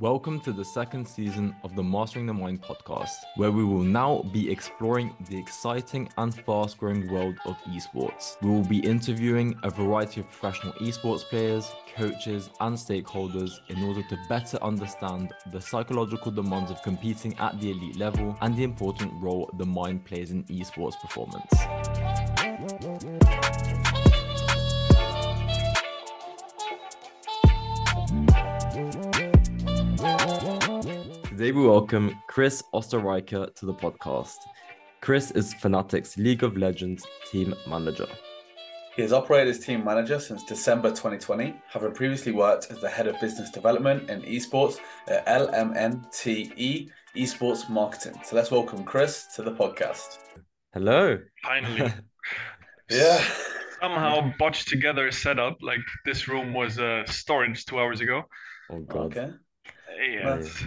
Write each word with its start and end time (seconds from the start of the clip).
Welcome 0.00 0.40
to 0.40 0.52
the 0.54 0.64
second 0.64 1.06
season 1.06 1.54
of 1.62 1.76
the 1.76 1.82
Mastering 1.82 2.24
the 2.24 2.32
Mind 2.32 2.62
podcast, 2.62 3.16
where 3.36 3.50
we 3.50 3.62
will 3.62 3.82
now 3.82 4.22
be 4.32 4.50
exploring 4.50 5.14
the 5.28 5.36
exciting 5.36 6.08
and 6.16 6.34
fast 6.34 6.78
growing 6.78 7.12
world 7.12 7.36
of 7.44 7.58
esports. 7.64 8.40
We 8.40 8.48
will 8.48 8.64
be 8.64 8.78
interviewing 8.78 9.58
a 9.62 9.68
variety 9.68 10.22
of 10.22 10.30
professional 10.30 10.72
esports 10.80 11.22
players, 11.24 11.70
coaches, 11.94 12.48
and 12.60 12.78
stakeholders 12.78 13.50
in 13.68 13.82
order 13.82 14.02
to 14.04 14.18
better 14.26 14.56
understand 14.62 15.34
the 15.52 15.60
psychological 15.60 16.32
demands 16.32 16.70
of 16.70 16.82
competing 16.82 17.38
at 17.38 17.60
the 17.60 17.72
elite 17.72 17.96
level 17.96 18.38
and 18.40 18.56
the 18.56 18.64
important 18.64 19.12
role 19.22 19.50
the 19.58 19.66
mind 19.66 20.06
plays 20.06 20.30
in 20.30 20.44
esports 20.44 20.98
performance. 20.98 21.52
Today 31.40 31.52
we 31.52 31.66
welcome 31.66 32.20
Chris 32.26 32.62
Osterreicher 32.74 33.54
to 33.54 33.64
the 33.64 33.72
podcast. 33.72 34.36
Chris 35.00 35.30
is 35.30 35.54
Fnatic's 35.54 36.18
League 36.18 36.42
of 36.42 36.54
Legends 36.58 37.06
team 37.32 37.54
manager. 37.66 38.06
He 38.94 39.00
has 39.00 39.14
operated 39.14 39.56
as 39.56 39.64
team 39.64 39.82
manager 39.82 40.20
since 40.20 40.44
December 40.44 40.90
2020, 40.90 41.54
having 41.66 41.92
previously 41.92 42.32
worked 42.32 42.70
as 42.70 42.78
the 42.82 42.90
head 42.90 43.06
of 43.06 43.18
business 43.22 43.50
development 43.50 44.10
and 44.10 44.22
esports 44.24 44.80
at 45.08 45.24
LMNTE 45.26 46.90
Esports 47.16 47.70
Marketing. 47.70 48.20
So 48.22 48.36
let's 48.36 48.50
welcome 48.50 48.84
Chris 48.84 49.24
to 49.36 49.42
the 49.42 49.52
podcast. 49.52 50.18
Hello. 50.74 51.18
Finally. 51.42 51.90
Yeah. 52.90 53.24
Somehow 53.80 54.30
botched 54.38 54.68
together 54.68 55.06
a 55.06 55.12
setup. 55.12 55.56
Like 55.62 55.80
this 56.04 56.28
room 56.28 56.52
was 56.52 56.78
uh, 56.78 57.06
storage 57.06 57.64
two 57.64 57.78
hours 57.78 58.02
ago. 58.02 58.24
Oh 58.68 58.80
god. 58.80 59.16
Okay. 59.16 59.30
Yeah. 60.02 60.34
Nice. 60.34 60.64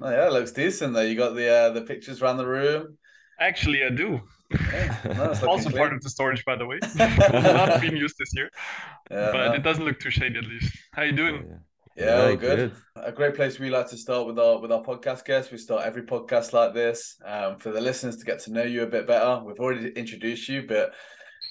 Oh, 0.00 0.10
yeah, 0.10 0.26
it 0.26 0.32
looks 0.32 0.52
decent 0.52 0.92
though. 0.94 1.02
You 1.02 1.16
got 1.16 1.34
the 1.34 1.48
uh, 1.48 1.70
the 1.70 1.82
pictures 1.82 2.20
around 2.22 2.36
the 2.38 2.46
room. 2.46 2.98
Actually, 3.40 3.84
I 3.84 3.90
do. 3.90 4.20
Yeah, 4.50 4.96
no, 5.16 5.24
Also 5.48 5.68
clean. 5.70 5.78
part 5.78 5.92
of 5.92 6.00
the 6.02 6.10
storage, 6.10 6.44
by 6.44 6.56
the 6.56 6.66
way. 6.66 6.78
Not 6.94 7.80
been 7.80 7.96
used 7.96 8.16
this 8.18 8.32
year, 8.34 8.50
Yeah, 9.10 9.30
but 9.32 9.46
no. 9.48 9.52
it 9.54 9.62
doesn't 9.62 9.84
look 9.84 9.98
too 9.98 10.10
shady 10.10 10.38
at 10.38 10.44
least. 10.46 10.76
How 10.92 11.02
you 11.02 11.12
doing? 11.12 11.58
Yeah, 11.96 12.04
Very 12.22 12.30
all 12.32 12.36
good. 12.36 12.72
A 12.96 13.12
great 13.12 13.34
place 13.34 13.58
we 13.58 13.70
like 13.70 13.88
to 13.88 13.96
start 13.96 14.26
with 14.26 14.38
our 14.38 14.58
with 14.60 14.70
our 14.72 14.82
podcast 14.82 15.24
guests. 15.24 15.50
We 15.52 15.58
start 15.58 15.84
every 15.84 16.02
podcast 16.02 16.52
like 16.52 16.74
this 16.74 17.16
um, 17.24 17.58
for 17.58 17.70
the 17.70 17.80
listeners 17.80 18.16
to 18.18 18.24
get 18.24 18.40
to 18.40 18.52
know 18.52 18.62
you 18.64 18.82
a 18.82 18.86
bit 18.86 19.06
better. 19.06 19.40
We've 19.44 19.58
already 19.60 19.90
introduced 19.90 20.48
you, 20.48 20.64
but 20.66 20.92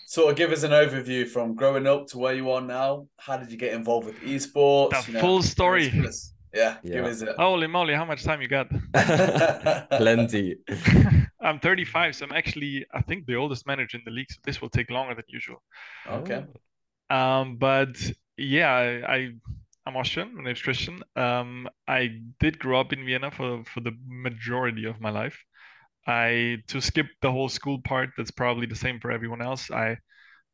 sort 0.07 0.31
of 0.31 0.37
give 0.37 0.51
us 0.51 0.63
an 0.63 0.71
overview 0.71 1.27
from 1.27 1.55
growing 1.55 1.87
up 1.87 2.07
to 2.07 2.17
where 2.17 2.33
you 2.33 2.51
are 2.51 2.61
now. 2.61 3.07
How 3.17 3.37
did 3.37 3.51
you 3.51 3.57
get 3.57 3.73
involved 3.73 4.05
with 4.05 4.17
esports? 4.21 5.05
The 5.11 5.19
full 5.19 5.41
story. 5.43 5.89
give 5.89 6.05
us- 6.53 6.59
Yeah, 6.59 6.77
give 6.83 7.05
us 7.05 7.21
it. 7.21 7.35
Holy 7.37 7.67
moly, 7.67 7.93
how 7.93 8.05
much 8.05 8.23
time 8.23 8.41
you 8.41 8.47
got? 8.47 8.67
Plenty. 9.89 10.57
I'm 11.41 11.59
35, 11.59 12.15
so 12.15 12.25
I'm 12.25 12.31
actually, 12.31 12.85
I 12.93 13.01
think, 13.01 13.25
the 13.25 13.35
oldest 13.35 13.67
manager 13.67 13.97
in 13.97 14.03
the 14.05 14.11
league, 14.11 14.31
so 14.31 14.39
this 14.45 14.61
will 14.61 14.69
take 14.69 14.89
longer 14.89 15.13
than 15.15 15.25
usual. 15.27 15.61
okay. 16.07 16.45
Um, 17.09 17.57
but 17.57 17.95
yeah, 18.37 18.71
I, 18.71 19.15
I 19.15 19.29
I'm 19.85 19.97
Austrian. 19.97 20.35
My 20.35 20.43
name's 20.43 20.61
Christian. 20.61 21.03
Um, 21.15 21.67
I 21.87 22.21
did 22.39 22.57
grow 22.59 22.79
up 22.79 22.93
in 22.93 23.05
Vienna 23.05 23.29
for 23.31 23.63
for 23.65 23.81
the 23.81 23.91
majority 24.07 24.85
of 24.85 25.01
my 25.01 25.09
life. 25.09 25.37
I 26.07 26.57
to 26.69 26.81
skip 26.81 27.07
the 27.21 27.31
whole 27.31 27.49
school 27.49 27.81
part, 27.81 28.09
that's 28.17 28.31
probably 28.31 28.65
the 28.67 28.75
same 28.75 28.99
for 28.99 29.11
everyone 29.11 29.41
else. 29.41 29.69
I 29.69 29.97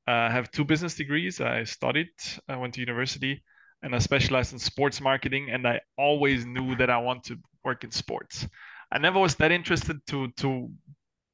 uh, 0.07 0.29
have 0.31 0.51
two 0.51 0.65
business 0.65 0.95
degrees. 0.95 1.39
I 1.39 1.63
studied, 1.65 2.09
I 2.47 2.57
went 2.57 2.73
to 2.73 2.79
university, 2.81 3.43
and 3.83 3.95
I 3.95 3.99
specialized 3.99 4.53
in 4.53 4.59
sports 4.59 5.01
marketing. 5.01 5.49
And 5.51 5.67
I 5.67 5.81
always 5.97 6.45
knew 6.45 6.75
that 6.75 6.89
I 6.89 6.97
want 6.97 7.23
to 7.25 7.37
work 7.63 7.83
in 7.83 7.91
sports. 7.91 8.47
I 8.91 8.97
never 8.97 9.19
was 9.19 9.35
that 9.35 9.51
interested 9.51 9.97
to 10.07 10.27
to 10.37 10.71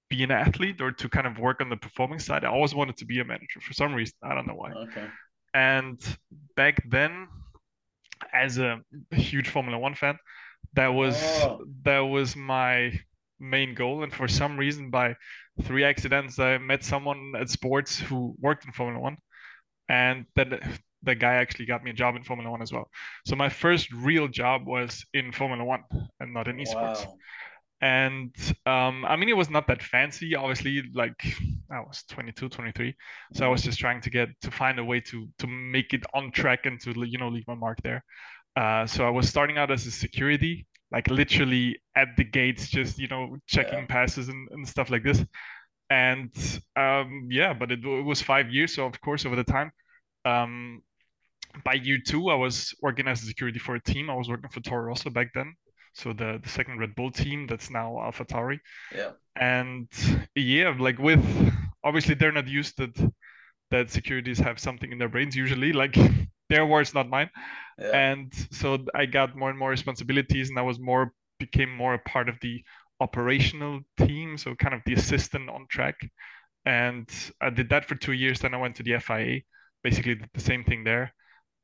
be 0.09 0.23
an 0.23 0.31
athlete 0.31 0.81
or 0.81 0.91
to 0.91 1.09
kind 1.09 1.25
of 1.25 1.39
work 1.39 1.61
on 1.61 1.69
the 1.69 1.77
performing 1.77 2.19
side. 2.19 2.43
I 2.45 2.49
always 2.49 2.75
wanted 2.75 2.97
to 2.97 3.05
be 3.05 3.19
a 3.19 3.25
manager 3.25 3.59
for 3.61 3.73
some 3.73 3.93
reason. 3.93 4.15
I 4.23 4.35
don't 4.35 4.45
know 4.47 4.55
why. 4.55 4.71
Okay. 4.73 5.07
And 5.53 5.99
back 6.55 6.83
then, 6.89 7.27
as 8.33 8.57
a 8.57 8.81
huge 9.11 9.49
Formula 9.49 9.79
One 9.79 9.95
fan, 9.95 10.17
that 10.73 10.89
was 10.89 11.15
Oh. 11.43 11.65
that 11.83 11.99
was 11.99 12.35
my 12.35 12.99
main 13.39 13.73
goal. 13.73 14.03
And 14.03 14.13
for 14.13 14.27
some 14.27 14.57
reason, 14.57 14.89
by 14.89 15.15
three 15.63 15.83
accidents, 15.83 16.37
I 16.39 16.57
met 16.57 16.83
someone 16.83 17.33
at 17.35 17.49
sports 17.49 17.97
who 17.99 18.35
worked 18.39 18.65
in 18.65 18.73
Formula 18.73 18.99
One, 19.01 19.17
and 19.89 20.25
then 20.35 20.59
the 21.05 21.15
guy 21.15 21.35
actually 21.35 21.65
got 21.67 21.83
me 21.83 21.91
a 21.91 21.93
job 21.93 22.15
in 22.15 22.23
Formula 22.23 22.51
One 22.51 22.61
as 22.61 22.73
well. 22.73 22.89
So 23.25 23.35
my 23.35 23.49
first 23.49 23.91
real 23.93 24.27
job 24.27 24.65
was 24.67 25.05
in 25.13 25.31
Formula 25.31 25.63
One 25.63 25.83
and 26.19 26.33
not 26.33 26.47
in 26.47 26.57
esports. 26.57 27.07
Wow. 27.07 27.19
And 27.81 28.33
um, 28.65 29.05
I 29.05 29.15
mean, 29.17 29.29
it 29.29 29.37
was 29.37 29.49
not 29.49 29.67
that 29.67 29.83
fancy. 29.83 30.35
Obviously, 30.35 30.83
like 30.93 31.21
I 31.71 31.79
was 31.81 32.03
22, 32.09 32.49
23, 32.49 32.95
so 33.33 33.45
I 33.45 33.49
was 33.49 33.63
just 33.63 33.79
trying 33.79 34.01
to 34.01 34.09
get 34.09 34.29
to 34.41 34.51
find 34.51 34.79
a 34.79 34.83
way 34.85 35.01
to 35.01 35.27
to 35.39 35.47
make 35.47 35.93
it 35.93 36.03
on 36.13 36.31
track 36.31 36.65
and 36.65 36.79
to 36.81 36.93
you 37.07 37.17
know 37.17 37.27
leave 37.29 37.47
my 37.47 37.55
mark 37.55 37.81
there. 37.83 38.03
Uh, 38.55 38.85
so 38.87 39.05
I 39.05 39.09
was 39.09 39.29
starting 39.29 39.57
out 39.57 39.71
as 39.71 39.85
a 39.85 39.91
security, 39.91 40.67
like 40.91 41.09
literally 41.09 41.77
at 41.95 42.09
the 42.17 42.23
gates, 42.23 42.69
just 42.69 42.97
you 42.97 43.07
know 43.09 43.37
checking 43.47 43.85
Yeah. 43.85 43.87
passes 43.87 44.29
and, 44.29 44.47
and 44.51 44.67
stuff 44.67 44.89
like 44.89 45.03
this. 45.03 45.23
And 45.89 46.31
um, 46.75 47.27
yeah, 47.31 47.53
but 47.53 47.71
it, 47.71 47.85
it 47.85 48.03
was 48.05 48.21
five 48.21 48.49
years, 48.51 48.75
so 48.75 48.85
of 48.85 48.99
course 49.01 49.25
over 49.25 49.35
the 49.35 49.43
time. 49.43 49.71
Um, 50.25 50.81
by 51.63 51.73
year 51.73 51.99
two, 52.05 52.29
I 52.29 52.35
was 52.35 52.73
working 52.81 53.07
as 53.07 53.23
a 53.23 53.25
security 53.25 53.59
for 53.59 53.75
a 53.75 53.81
team. 53.81 54.09
I 54.09 54.15
was 54.15 54.29
working 54.29 54.49
for 54.49 54.59
Toro 54.61 54.83
Rosso 54.83 55.09
back 55.09 55.33
then, 55.33 55.53
so 55.93 56.13
the 56.13 56.39
the 56.41 56.49
second 56.49 56.79
Red 56.79 56.95
Bull 56.95 57.11
team 57.11 57.47
that's 57.47 57.69
now 57.69 57.93
AlphaTauri. 57.93 58.59
Yeah. 58.93 59.11
And 59.35 59.87
yeah, 60.35 60.73
like 60.77 60.99
with 60.99 61.23
obviously 61.83 62.15
they're 62.15 62.31
not 62.31 62.47
used 62.47 62.77
that 62.77 63.11
that 63.71 63.91
securities 63.91 64.39
have 64.39 64.59
something 64.59 64.91
in 64.91 64.97
their 64.97 65.09
brains 65.09 65.35
usually, 65.35 65.73
like 65.73 65.97
their 66.49 66.65
words, 66.65 66.93
not 66.93 67.09
mine. 67.09 67.29
Yeah. 67.79 67.91
And 67.91 68.33
so 68.51 68.85
I 68.93 69.05
got 69.05 69.35
more 69.35 69.49
and 69.49 69.59
more 69.59 69.69
responsibilities, 69.69 70.49
and 70.49 70.59
I 70.59 70.63
was 70.63 70.79
more 70.79 71.11
became 71.39 71.75
more 71.75 71.95
a 71.95 71.99
part 71.99 72.29
of 72.29 72.39
the 72.41 72.63
operational 72.99 73.81
team, 73.97 74.37
so 74.37 74.55
kind 74.55 74.73
of 74.73 74.81
the 74.85 74.93
assistant 74.93 75.49
on 75.49 75.67
track. 75.69 75.95
And 76.65 77.09
I 77.41 77.49
did 77.49 77.69
that 77.69 77.85
for 77.85 77.95
two 77.95 78.13
years. 78.13 78.39
Then 78.39 78.53
I 78.53 78.57
went 78.57 78.75
to 78.77 78.83
the 78.83 78.97
FIA, 78.99 79.41
basically 79.83 80.15
did 80.15 80.29
the 80.33 80.39
same 80.39 80.63
thing 80.63 80.83
there. 80.83 81.13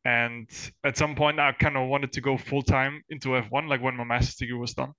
And 0.03 0.49
at 0.83 0.97
some 0.97 1.15
point, 1.15 1.39
I 1.39 1.51
kind 1.51 1.77
of 1.77 1.87
wanted 1.87 2.11
to 2.13 2.21
go 2.21 2.37
full 2.37 2.63
time 2.63 3.03
into 3.09 3.29
F1, 3.29 3.67
like 3.67 3.81
when 3.81 3.95
my 3.95 4.03
master's 4.03 4.35
degree 4.35 4.57
was 4.57 4.73
done. 4.73 4.93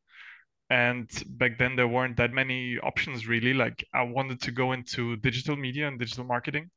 And 0.71 1.11
back 1.27 1.59
then, 1.59 1.77
there 1.77 1.89
weren't 1.89 2.17
that 2.17 2.33
many 2.33 2.79
options 2.79 3.27
really. 3.27 3.53
Like, 3.53 3.85
I 3.93 4.03
wanted 4.03 4.41
to 4.43 4.53
go 4.53 4.73
into 4.73 5.17
digital 5.17 5.57
media 5.57 5.89
and 5.89 5.99
digital 5.99 6.25
marketing. 6.25 6.71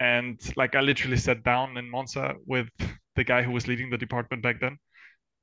And 0.00 0.40
like, 0.56 0.74
I 0.74 0.80
literally 0.80 1.16
sat 1.18 1.44
down 1.44 1.76
in 1.76 1.90
Monza 1.90 2.34
with 2.46 2.68
the 3.14 3.24
guy 3.24 3.42
who 3.42 3.52
was 3.52 3.68
leading 3.68 3.90
the 3.90 3.98
department 3.98 4.42
back 4.42 4.60
then. 4.60 4.78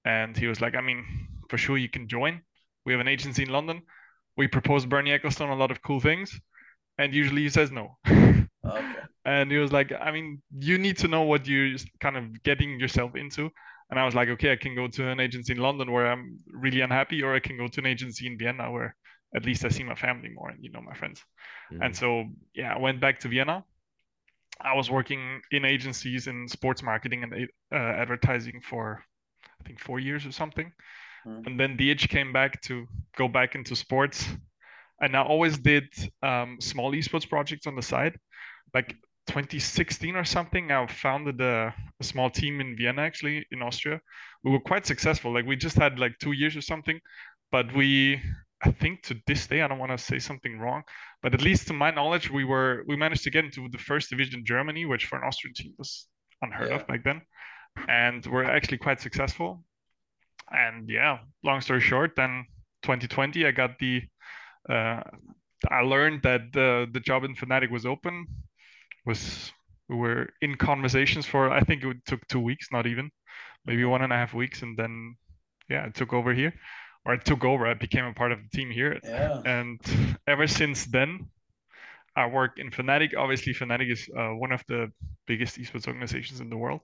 And 0.04 0.36
he 0.36 0.48
was 0.48 0.60
like, 0.60 0.76
I 0.76 0.82
mean, 0.82 1.06
for 1.50 1.58
sure 1.58 1.78
you 1.78 1.90
can 1.90 2.08
join. 2.08 2.42
We 2.86 2.94
have 2.94 3.00
an 3.00 3.08
agency 3.08 3.44
in 3.44 3.50
London. 3.50 3.84
We 4.38 4.48
propose 4.48 4.86
Bernie 4.86 5.12
Ecclestone 5.12 5.52
a 5.52 5.56
lot 5.56 5.72
of 5.72 5.82
cool 5.82 6.00
things. 6.00 6.40
And 6.98 7.14
usually 7.14 7.44
he 7.44 7.50
says 7.50 7.72
no. 7.72 7.98
Okay. 8.66 8.94
And 9.26 9.52
he 9.52 9.58
was 9.58 9.72
like, 9.72 9.92
I 9.92 10.12
mean, 10.12 10.42
you 10.58 10.78
need 10.78 10.98
to 11.00 11.08
know 11.08 11.24
what 11.24 11.48
you're 11.48 11.78
kind 12.00 12.18
of 12.18 12.44
getting 12.44 12.80
yourself 12.80 13.16
into. 13.16 13.50
And 13.90 14.00
I 14.00 14.06
was 14.06 14.16
like, 14.16 14.30
okay, 14.30 14.52
I 14.52 14.56
can 14.56 14.76
go 14.76 14.88
to 14.88 15.10
an 15.10 15.20
agency 15.20 15.54
in 15.54 15.60
London 15.60 15.92
where 15.92 16.08
I'm 16.08 16.40
really 16.48 16.82
unhappy, 16.82 17.22
or 17.24 17.36
I 17.36 17.40
can 17.40 17.58
go 17.58 17.68
to 17.68 17.80
an 17.80 17.86
agency 17.86 18.26
in 18.28 18.38
Vienna 18.38 18.72
where 18.72 18.96
at 19.36 19.46
least 19.46 19.66
I 19.66 19.70
see 19.70 19.84
my 19.84 19.96
family 19.96 20.30
more 20.30 20.50
and 20.50 20.64
you 20.64 20.72
know 20.72 20.82
my 20.82 20.94
friends. 20.94 21.24
And 21.82 21.96
so 21.96 22.26
yeah, 22.54 22.74
I 22.74 22.80
went 22.80 23.00
back 23.00 23.20
to 23.20 23.28
Vienna. 23.28 23.64
I 24.60 24.76
was 24.76 24.92
working 24.92 25.42
in 25.52 25.66
agencies 25.66 26.28
in 26.28 26.48
sports 26.48 26.84
marketing 26.84 27.24
and 27.24 27.34
uh, 27.72 27.76
advertising 27.76 28.62
for 28.62 29.04
I 29.60 29.64
think 29.64 29.80
four 29.80 30.00
years 30.00 30.26
or 30.26 30.32
something. 30.32 30.72
Mm. 31.26 31.48
And 31.48 31.60
then 31.60 31.78
the 31.78 31.92
itch 31.92 32.10
came 32.10 32.34
back 32.34 32.62
to 32.64 32.88
go 33.18 33.28
back 33.28 33.56
into 33.56 33.76
sports. 33.76 34.28
And 35.00 35.16
I 35.16 35.24
always 35.24 35.58
did 35.58 35.86
um, 36.22 36.58
small 36.60 36.92
esports 36.92 37.28
projects 37.28 37.68
on 37.68 37.76
the 37.76 37.82
side. 37.82 38.18
Like 38.74 38.96
2016 39.28 40.16
or 40.16 40.24
something, 40.26 40.72
I 40.72 40.86
founded 40.88 41.42
a, 41.42 41.74
a 42.00 42.04
small 42.04 42.30
team 42.30 42.60
in 42.62 42.76
Vienna, 42.78 43.02
actually, 43.02 43.46
in 43.52 43.62
Austria. 43.62 44.00
We 44.44 44.52
were 44.52 44.60
quite 44.60 44.86
successful. 44.86 45.34
Like 45.34 45.46
we 45.46 45.56
just 45.56 45.78
had 45.78 46.00
like 46.00 46.18
two 46.20 46.32
years 46.34 46.56
or 46.56 46.62
something, 46.62 47.00
but 47.52 47.74
we, 47.76 48.22
I 48.64 48.72
think 48.72 49.04
to 49.04 49.16
this 49.28 49.48
day, 49.48 49.62
I 49.62 49.68
don't 49.68 49.80
want 49.80 49.92
to 49.92 49.98
say 49.98 50.20
something 50.20 50.60
wrong, 50.60 50.84
but 51.22 51.34
at 51.34 51.42
least 51.42 51.68
to 51.68 51.74
my 51.74 51.92
knowledge, 51.92 52.30
we 52.32 52.44
were 52.44 52.84
we 52.88 52.96
managed 52.96 53.24
to 53.24 53.32
get 53.32 53.46
into 53.46 53.68
the 53.70 53.78
first 53.78 54.10
division 54.10 54.40
in 54.40 54.46
Germany, 54.46 54.86
which 54.86 55.06
for 55.06 55.18
an 55.18 55.24
Austrian 55.26 55.54
team 55.54 55.74
was 55.78 56.08
unheard 56.42 56.72
Yeah. 56.72 56.76
of 56.76 56.88
back 56.88 57.04
then, 57.04 57.22
and 57.88 58.26
we're 58.26 58.44
actually 58.46 58.78
quite 58.78 59.02
successful. 59.02 59.64
And 60.52 60.90
yeah, 60.90 61.20
long 61.44 61.62
story 61.62 61.82
short, 61.82 62.16
then 62.16 62.46
2020, 62.84 63.46
I 63.46 63.52
got 63.52 63.80
the, 63.80 64.02
uh, 64.70 65.02
I 65.70 65.82
learned 65.82 66.24
that 66.24 66.52
the 66.54 66.88
the 66.92 67.00
job 67.00 67.24
in 67.24 67.36
Fnatic 67.36 67.70
was 67.72 67.86
open, 67.86 68.28
was 69.06 69.52
we 69.90 69.96
were 69.96 70.30
in 70.42 70.56
conversations 70.56 71.26
for 71.26 71.50
I 71.52 71.62
think 71.62 71.84
it 71.84 71.98
took 72.06 72.26
two 72.28 72.40
weeks, 72.40 72.68
not 72.72 72.88
even, 72.88 73.12
maybe 73.66 73.84
one 73.86 74.02
and 74.02 74.14
a 74.14 74.16
half 74.16 74.34
weeks, 74.34 74.62
and 74.62 74.78
then 74.78 75.16
yeah, 75.70 75.86
I 75.86 75.90
took 75.90 76.14
over 76.14 76.34
here, 76.34 76.54
or 77.06 77.14
I 77.14 77.18
took 77.18 77.44
over. 77.44 77.68
I 77.68 77.74
became 77.74 78.06
a 78.06 78.14
part 78.14 78.32
of 78.32 78.40
the 78.42 78.58
team 78.58 78.70
here, 78.72 79.00
Yeah. 79.04 79.42
and 79.46 79.80
ever 80.28 80.48
since 80.48 80.86
then, 80.86 81.30
I 82.16 82.28
work 82.28 82.58
in 82.58 82.72
Fnatic. 82.72 83.16
Obviously, 83.18 83.54
Fnatic 83.54 83.92
is 83.92 84.10
uh, 84.18 84.30
one 84.30 84.52
of 84.52 84.64
the 84.68 84.92
biggest 85.28 85.58
esports 85.58 85.88
organizations 85.88 86.42
in 86.42 86.50
the 86.50 86.58
world. 86.58 86.82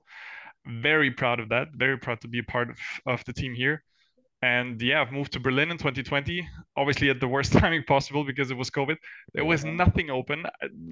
Very 0.65 1.11
proud 1.11 1.39
of 1.39 1.49
that. 1.49 1.69
Very 1.73 1.97
proud 1.97 2.21
to 2.21 2.27
be 2.27 2.39
a 2.39 2.43
part 2.43 2.69
of, 2.69 2.77
of 3.05 3.23
the 3.25 3.33
team 3.33 3.53
here. 3.53 3.83
And 4.41 4.81
yeah, 4.81 5.01
I've 5.01 5.11
moved 5.11 5.33
to 5.33 5.39
Berlin 5.39 5.71
in 5.71 5.77
2020, 5.77 6.47
obviously 6.75 7.09
at 7.09 7.19
the 7.19 7.27
worst 7.27 7.51
timing 7.59 7.83
possible 7.83 8.23
because 8.23 8.51
it 8.51 8.57
was 8.57 8.69
COVID. 8.69 8.97
There 9.35 9.45
was 9.45 9.63
Yeah. 9.63 9.71
nothing 9.77 10.09
open. 10.11 10.45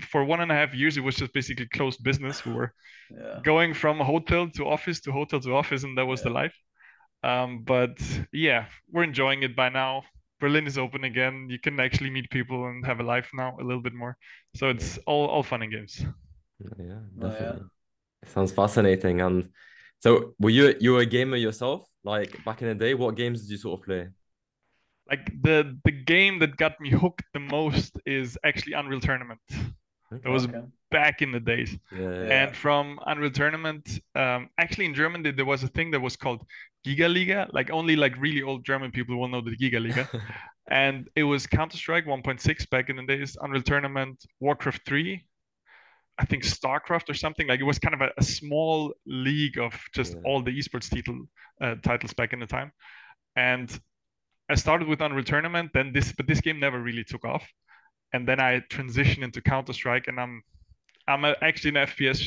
For 0.10 0.24
one 0.24 0.42
and 0.42 0.52
a 0.52 0.56
half 0.56 0.74
years, 0.74 0.98
it 0.98 1.02
was 1.02 1.16
just 1.16 1.34
basically 1.34 1.68
closed 1.68 2.04
business. 2.04 2.46
We 2.46 2.54
were 2.54 2.74
Yeah. 3.10 3.42
going 3.44 3.74
from 3.74 4.00
hotel 4.00 4.50
to 4.52 4.68
office 4.68 5.02
to 5.02 5.12
hotel 5.12 5.40
to 5.42 5.56
office, 5.56 5.84
and 5.84 5.98
that 5.98 6.06
was 6.08 6.22
the 6.24 6.30
life. 6.32 6.56
Um, 7.24 7.64
but 7.64 7.98
yeah, 8.34 8.68
we're 8.92 9.04
enjoying 9.04 9.44
it 9.44 9.56
by 9.56 9.70
now. 9.70 10.04
Berlin 10.40 10.68
is 10.68 10.78
open 10.78 11.04
again. 11.04 11.48
You 11.50 11.60
can 11.60 11.80
actually 11.80 12.12
meet 12.12 12.30
people 12.30 12.68
and 12.68 12.86
have 12.86 13.00
a 13.00 13.04
life 13.04 13.30
now 13.34 13.58
a 13.60 13.64
little 13.64 13.82
bit 13.82 13.94
more. 13.94 14.18
So 14.56 14.70
it's 14.70 14.98
all 15.08 15.28
all 15.28 15.44
fun 15.44 15.64
and 15.64 15.72
games. 15.72 16.06
Yeah, 16.80 17.00
Oh, 17.22 17.32
yeah. 17.32 17.58
definitely. 17.58 17.70
Sounds 18.26 18.52
fascinating. 18.54 19.22
And 19.22 19.50
so, 20.06 20.36
were 20.40 20.52
you 20.52 20.76
you 20.80 20.94
were 20.94 21.02
a 21.02 21.06
gamer 21.06 21.38
yourself? 21.38 21.88
Like 22.04 22.32
back 22.46 22.62
in 22.62 22.68
the 22.68 22.76
day, 22.76 22.94
what 22.94 23.16
games 23.16 23.42
did 23.42 23.50
you 23.50 23.58
sort 23.58 23.80
of 23.80 23.86
play? 23.86 24.08
Like 25.10 25.26
the 25.42 25.78
the 25.84 25.92
game 25.92 26.40
that 26.40 26.58
got 26.58 26.80
me 26.80 26.90
hooked 27.04 27.26
the 27.34 27.40
most 27.40 27.98
is 28.06 28.38
actually 28.44 28.74
Unreal 28.74 29.00
Tournament. 29.00 29.42
That 30.12 30.30
was 30.30 30.46
Okay. 30.46 30.62
back 30.92 31.22
in 31.24 31.32
the 31.32 31.40
days. 31.40 31.76
Yeah, 31.92 32.00
yeah. 32.00 32.10
Yeah. 32.24 32.44
And 32.44 32.56
from 32.56 33.00
Unreal 33.08 33.32
Tournament, 33.32 34.00
um, 34.14 34.50
actually 34.60 34.86
in 34.86 34.94
Germany 34.94 35.32
there 35.32 35.50
was 35.54 35.64
a 35.64 35.68
thing 35.68 35.90
that 35.92 36.00
was 36.00 36.16
called 36.16 36.42
Giga 36.86 37.12
Liga. 37.12 37.48
Like 37.52 37.72
only 37.72 37.96
like 37.96 38.16
really 38.18 38.44
old 38.44 38.64
German 38.64 38.92
people 38.92 39.18
will 39.20 39.28
know 39.28 39.42
the 39.42 39.58
Giga 39.58 39.82
Liga. 39.82 40.08
and 40.70 41.10
it 41.16 41.24
was 41.24 41.48
Counter 41.48 41.78
Strike 41.78 42.06
1.6 42.06 42.70
back 42.70 42.90
in 42.90 42.96
the 42.98 43.06
days, 43.06 43.36
Unreal 43.42 43.64
Tournament, 43.64 44.24
Warcraft 44.40 44.86
3, 44.86 45.26
I 46.18 46.26
think 46.26 46.44
StarCraft 46.44 47.10
or 47.10 47.14
something. 47.14 47.48
Like 47.48 47.60
it 47.60 47.64
was 47.64 47.80
kind 47.80 47.94
of 47.94 48.02
a, 48.02 48.12
a 48.18 48.24
small 48.24 48.94
league 49.06 49.58
of 49.58 49.74
just 49.94 50.14
Yeah. 50.14 50.22
all 50.26 50.42
the 50.42 50.52
esports 50.58 50.90
title 50.90 51.26
uh, 51.62 51.76
titles 51.84 52.14
back 52.14 52.34
in 52.34 52.40
the 52.40 52.46
time. 52.48 52.72
And 53.36 53.70
I 54.50 54.56
started 54.56 54.88
with 54.88 55.02
Unreal 55.02 55.24
Tournament, 55.26 55.72
then 55.74 55.92
this, 55.94 56.14
but 56.14 56.28
this 56.28 56.40
game 56.42 56.60
never 56.60 56.80
really 56.80 57.04
took 57.04 57.26
off. 57.26 57.46
And 58.14 58.28
then 58.28 58.40
I 58.40 58.62
transitioned 58.70 59.24
into 59.24 59.42
Counter 59.42 59.74
Strike, 59.74 60.08
and 60.08 60.20
I'm 60.20 60.42
I'm 61.08 61.26
a, 61.26 61.36
actually 61.42 61.78
an 61.80 61.88
FPS 61.88 62.20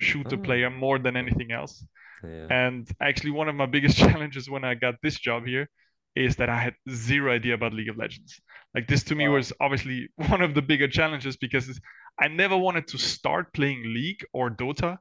shooter 0.00 0.36
Oh. 0.36 0.42
player 0.42 0.70
more 0.70 0.98
than 0.98 1.16
anything 1.16 1.52
else. 1.52 1.84
Yeah. 2.24 2.46
And 2.50 2.88
actually, 3.00 3.32
one 3.32 3.48
of 3.48 3.54
my 3.54 3.66
biggest 3.66 3.98
challenges 4.04 4.48
when 4.48 4.64
I 4.64 4.74
got 4.74 4.94
this 5.02 5.18
job 5.18 5.46
here 5.46 5.68
is 6.14 6.36
that 6.36 6.48
I 6.48 6.58
had 6.58 6.74
zero 6.88 7.32
idea 7.32 7.52
about 7.54 7.74
League 7.74 7.90
of 7.90 7.98
Legends. 7.98 8.40
Like 8.74 8.88
this 8.88 9.02
to 9.04 9.14
me 9.14 9.28
Wow. 9.28 9.34
was 9.34 9.52
obviously 9.60 10.08
one 10.30 10.40
of 10.40 10.54
the 10.54 10.62
bigger 10.62 10.88
challenges 10.88 11.36
because 11.36 11.68
it's- 11.68 11.80
I 12.20 12.28
never 12.28 12.56
wanted 12.56 12.86
to 12.88 12.98
start 12.98 13.52
playing 13.52 13.82
League 13.84 14.24
or 14.32 14.50
Dota 14.50 14.98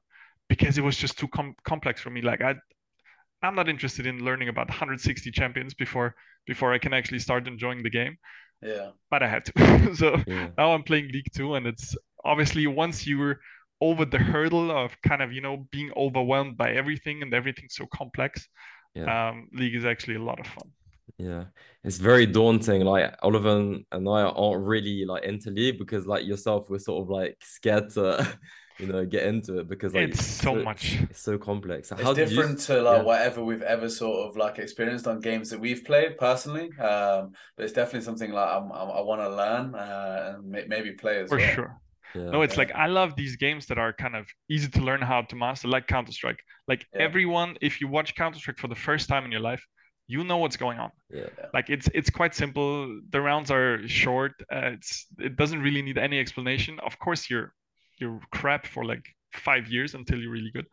because 0.50 0.78
it 0.78 0.84
was 0.84 0.98
just 0.98 1.18
too 1.18 1.28
com- 1.30 1.56
complex 1.64 2.02
for 2.02 2.10
me. 2.10 2.22
Like 2.22 2.42
I, 2.42 2.56
I'm 3.42 3.56
not 3.56 3.70
interested 3.70 4.06
in 4.06 4.20
learning 4.26 4.50
about 4.50 4.68
160 4.70 5.32
champions 5.32 5.74
before 5.74 6.16
before 6.46 6.74
I 6.74 6.78
can 6.78 6.94
actually 6.94 7.20
start 7.20 7.48
enjoying 7.48 7.84
the 7.84 7.90
game. 7.90 8.18
Yeah. 8.62 8.92
But 9.10 9.24
I 9.24 9.28
had 9.28 9.46
to. 9.46 9.96
so 10.02 10.22
Yeah. 10.28 10.50
now 10.58 10.74
I'm 10.74 10.84
playing 10.84 11.10
League 11.12 11.32
too, 11.34 11.56
and 11.56 11.66
it's 11.68 11.96
obviously 12.24 12.68
once 12.68 13.06
you're 13.08 13.40
over 13.82 14.06
the 14.06 14.18
hurdle 14.20 14.72
of 14.72 14.96
kind 15.08 15.22
of 15.22 15.32
you 15.34 15.42
know 15.42 15.68
being 15.72 15.92
overwhelmed 15.98 16.58
by 16.58 16.72
everything 16.72 17.22
and 17.22 17.34
everything's 17.34 17.76
so 17.76 17.86
complex, 17.94 18.48
Yeah. 18.94 19.30
um, 19.30 19.48
League 19.54 19.76
is 19.76 19.86
actually 19.86 20.16
a 20.16 20.24
lot 20.24 20.40
of 20.40 20.48
fun. 20.48 20.72
Yeah, 21.18 21.46
it's 21.84 21.98
very 21.98 22.26
daunting. 22.26 22.82
Like 22.82 23.16
Oliver 23.22 23.78
and 23.92 24.10
I 24.10 24.22
aren't 24.24 24.66
really 24.66 25.06
like 25.06 25.24
into 25.24 25.50
League 25.50 25.80
because 25.80 26.06
like 26.06 26.26
yourself, 26.26 26.70
we're 26.70 26.80
sort 26.80 27.04
of 27.04 27.10
like 27.10 27.38
scared 27.42 27.90
to, 27.92 28.38
you 28.78 28.88
know, 28.88 29.06
get 29.06 29.24
into 29.26 29.60
it 29.60 29.70
because 29.70 29.94
like 29.94 30.10
It's 30.10 30.20
so 30.20 30.56
much. 30.56 31.06
It's 31.10 31.22
so 31.22 31.38
complex. 31.38 31.92
It's 31.92 32.02
How 32.02 32.14
did 32.14 32.30
you? 32.32 32.44
different 32.44 32.60
to 32.62 32.82
like 32.82 32.98
yeah. 32.98 33.02
whatever 33.04 33.44
we've 33.44 33.62
ever 33.62 33.88
sort 33.90 34.28
of 34.30 34.36
like 34.38 34.60
experienced 34.60 35.08
on 35.08 35.22
games 35.22 35.50
that 35.52 35.60
we've 35.60 35.86
played 35.86 36.18
personally. 36.18 36.76
Um, 36.78 37.32
but 37.56 37.64
it's 37.64 37.74
definitely 37.74 38.02
something 38.02 38.32
like 38.32 38.50
I'm, 38.50 38.72
I'm, 38.72 38.92
I 38.92 39.02
want 39.02 39.22
to 39.22 39.30
learn 39.30 39.74
uh, 39.76 40.34
and 40.36 40.50
may, 40.50 40.66
maybe 40.68 40.92
play 40.94 41.20
as 41.22 41.30
For 41.30 41.38
well. 41.38 41.56
sure. 41.56 41.82
Yeah. 42.14 42.32
No, 42.32 42.42
it's 42.42 42.58
like 42.58 42.72
I 42.74 42.88
love 42.88 43.16
these 43.16 43.36
games 43.38 43.68
that 43.68 43.78
are 43.78 43.94
kind 43.94 44.16
of 44.16 44.28
easy 44.50 44.70
to 44.70 44.82
learn 44.82 45.02
how 45.02 45.22
to 45.24 45.36
master, 45.36 45.68
like 45.68 45.88
Counter 45.88 46.12
Strike. 46.12 46.40
Like 46.68 46.86
Yeah. 46.94 47.04
everyone, 47.04 47.58
if 47.62 47.80
you 47.82 47.88
watch 47.88 48.16
Counter 48.16 48.40
Strike 48.40 48.58
for 48.58 48.68
the 48.68 48.76
first 48.76 49.08
time 49.10 49.26
in 49.26 49.32
your 49.32 49.42
life, 49.42 49.64
you 50.08 50.24
know 50.24 50.38
what's 50.38 50.58
going 50.58 50.80
on. 50.80 50.92
Yeah. 51.10 51.30
Like 51.54 51.70
it's 51.70 51.90
it's 51.94 52.10
quite 52.10 52.36
simple. 52.36 53.02
The 53.10 53.22
rounds 53.22 53.52
are 53.52 53.88
short. 53.88 54.34
Uh, 54.52 54.74
it's 54.78 55.08
it 55.20 55.36
doesn't 55.36 55.62
really 55.62 55.82
need 55.82 55.98
any 55.98 56.20
explanation. 56.20 56.80
Of 56.80 57.00
course, 57.00 57.30
you're 57.30 57.54
you're 57.98 58.20
crap 58.32 58.68
for 58.68 58.86
like 58.86 59.06
five 59.34 59.68
years 59.68 59.96
until 59.96 60.20
you're 60.20 60.32
really 60.32 60.52
good. 60.52 60.68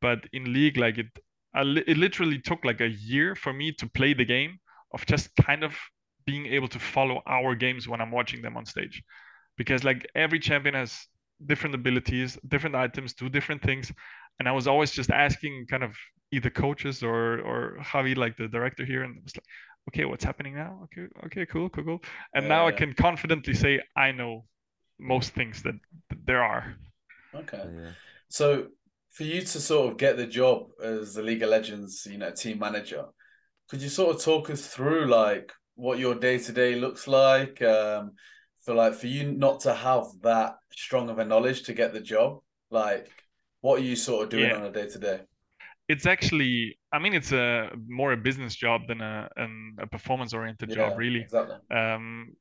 But 0.00 0.26
in 0.32 0.52
League, 0.52 0.76
like 0.76 0.98
it, 0.98 1.06
it 1.54 1.96
literally 1.96 2.40
took 2.40 2.64
like 2.64 2.80
a 2.80 2.88
year 2.88 3.34
for 3.34 3.52
me 3.52 3.72
to 3.72 3.88
play 3.88 4.14
the 4.14 4.24
game 4.24 4.58
of 4.92 5.06
just 5.06 5.34
kind 5.36 5.62
of 5.64 5.76
being 6.26 6.46
able 6.46 6.68
to 6.68 6.78
follow 6.78 7.22
our 7.26 7.54
games 7.54 7.88
when 7.88 8.00
I'm 8.00 8.10
watching 8.10 8.42
them 8.42 8.56
on 8.56 8.64
stage, 8.64 9.02
because 9.56 9.84
like 9.84 10.06
every 10.14 10.38
champion 10.38 10.74
has 10.74 11.06
different 11.46 11.74
abilities, 11.74 12.38
different 12.48 12.76
items, 12.76 13.12
do 13.14 13.28
different 13.28 13.62
things, 13.62 13.92
and 14.38 14.48
I 14.48 14.52
was 14.52 14.66
always 14.66 14.90
just 14.90 15.10
asking 15.10 15.66
kind 15.68 15.82
of 15.82 15.94
either 16.32 16.50
coaches 16.50 17.02
or 17.02 17.40
or 17.40 17.78
Javi, 17.80 18.16
like 18.16 18.36
the 18.36 18.48
director 18.48 18.84
here, 18.84 19.02
and 19.04 19.16
it 19.16 19.22
was 19.22 19.36
like, 19.36 19.46
okay, 19.90 20.04
what's 20.04 20.24
happening 20.24 20.54
now? 20.54 20.80
Okay, 20.84 21.06
okay, 21.26 21.46
cool, 21.46 21.68
cool, 21.68 21.84
cool. 21.84 22.02
And 22.34 22.48
now 22.48 22.66
I 22.66 22.72
can 22.72 22.94
confidently 22.94 23.54
say 23.54 23.80
I 23.96 24.12
know 24.12 24.44
most 24.98 25.32
things 25.34 25.62
that, 25.62 25.74
that 26.08 26.26
there 26.26 26.42
are. 26.42 26.74
Okay. 27.34 27.58
Yeah. 27.58 27.90
So 28.28 28.68
for 29.10 29.24
you 29.24 29.40
to 29.40 29.60
sort 29.60 29.90
of 29.90 29.98
get 29.98 30.16
the 30.16 30.26
job 30.26 30.68
as 30.82 31.14
the 31.14 31.22
League 31.22 31.42
of 31.42 31.50
Legends, 31.50 32.06
you 32.10 32.18
know, 32.18 32.30
team 32.30 32.58
manager, 32.58 33.04
could 33.68 33.82
you 33.82 33.88
sort 33.88 34.14
of 34.14 34.22
talk 34.22 34.50
us 34.50 34.66
through 34.66 35.06
like 35.06 35.52
what 35.74 35.98
your 35.98 36.14
day 36.14 36.38
to 36.38 36.52
day 36.52 36.74
looks 36.76 37.08
like? 37.08 37.60
Um, 37.62 38.12
for 38.64 38.74
like 38.74 38.94
for 38.94 39.08
you 39.08 39.32
not 39.32 39.60
to 39.60 39.74
have 39.74 40.04
that 40.22 40.56
strong 40.72 41.10
of 41.10 41.18
a 41.18 41.24
knowledge 41.24 41.64
to 41.64 41.72
get 41.74 41.92
the 41.92 42.00
job, 42.00 42.40
like 42.70 43.10
what 43.60 43.80
are 43.80 43.84
you 43.84 43.96
sort 43.96 44.24
of 44.24 44.30
doing 44.30 44.50
Yeah. 44.50 44.56
on 44.56 44.64
a 44.64 44.70
day 44.70 44.88
to 44.88 44.98
day? 44.98 45.20
It's 45.88 46.06
actually, 46.06 46.78
I 46.92 46.98
mean, 46.98 47.14
it's 47.14 47.32
a 47.32 47.70
more 47.88 48.12
a 48.12 48.16
business 48.16 48.54
job 48.54 48.82
than 48.88 49.00
a 49.00 49.28
an, 49.36 49.76
a 49.80 49.86
performance 49.86 50.32
oriented 50.32 50.70
job, 50.70 50.96
really. 50.96 51.20
Exactly. 51.20 51.56
um 51.76 52.36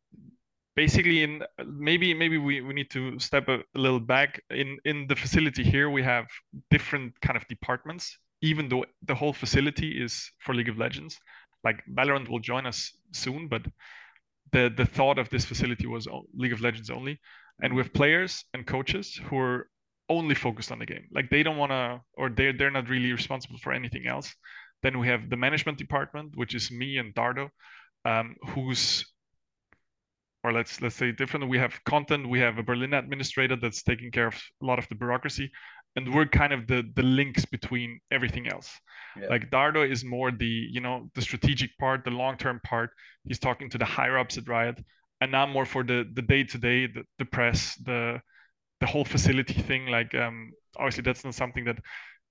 basically 0.75 1.24
in 1.24 1.43
maybe 1.65 2.13
maybe 2.13 2.38
we, 2.38 2.62
we 2.62 2.74
need 2.74 2.89
to 2.89 3.19
step 3.19 3.48
a, 3.50 3.57
a 3.60 3.79
little 3.86 4.00
back 4.00 4.41
in 4.50 4.77
in 4.86 5.07
the 5.07 5.15
facility 5.15 5.63
here 5.63 5.89
we 5.89 6.03
have 6.03 6.27
different 6.69 7.13
kind 7.21 7.38
of 7.38 7.45
departments 7.48 8.17
even 8.41 8.69
though 8.69 8.86
the 9.03 9.15
whole 9.15 9.33
facility 9.33 10.01
is 10.01 10.31
for 10.39 10.55
league 10.55 10.69
of 10.69 10.77
legends 10.77 11.19
like 11.63 11.83
valorant 11.93 12.29
will 12.29 12.39
join 12.39 12.65
us 12.65 12.93
soon 13.12 13.48
but 13.50 13.63
the 14.53 14.71
the 14.77 14.86
thought 14.86 15.19
of 15.19 15.29
this 15.29 15.45
facility 15.45 15.88
was 15.88 16.07
league 16.33 16.53
of 16.53 16.62
legends 16.62 16.89
only 16.89 17.19
and 17.62 17.74
we 17.74 17.81
have 17.81 17.93
players 17.93 18.45
and 18.53 18.65
coaches 18.65 19.19
who 19.25 19.38
are 19.38 19.67
only 20.12 20.36
focused 20.36 20.72
on 20.72 20.80
the 20.80 20.86
game 20.86 21.06
like 21.12 21.30
they 21.30 21.44
don't 21.44 21.58
want 21.58 21.72
to 21.72 22.01
or 22.13 22.30
they're 22.30 22.53
they're 22.53 22.77
not 22.80 22.89
really 22.89 23.12
responsible 23.12 23.58
for 23.63 23.72
anything 23.74 24.08
else 24.08 24.34
then 24.84 25.00
we 25.00 25.08
have 25.08 25.30
the 25.30 25.38
management 25.38 25.77
department 25.77 26.32
which 26.36 26.53
is 26.56 26.72
me 26.72 26.98
and 26.98 27.13
dardo 27.15 27.50
um, 28.06 28.36
who's 28.50 29.06
or 30.44 30.51
let's 30.51 30.82
let's 30.82 30.96
say 30.96 31.12
different. 31.12 31.50
We 31.50 31.58
have 31.60 31.84
content. 31.86 32.27
We 32.27 32.39
have 32.39 32.58
a 32.58 32.63
Berlin 32.63 32.94
administrator 32.94 33.56
that's 33.56 33.84
taking 33.84 34.12
care 34.12 34.27
of 34.27 34.41
a 34.62 34.65
lot 34.65 34.80
of 34.80 34.88
the 34.89 34.96
bureaucracy, 34.96 35.51
and 35.96 36.13
we're 36.13 36.25
kind 36.25 36.53
of 36.53 36.68
the 36.68 36.84
the 36.96 37.03
links 37.03 37.46
between 37.46 38.00
everything 38.12 38.48
else. 38.48 38.70
Yeah. 39.20 39.27
Like 39.30 39.51
Dardo 39.51 39.89
is 39.89 40.03
more 40.03 40.32
the 40.32 40.46
you 40.72 40.82
know 40.82 41.10
the 41.15 41.22
strategic 41.22 41.77
part, 41.77 42.03
the 42.03 42.12
long 42.12 42.38
term 42.38 42.60
part. 42.63 42.91
He's 43.27 43.39
talking 43.39 43.70
to 43.70 43.77
the 43.77 43.86
higher 43.86 44.18
ups 44.18 44.38
at 44.38 44.48
Riot, 44.48 44.84
and 45.20 45.36
I'm 45.36 45.51
more 45.51 45.65
for 45.65 45.84
the 45.84 46.10
the 46.12 46.24
day 46.24 46.44
to 46.44 46.58
day, 46.58 46.88
the 46.88 47.03
the 47.20 47.25
press, 47.25 47.75
the 47.75 48.22
the 48.81 48.88
whole 48.88 49.05
facility 49.05 49.53
thing. 49.53 49.88
Like 49.88 50.13
um, 50.13 50.51
obviously 50.77 51.03
that's 51.03 51.23
not 51.23 51.35
something 51.35 51.63
that 51.65 51.79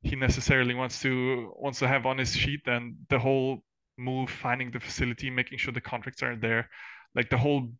he 0.03 0.17
necessarily 0.17 0.75
wants 0.75 1.01
to 1.03 1.53
wants 1.57 1.79
to 1.79 1.89
have 1.89 2.05
on 2.05 2.19
his 2.19 2.37
sheet, 2.37 2.61
and 2.67 2.97
the 3.09 3.19
whole 3.19 3.63
move, 3.99 4.31
finding 4.31 4.71
the 4.71 4.81
facility, 4.81 5.31
making 5.31 5.59
sure 5.59 5.73
the 5.73 5.81
contracts 5.81 6.23
are 6.23 6.37
there, 6.37 6.69
like 7.15 7.31
the 7.31 7.39
whole 7.39 7.71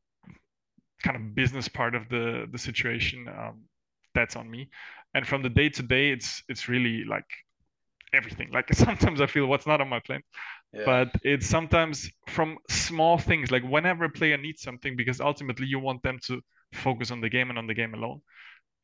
kind 1.03 1.17
of 1.17 1.35
business 1.35 1.69
part 1.69 1.95
of 1.95 2.09
the 2.09 2.47
the 2.53 2.59
situation 2.59 3.27
um, 3.29 3.65
that's 4.15 4.37
on 4.37 4.51
me 4.51 4.69
and 5.15 5.27
from 5.27 5.43
the 5.43 5.49
day 5.49 5.69
to 5.69 5.83
day 5.83 6.11
it's 6.11 6.43
it's 6.49 6.69
really 6.69 7.05
like 7.05 7.27
everything 8.13 8.49
like 8.53 8.73
sometimes 8.73 9.21
i 9.21 9.27
feel 9.27 9.47
what's 9.47 9.67
not 9.67 9.81
on 9.81 9.89
my 9.89 10.01
plate 10.01 10.23
yeah. 10.73 10.83
but 10.85 11.09
it's 11.23 11.47
sometimes 11.47 12.11
from 12.29 12.57
small 12.69 13.19
things 13.19 13.51
like 13.51 13.63
whenever 13.65 14.05
a 14.05 14.11
player 14.11 14.37
needs 14.37 14.63
something 14.63 14.97
because 14.97 15.21
ultimately 15.21 15.67
you 15.67 15.79
want 15.79 16.03
them 16.03 16.19
to 16.25 16.41
focus 16.73 17.11
on 17.11 17.21
the 17.21 17.29
game 17.29 17.51
and 17.51 17.59
on 17.59 17.67
the 17.67 17.75
game 17.75 17.95
alone 17.95 18.21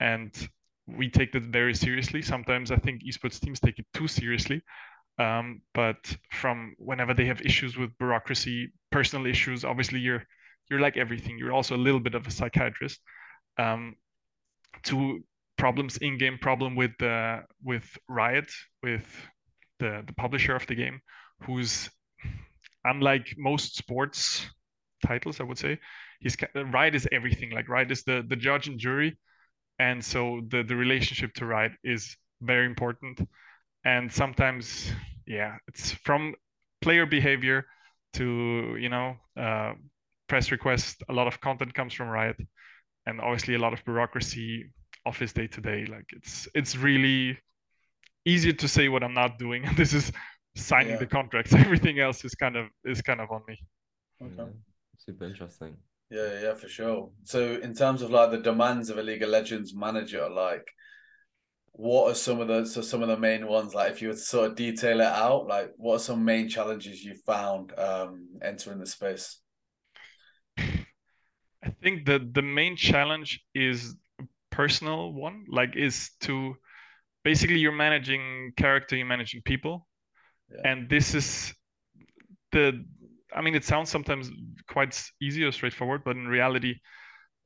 and 0.01 0.49
we 0.87 1.11
take 1.11 1.33
that 1.33 1.43
very 1.45 1.75
seriously 1.75 2.23
sometimes 2.23 2.71
i 2.71 2.77
think 2.77 3.03
esports 3.05 3.41
teams 3.41 3.61
take 3.61 3.79
it 3.79 3.87
too 3.95 4.09
seriously 4.09 4.63
Um, 5.19 5.63
but 5.75 6.03
from 6.31 6.75
whenever 6.79 7.15
they 7.15 7.27
have 7.27 7.43
issues 7.43 7.77
with 7.77 7.91
bureaucracy, 7.99 8.73
personal 8.91 9.27
issues, 9.27 9.65
obviously 9.65 10.01
you're 10.01 10.25
you're 10.71 10.81
like 10.87 10.97
everything. 10.97 11.39
You're 11.39 11.57
also 11.59 11.75
a 11.77 11.85
little 11.87 12.01
bit 12.01 12.15
of 12.17 12.27
a 12.27 12.31
psychiatrist. 12.31 13.01
Um, 13.59 13.97
to 14.85 15.21
problems 15.57 15.97
in 15.99 16.19
game, 16.19 16.39
problem 16.39 16.77
with 16.77 16.93
the 16.99 17.43
with 17.63 17.87
Riot, 18.09 18.51
with 18.83 19.07
the 19.79 20.03
the 20.07 20.15
publisher 20.15 20.55
of 20.57 20.67
the 20.67 20.75
game, 20.75 21.01
who's 21.45 21.91
unlike 22.85 23.35
most 23.37 23.77
sports 23.77 24.47
titles, 25.07 25.41
I 25.41 25.45
would 25.45 25.59
say, 25.59 25.79
he's 26.21 26.37
Riot 26.55 26.95
is 26.95 27.09
everything. 27.13 27.51
Like 27.51 27.69
Riot 27.69 27.91
is 27.91 28.03
the 28.05 28.25
the 28.29 28.37
judge 28.37 28.69
and 28.69 28.79
jury, 28.79 29.19
and 29.79 30.05
so 30.05 30.41
the 30.49 30.63
the 30.63 30.77
relationship 30.77 31.35
to 31.35 31.47
Riot 31.47 31.73
is 31.85 32.17
very 32.41 32.67
important. 32.67 33.21
And 33.85 34.13
sometimes, 34.13 34.91
yeah, 35.27 35.57
it's 35.69 35.93
from 35.93 36.35
player 36.83 37.07
behavior 37.07 37.67
to 38.15 38.77
you 38.81 38.89
know 38.89 39.17
uh, 39.39 39.75
press 40.29 40.51
request. 40.51 41.03
A 41.09 41.13
lot 41.13 41.27
of 41.27 41.41
content 41.41 41.75
comes 41.75 41.93
from 41.93 42.09
Riot, 42.09 42.37
and 43.07 43.21
obviously 43.21 43.55
a 43.55 43.59
lot 43.59 43.73
of 43.73 43.85
bureaucracy, 43.85 44.73
office 45.05 45.33
day 45.33 45.47
to 45.47 45.61
day. 45.61 45.87
Like 45.87 46.07
it's 46.13 46.49
it's 46.55 46.77
really 46.77 47.39
easier 48.25 48.53
to 48.53 48.69
say 48.69 48.89
what 48.89 49.03
I'm 49.03 49.15
not 49.15 49.39
doing. 49.39 49.65
this 49.77 49.93
is 49.93 50.13
signing 50.57 50.93
yeah. 50.93 50.99
the 50.99 51.07
contracts. 51.07 51.55
Everything 51.67 52.01
else 52.01 52.25
is 52.25 52.35
kind 52.35 52.57
of 52.57 52.67
is 52.85 53.03
kind 53.03 53.21
of 53.21 53.31
on 53.31 53.43
me. 53.47 53.59
Okay. 54.23 54.35
Yeah. 54.39 54.45
Super 54.99 55.27
interesting. 55.27 55.77
Yeah, 56.11 56.41
yeah, 56.41 56.55
for 56.55 56.69
sure. 56.69 57.11
So 57.25 57.59
in 57.61 57.75
terms 57.75 58.03
of 58.03 58.11
like 58.11 58.31
the 58.31 58.39
demands 58.39 58.91
of 58.91 58.99
a 58.99 59.03
League 59.03 59.23
of 59.23 59.29
Legends 59.29 59.75
manager, 59.75 60.29
like 60.31 60.67
what 61.73 62.11
are 62.11 62.15
some 62.15 62.41
of 62.41 62.49
the 62.49 62.65
so 62.65 62.81
some 62.81 63.03
of 63.03 63.09
the 63.09 63.19
main 63.19 63.47
ones? 63.47 63.75
Like 63.75 63.93
if 63.93 64.01
you 64.01 64.09
were 64.09 64.15
to 64.15 64.21
sort 64.21 64.51
of 64.51 64.57
detail 64.57 65.01
it 65.01 65.07
out, 65.07 65.47
like 65.47 65.73
what 65.77 65.97
are 65.97 65.99
some 65.99 66.25
main 66.25 66.49
challenges 66.49 67.05
you 67.05 67.15
found 67.27 67.77
um 67.79 68.29
entering 68.43 68.79
the 68.79 68.87
space? 68.87 69.41
I 70.59 71.71
think 71.83 72.07
the 72.07 72.29
the 72.33 72.43
main 72.43 72.77
challenge 72.77 73.41
is 73.55 73.97
personal 74.51 75.13
one, 75.13 75.45
like 75.49 75.77
is 75.77 76.11
to 76.21 76.55
basically 77.25 77.59
you're 77.59 77.73
managing 77.73 78.53
character, 78.57 78.97
you're 78.97 79.07
managing 79.07 79.43
people. 79.43 79.87
Yeah. 80.49 80.71
And 80.71 80.89
this 80.89 81.15
is 81.15 81.53
the 82.53 82.85
I 83.35 83.41
mean, 83.43 83.55
it 83.55 83.65
sounds 83.65 83.91
sometimes 83.91 84.31
quite 84.69 85.01
easy 85.21 85.45
or 85.45 85.53
straightforward, 85.53 86.03
but 86.05 86.17
in 86.17 86.29
reality, 86.29 86.77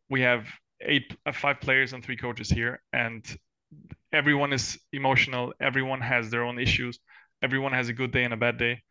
we 0.09 0.21
have 0.23 0.47
eight, 0.83 1.17
uh, 1.27 1.33
five 1.33 1.61
players 1.61 1.93
and 1.93 2.05
three 2.05 2.17
coaches 2.17 2.49
here, 2.51 2.83
and 2.93 3.25
everyone 4.13 4.53
is 4.53 4.79
emotional. 4.93 5.53
Everyone 5.61 6.01
has 6.01 6.31
their 6.31 6.45
own 6.45 6.59
issues. 6.59 6.99
Everyone 7.43 7.73
has 7.73 7.89
a 7.89 7.93
good 7.93 8.13
day 8.13 8.25
and 8.25 8.35
a 8.35 8.37
bad 8.37 8.59
day, 8.59 8.83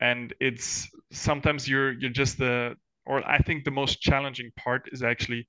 and 0.00 0.34
it's 0.40 0.88
sometimes 1.12 1.68
you're 1.68 1.92
you're 1.92 2.10
just 2.10 2.38
the 2.38 2.74
or 3.04 3.26
I 3.28 3.38
think 3.38 3.64
the 3.64 3.70
most 3.70 4.00
challenging 4.00 4.50
part 4.56 4.88
is 4.92 5.02
actually 5.02 5.48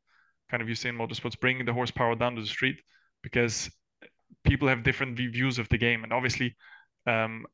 kind 0.49 0.61
of 0.61 0.69
you 0.69 0.75
say 0.75 0.89
in 0.89 0.97
motorsports 0.97 1.39
bringing 1.39 1.65
the 1.65 1.73
horsepower 1.73 2.15
down 2.15 2.35
to 2.35 2.41
the 2.41 2.47
street 2.47 2.77
because 3.21 3.69
people 4.43 4.67
have 4.67 4.83
different 4.83 5.17
views 5.17 5.59
of 5.59 5.69
the 5.69 5.77
game, 5.77 6.03
and 6.03 6.13
obviously. 6.13 6.55
Um, 7.07 7.45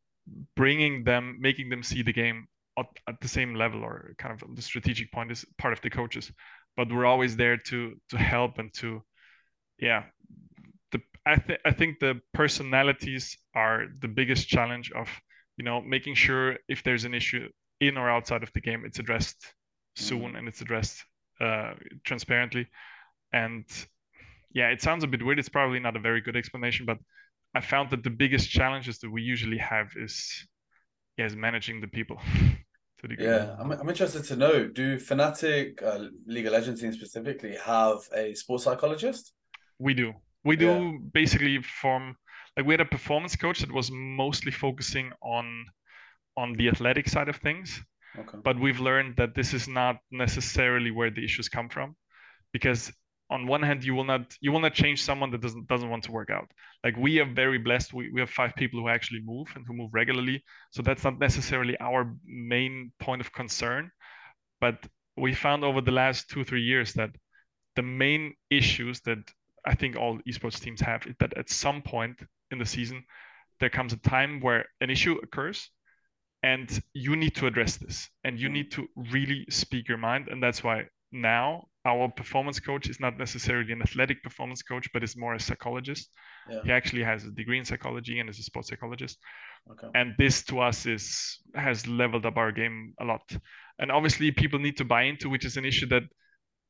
bringing 0.55 1.03
them 1.03 1.37
making 1.39 1.69
them 1.69 1.83
see 1.83 2.01
the 2.01 2.11
game 2.11 2.47
at, 2.77 2.85
at 3.07 3.21
the 3.21 3.27
same 3.27 3.55
level 3.55 3.83
or 3.83 4.15
kind 4.17 4.33
of 4.33 4.55
the 4.55 4.61
strategic 4.61 5.11
point 5.11 5.31
is 5.31 5.45
part 5.57 5.73
of 5.73 5.81
the 5.81 5.89
coaches. 5.89 6.31
But 6.75 6.91
we're 6.91 7.05
always 7.05 7.35
there 7.35 7.57
to 7.57 7.95
to 8.09 8.17
help 8.17 8.57
and 8.57 8.73
to 8.75 9.01
yeah. 9.79 10.03
The 10.91 11.01
i 11.25 11.37
think 11.37 11.59
i 11.65 11.71
think 11.71 11.99
the 11.99 12.21
personalities 12.33 13.37
are 13.53 13.85
the 13.99 14.07
biggest 14.07 14.47
challenge 14.47 14.91
of 14.91 15.09
you 15.57 15.65
know 15.65 15.81
making 15.81 16.15
sure 16.15 16.57
if 16.67 16.83
there's 16.83 17.05
an 17.05 17.13
issue 17.13 17.49
in 17.79 17.97
or 17.97 18.09
outside 18.09 18.43
of 18.43 18.51
the 18.53 18.61
game 18.61 18.83
it's 18.85 18.99
addressed 18.99 19.53
soon 19.95 20.19
mm-hmm. 20.21 20.35
and 20.35 20.47
it's 20.47 20.61
addressed 20.61 21.03
uh, 21.41 21.73
transparently. 22.03 22.67
And 23.33 23.65
yeah 24.53 24.69
it 24.69 24.81
sounds 24.81 25.03
a 25.03 25.07
bit 25.07 25.23
weird. 25.23 25.39
It's 25.39 25.49
probably 25.49 25.79
not 25.79 25.95
a 25.95 25.99
very 25.99 26.21
good 26.21 26.35
explanation 26.35 26.85
but 26.85 26.99
i 27.55 27.61
found 27.61 27.89
that 27.89 28.03
the 28.03 28.09
biggest 28.09 28.49
challenges 28.49 28.99
that 28.99 29.09
we 29.09 29.21
usually 29.21 29.57
have 29.57 29.87
is 29.95 30.45
yeah, 31.17 31.25
is 31.25 31.35
managing 31.35 31.81
the 31.81 31.87
people 31.87 32.19
Yeah, 33.19 33.55
I'm, 33.59 33.71
I'm 33.71 33.89
interested 33.89 34.23
to 34.25 34.35
know 34.35 34.67
do 34.67 34.97
Fnatic, 34.97 35.83
uh, 35.83 36.09
League 36.25 36.47
of 36.47 36.53
Legends 36.53 36.81
team 36.81 36.93
specifically, 36.93 37.55
have 37.63 37.99
a 38.13 38.33
sports 38.33 38.63
psychologist? 38.63 39.33
We 39.79 39.93
do. 39.93 40.13
We 40.43 40.55
do 40.55 40.65
yeah. 40.65 40.97
basically 41.13 41.61
from 41.61 42.15
like 42.57 42.65
we 42.65 42.73
had 42.73 42.81
a 42.81 42.85
performance 42.85 43.35
coach 43.35 43.59
that 43.59 43.71
was 43.71 43.89
mostly 43.91 44.51
focusing 44.51 45.11
on 45.21 45.65
on 46.37 46.53
the 46.53 46.67
athletic 46.67 47.07
side 47.07 47.29
of 47.29 47.37
things. 47.37 47.81
Okay. 48.17 48.37
But 48.43 48.59
we've 48.59 48.79
learned 48.79 49.15
that 49.17 49.35
this 49.35 49.53
is 49.53 49.67
not 49.67 49.97
necessarily 50.11 50.91
where 50.91 51.11
the 51.11 51.23
issues 51.23 51.49
come 51.49 51.69
from 51.69 51.95
because 52.53 52.91
on 53.29 53.47
one 53.47 53.63
hand 53.63 53.83
you 53.83 53.95
will 53.95 54.03
not 54.03 54.35
you 54.39 54.51
will 54.51 54.59
not 54.59 54.73
change 54.73 55.01
someone 55.03 55.31
that 55.31 55.41
doesn't 55.41 55.67
doesn't 55.67 55.89
want 55.89 56.03
to 56.03 56.11
work 56.11 56.29
out. 56.29 56.49
Like 56.83 56.95
we 56.97 57.19
are 57.19 57.25
very 57.25 57.57
blessed. 57.57 57.93
We, 57.93 58.11
we 58.11 58.19
have 58.19 58.29
five 58.29 58.53
people 58.55 58.79
who 58.79 58.89
actually 58.89 59.21
move 59.23 59.47
and 59.55 59.65
who 59.67 59.73
move 59.73 59.91
regularly. 59.93 60.43
So 60.71 60.81
that's 60.81 61.03
not 61.03 61.19
necessarily 61.19 61.75
our 61.79 62.13
main 62.25 62.91
point 62.99 63.21
of 63.21 63.31
concern. 63.31 63.91
But 64.61 64.85
we 65.17 65.33
found 65.33 65.63
over 65.63 65.81
the 65.81 65.91
last 65.91 66.29
two 66.29 66.43
three 66.43 66.61
years 66.61 66.93
that 66.93 67.11
the 67.75 67.83
main 67.83 68.33
issues 68.49 69.01
that 69.01 69.19
i 69.65 69.73
think 69.75 69.95
all 69.95 70.19
esports 70.27 70.59
teams 70.61 70.79
have 70.79 71.05
is 71.07 71.15
that 71.19 71.37
at 71.37 71.49
some 71.49 71.81
point 71.81 72.21
in 72.51 72.57
the 72.57 72.65
season 72.65 73.03
there 73.59 73.69
comes 73.69 73.93
a 73.93 73.97
time 73.97 74.39
where 74.39 74.65
an 74.81 74.89
issue 74.89 75.17
occurs 75.23 75.69
and 76.45 76.79
you 76.93 77.15
need 77.15 77.35
to 77.35 77.47
address 77.47 77.77
this 77.77 78.09
and 78.23 78.39
you 78.39 78.49
mm. 78.49 78.53
need 78.53 78.71
to 78.71 78.87
really 79.11 79.45
speak 79.49 79.87
your 79.87 79.97
mind. 79.97 80.27
And 80.27 80.41
that's 80.43 80.63
why 80.63 80.85
now 81.11 81.67
our 81.85 82.09
performance 82.09 82.59
coach 82.59 82.89
is 82.89 82.99
not 82.99 83.17
necessarily 83.17 83.71
an 83.71 83.81
athletic 83.81 84.23
performance 84.23 84.61
coach, 84.63 84.89
but 84.91 85.03
is 85.03 85.15
more 85.15 85.35
a 85.35 85.39
psychologist. 85.39 86.09
Yeah. 86.49 86.61
He 86.63 86.71
actually 86.71 87.03
has 87.03 87.25
a 87.25 87.31
degree 87.31 87.59
in 87.59 87.65
psychology 87.65 88.19
and 88.19 88.29
is 88.29 88.39
a 88.39 88.43
sports 88.43 88.69
psychologist. 88.69 89.19
Okay. 89.71 89.87
And 89.93 90.13
this 90.17 90.43
to 90.45 90.59
us 90.59 90.85
is 90.85 91.39
has 91.55 91.87
leveled 91.87 92.25
up 92.25 92.37
our 92.37 92.51
game 92.51 92.93
a 92.99 93.05
lot. 93.05 93.21
And 93.79 93.91
obviously 93.91 94.31
people 94.31 94.59
need 94.59 94.77
to 94.77 94.85
buy 94.85 95.03
into, 95.03 95.29
which 95.29 95.45
is 95.45 95.57
an 95.57 95.65
issue 95.65 95.87
that 95.87 96.03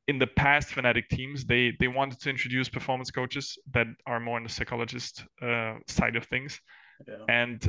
in 0.08 0.18
the 0.18 0.26
past 0.26 0.68
Fnatic 0.68 1.08
teams, 1.10 1.44
they 1.44 1.72
they 1.80 1.88
wanted 1.88 2.20
to 2.20 2.30
introduce 2.30 2.68
performance 2.68 3.10
coaches 3.10 3.58
that 3.72 3.86
are 4.06 4.20
more 4.20 4.36
on 4.36 4.44
the 4.44 4.50
psychologist 4.50 5.24
uh, 5.42 5.74
side 5.88 6.16
of 6.16 6.24
things. 6.26 6.60
Yeah. 7.06 7.24
And 7.28 7.68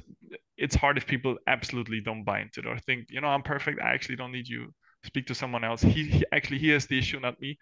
it's 0.58 0.76
hard 0.76 0.98
if 0.98 1.06
people 1.06 1.38
absolutely 1.48 2.02
don't 2.02 2.24
buy 2.24 2.42
into 2.42 2.62
it 2.62 2.66
or 2.66 2.78
think, 2.78 3.08
you 3.10 3.22
know, 3.22 3.28
I'm 3.28 3.44
perfect. 3.44 3.82
I 3.82 3.94
actually 3.94 4.16
don't 4.16 4.32
need 4.32 4.48
you 4.48 4.74
speak 5.04 5.26
to 5.28 5.36
someone 5.36 5.64
else. 5.64 5.82
He, 5.82 6.04
he 6.04 6.26
actually 6.32 6.60
hears 6.60 6.86
the 6.86 6.98
issue, 6.98 7.20
not 7.20 7.40
me. 7.40 7.58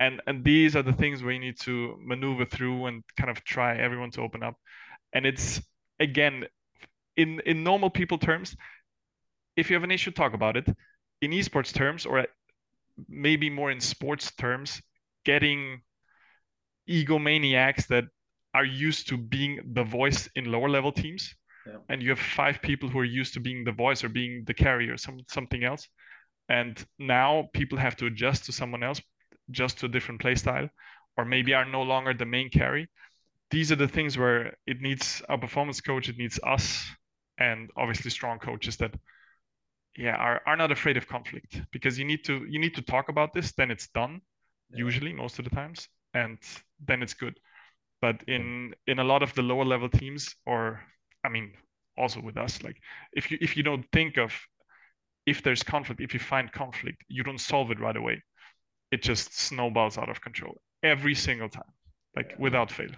And 0.00 0.20
and 0.26 0.44
these 0.44 0.74
are 0.74 0.82
the 0.82 0.92
things 0.92 1.22
where 1.22 1.32
you 1.32 1.40
need 1.40 1.58
to 1.60 1.96
maneuver 2.04 2.44
through 2.44 2.86
and 2.86 3.04
kind 3.16 3.30
of 3.30 3.44
try 3.44 3.76
everyone 3.76 4.10
to 4.12 4.22
open 4.22 4.42
up. 4.42 4.56
And 5.12 5.24
it's 5.24 5.62
again, 6.00 6.46
in 7.16 7.40
in 7.46 7.62
normal 7.62 7.90
people 7.90 8.18
terms, 8.18 8.56
if 9.56 9.70
you 9.70 9.74
have 9.74 9.84
an 9.84 9.92
issue, 9.92 10.10
talk 10.10 10.34
about 10.34 10.56
it. 10.56 10.66
In 11.20 11.30
esports 11.30 11.72
terms, 11.72 12.06
or 12.06 12.26
maybe 13.08 13.48
more 13.48 13.70
in 13.70 13.80
sports 13.80 14.32
terms, 14.32 14.82
getting 15.24 15.80
egomaniacs 16.88 17.86
that 17.86 18.04
are 18.52 18.64
used 18.64 19.08
to 19.08 19.16
being 19.16 19.60
the 19.74 19.84
voice 19.84 20.28
in 20.34 20.50
lower 20.50 20.68
level 20.68 20.92
teams 20.92 21.34
yeah. 21.66 21.76
and 21.88 22.02
you 22.02 22.10
have 22.10 22.18
five 22.18 22.60
people 22.62 22.88
who 22.88 22.98
are 22.98 23.04
used 23.04 23.34
to 23.34 23.40
being 23.40 23.64
the 23.64 23.72
voice 23.72 24.04
or 24.04 24.08
being 24.08 24.44
the 24.46 24.54
carrier 24.54 24.94
or 24.94 24.96
some, 24.96 25.20
something 25.28 25.64
else 25.64 25.88
and 26.48 26.84
now 26.98 27.48
people 27.52 27.78
have 27.78 27.96
to 27.96 28.06
adjust 28.06 28.44
to 28.44 28.52
someone 28.52 28.82
else 28.82 29.00
just 29.50 29.78
to 29.78 29.86
a 29.86 29.88
different 29.88 30.20
playstyle 30.20 30.68
or 31.16 31.24
maybe 31.24 31.54
are 31.54 31.64
no 31.64 31.82
longer 31.82 32.12
the 32.12 32.26
main 32.26 32.50
carry. 32.50 32.88
These 33.50 33.70
are 33.72 33.76
the 33.76 33.88
things 33.88 34.18
where 34.18 34.56
it 34.66 34.80
needs 34.80 35.22
a 35.28 35.38
performance 35.38 35.80
coach 35.80 36.08
it 36.08 36.18
needs 36.18 36.40
us 36.42 36.84
and 37.38 37.70
obviously 37.76 38.10
strong 38.10 38.38
coaches 38.38 38.76
that 38.78 38.94
yeah 39.96 40.16
are, 40.16 40.40
are 40.46 40.56
not 40.56 40.72
afraid 40.72 40.96
of 40.96 41.08
conflict. 41.08 41.60
Because 41.72 41.98
you 41.98 42.04
need 42.04 42.24
to 42.24 42.44
you 42.48 42.58
need 42.58 42.74
to 42.74 42.82
talk 42.82 43.08
about 43.08 43.32
this 43.32 43.52
then 43.52 43.70
it's 43.70 43.88
done 43.88 44.20
yeah. 44.70 44.78
usually 44.78 45.12
most 45.12 45.38
of 45.38 45.44
the 45.44 45.50
times 45.50 45.88
and 46.14 46.38
then 46.84 47.02
it's 47.02 47.14
good. 47.14 47.38
But 48.00 48.22
in 48.26 48.74
in 48.86 48.98
a 48.98 49.04
lot 49.04 49.22
of 49.22 49.34
the 49.34 49.42
lower 49.42 49.64
level 49.64 49.88
teams 49.88 50.34
or 50.46 50.80
i 51.24 51.28
mean 51.28 51.52
also 51.96 52.20
with 52.20 52.36
us 52.36 52.62
like 52.62 52.76
if 53.12 53.30
you 53.30 53.38
if 53.40 53.56
you 53.56 53.62
don't 53.62 53.86
think 53.92 54.18
of 54.18 54.32
if 55.26 55.42
there's 55.42 55.62
conflict, 55.62 56.00
if 56.00 56.14
you 56.14 56.20
find 56.20 56.50
conflict, 56.52 57.02
you 57.08 57.22
don't 57.22 57.40
solve 57.40 57.70
it 57.70 57.80
right 57.80 57.96
away. 57.96 58.22
It 58.90 59.02
just 59.02 59.38
snowballs 59.38 59.98
out 59.98 60.08
of 60.08 60.20
control 60.20 60.60
every 60.82 61.14
single 61.14 61.48
time, 61.48 61.62
like 62.14 62.30
yeah. 62.30 62.36
without 62.38 62.70
fail. 62.70 62.90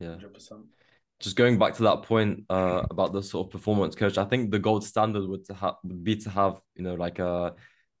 Yeah. 0.00 0.16
100%. 0.16 0.64
Just 1.20 1.36
going 1.36 1.58
back 1.58 1.74
to 1.74 1.82
that 1.82 2.02
point 2.04 2.44
uh, 2.48 2.82
about 2.90 3.12
the 3.12 3.22
sort 3.22 3.46
of 3.46 3.52
performance 3.52 3.96
coach, 3.96 4.18
I 4.18 4.24
think 4.24 4.52
the 4.52 4.58
gold 4.58 4.84
standard 4.84 5.28
would 5.28 5.44
to 5.46 5.54
have 5.54 5.74
would 5.82 6.04
be 6.04 6.14
to 6.16 6.30
have 6.30 6.60
you 6.76 6.84
know 6.84 6.94
like 6.94 7.18
a 7.18 7.54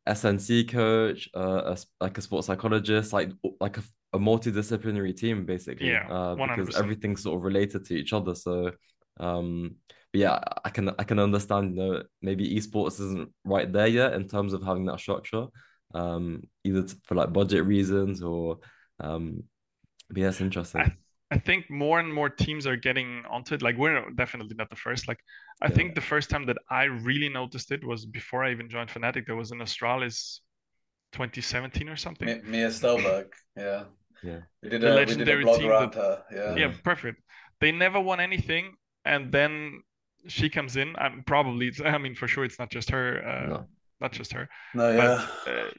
S&C 0.06 0.64
coach, 0.64 1.28
uh, 1.36 1.74
a, 1.74 1.78
like 2.00 2.16
a 2.16 2.22
sports 2.22 2.46
psychologist, 2.46 3.12
like 3.12 3.30
like 3.60 3.76
a, 3.78 3.82
a 4.12 4.20
multidisciplinary 4.20 5.16
team 5.16 5.44
basically. 5.44 5.90
Yeah, 5.90 6.06
uh, 6.08 6.34
because 6.36 6.76
everything's 6.76 7.24
sort 7.24 7.36
of 7.36 7.42
related 7.42 7.84
to 7.86 7.94
each 7.94 8.12
other. 8.12 8.36
So 8.36 8.70
um, 9.20 9.76
yeah, 10.12 10.40
I 10.64 10.70
can 10.70 10.90
I 10.98 11.04
can 11.04 11.18
understand. 11.18 11.76
You 11.76 11.82
know, 11.82 12.02
maybe 12.22 12.56
esports 12.56 12.94
isn't 12.94 13.30
right 13.44 13.70
there 13.72 13.86
yet 13.86 14.14
in 14.14 14.26
terms 14.26 14.52
of 14.52 14.62
having 14.62 14.86
that 14.86 15.00
structure, 15.00 15.46
um, 15.94 16.42
either 16.64 16.86
for 17.04 17.14
like 17.14 17.32
budget 17.32 17.64
reasons 17.64 18.22
or, 18.22 18.58
um, 19.00 19.42
but 20.08 20.18
yeah, 20.18 20.28
it's 20.28 20.40
interesting. 20.40 20.80
I, 20.80 20.92
I 21.30 21.38
think 21.38 21.68
more 21.68 22.00
and 22.00 22.12
more 22.12 22.30
teams 22.30 22.66
are 22.66 22.76
getting 22.76 23.22
onto 23.30 23.54
it. 23.54 23.62
Like 23.62 23.76
we're 23.76 24.10
definitely 24.10 24.56
not 24.56 24.70
the 24.70 24.76
first. 24.76 25.08
Like 25.08 25.20
I 25.60 25.68
yeah. 25.68 25.74
think 25.74 25.94
the 25.94 26.00
first 26.00 26.30
time 26.30 26.46
that 26.46 26.56
I 26.70 26.84
really 26.84 27.28
noticed 27.28 27.70
it 27.70 27.84
was 27.84 28.06
before 28.06 28.44
I 28.44 28.50
even 28.50 28.68
joined 28.70 28.88
Fnatic. 28.88 29.26
There 29.26 29.36
was 29.36 29.50
an 29.50 29.58
Astralis 29.58 30.40
2017 31.12 31.88
or 31.88 31.96
something. 31.96 32.28
M- 32.28 32.50
Mia 32.50 32.68
Stellberg, 32.68 33.26
yeah. 33.56 33.84
Yeah. 34.22 34.40
We 34.62 34.70
did 34.70 34.82
a, 34.82 34.88
the 34.88 34.94
legendary 34.94 35.44
we 35.44 35.52
did 35.58 35.70
a 35.70 35.80
team 35.80 35.90
that. 35.94 36.24
Yeah. 36.34 36.56
Yeah, 36.56 36.72
perfect. 36.82 37.22
They 37.60 37.72
never 37.72 38.00
won 38.00 38.20
anything, 38.20 38.74
and 39.08 39.32
then 39.32 39.82
she 40.26 40.48
comes 40.48 40.76
in. 40.76 40.94
I'm 40.96 41.24
probably. 41.24 41.72
I 41.84 41.98
mean, 41.98 42.14
for 42.14 42.28
sure, 42.28 42.44
it's 42.44 42.58
not 42.58 42.70
just 42.70 42.90
her. 42.90 43.26
Uh, 43.26 43.48
no. 43.48 43.66
Not 44.00 44.12
just 44.12 44.32
her. 44.32 44.48
No, 44.74 44.90
yeah. 44.90 45.26
But, 45.44 45.52
uh, 45.52 45.70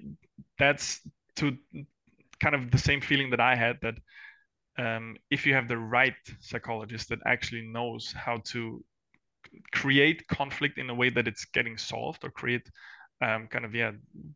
that's 0.58 1.00
to 1.38 1.56
kind 2.42 2.56
of 2.56 2.72
the 2.72 2.78
same 2.78 3.02
feeling 3.02 3.30
that 3.30 3.40
I 3.40 3.56
had 3.56 3.78
that 3.82 3.96
um, 4.78 5.18
if 5.30 5.46
you 5.46 5.54
have 5.54 5.68
the 5.68 5.78
right 5.78 6.16
psychologist 6.40 7.10
that 7.10 7.20
actually 7.26 7.62
knows 7.62 8.14
how 8.14 8.38
to 8.52 8.84
create 9.72 10.28
conflict 10.28 10.78
in 10.78 10.90
a 10.90 10.94
way 10.94 11.10
that 11.10 11.28
it's 11.28 11.46
getting 11.46 11.78
solved 11.78 12.24
or 12.24 12.30
create 12.30 12.70
um, 13.22 13.48
kind 13.48 13.66
of 13.66 13.76
yeah 13.76 13.92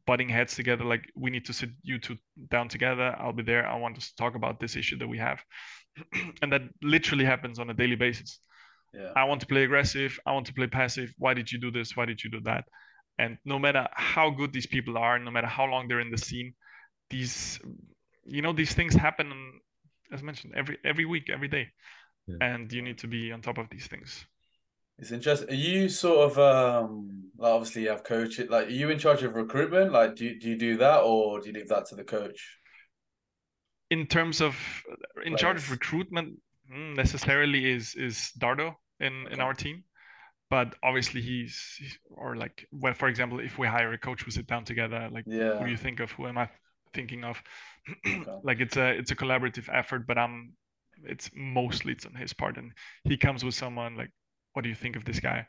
butting 0.06 0.28
heads 0.28 0.56
together 0.56 0.84
like 0.84 1.06
we 1.16 1.30
need 1.30 1.46
to 1.46 1.54
sit 1.54 1.70
you 1.84 2.00
two 2.00 2.18
down 2.50 2.68
together 2.68 3.16
i'll 3.20 3.32
be 3.32 3.44
there 3.44 3.66
i 3.68 3.78
want 3.78 3.98
to 4.00 4.16
talk 4.16 4.36
about 4.36 4.60
this 4.60 4.76
issue 4.76 4.98
that 4.98 5.08
we 5.08 5.18
have 5.18 5.40
and 6.42 6.52
that 6.52 6.64
literally 6.82 7.24
happens 7.24 7.60
on 7.60 7.70
a 7.70 7.74
daily 7.74 7.96
basis 7.96 8.40
yeah. 8.94 9.12
i 9.16 9.24
want 9.24 9.42
to 9.42 9.48
play 9.48 9.64
aggressive 9.64 10.20
i 10.26 10.32
want 10.32 10.46
to 10.46 10.54
play 10.54 10.68
passive 10.68 11.14
why 11.18 11.34
did 11.34 11.52
you 11.52 11.60
do 11.60 11.72
this 11.72 11.96
why 11.96 12.06
did 12.06 12.24
you 12.24 12.30
do 12.30 12.42
that 12.42 12.66
and 13.20 13.38
no 13.46 13.60
matter 13.60 13.88
how 13.94 14.30
good 14.30 14.52
these 14.54 14.68
people 14.68 14.98
are 14.98 15.20
no 15.20 15.32
matter 15.32 15.48
how 15.48 15.66
long 15.66 15.88
they're 15.88 16.00
in 16.00 16.12
the 16.12 16.18
scene 16.18 16.54
these 17.10 17.60
you 18.26 18.42
know 18.42 18.54
these 18.54 18.74
things 18.74 18.96
happen 18.96 19.32
as 20.12 20.24
mentioned 20.24 20.54
every 20.56 20.78
every 20.84 21.06
week 21.06 21.30
every 21.32 21.48
day 21.48 21.68
yeah. 22.28 22.38
and 22.42 22.72
you 22.72 22.82
need 22.82 22.98
to 22.98 23.08
be 23.08 23.32
on 23.32 23.42
top 23.42 23.58
of 23.58 23.68
these 23.70 23.88
things 23.88 24.26
it's 25.00 25.12
interesting. 25.12 25.50
Are 25.50 25.54
you 25.54 25.90
sort 25.90 26.32
of 26.32 26.40
um 26.40 27.32
like 27.38 27.52
obviously 27.52 27.84
you 27.84 27.90
have 27.90 28.04
coach 28.04 28.40
like 28.40 28.68
are 28.68 28.70
you 28.70 28.90
in 28.90 29.00
charge 29.00 29.24
of 29.24 29.36
recruitment? 29.36 29.92
Like 29.92 30.16
do 30.16 30.26
you, 30.26 30.40
do 30.40 30.50
you 30.50 30.58
do 30.58 30.78
that 30.78 31.00
or 31.00 31.40
do 31.40 31.48
you 31.48 31.54
leave 31.54 31.70
that 31.70 31.88
to 31.88 31.96
the 31.96 32.04
coach? 32.04 32.60
In 33.90 34.06
terms 34.08 34.42
of 34.42 34.56
in 35.18 35.34
Players. 35.34 35.42
charge 35.42 35.58
of 35.58 35.72
recruitment, 35.72 36.40
hmm, 36.72 36.94
necessarily 36.94 37.72
is 37.72 37.96
is 37.96 38.32
Dardo 38.38 38.76
in 39.00 39.26
okay. 39.26 39.34
in 39.34 39.42
our 39.42 39.54
team, 39.54 39.84
but 40.50 40.76
obviously 40.84 41.22
he's, 41.22 41.76
he's 41.80 41.98
or 42.12 42.36
like 42.36 42.68
well 42.72 42.94
for 42.94 43.08
example 43.08 43.40
if 43.40 43.58
we 43.58 43.68
hire 43.68 43.94
a 43.94 43.98
coach 43.98 44.26
we 44.26 44.32
sit 44.32 44.48
down 44.48 44.64
together 44.64 45.10
like 45.12 45.26
yeah. 45.28 45.58
who 45.58 45.66
do 45.66 45.72
you 45.72 45.78
think 45.78 46.00
of 46.00 46.12
who 46.12 46.28
am 46.28 46.38
I 46.38 46.50
thinking 46.94 47.24
of 47.24 47.42
okay. 48.08 48.24
like 48.44 48.60
it's 48.60 48.78
a 48.78 48.90
it's 48.92 49.12
a 49.12 49.16
collaborative 49.16 49.68
effort 49.74 50.06
but 50.06 50.18
I'm 50.18 50.54
it's 51.04 51.30
mostly 51.36 51.94
it's 51.94 52.06
on 52.06 52.14
his 52.14 52.34
part 52.34 52.58
and 52.58 52.72
he 53.04 53.18
comes 53.18 53.44
with 53.44 53.56
someone 53.56 53.96
like 53.96 54.12
what 54.54 54.62
do 54.62 54.70
you 54.70 54.76
think 54.76 54.96
of 54.96 55.04
this 55.04 55.20
guy? 55.20 55.48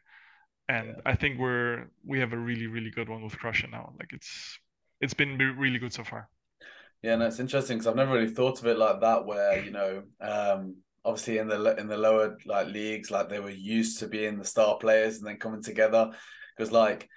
And 0.69 0.89
yeah. 0.89 0.95
I 1.05 1.15
think 1.15 1.39
we're 1.39 1.91
we 2.05 2.19
have 2.21 2.33
a 2.33 2.39
really 2.39 2.67
really 2.67 2.91
good 2.91 3.09
one 3.09 3.23
with 3.23 3.39
Crusher 3.39 3.69
now. 3.69 3.93
Like 3.99 4.13
it's 4.13 4.59
it's 5.01 5.15
been 5.15 5.39
really 5.39 5.79
good 5.79 5.93
so 5.93 6.05
far. 6.05 6.29
Yeah, 7.03 7.17
no, 7.17 7.27
it's 7.27 7.39
interesting 7.39 7.77
because 7.77 7.87
I've 7.87 7.97
never 7.97 8.15
really 8.15 8.31
thought 8.31 8.61
of 8.61 8.67
it 8.67 8.79
like 8.79 9.01
that. 9.03 9.27
Where 9.27 9.63
you 9.63 9.71
know, 9.71 10.03
um, 10.21 10.77
obviously 11.05 11.39
in 11.39 11.49
the 11.49 11.77
in 11.79 11.89
the 11.89 11.97
lower 11.97 12.39
like 12.47 12.69
leagues, 12.69 13.11
like 13.11 13.29
they 13.29 13.41
were 13.41 13.51
used 13.51 13.99
to 14.01 14.09
being 14.09 14.39
the 14.39 14.45
star 14.45 14.77
players 14.79 15.19
and 15.19 15.27
then 15.27 15.37
coming 15.37 15.63
together. 15.63 16.11
Because 16.57 16.73
like 16.73 17.09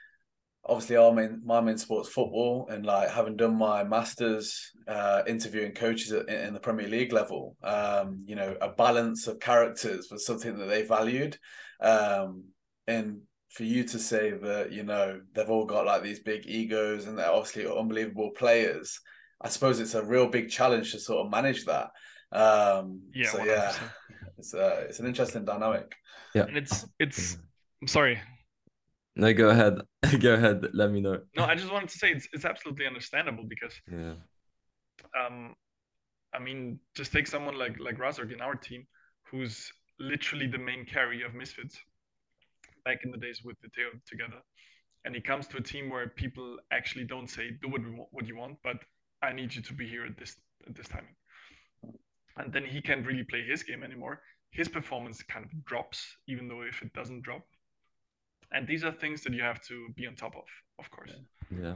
obviously 0.65 0.97
our 0.97 1.13
main 1.13 1.41
my 1.45 1.61
main 1.61 1.77
sports 1.77 2.09
football 2.09 2.67
and 2.69 2.85
like 2.85 3.09
having 3.09 3.37
done 3.37 3.55
my 3.55 3.85
masters 3.85 4.71
uh 4.87 5.21
interviewing 5.25 5.71
coaches 5.71 6.11
in, 6.11 6.27
in 6.27 6.53
the 6.53 6.59
premier 6.59 6.89
league 6.89 7.13
level 7.13 7.55
um 7.63 8.21
you 8.27 8.35
know 8.35 8.53
a 8.59 8.67
balance 8.67 9.27
of 9.27 9.39
characters 9.39 10.09
was 10.11 10.25
something 10.25 10.57
that 10.57 10.65
they 10.65 10.81
valued 10.81 11.37
um, 11.79 12.45
and 12.87 13.21
for 13.49 13.63
you 13.63 13.83
to 13.83 13.99
say 13.99 14.31
that, 14.31 14.71
you 14.71 14.83
know, 14.83 15.21
they've 15.33 15.49
all 15.49 15.65
got 15.65 15.85
like 15.85 16.03
these 16.03 16.19
big 16.19 16.45
egos 16.45 17.07
and 17.07 17.17
they're 17.17 17.31
obviously 17.31 17.67
unbelievable 17.67 18.31
players, 18.31 18.99
I 19.41 19.49
suppose 19.49 19.79
it's 19.79 19.95
a 19.95 20.03
real 20.03 20.27
big 20.27 20.49
challenge 20.49 20.91
to 20.91 20.99
sort 20.99 21.25
of 21.25 21.31
manage 21.31 21.65
that. 21.65 21.89
Um, 22.31 23.01
yeah, 23.13 23.29
so 23.29 23.39
100%. 23.39 23.45
yeah, 23.45 23.73
it's 24.37 24.53
uh, 24.53 24.85
it's 24.89 24.99
an 24.99 25.07
interesting 25.07 25.45
dynamic. 25.45 25.95
Yeah, 26.33 26.43
and 26.43 26.57
it's 26.57 26.85
it's. 26.99 27.37
I'm 27.81 27.87
sorry. 27.87 28.19
No, 29.15 29.33
go 29.33 29.49
ahead. 29.49 29.79
go 30.19 30.33
ahead. 30.33 30.67
Let 30.73 30.91
me 30.91 31.01
know. 31.01 31.19
No, 31.35 31.45
I 31.45 31.55
just 31.55 31.71
wanted 31.71 31.89
to 31.89 31.97
say 31.97 32.11
it's 32.11 32.27
it's 32.33 32.45
absolutely 32.45 32.85
understandable 32.85 33.45
because 33.47 33.73
yeah. 33.91 34.13
Um, 35.19 35.55
I 36.33 36.39
mean, 36.39 36.79
just 36.95 37.11
take 37.11 37.27
someone 37.27 37.57
like 37.57 37.79
like 37.79 37.97
Razork 37.97 38.33
in 38.33 38.41
our 38.41 38.55
team, 38.55 38.85
who's 39.31 39.71
literally 39.99 40.47
the 40.47 40.57
main 40.57 40.85
carry 40.85 41.23
of 41.23 41.33
Misfits 41.33 41.79
back 42.85 42.99
in 43.03 43.11
the 43.11 43.17
days 43.17 43.41
with 43.43 43.57
Vetheo 43.61 43.89
together. 44.05 44.41
And 45.05 45.15
he 45.15 45.21
comes 45.21 45.47
to 45.47 45.57
a 45.57 45.61
team 45.61 45.89
where 45.89 46.07
people 46.09 46.57
actually 46.71 47.05
don't 47.05 47.29
say, 47.29 47.51
do 47.61 47.69
what, 47.69 47.81
want, 47.81 48.07
what 48.11 48.27
you 48.27 48.35
want, 48.35 48.57
but 48.63 48.77
I 49.21 49.31
need 49.33 49.55
you 49.55 49.61
to 49.61 49.73
be 49.73 49.87
here 49.87 50.05
at 50.05 50.17
this 50.17 50.35
at 50.67 50.75
this 50.75 50.87
timing. 50.87 51.15
And 52.37 52.53
then 52.53 52.65
he 52.65 52.81
can't 52.81 53.05
really 53.05 53.23
play 53.23 53.43
his 53.43 53.63
game 53.63 53.83
anymore. 53.83 54.21
His 54.51 54.67
performance 54.67 55.21
kind 55.23 55.45
of 55.45 55.65
drops, 55.65 56.17
even 56.27 56.47
though 56.47 56.61
if 56.61 56.81
it 56.81 56.93
doesn't 56.93 57.21
drop. 57.21 57.45
And 58.51 58.67
these 58.67 58.83
are 58.83 58.91
things 58.91 59.23
that 59.23 59.33
you 59.33 59.41
have 59.41 59.61
to 59.67 59.89
be 59.95 60.07
on 60.07 60.15
top 60.15 60.35
of, 60.35 60.45
of 60.79 60.89
course. 60.89 61.11
Yeah. 61.51 61.75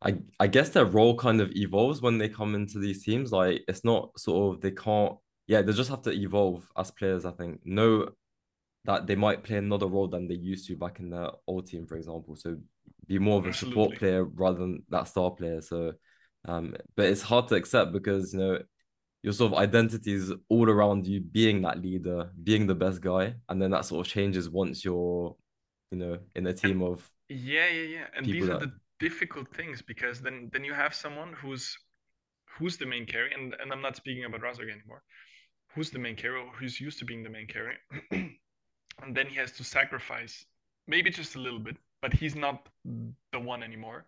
I, 0.00 0.14
I 0.38 0.46
guess 0.46 0.68
their 0.68 0.84
role 0.84 1.16
kind 1.16 1.40
of 1.40 1.50
evolves 1.56 2.00
when 2.00 2.18
they 2.18 2.28
come 2.28 2.54
into 2.54 2.78
these 2.78 3.02
teams. 3.02 3.32
Like 3.32 3.62
it's 3.66 3.84
not 3.84 4.16
sort 4.18 4.54
of 4.54 4.60
they 4.60 4.70
can't 4.70 5.16
yeah, 5.48 5.62
they 5.62 5.72
just 5.72 5.90
have 5.90 6.02
to 6.02 6.12
evolve 6.12 6.68
as 6.76 6.90
players. 6.90 7.24
I 7.24 7.32
think 7.32 7.60
know 7.64 8.10
that 8.84 9.06
they 9.06 9.16
might 9.16 9.42
play 9.42 9.56
another 9.56 9.86
role 9.86 10.06
than 10.06 10.28
they 10.28 10.34
used 10.34 10.68
to 10.68 10.76
back 10.76 11.00
in 11.00 11.10
the 11.10 11.32
old 11.46 11.66
team, 11.66 11.86
for 11.86 11.96
example. 11.96 12.36
So 12.36 12.58
be 13.06 13.18
more 13.18 13.38
of 13.38 13.46
a 13.46 13.48
Absolutely. 13.48 13.82
support 13.82 13.98
player 13.98 14.24
rather 14.24 14.58
than 14.58 14.82
that 14.90 15.08
star 15.08 15.30
player. 15.30 15.62
So, 15.62 15.94
um, 16.46 16.76
but 16.96 17.06
it's 17.06 17.22
hard 17.22 17.48
to 17.48 17.56
accept 17.56 17.92
because 17.92 18.34
you 18.34 18.40
know 18.40 18.58
your 19.22 19.32
sort 19.32 19.52
of 19.52 19.58
identity 19.58 20.12
is 20.12 20.32
all 20.48 20.68
around 20.70 21.06
you 21.06 21.20
being 21.20 21.62
that 21.62 21.82
leader, 21.82 22.30
being 22.42 22.66
the 22.66 22.74
best 22.74 23.00
guy, 23.00 23.34
and 23.48 23.60
then 23.60 23.70
that 23.70 23.84
sort 23.84 24.06
of 24.06 24.12
changes 24.12 24.48
once 24.48 24.84
you're, 24.84 25.34
you 25.90 25.98
know, 25.98 26.18
in 26.36 26.46
a 26.46 26.52
team 26.52 26.82
of 26.82 27.08
yeah, 27.28 27.68
yeah, 27.68 27.82
yeah. 27.82 28.04
And 28.16 28.24
these 28.26 28.44
are 28.44 28.58
that... 28.58 28.60
the 28.60 28.72
difficult 29.00 29.48
things 29.54 29.82
because 29.82 30.20
then 30.20 30.50
then 30.52 30.64
you 30.64 30.72
have 30.72 30.94
someone 30.94 31.32
who's 31.32 31.76
who's 32.58 32.76
the 32.76 32.86
main 32.86 33.06
carry, 33.06 33.32
and 33.32 33.54
and 33.60 33.72
I'm 33.72 33.82
not 33.82 33.96
speaking 33.96 34.24
about 34.24 34.40
Razork 34.40 34.70
anymore 34.70 35.02
who's 35.74 35.90
the 35.90 35.98
main 35.98 36.16
carrier, 36.16 36.44
who's 36.58 36.80
used 36.80 36.98
to 36.98 37.04
being 37.04 37.22
the 37.22 37.30
main 37.30 37.46
carrier, 37.46 37.78
and 38.10 39.14
then 39.14 39.26
he 39.26 39.36
has 39.36 39.52
to 39.52 39.64
sacrifice 39.64 40.44
maybe 40.86 41.10
just 41.10 41.36
a 41.36 41.38
little 41.38 41.58
bit, 41.58 41.76
but 42.02 42.12
he's 42.12 42.34
not 42.34 42.68
the 43.32 43.38
one 43.38 43.62
anymore. 43.62 44.06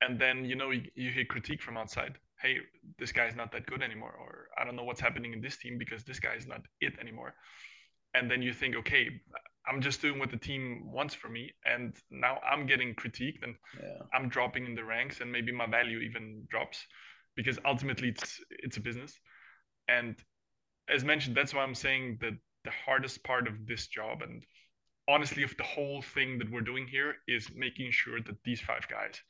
And 0.00 0.18
then 0.18 0.44
you 0.44 0.54
know 0.54 0.70
you, 0.70 0.82
you 0.94 1.10
hear 1.10 1.24
critique 1.24 1.60
from 1.60 1.76
outside. 1.76 2.18
Hey, 2.40 2.58
this 2.98 3.12
guy's 3.12 3.34
not 3.34 3.52
that 3.52 3.66
good 3.66 3.82
anymore, 3.82 4.14
or 4.18 4.48
I 4.58 4.64
don't 4.64 4.76
know 4.76 4.84
what's 4.84 5.00
happening 5.00 5.32
in 5.32 5.40
this 5.40 5.56
team 5.56 5.78
because 5.78 6.04
this 6.04 6.20
guy 6.20 6.34
is 6.34 6.46
not 6.46 6.62
it 6.80 6.94
anymore. 7.00 7.34
And 8.14 8.30
then 8.30 8.42
you 8.42 8.52
think, 8.52 8.76
okay, 8.76 9.08
I'm 9.66 9.80
just 9.80 10.00
doing 10.00 10.18
what 10.18 10.30
the 10.30 10.36
team 10.36 10.90
wants 10.92 11.14
for 11.14 11.28
me, 11.28 11.50
and 11.66 11.94
now 12.10 12.38
I'm 12.48 12.66
getting 12.66 12.94
critiqued, 12.94 13.42
and 13.42 13.54
yeah. 13.82 13.98
I'm 14.14 14.28
dropping 14.28 14.66
in 14.66 14.74
the 14.74 14.84
ranks, 14.84 15.20
and 15.20 15.30
maybe 15.30 15.52
my 15.52 15.66
value 15.66 15.98
even 15.98 16.46
drops, 16.50 16.78
because 17.36 17.58
ultimately 17.64 18.08
it's 18.08 18.40
it's 18.50 18.76
a 18.78 18.80
business 18.80 19.18
and 19.88 20.16
as 20.88 21.04
mentioned, 21.04 21.36
that's 21.36 21.54
why 21.54 21.62
I'm 21.62 21.74
saying 21.74 22.18
that 22.20 22.34
the 22.64 22.70
hardest 22.84 23.24
part 23.24 23.48
of 23.48 23.66
this 23.66 23.86
job 23.86 24.22
and 24.22 24.44
honestly 25.08 25.42
of 25.42 25.56
the 25.56 25.64
whole 25.64 26.02
thing 26.02 26.38
that 26.38 26.50
we're 26.50 26.60
doing 26.60 26.86
here 26.86 27.16
is 27.26 27.48
making 27.54 27.90
sure 27.90 28.20
that 28.20 28.36
these 28.44 28.60
five 28.60 28.86
guys 28.88 29.20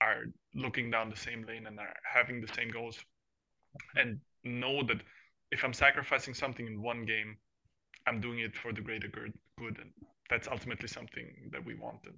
are 0.00 0.24
looking 0.54 0.90
down 0.90 1.10
the 1.10 1.16
same 1.16 1.44
lane 1.46 1.66
and 1.66 1.78
are 1.78 1.94
having 2.02 2.40
the 2.40 2.52
same 2.54 2.70
goals 2.70 2.98
and 3.96 4.18
know 4.44 4.82
that 4.84 5.00
if 5.52 5.64
I'm 5.64 5.72
sacrificing 5.72 6.34
something 6.34 6.66
in 6.66 6.82
one 6.82 7.04
game, 7.04 7.36
I'm 8.06 8.20
doing 8.20 8.40
it 8.40 8.56
for 8.56 8.72
the 8.72 8.80
greater 8.80 9.08
good, 9.08 9.32
good 9.58 9.78
and 9.78 9.90
that's 10.28 10.48
ultimately 10.48 10.88
something 10.88 11.26
that 11.52 11.64
we 11.64 11.74
want 11.74 11.98
and 12.06 12.14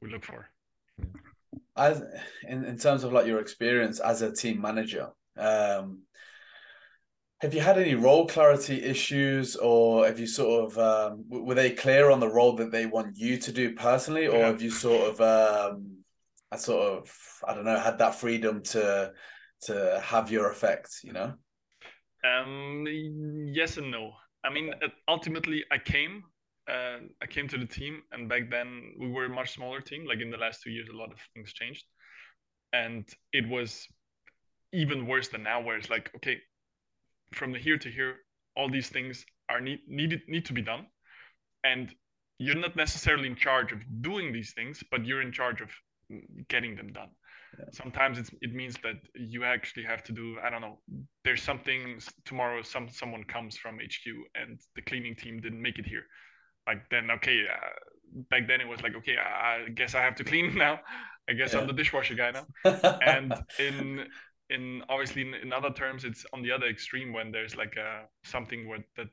we 0.00 0.10
look 0.10 0.24
for. 0.24 0.48
As 1.76 2.02
in, 2.46 2.64
in 2.64 2.78
terms 2.78 3.04
of 3.04 3.12
like 3.12 3.26
your 3.26 3.40
experience 3.40 4.00
as 4.00 4.22
a 4.22 4.32
team 4.32 4.60
manager, 4.60 5.10
um, 5.36 6.02
have 7.40 7.54
you 7.54 7.60
had 7.60 7.78
any 7.78 7.94
role 7.94 8.26
clarity 8.26 8.82
issues, 8.82 9.54
or 9.54 10.06
have 10.06 10.18
you 10.18 10.26
sort 10.26 10.72
of 10.72 10.78
um, 10.78 11.24
were 11.28 11.54
they 11.54 11.70
clear 11.70 12.10
on 12.10 12.18
the 12.18 12.28
role 12.28 12.54
that 12.54 12.72
they 12.72 12.86
want 12.86 13.16
you 13.16 13.36
to 13.38 13.52
do 13.52 13.74
personally, 13.74 14.26
or 14.26 14.40
have 14.40 14.60
you 14.60 14.72
sort 14.72 15.08
of 15.08 15.20
um, 15.20 15.97
I 16.50 16.56
sort 16.56 16.98
of 16.98 17.16
I 17.46 17.54
don't 17.54 17.64
know 17.64 17.78
had 17.78 17.98
that 17.98 18.14
freedom 18.14 18.62
to 18.62 19.12
to 19.62 20.00
have 20.02 20.30
your 20.30 20.50
effect, 20.50 21.00
you 21.02 21.12
know? 21.12 21.34
Um, 22.24 22.84
yes 22.86 23.76
and 23.76 23.90
no. 23.90 24.12
I 24.44 24.50
mean, 24.50 24.72
ultimately, 25.08 25.64
I 25.70 25.78
came 25.78 26.24
and 26.66 27.10
I 27.22 27.26
came 27.26 27.48
to 27.48 27.58
the 27.58 27.66
team, 27.66 28.02
and 28.12 28.28
back 28.28 28.50
then 28.50 28.94
we 28.98 29.08
were 29.08 29.24
a 29.24 29.28
much 29.28 29.54
smaller 29.54 29.80
team. 29.80 30.06
Like 30.06 30.20
in 30.20 30.30
the 30.30 30.36
last 30.36 30.62
two 30.62 30.70
years, 30.70 30.88
a 30.88 30.96
lot 30.96 31.12
of 31.12 31.18
things 31.34 31.52
changed, 31.52 31.84
and 32.72 33.04
it 33.32 33.48
was 33.48 33.86
even 34.72 35.06
worse 35.06 35.28
than 35.28 35.42
now, 35.42 35.60
where 35.60 35.76
it's 35.76 35.90
like, 35.90 36.10
okay, 36.16 36.38
from 37.32 37.52
the 37.52 37.58
here 37.58 37.78
to 37.78 37.90
here, 37.90 38.16
all 38.56 38.68
these 38.70 38.88
things 38.88 39.24
are 39.48 39.60
need 39.60 39.80
needed 39.88 40.22
need 40.28 40.44
to 40.46 40.52
be 40.52 40.62
done, 40.62 40.86
and 41.64 41.94
you're 42.38 42.54
not 42.54 42.76
necessarily 42.76 43.28
in 43.28 43.34
charge 43.34 43.72
of 43.72 43.80
doing 44.02 44.32
these 44.32 44.52
things, 44.52 44.84
but 44.90 45.04
you're 45.04 45.22
in 45.22 45.32
charge 45.32 45.60
of 45.60 45.70
getting 46.48 46.76
them 46.76 46.92
done. 46.92 47.10
Yeah. 47.58 47.64
Sometimes 47.72 48.18
it's, 48.18 48.30
it 48.40 48.54
means 48.54 48.76
that 48.82 48.96
you 49.14 49.44
actually 49.44 49.84
have 49.84 50.02
to 50.04 50.12
do 50.12 50.36
I 50.44 50.50
don't 50.50 50.60
know. 50.60 50.78
There's 51.24 51.42
something 51.42 52.00
tomorrow. 52.24 52.62
Some 52.62 52.88
someone 52.88 53.24
comes 53.24 53.56
from 53.56 53.76
HQ 53.76 54.04
and 54.34 54.58
the 54.76 54.82
cleaning 54.82 55.14
team 55.14 55.40
didn't 55.40 55.62
make 55.62 55.78
it 55.78 55.86
here. 55.86 56.04
Like 56.66 56.88
then 56.90 57.10
okay, 57.10 57.44
uh, 57.50 58.22
back 58.30 58.46
then 58.46 58.60
it 58.60 58.68
was 58.68 58.82
like 58.82 58.94
okay, 58.96 59.16
I 59.16 59.68
guess 59.74 59.94
I 59.94 60.02
have 60.02 60.14
to 60.16 60.24
clean 60.24 60.54
now. 60.66 60.80
I 61.28 61.34
guess 61.34 61.52
yeah. 61.52 61.60
I'm 61.60 61.66
the 61.66 61.72
dishwasher 61.72 62.14
guy 62.14 62.32
now. 62.32 62.46
and 63.04 63.34
in 63.58 64.06
in 64.50 64.82
obviously 64.88 65.22
in, 65.22 65.34
in, 65.34 65.52
other 65.52 65.70
terms, 65.70 66.04
it's 66.04 66.24
on 66.32 66.42
the 66.42 66.50
other 66.50 66.66
extreme 66.66 67.12
when 67.12 67.30
there's 67.30 67.54
like 67.54 67.76
a 67.76 68.04
something 68.24 68.66
where 68.66 68.78
that 68.96 69.08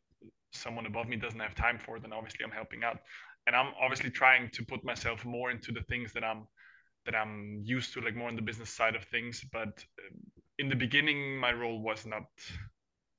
someone 0.54 0.86
above 0.86 1.08
me 1.08 1.18
doesn't 1.18 1.40
have 1.40 1.56
time 1.56 1.78
for, 1.78 2.00
then 2.00 2.14
obviously 2.14 2.46
I'm 2.46 2.52
helping 2.52 2.84
out. 2.84 3.00
And 3.48 3.56
I'm 3.56 3.74
obviously 3.80 4.10
trying 4.10 4.50
to 4.54 4.66
put 4.66 4.84
myself 4.84 5.26
more 5.26 5.52
into 5.52 5.72
the 5.72 5.82
things 5.84 6.14
that 6.14 6.24
I'm 6.24 6.48
that 7.06 7.16
I'm 7.16 7.62
used 7.64 7.94
to, 7.94 8.02
like 8.02 8.16
more 8.16 8.28
on 8.28 8.36
the 8.36 8.42
business 8.42 8.70
side 8.70 8.96
of 8.96 9.04
things. 9.06 9.44
But 9.52 9.84
um, 10.00 10.20
in 10.60 10.70
the 10.70 10.76
beginning, 10.76 11.38
my 11.38 11.52
role 11.54 11.82
was 11.82 12.06
not 12.06 12.26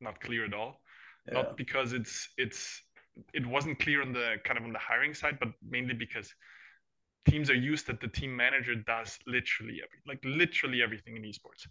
not 0.01 0.20
clear 0.20 0.44
at 0.44 0.55
all. 0.55 0.81
Yeah. 1.27 1.35
Not 1.35 1.57
because 1.57 1.92
it's 1.92 2.29
it's 2.37 2.83
it 3.33 3.46
wasn't 3.46 3.79
clear 3.79 4.03
on 4.03 4.12
the 4.12 4.37
kind 4.44 4.59
of 4.59 4.64
on 4.64 4.72
the 4.72 4.79
hiring 4.79 5.14
side, 5.14 5.38
but 5.40 5.49
mainly 5.68 5.94
because 5.94 6.33
teams 7.29 7.51
are 7.51 7.55
used 7.55 7.87
that 7.87 8.01
the 8.01 8.09
team 8.09 8.35
manager 8.37 8.75
does 8.75 9.18
literally 9.27 9.81
every 9.83 9.99
like 10.07 10.20
literally 10.25 10.83
everything 10.83 11.16
in 11.16 11.22
esports. 11.22 11.66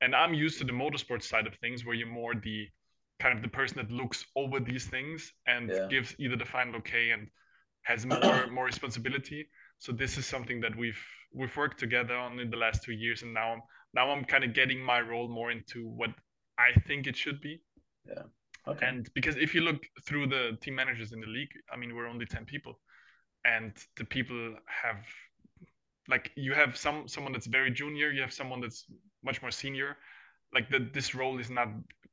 And 0.00 0.14
I'm 0.14 0.34
used 0.34 0.58
to 0.58 0.64
the 0.64 0.72
motorsports 0.72 1.24
side 1.24 1.46
of 1.46 1.54
things 1.56 1.84
where 1.84 1.94
you're 1.94 2.08
more 2.08 2.34
the 2.34 2.68
kind 3.20 3.36
of 3.36 3.42
the 3.42 3.48
person 3.48 3.76
that 3.76 3.90
looks 3.90 4.24
over 4.34 4.58
these 4.58 4.86
things 4.86 5.32
and 5.46 5.70
yeah. 5.70 5.86
gives 5.88 6.14
either 6.18 6.36
the 6.36 6.44
final 6.44 6.76
okay 6.76 7.10
and 7.10 7.28
has 7.82 8.04
more 8.06 8.46
more 8.52 8.64
responsibility. 8.64 9.48
So 9.82 9.90
this 9.90 10.16
is 10.16 10.26
something 10.26 10.60
that 10.60 10.76
we've 10.76 11.04
we've 11.34 11.56
worked 11.56 11.80
together 11.80 12.14
on 12.14 12.38
in 12.38 12.50
the 12.50 12.56
last 12.56 12.84
two 12.84 12.92
years, 12.92 13.22
and 13.22 13.34
now 13.34 13.54
I'm 13.54 13.62
now 13.92 14.12
I'm 14.12 14.24
kind 14.24 14.44
of 14.44 14.54
getting 14.54 14.80
my 14.80 15.00
role 15.00 15.28
more 15.28 15.50
into 15.50 15.88
what 15.88 16.10
I 16.56 16.70
think 16.86 17.08
it 17.08 17.16
should 17.16 17.40
be. 17.40 17.60
Yeah. 18.06 18.22
Okay. 18.68 18.86
And 18.86 19.12
because 19.12 19.34
if 19.34 19.56
you 19.56 19.62
look 19.62 19.82
through 20.06 20.28
the 20.28 20.56
team 20.62 20.76
managers 20.76 21.12
in 21.12 21.20
the 21.20 21.26
league, 21.26 21.50
I 21.72 21.76
mean, 21.76 21.96
we're 21.96 22.06
only 22.06 22.26
ten 22.26 22.44
people, 22.44 22.78
and 23.44 23.72
the 23.96 24.04
people 24.04 24.54
have 24.66 25.04
like 26.06 26.30
you 26.36 26.52
have 26.54 26.76
some 26.76 27.08
someone 27.08 27.32
that's 27.32 27.48
very 27.48 27.72
junior, 27.72 28.12
you 28.12 28.22
have 28.22 28.32
someone 28.32 28.60
that's 28.60 28.86
much 29.24 29.42
more 29.42 29.50
senior. 29.50 29.96
Like 30.54 30.70
the 30.70 30.78
this 30.78 31.12
role 31.12 31.40
is 31.40 31.50
not 31.50 31.68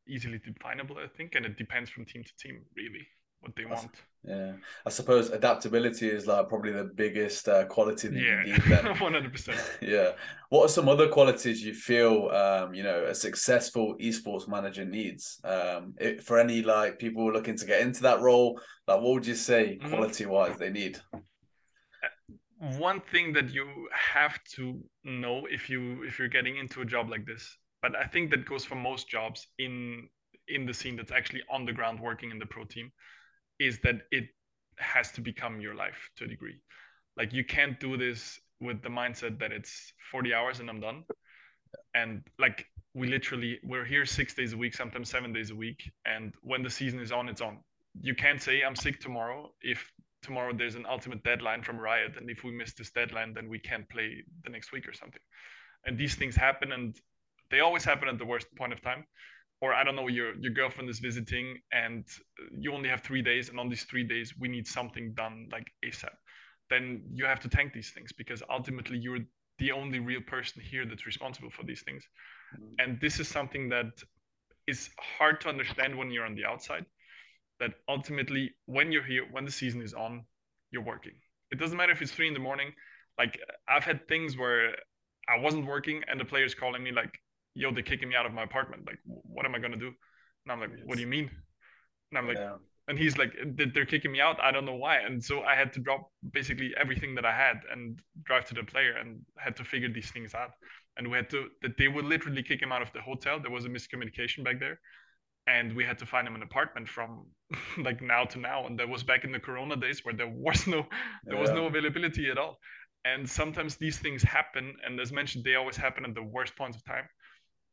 easily 0.08 0.40
definable, 0.40 0.98
I 0.98 1.08
think, 1.16 1.36
and 1.36 1.46
it 1.46 1.56
depends 1.56 1.92
from 1.92 2.06
team 2.06 2.24
to 2.24 2.34
team, 2.38 2.66
really, 2.76 3.06
what 3.42 3.56
they 3.56 3.66
want. 3.66 3.92
Yeah, 4.24 4.54
I 4.86 4.90
suppose 4.90 5.30
adaptability 5.30 6.10
is 6.10 6.28
like 6.28 6.50
probably 6.50 6.74
the 6.74 6.84
biggest 6.84 7.48
uh, 7.48 7.66
quality 7.66 8.10
that 8.10 8.20
yeah. 8.20 8.44
you 8.46 8.54
need. 8.54 8.62
Then, 8.64 8.86
one 9.00 9.14
hundred 9.14 9.32
percent. 9.32 9.60
Yeah. 9.82 10.12
What 10.50 10.66
are 10.66 10.70
some 10.70 10.90
other 10.90 11.08
qualities 11.08 11.64
you 11.64 11.74
feel, 11.74 12.30
um, 12.30 12.74
you 12.74 12.84
know, 12.84 13.06
a 13.06 13.16
successful 13.16 13.96
esports 14.02 14.48
manager 14.48 14.84
needs? 14.84 15.40
Um, 15.46 15.94
it, 16.00 16.22
for 16.22 16.38
any 16.38 16.62
like 16.62 17.00
people 17.00 17.32
looking 17.32 17.56
to 17.56 17.66
get 17.66 17.82
into 17.82 18.02
that 18.04 18.20
role, 18.20 18.60
like 18.88 19.02
what 19.02 19.14
would 19.14 19.26
you 19.26 19.36
say 19.36 19.78
mm-hmm. 19.80 19.90
quality 19.90 20.26
wise 20.26 20.58
they 20.58 20.70
need? 20.70 21.00
One 22.58 23.02
thing 23.14 23.32
that 23.34 23.54
you 23.54 23.88
have 23.94 24.38
to 24.56 24.84
know 25.06 25.48
if 25.50 25.70
you 25.70 26.04
if 26.04 26.20
you're 26.20 26.28
getting 26.28 26.58
into 26.58 26.82
a 26.82 26.86
job 26.86 27.10
like 27.10 27.26
this 27.26 27.58
but 27.82 27.96
I 27.96 28.06
think 28.06 28.32
that 28.32 28.46
goes 28.46 28.66
for 28.66 28.76
most 28.76 29.08
jobs 29.08 29.48
in 29.58 30.08
in 30.48 30.66
the 30.66 30.74
scene 30.74 30.96
that's 30.96 31.12
actually 31.12 31.44
on 31.50 31.66
the 31.66 31.74
ground 31.74 32.00
working 32.00 32.32
in 32.32 32.40
the 32.40 32.46
pro 32.46 32.64
team, 32.66 32.92
is 33.60 33.80
that 33.84 34.02
it 34.12 34.26
has 34.78 35.12
to 35.12 35.22
become 35.22 35.60
your 35.62 35.76
life 35.76 36.10
to 36.18 36.26
a 36.26 36.28
degree. 36.28 36.60
Like 37.18 37.34
you 37.34 37.44
can't 37.44 37.80
do 37.80 37.98
this 37.98 38.40
with 38.62 38.82
the 38.82 38.90
mindset 38.90 39.40
that 39.40 39.52
it's 39.52 39.94
40 40.12 40.34
hours 40.34 40.60
and 40.60 40.70
I'm 40.70 40.80
done. 40.80 41.04
And 41.94 42.24
like 42.38 42.66
we 42.94 43.08
literally 43.08 43.60
we're 43.64 43.86
here 43.86 44.06
six 44.06 44.34
days 44.34 44.54
a 44.54 44.58
week, 44.58 44.74
sometimes 44.74 45.10
seven 45.10 45.34
days 45.34 45.52
a 45.52 45.56
week. 45.56 45.92
And 46.06 46.34
when 46.42 46.64
the 46.64 46.70
season 46.70 47.00
is 47.00 47.12
on, 47.12 47.30
it's 47.30 47.42
on. 47.42 47.60
You 48.02 48.16
can't 48.16 48.42
say 48.42 48.62
I'm 48.64 48.76
sick 48.76 49.00
tomorrow 49.00 49.52
if 49.62 49.92
tomorrow 50.22 50.54
there's 50.54 50.76
an 50.76 50.86
ultimate 50.88 51.24
deadline 51.24 51.64
from 51.64 51.80
Riot, 51.80 52.18
and 52.18 52.30
if 52.30 52.44
we 52.44 52.52
miss 52.52 52.74
this 52.74 52.92
deadline, 52.92 53.34
then 53.34 53.50
we 53.50 53.60
can't 53.60 53.88
play 53.90 54.24
the 54.44 54.50
next 54.50 54.72
week 54.72 54.88
or 54.88 54.94
something. 54.94 55.22
And 55.86 55.98
these 55.98 56.16
things 56.16 56.36
happen, 56.36 56.72
and 56.72 56.96
they 57.50 57.62
always 57.62 57.86
happen 57.86 58.10
at 58.10 58.18
the 58.18 58.26
worst 58.26 58.48
point 58.56 58.74
of 58.74 58.82
time 58.82 59.06
or 59.62 59.74
i 59.74 59.84
don't 59.84 59.96
know 59.96 60.08
your 60.08 60.36
your 60.36 60.52
girlfriend 60.52 60.90
is 60.90 61.00
visiting 61.00 61.58
and 61.72 62.06
you 62.58 62.74
only 62.74 62.90
have 62.90 63.02
three 63.02 63.22
days 63.22 63.50
and 63.50 63.60
on 63.60 63.70
these 63.70 63.84
three 63.84 64.04
days 64.04 64.34
we 64.40 64.48
need 64.48 64.68
something 64.68 65.14
done 65.14 65.48
like 65.52 65.68
asap 65.86 66.16
then 66.70 67.02
you 67.14 67.26
have 67.26 67.40
to 67.40 67.50
tank 67.50 67.74
these 67.74 67.92
things 67.92 68.12
because 68.12 68.44
ultimately 68.50 68.98
you're 68.98 69.20
the 69.58 69.72
only 69.72 70.00
real 70.00 70.22
person 70.22 70.62
here 70.62 70.86
that's 70.86 71.06
responsible 71.06 71.50
for 71.50 71.64
these 71.64 71.82
things 71.82 72.04
mm-hmm. 72.56 72.74
and 72.80 73.00
this 73.02 73.20
is 73.20 73.28
something 73.28 73.70
that 73.70 73.92
is 74.68 74.90
hard 75.18 75.42
to 75.42 75.50
understand 75.50 75.98
when 75.98 76.12
you're 76.12 76.26
on 76.26 76.36
the 76.36 76.46
outside 76.46 76.86
that 77.60 77.74
ultimately 77.90 78.52
when 78.66 78.92
you're 78.92 79.04
here 79.04 79.24
when 79.32 79.46
the 79.46 79.52
season 79.52 79.82
is 79.82 79.94
on 79.94 80.24
you're 80.72 80.84
working 80.84 81.14
it 81.52 81.60
doesn't 81.60 81.78
matter 81.78 81.92
if 81.92 82.02
it's 82.02 82.12
three 82.12 82.28
in 82.28 82.34
the 82.34 82.40
morning 82.40 82.72
like 83.18 83.40
i've 83.68 83.84
had 83.84 84.08
things 84.08 84.38
where 84.38 84.76
i 85.28 85.38
wasn't 85.38 85.66
working 85.66 86.02
and 86.08 86.20
the 86.20 86.26
players 86.26 86.56
calling 86.56 86.84
me 86.84 86.92
like 86.92 87.20
yo, 87.60 87.72
they're 87.74 87.84
kicking 87.84 88.10
me 88.10 88.16
out 88.16 88.26
of 88.26 88.34
my 88.34 88.44
apartment. 88.44 88.88
Like, 88.88 89.00
what 89.06 89.46
am 89.46 89.54
I 89.54 89.60
gonna 89.60 89.78
do? 89.78 89.92
And 90.46 90.52
I'm 90.52 90.60
like, 90.62 90.72
what 90.86 90.96
do 90.96 91.02
you 91.02 91.08
mean? 91.08 91.30
And 92.12 92.18
I'm 92.18 92.28
like, 92.28 92.38
yeah. 92.38 92.56
and 92.88 92.98
he's 92.98 93.18
like, 93.18 93.34
they're 93.74 93.86
kicking 93.86 94.12
me 94.12 94.22
out. 94.22 94.40
I 94.42 94.52
don't 94.52 94.66
know 94.66 94.76
why. 94.76 95.00
And 95.00 95.24
so 95.24 95.42
I 95.42 95.56
had 95.56 95.74
to 95.74 95.80
drop 95.80 96.10
basically 96.32 96.74
everything 96.80 97.14
that 97.16 97.26
I 97.26 97.36
had 97.36 97.58
and 97.72 98.02
drive 98.24 98.46
to 98.46 98.56
the 98.56 98.64
player 98.64 98.94
and 98.94 99.20
had 99.38 99.56
to 99.58 99.64
figure 99.64 99.92
these 99.92 100.10
things 100.10 100.34
out. 100.34 100.52
And 100.98 101.10
we 101.10 101.18
had 101.18 101.30
to 101.32 101.48
that 101.62 101.78
they 101.78 101.90
would 101.90 102.06
literally 102.06 102.42
kick 102.42 102.62
him 102.62 102.72
out 102.72 102.82
of 102.82 102.92
the 102.94 103.02
hotel. 103.02 103.40
There 103.40 103.52
was 103.52 103.66
a 103.66 103.70
miscommunication 103.70 104.44
back 104.44 104.60
there. 104.60 104.80
And 105.48 105.76
we 105.76 105.84
had 105.84 105.98
to 106.00 106.06
find 106.06 106.28
him 106.28 106.36
an 106.36 106.44
apartment 106.44 106.88
from 106.88 107.26
like 107.78 108.02
now 108.02 108.24
to 108.26 108.40
now. 108.40 108.68
And 108.68 108.80
that 108.80 108.88
was 108.88 109.04
back 109.04 109.24
in 109.24 109.32
the 109.32 109.40
corona 109.40 109.76
days 109.76 110.06
where 110.06 110.16
there 110.16 110.34
was 110.48 110.66
no 110.66 110.86
there 111.26 111.36
yeah. 111.36 111.42
was 111.42 111.52
no 111.52 111.66
availability 111.66 112.30
at 112.30 112.38
all. 112.38 112.58
And 113.06 113.30
sometimes 113.30 113.76
these 113.76 113.98
things 113.98 114.24
happen. 114.24 114.74
And 114.86 115.00
as 115.00 115.12
mentioned, 115.12 115.44
they 115.44 115.56
always 115.56 115.78
happen 115.78 116.06
at 116.06 116.16
the 116.16 116.24
worst 116.24 116.56
points 116.56 116.78
of 116.78 116.84
time 116.86 117.08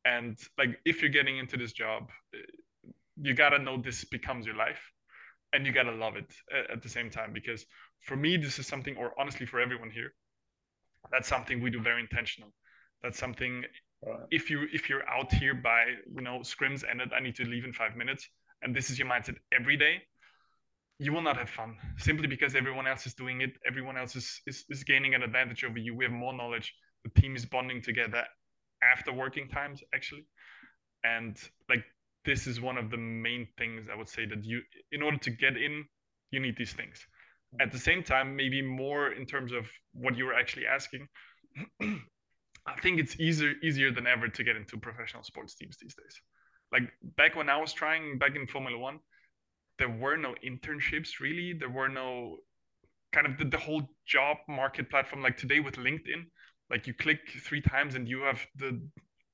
and 0.06 0.38
like 0.58 0.78
if 0.84 1.00
you're 1.00 1.16
getting 1.18 1.38
into 1.38 1.56
this 1.56 1.72
job 1.72 2.10
you 3.20 3.34
gotta 3.34 3.58
know 3.58 3.76
this 3.76 4.04
becomes 4.04 4.46
your 4.46 4.56
life 4.56 4.82
and 5.52 5.66
you 5.66 5.72
gotta 5.72 5.92
love 5.92 6.16
it 6.16 6.32
at 6.72 6.82
the 6.82 6.88
same 6.88 7.10
time 7.10 7.32
because 7.32 7.66
for 8.00 8.16
me 8.16 8.36
this 8.36 8.58
is 8.58 8.66
something 8.66 8.96
or 8.96 9.12
honestly 9.20 9.46
for 9.46 9.60
everyone 9.60 9.90
here 9.90 10.12
that's 11.12 11.28
something 11.28 11.62
we 11.62 11.70
do 11.70 11.80
very 11.80 12.00
intentional. 12.00 12.52
That's 13.02 13.18
something 13.18 13.64
right. 14.04 14.20
if 14.30 14.50
you 14.50 14.66
if 14.72 14.88
you're 14.88 15.08
out 15.08 15.32
here 15.32 15.54
by 15.54 15.84
you 16.16 16.22
know 16.22 16.40
scrims 16.42 16.82
ended 16.90 17.10
i 17.16 17.20
need 17.20 17.36
to 17.36 17.44
leave 17.44 17.64
in 17.64 17.72
five 17.72 17.94
minutes 17.96 18.28
and 18.62 18.74
this 18.74 18.90
is 18.90 18.98
your 18.98 19.08
mindset 19.08 19.36
every 19.52 19.76
day 19.76 20.02
you 20.98 21.12
will 21.12 21.22
not 21.22 21.36
have 21.36 21.50
fun 21.50 21.76
simply 21.98 22.26
because 22.26 22.54
everyone 22.54 22.86
else 22.86 23.06
is 23.06 23.14
doing 23.14 23.42
it. 23.42 23.50
Everyone 23.68 23.98
else 23.98 24.16
is, 24.16 24.40
is, 24.46 24.64
is 24.70 24.82
gaining 24.82 25.14
an 25.14 25.22
advantage 25.22 25.62
over 25.62 25.78
you. 25.78 25.94
We 25.94 26.04
have 26.04 26.12
more 26.12 26.32
knowledge. 26.32 26.74
The 27.04 27.20
team 27.20 27.36
is 27.36 27.44
bonding 27.44 27.82
together 27.82 28.24
after 28.92 29.12
working 29.12 29.48
times 29.48 29.82
actually. 29.94 30.26
And 31.04 31.36
like 31.68 31.84
this 32.24 32.46
is 32.46 32.60
one 32.60 32.76
of 32.76 32.90
the 32.90 32.96
main 32.96 33.46
things 33.56 33.86
i 33.92 33.94
would 33.94 34.08
say 34.08 34.26
that 34.26 34.44
you 34.44 34.60
in 34.90 35.00
order 35.02 35.16
to 35.16 35.30
get 35.30 35.56
in 35.56 35.84
you 36.30 36.40
need 36.40 36.56
these 36.56 36.72
things. 36.72 37.06
At 37.60 37.70
the 37.72 37.78
same 37.78 38.02
time 38.02 38.36
maybe 38.36 38.60
more 38.60 39.12
in 39.12 39.26
terms 39.26 39.52
of 39.52 39.64
what 39.92 40.16
you 40.16 40.24
were 40.24 40.34
actually 40.34 40.66
asking 40.66 41.08
i 41.80 42.80
think 42.82 42.98
it's 42.98 43.18
easier 43.20 43.52
easier 43.62 43.90
than 43.92 44.06
ever 44.06 44.28
to 44.28 44.44
get 44.44 44.56
into 44.56 44.76
professional 44.76 45.22
sports 45.22 45.54
teams 45.54 45.76
these 45.80 45.94
days. 45.94 46.20
Like 46.72 46.92
back 47.16 47.36
when 47.36 47.48
i 47.48 47.56
was 47.56 47.72
trying 47.72 48.18
back 48.18 48.34
in 48.34 48.46
formula 48.46 48.78
one 48.78 48.98
there 49.78 49.90
were 49.90 50.16
no 50.16 50.34
internships 50.44 51.20
really. 51.20 51.52
There 51.52 51.68
were 51.68 51.88
no 51.88 52.38
kind 53.12 53.26
of 53.26 53.38
the, 53.38 53.44
the 53.44 53.58
whole 53.58 53.82
job 54.06 54.38
market 54.48 54.90
platform 54.90 55.22
like 55.22 55.36
today 55.36 55.60
with 55.60 55.76
linkedin 55.76 56.26
like 56.70 56.86
you 56.86 56.94
click 56.94 57.20
three 57.42 57.60
times 57.60 57.94
and 57.94 58.08
you 58.08 58.22
have 58.22 58.40
the 58.56 58.80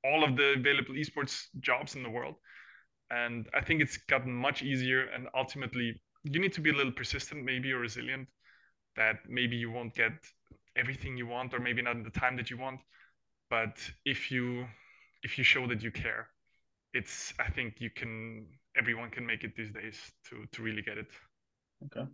all 0.05 0.23
of 0.23 0.35
the 0.35 0.53
available 0.57 0.95
esports 0.95 1.45
jobs 1.61 1.95
in 1.95 2.03
the 2.03 2.09
world. 2.09 2.35
And 3.11 3.47
i 3.53 3.61
think 3.61 3.81
it's 3.81 3.97
gotten 3.97 4.33
much 4.33 4.63
easier 4.63 5.05
and 5.15 5.27
ultimately 5.35 6.01
you 6.23 6.39
need 6.39 6.53
to 6.53 6.61
be 6.61 6.69
a 6.71 6.73
little 6.73 6.91
persistent 6.91 7.43
maybe 7.43 7.71
or 7.71 7.79
resilient 7.79 8.27
that 8.95 9.17
maybe 9.27 9.55
you 9.55 9.71
won't 9.71 9.93
get 9.95 10.13
everything 10.75 11.17
you 11.17 11.27
want 11.27 11.53
or 11.53 11.59
maybe 11.59 11.81
not 11.81 11.95
in 11.95 12.03
the 12.03 12.09
time 12.09 12.35
that 12.37 12.49
you 12.49 12.57
want. 12.57 12.79
But 13.49 13.77
if 14.05 14.31
you 14.31 14.67
if 15.23 15.37
you 15.37 15.43
show 15.43 15.67
that 15.67 15.83
you 15.83 15.91
care 15.91 16.27
it's 16.93 17.33
i 17.39 17.49
think 17.49 17.81
you 17.81 17.89
can 17.89 18.47
everyone 18.75 19.09
can 19.09 19.25
make 19.25 19.43
it 19.43 19.55
these 19.55 19.71
days 19.71 19.99
to 20.29 20.45
to 20.51 20.63
really 20.63 20.81
get 20.81 20.97
it. 20.97 21.11
Okay 21.85 22.07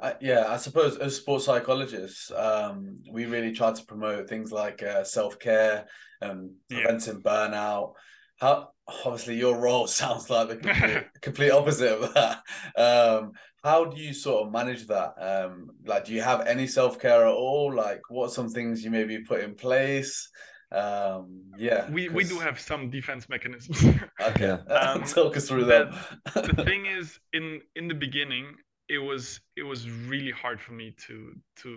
I, 0.00 0.14
yeah, 0.20 0.46
I 0.48 0.56
suppose 0.56 0.96
as 0.96 1.16
sports 1.16 1.44
psychologists, 1.44 2.30
um, 2.30 3.00
we 3.10 3.26
really 3.26 3.52
try 3.52 3.72
to 3.72 3.84
promote 3.84 4.28
things 4.28 4.50
like 4.50 4.82
uh, 4.82 5.04
self 5.04 5.38
care 5.38 5.86
and 6.20 6.52
preventing 6.68 7.22
yeah. 7.24 7.30
burnout. 7.30 7.92
How 8.36 8.70
obviously 9.04 9.36
your 9.36 9.58
role 9.58 9.86
sounds 9.86 10.30
like 10.30 10.48
the 10.48 10.56
complete, 10.56 11.04
complete 11.20 11.50
opposite 11.50 11.92
of 11.92 12.14
that. 12.14 12.42
Um, 12.80 13.32
how 13.62 13.84
do 13.84 14.00
you 14.00 14.14
sort 14.14 14.46
of 14.46 14.52
manage 14.52 14.86
that? 14.86 15.14
Um, 15.18 15.70
like, 15.84 16.06
do 16.06 16.14
you 16.14 16.22
have 16.22 16.46
any 16.46 16.66
self 16.66 16.98
care 16.98 17.26
at 17.26 17.34
all? 17.34 17.74
Like, 17.74 18.00
what 18.08 18.32
some 18.32 18.48
things 18.48 18.82
you 18.82 18.90
maybe 18.90 19.20
put 19.20 19.40
in 19.40 19.54
place? 19.54 20.30
Um, 20.72 21.42
yeah, 21.58 21.90
we 21.90 22.06
cause... 22.06 22.14
we 22.14 22.24
do 22.24 22.38
have 22.38 22.58
some 22.58 22.90
defense 22.90 23.28
mechanisms. 23.28 23.84
okay, 24.20 24.50
um, 24.70 25.02
talk 25.02 25.36
us 25.36 25.48
through 25.48 25.64
them. 25.64 25.94
the 26.34 26.62
thing 26.64 26.86
is, 26.86 27.18
in 27.32 27.60
in 27.76 27.88
the 27.88 27.94
beginning, 27.94 28.54
it 28.90 28.98
was 28.98 29.40
it 29.56 29.62
was 29.62 29.88
really 30.12 30.32
hard 30.32 30.60
for 30.60 30.72
me 30.72 30.94
to 31.06 31.32
to 31.60 31.68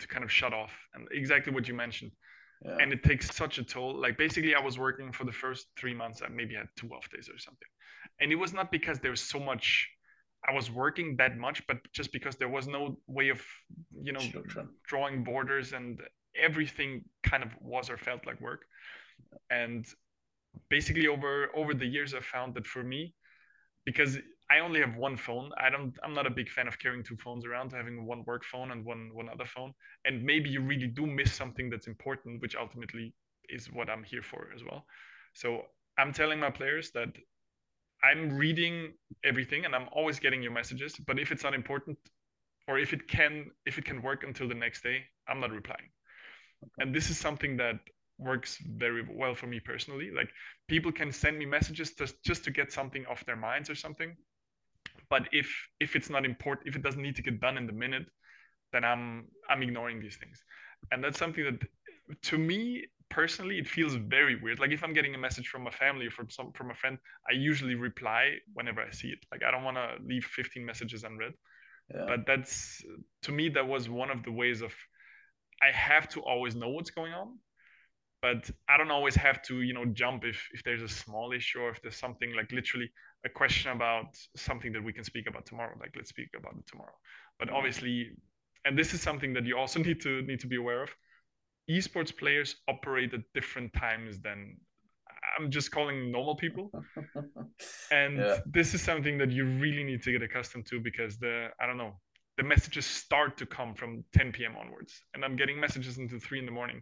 to 0.00 0.08
kind 0.08 0.24
of 0.24 0.30
shut 0.30 0.52
off 0.52 0.72
and 0.94 1.06
exactly 1.10 1.52
what 1.52 1.68
you 1.68 1.74
mentioned. 1.74 2.12
Yeah. 2.64 2.76
and 2.80 2.92
it 2.92 3.02
takes 3.02 3.26
such 3.42 3.58
a 3.58 3.64
toll. 3.64 3.90
Like 4.04 4.16
basically 4.16 4.54
i 4.54 4.62
was 4.68 4.78
working 4.78 5.12
for 5.12 5.24
the 5.30 5.36
first 5.42 5.62
three 5.78 5.96
months 6.02 6.22
i 6.24 6.28
maybe 6.40 6.54
had 6.54 6.68
two 6.78 6.88
off 6.94 7.06
days 7.14 7.28
or 7.34 7.38
something. 7.46 7.70
And 8.20 8.32
it 8.34 8.38
was 8.44 8.52
not 8.58 8.70
because 8.70 8.96
there 9.00 9.10
was 9.16 9.24
so 9.34 9.38
much 9.50 9.66
i 10.48 10.52
was 10.58 10.66
working 10.70 11.08
that 11.22 11.34
much 11.46 11.58
but 11.68 11.78
just 11.98 12.10
because 12.16 12.34
there 12.36 12.52
was 12.58 12.66
no 12.78 12.82
way 13.18 13.28
of 13.36 13.40
you 14.06 14.12
know 14.16 14.24
sure, 14.52 14.66
drawing 14.90 15.16
borders 15.30 15.68
and 15.78 16.00
everything 16.48 16.90
kind 17.30 17.42
of 17.46 17.50
was 17.60 17.90
or 17.90 17.98
felt 18.08 18.22
like 18.28 18.40
work. 18.40 18.62
And 19.50 19.84
basically 20.74 21.08
over 21.14 21.34
over 21.60 21.72
the 21.82 21.88
years 21.96 22.10
i 22.14 22.20
found 22.34 22.50
that 22.56 22.66
for 22.74 22.82
me 22.94 23.02
because 23.88 24.12
I 24.50 24.60
only 24.60 24.80
have 24.80 24.96
one 24.96 25.16
phone. 25.16 25.50
I 25.58 25.70
don't. 25.70 25.96
I'm 26.04 26.14
not 26.14 26.26
a 26.26 26.30
big 26.30 26.48
fan 26.50 26.68
of 26.68 26.78
carrying 26.78 27.02
two 27.02 27.16
phones 27.16 27.44
around. 27.46 27.72
Having 27.72 28.06
one 28.06 28.24
work 28.26 28.44
phone 28.44 28.70
and 28.72 28.84
one 28.84 29.10
one 29.12 29.28
other 29.28 29.46
phone. 29.46 29.72
And 30.04 30.22
maybe 30.22 30.50
you 30.50 30.60
really 30.60 30.86
do 30.86 31.06
miss 31.06 31.32
something 31.32 31.70
that's 31.70 31.86
important, 31.86 32.42
which 32.42 32.54
ultimately 32.54 33.14
is 33.48 33.66
what 33.72 33.88
I'm 33.90 34.04
here 34.04 34.22
for 34.22 34.50
as 34.54 34.62
well. 34.62 34.84
So 35.34 35.62
I'm 35.98 36.12
telling 36.12 36.40
my 36.40 36.50
players 36.50 36.90
that 36.92 37.08
I'm 38.02 38.36
reading 38.36 38.94
everything 39.24 39.64
and 39.64 39.74
I'm 39.74 39.88
always 39.92 40.18
getting 40.20 40.42
your 40.42 40.52
messages. 40.52 40.96
But 40.96 41.18
if 41.18 41.32
it's 41.32 41.42
not 41.42 41.54
important, 41.54 41.98
or 42.68 42.78
if 42.78 42.92
it 42.92 43.08
can 43.08 43.50
if 43.66 43.78
it 43.78 43.84
can 43.84 44.02
work 44.02 44.24
until 44.24 44.48
the 44.48 44.54
next 44.54 44.82
day, 44.82 45.04
I'm 45.28 45.40
not 45.40 45.50
replying. 45.52 45.90
And 46.78 46.94
this 46.94 47.10
is 47.10 47.18
something 47.18 47.56
that 47.58 47.80
works 48.18 48.58
very 48.58 49.02
well 49.10 49.34
for 49.34 49.46
me 49.46 49.60
personally. 49.60 50.10
Like 50.10 50.30
people 50.68 50.92
can 50.92 51.12
send 51.12 51.38
me 51.38 51.46
messages 51.46 51.92
just 51.94 52.22
just 52.24 52.44
to 52.44 52.50
get 52.50 52.72
something 52.72 53.06
off 53.06 53.24
their 53.26 53.36
minds 53.36 53.70
or 53.70 53.74
something 53.74 54.16
but 55.10 55.28
if 55.32 55.48
if 55.80 55.96
it's 55.96 56.10
not 56.10 56.24
important 56.24 56.68
if 56.68 56.76
it 56.76 56.82
doesn't 56.82 57.02
need 57.02 57.16
to 57.16 57.22
get 57.22 57.40
done 57.40 57.56
in 57.56 57.66
the 57.66 57.72
minute 57.72 58.06
then 58.72 58.84
i'm 58.84 59.26
i'm 59.48 59.62
ignoring 59.62 60.00
these 60.00 60.16
things. 60.16 60.42
And 60.90 61.02
that's 61.02 61.18
something 61.18 61.44
that 61.44 62.22
to 62.22 62.36
me 62.36 62.84
personally 63.08 63.58
it 63.58 63.68
feels 63.68 63.94
very 63.94 64.36
weird. 64.42 64.58
Like 64.58 64.72
if 64.72 64.82
i'm 64.84 64.92
getting 64.92 65.14
a 65.14 65.18
message 65.18 65.48
from 65.48 65.66
a 65.66 65.70
family 65.70 66.06
or 66.06 66.10
from 66.10 66.28
some 66.30 66.52
from 66.52 66.70
a 66.70 66.74
friend 66.74 66.98
i 67.30 67.32
usually 67.32 67.74
reply 67.74 68.22
whenever 68.52 68.80
i 68.82 68.90
see 68.90 69.08
it. 69.08 69.20
Like 69.30 69.42
i 69.46 69.50
don't 69.50 69.64
want 69.64 69.76
to 69.76 69.88
leave 70.04 70.24
15 70.24 70.64
messages 70.64 71.04
unread. 71.04 71.34
Yeah. 71.94 72.06
but 72.08 72.26
that's 72.26 72.82
to 73.22 73.32
me 73.32 73.50
that 73.50 73.66
was 73.66 73.88
one 73.88 74.10
of 74.10 74.22
the 74.24 74.32
ways 74.32 74.62
of 74.62 74.72
i 75.62 75.70
have 75.70 76.08
to 76.14 76.20
always 76.20 76.54
know 76.54 76.70
what's 76.70 76.90
going 76.90 77.12
on 77.12 77.38
but 78.24 78.50
I 78.70 78.78
don't 78.78 78.90
always 78.90 79.14
have 79.16 79.42
to, 79.48 79.60
you 79.60 79.74
know, 79.74 79.84
jump 79.84 80.24
if 80.24 80.38
if 80.54 80.62
there's 80.64 80.80
a 80.80 80.88
small 80.88 81.32
issue 81.32 81.58
or 81.64 81.68
if 81.74 81.82
there's 81.82 82.00
something 82.06 82.30
like 82.34 82.50
literally 82.52 82.88
a 83.26 83.28
question 83.28 83.70
about 83.70 84.06
something 84.34 84.72
that 84.72 84.82
we 84.82 84.94
can 84.94 85.04
speak 85.04 85.26
about 85.28 85.44
tomorrow. 85.44 85.76
Like 85.78 85.92
let's 85.94 86.08
speak 86.08 86.30
about 86.40 86.54
it 86.60 86.66
tomorrow. 86.66 86.96
But 87.38 87.48
mm-hmm. 87.48 87.56
obviously, 87.58 87.96
and 88.64 88.78
this 88.78 88.94
is 88.94 89.02
something 89.02 89.34
that 89.34 89.44
you 89.44 89.58
also 89.58 89.78
need 89.86 90.00
to 90.06 90.22
need 90.22 90.40
to 90.40 90.46
be 90.46 90.56
aware 90.56 90.82
of. 90.84 90.90
Esports 91.68 92.16
players 92.16 92.56
operate 92.66 93.12
at 93.12 93.20
different 93.34 93.74
times 93.74 94.12
than 94.26 94.56
I'm 95.36 95.50
just 95.50 95.70
calling 95.70 96.10
normal 96.10 96.36
people. 96.44 96.66
and 98.00 98.16
yeah. 98.16 98.38
this 98.46 98.72
is 98.72 98.80
something 98.80 99.18
that 99.18 99.32
you 99.32 99.44
really 99.64 99.84
need 99.84 100.02
to 100.04 100.12
get 100.12 100.22
accustomed 100.22 100.64
to 100.70 100.80
because 100.80 101.18
the 101.18 101.34
I 101.60 101.66
don't 101.66 101.80
know 101.84 101.92
the 102.38 102.46
messages 102.54 102.86
start 102.86 103.36
to 103.40 103.44
come 103.44 103.74
from 103.74 104.02
10 104.14 104.32
p.m. 104.32 104.54
onwards, 104.56 104.92
and 105.12 105.22
I'm 105.24 105.36
getting 105.36 105.60
messages 105.60 105.98
into 105.98 106.18
three 106.18 106.38
in 106.38 106.46
the 106.46 106.58
morning 106.60 106.80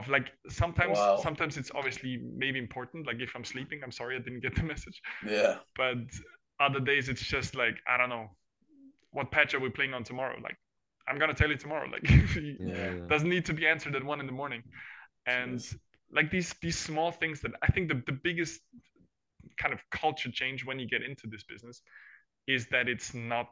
of 0.00 0.08
like 0.08 0.32
sometimes 0.48 0.96
wow. 0.98 1.16
sometimes 1.22 1.56
it's 1.56 1.70
obviously 1.74 2.20
maybe 2.36 2.58
important 2.58 3.06
like 3.06 3.20
if 3.20 3.32
i'm 3.36 3.44
sleeping 3.44 3.80
i'm 3.84 3.92
sorry 3.92 4.16
i 4.16 4.18
didn't 4.18 4.40
get 4.40 4.54
the 4.54 4.62
message 4.72 5.00
yeah 5.26 5.56
but 5.76 5.98
other 6.58 6.80
days 6.80 7.08
it's 7.08 7.22
just 7.22 7.54
like 7.54 7.76
i 7.86 7.96
don't 7.98 8.08
know 8.08 8.26
what 9.12 9.30
patch 9.30 9.54
are 9.54 9.60
we 9.60 9.68
playing 9.68 9.92
on 9.94 10.02
tomorrow 10.02 10.36
like 10.42 10.56
i'm 11.06 11.18
gonna 11.18 11.34
tell 11.34 11.50
you 11.50 11.56
tomorrow 11.56 11.86
like 11.94 12.08
yeah. 12.60 12.94
doesn't 13.08 13.28
need 13.28 13.44
to 13.44 13.52
be 13.52 13.66
answered 13.66 13.94
at 13.94 14.02
one 14.02 14.20
in 14.20 14.26
the 14.26 14.32
morning 14.42 14.62
and 15.26 15.58
Jeez. 15.58 15.76
like 16.12 16.30
these 16.30 16.54
these 16.62 16.78
small 16.78 17.12
things 17.12 17.40
that 17.42 17.52
i 17.62 17.68
think 17.70 17.88
the, 17.88 18.02
the 18.06 18.18
biggest 18.24 18.60
kind 19.58 19.74
of 19.74 19.80
culture 19.90 20.30
change 20.30 20.64
when 20.64 20.78
you 20.78 20.88
get 20.88 21.02
into 21.02 21.26
this 21.26 21.44
business 21.44 21.82
is 22.46 22.66
that 22.68 22.88
it's 22.88 23.12
not 23.14 23.48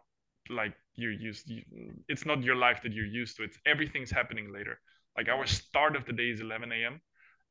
like 0.49 0.75
you're 0.95 1.13
used 1.13 1.51
you, 1.51 1.63
it's 2.09 2.25
not 2.25 2.43
your 2.43 2.57
life 2.57 2.81
that 2.83 2.93
you're 2.93 3.13
used 3.23 3.37
to 3.37 3.43
it's 3.43 3.59
everything's 3.67 4.11
happening 4.11 4.51
later 4.53 4.79
like 5.19 5.29
our 5.29 5.47
start 5.47 5.97
of 5.97 6.07
the 6.07 6.13
day 6.13 6.31
is 6.31 6.41
11 6.41 6.71
a.m. 6.73 7.01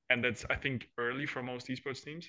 And 0.09 0.23
that's, 0.23 0.45
I 0.49 0.55
think, 0.55 0.87
early 0.97 1.25
for 1.25 1.43
most 1.43 1.67
esports 1.67 2.01
teams. 2.01 2.25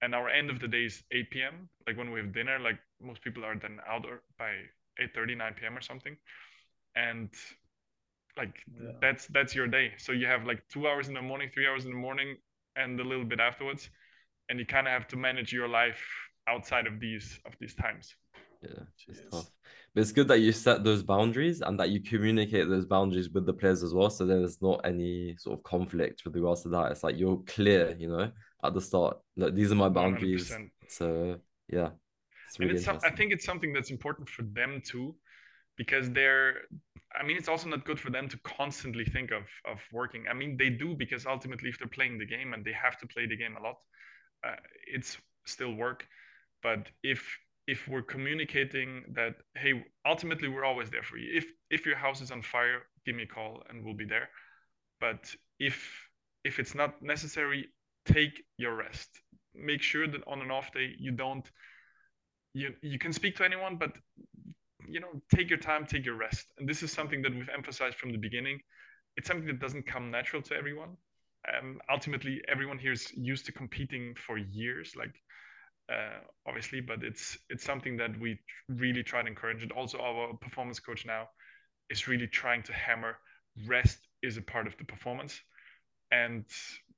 And 0.00 0.14
our 0.14 0.30
end 0.30 0.48
of 0.48 0.60
the 0.60 0.68
day 0.68 0.84
is 0.84 1.02
8 1.10 1.30
p.m. 1.30 1.68
Like 1.86 1.98
when 1.98 2.12
we 2.12 2.20
have 2.20 2.32
dinner, 2.32 2.58
like 2.60 2.78
most 3.02 3.20
people 3.20 3.44
are 3.44 3.56
then 3.56 3.78
out 3.86 4.06
by 4.38 4.52
8 4.98 5.12
30, 5.12 5.34
9 5.34 5.54
p.m. 5.60 5.76
or 5.76 5.80
something. 5.80 6.16
And 6.94 7.28
like 8.36 8.54
yeah. 8.80 8.92
that's 9.00 9.26
that's 9.26 9.54
your 9.54 9.66
day. 9.66 9.92
So 9.98 10.12
you 10.12 10.26
have 10.28 10.46
like 10.46 10.62
two 10.68 10.86
hours 10.88 11.08
in 11.08 11.14
the 11.14 11.22
morning, 11.22 11.50
three 11.52 11.66
hours 11.66 11.84
in 11.84 11.90
the 11.90 11.96
morning, 11.98 12.36
and 12.76 12.98
a 13.00 13.04
little 13.04 13.24
bit 13.24 13.40
afterwards. 13.40 13.90
And 14.48 14.58
you 14.58 14.66
kind 14.66 14.86
of 14.86 14.92
have 14.92 15.08
to 15.08 15.16
manage 15.16 15.52
your 15.52 15.68
life 15.68 16.00
outside 16.48 16.86
of 16.86 17.00
these 17.00 17.40
of 17.44 17.52
these 17.60 17.74
times. 17.74 18.14
Yeah, 18.62 18.84
it's 19.08 19.20
tough. 19.30 19.50
But 19.94 20.02
it's 20.02 20.12
good 20.12 20.28
that 20.28 20.38
you 20.38 20.52
set 20.52 20.84
those 20.84 21.02
boundaries 21.02 21.62
and 21.62 21.78
that 21.80 21.90
you 21.90 22.00
communicate 22.00 22.68
those 22.68 22.86
boundaries 22.86 23.28
with 23.30 23.44
the 23.44 23.52
players 23.52 23.82
as 23.82 23.92
well. 23.92 24.08
So 24.08 24.24
then 24.24 24.38
there's 24.38 24.62
not 24.62 24.80
any 24.84 25.36
sort 25.36 25.58
of 25.58 25.64
conflict 25.64 26.22
with 26.24 26.36
regards 26.36 26.62
to 26.62 26.68
that. 26.68 26.92
It's 26.92 27.02
like 27.02 27.18
you're 27.18 27.42
clear, 27.46 27.96
you 27.98 28.08
know, 28.08 28.30
at 28.62 28.74
the 28.74 28.80
start. 28.80 29.18
Look, 29.36 29.54
these 29.54 29.72
are 29.72 29.76
my 29.76 29.88
boundaries. 29.88 30.50
100%. 30.50 30.70
So 30.88 31.40
yeah. 31.68 31.90
It's 32.46 32.58
really 32.58 32.70
and 32.70 32.78
it's 32.78 32.84
some, 32.84 32.98
I 33.04 33.10
think 33.10 33.32
it's 33.32 33.44
something 33.44 33.72
that's 33.72 33.90
important 33.90 34.28
for 34.28 34.42
them 34.42 34.80
too, 34.84 35.16
because 35.76 36.10
they're 36.10 36.54
I 37.18 37.24
mean, 37.24 37.36
it's 37.36 37.48
also 37.48 37.68
not 37.68 37.84
good 37.84 37.98
for 37.98 38.10
them 38.10 38.28
to 38.28 38.38
constantly 38.38 39.04
think 39.04 39.32
of 39.32 39.42
of 39.64 39.80
working. 39.92 40.26
I 40.30 40.34
mean, 40.34 40.56
they 40.56 40.70
do 40.70 40.94
because 40.94 41.26
ultimately, 41.26 41.68
if 41.68 41.78
they're 41.78 41.88
playing 41.88 42.18
the 42.18 42.26
game 42.26 42.54
and 42.54 42.64
they 42.64 42.72
have 42.72 42.98
to 42.98 43.06
play 43.06 43.26
the 43.26 43.36
game 43.36 43.56
a 43.56 43.62
lot, 43.62 43.76
uh, 44.46 44.56
it's 44.86 45.18
still 45.46 45.74
work. 45.74 46.06
But 46.62 46.88
if 47.02 47.38
if 47.66 47.86
we're 47.88 48.02
communicating 48.02 49.04
that 49.14 49.34
hey 49.54 49.84
ultimately 50.06 50.48
we're 50.48 50.64
always 50.64 50.90
there 50.90 51.02
for 51.02 51.16
you. 51.18 51.30
If 51.36 51.46
if 51.70 51.86
your 51.86 51.96
house 51.96 52.20
is 52.20 52.30
on 52.30 52.42
fire 52.42 52.82
give 53.06 53.14
me 53.16 53.24
a 53.24 53.26
call 53.26 53.62
and 53.68 53.84
we'll 53.84 53.94
be 53.94 54.06
there. 54.06 54.28
But 55.00 55.34
if 55.58 55.88
if 56.44 56.58
it's 56.58 56.74
not 56.74 57.02
necessary 57.02 57.68
take 58.06 58.42
your 58.56 58.74
rest. 58.74 59.08
Make 59.54 59.82
sure 59.82 60.06
that 60.08 60.22
on 60.26 60.40
an 60.40 60.50
off 60.50 60.72
day 60.72 60.94
you 60.98 61.12
don't 61.12 61.48
you 62.54 62.74
you 62.82 62.98
can 62.98 63.12
speak 63.12 63.36
to 63.36 63.44
anyone 63.44 63.76
but 63.76 63.92
you 64.88 65.00
know 65.00 65.22
take 65.34 65.48
your 65.50 65.58
time 65.58 65.86
take 65.86 66.04
your 66.04 66.16
rest. 66.16 66.46
And 66.58 66.68
this 66.68 66.82
is 66.82 66.92
something 66.92 67.22
that 67.22 67.34
we've 67.34 67.48
emphasized 67.54 67.96
from 67.96 68.12
the 68.12 68.18
beginning. 68.18 68.60
It's 69.16 69.28
something 69.28 69.46
that 69.46 69.60
doesn't 69.60 69.86
come 69.86 70.10
natural 70.10 70.42
to 70.42 70.54
everyone. 70.54 70.96
Um, 71.52 71.80
ultimately 71.90 72.40
everyone 72.48 72.78
here 72.78 72.92
is 72.92 73.12
used 73.16 73.46
to 73.46 73.52
competing 73.52 74.14
for 74.14 74.38
years. 74.38 74.94
Like 74.96 75.14
Uh, 75.90 76.20
obviously, 76.46 76.80
but 76.80 77.02
it's 77.02 77.36
it's 77.48 77.64
something 77.64 77.96
that 77.96 78.18
we 78.20 78.38
really 78.68 79.02
try 79.02 79.22
to 79.22 79.28
encourage. 79.28 79.62
And 79.62 79.72
also, 79.72 79.98
our 79.98 80.34
performance 80.34 80.78
coach 80.78 81.04
now 81.04 81.28
is 81.88 82.06
really 82.06 82.28
trying 82.28 82.62
to 82.64 82.72
hammer 82.72 83.16
rest 83.66 83.98
is 84.22 84.36
a 84.36 84.42
part 84.42 84.66
of 84.66 84.76
the 84.76 84.84
performance, 84.84 85.40
and 86.12 86.44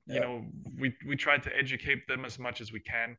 you 0.05 0.19
know 0.19 0.45
we 0.77 0.93
we 1.07 1.15
try 1.15 1.37
to 1.37 1.57
educate 1.57 2.07
them 2.07 2.25
as 2.25 2.37
much 2.37 2.61
as 2.61 2.71
we 2.71 2.79
can. 2.79 3.17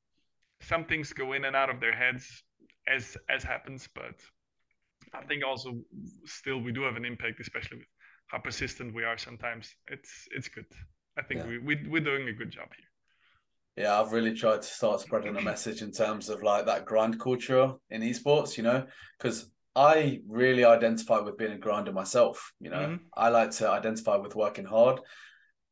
Some 0.60 0.84
things 0.84 1.12
go 1.12 1.32
in 1.32 1.44
and 1.44 1.56
out 1.56 1.70
of 1.70 1.80
their 1.80 1.94
heads 1.94 2.44
as 2.86 3.16
as 3.28 3.42
happens, 3.42 3.88
but 3.94 4.20
I 5.12 5.24
think 5.24 5.44
also 5.44 5.80
still 6.24 6.58
we 6.58 6.72
do 6.72 6.82
have 6.82 6.96
an 6.96 7.04
impact, 7.04 7.40
especially 7.40 7.78
with 7.78 7.88
how 8.28 8.38
persistent 8.38 8.94
we 8.94 9.04
are. 9.04 9.18
Sometimes 9.18 9.74
it's 9.88 10.28
it's 10.30 10.48
good. 10.48 10.66
I 11.18 11.22
think 11.22 11.40
yeah. 11.40 11.48
we, 11.48 11.58
we 11.58 11.88
we're 11.88 12.04
doing 12.04 12.28
a 12.28 12.32
good 12.32 12.50
job 12.50 12.68
here. 12.76 12.83
Yeah, 13.76 14.00
I've 14.00 14.12
really 14.12 14.34
tried 14.34 14.62
to 14.62 14.68
start 14.68 15.00
spreading 15.00 15.36
a 15.36 15.42
message 15.42 15.82
in 15.82 15.90
terms 15.90 16.28
of 16.28 16.42
like 16.42 16.66
that 16.66 16.84
grind 16.84 17.18
culture 17.18 17.72
in 17.90 18.02
esports, 18.02 18.56
you 18.56 18.62
know, 18.62 18.86
because 19.18 19.50
I 19.74 20.20
really 20.28 20.64
identify 20.64 21.18
with 21.18 21.36
being 21.36 21.52
a 21.52 21.58
grinder 21.58 21.92
myself. 21.92 22.52
You 22.60 22.70
know, 22.70 22.76
mm-hmm. 22.76 23.04
I 23.16 23.30
like 23.30 23.50
to 23.52 23.68
identify 23.68 24.16
with 24.16 24.36
working 24.36 24.64
hard. 24.64 25.00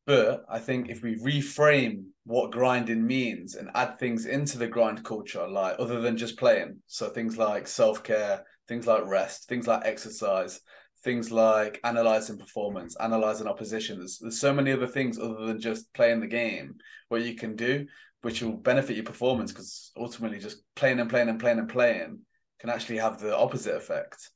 But 0.05 0.43
I 0.49 0.59
think 0.59 0.89
if 0.89 1.01
we 1.01 1.15
reframe 1.15 2.07
what 2.25 2.51
grinding 2.51 3.07
means 3.07 3.55
and 3.55 3.69
add 3.73 3.99
things 3.99 4.25
into 4.25 4.57
the 4.57 4.67
grind 4.67 5.05
culture, 5.05 5.47
like 5.47 5.77
other 5.79 6.01
than 6.01 6.17
just 6.17 6.37
playing, 6.37 6.79
so 6.87 7.09
things 7.09 7.37
like 7.37 7.67
self 7.67 8.03
care, 8.03 8.43
things 8.67 8.85
like 8.85 9.05
rest, 9.05 9.47
things 9.47 9.65
like 9.65 9.85
exercise, 9.85 10.59
things 11.03 11.31
like 11.31 11.79
analyzing 11.83 12.37
performance, 12.37 12.95
analyzing 12.99 13.47
opposition. 13.47 13.99
There's, 13.99 14.19
there's 14.19 14.39
so 14.39 14.53
many 14.53 14.71
other 14.71 14.87
things 14.87 15.19
other 15.19 15.45
than 15.45 15.59
just 15.59 15.93
playing 15.93 16.21
the 16.21 16.27
game 16.27 16.75
where 17.09 17.19
you 17.19 17.35
can 17.35 17.55
do, 17.55 17.85
which 18.21 18.41
will 18.41 18.53
benefit 18.53 18.95
your 18.95 19.05
performance 19.05 19.51
because 19.51 19.91
ultimately 19.97 20.39
just 20.39 20.63
playing 20.75 20.99
and 20.99 21.09
playing 21.09 21.29
and 21.29 21.39
playing 21.39 21.59
and 21.59 21.69
playing 21.69 22.19
can 22.59 22.69
actually 22.69 22.97
have 22.97 23.19
the 23.19 23.35
opposite 23.35 23.75
effect. 23.75 24.29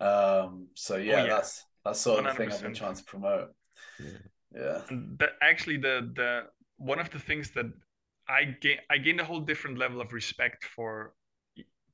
Um, 0.00 0.68
so 0.74 0.96
yeah, 0.96 1.20
oh, 1.20 1.24
yeah, 1.24 1.34
that's 1.34 1.64
that's 1.84 2.00
sort 2.00 2.20
of 2.20 2.26
100%. 2.26 2.28
the 2.30 2.36
thing 2.36 2.52
I've 2.52 2.62
been 2.62 2.74
trying 2.74 2.94
to 2.94 3.04
promote. 3.04 3.48
Yeah. 4.02 4.08
yeah. 4.54 4.80
The, 5.18 5.28
actually, 5.42 5.76
the 5.76 6.10
the 6.16 6.42
one 6.78 6.98
of 6.98 7.10
the 7.10 7.18
things 7.18 7.50
that 7.50 7.66
I 8.28 8.56
gain 8.60 8.78
I 8.90 8.96
gained 8.98 9.20
a 9.20 9.24
whole 9.24 9.40
different 9.40 9.78
level 9.78 10.00
of 10.00 10.12
respect 10.12 10.64
for 10.64 11.12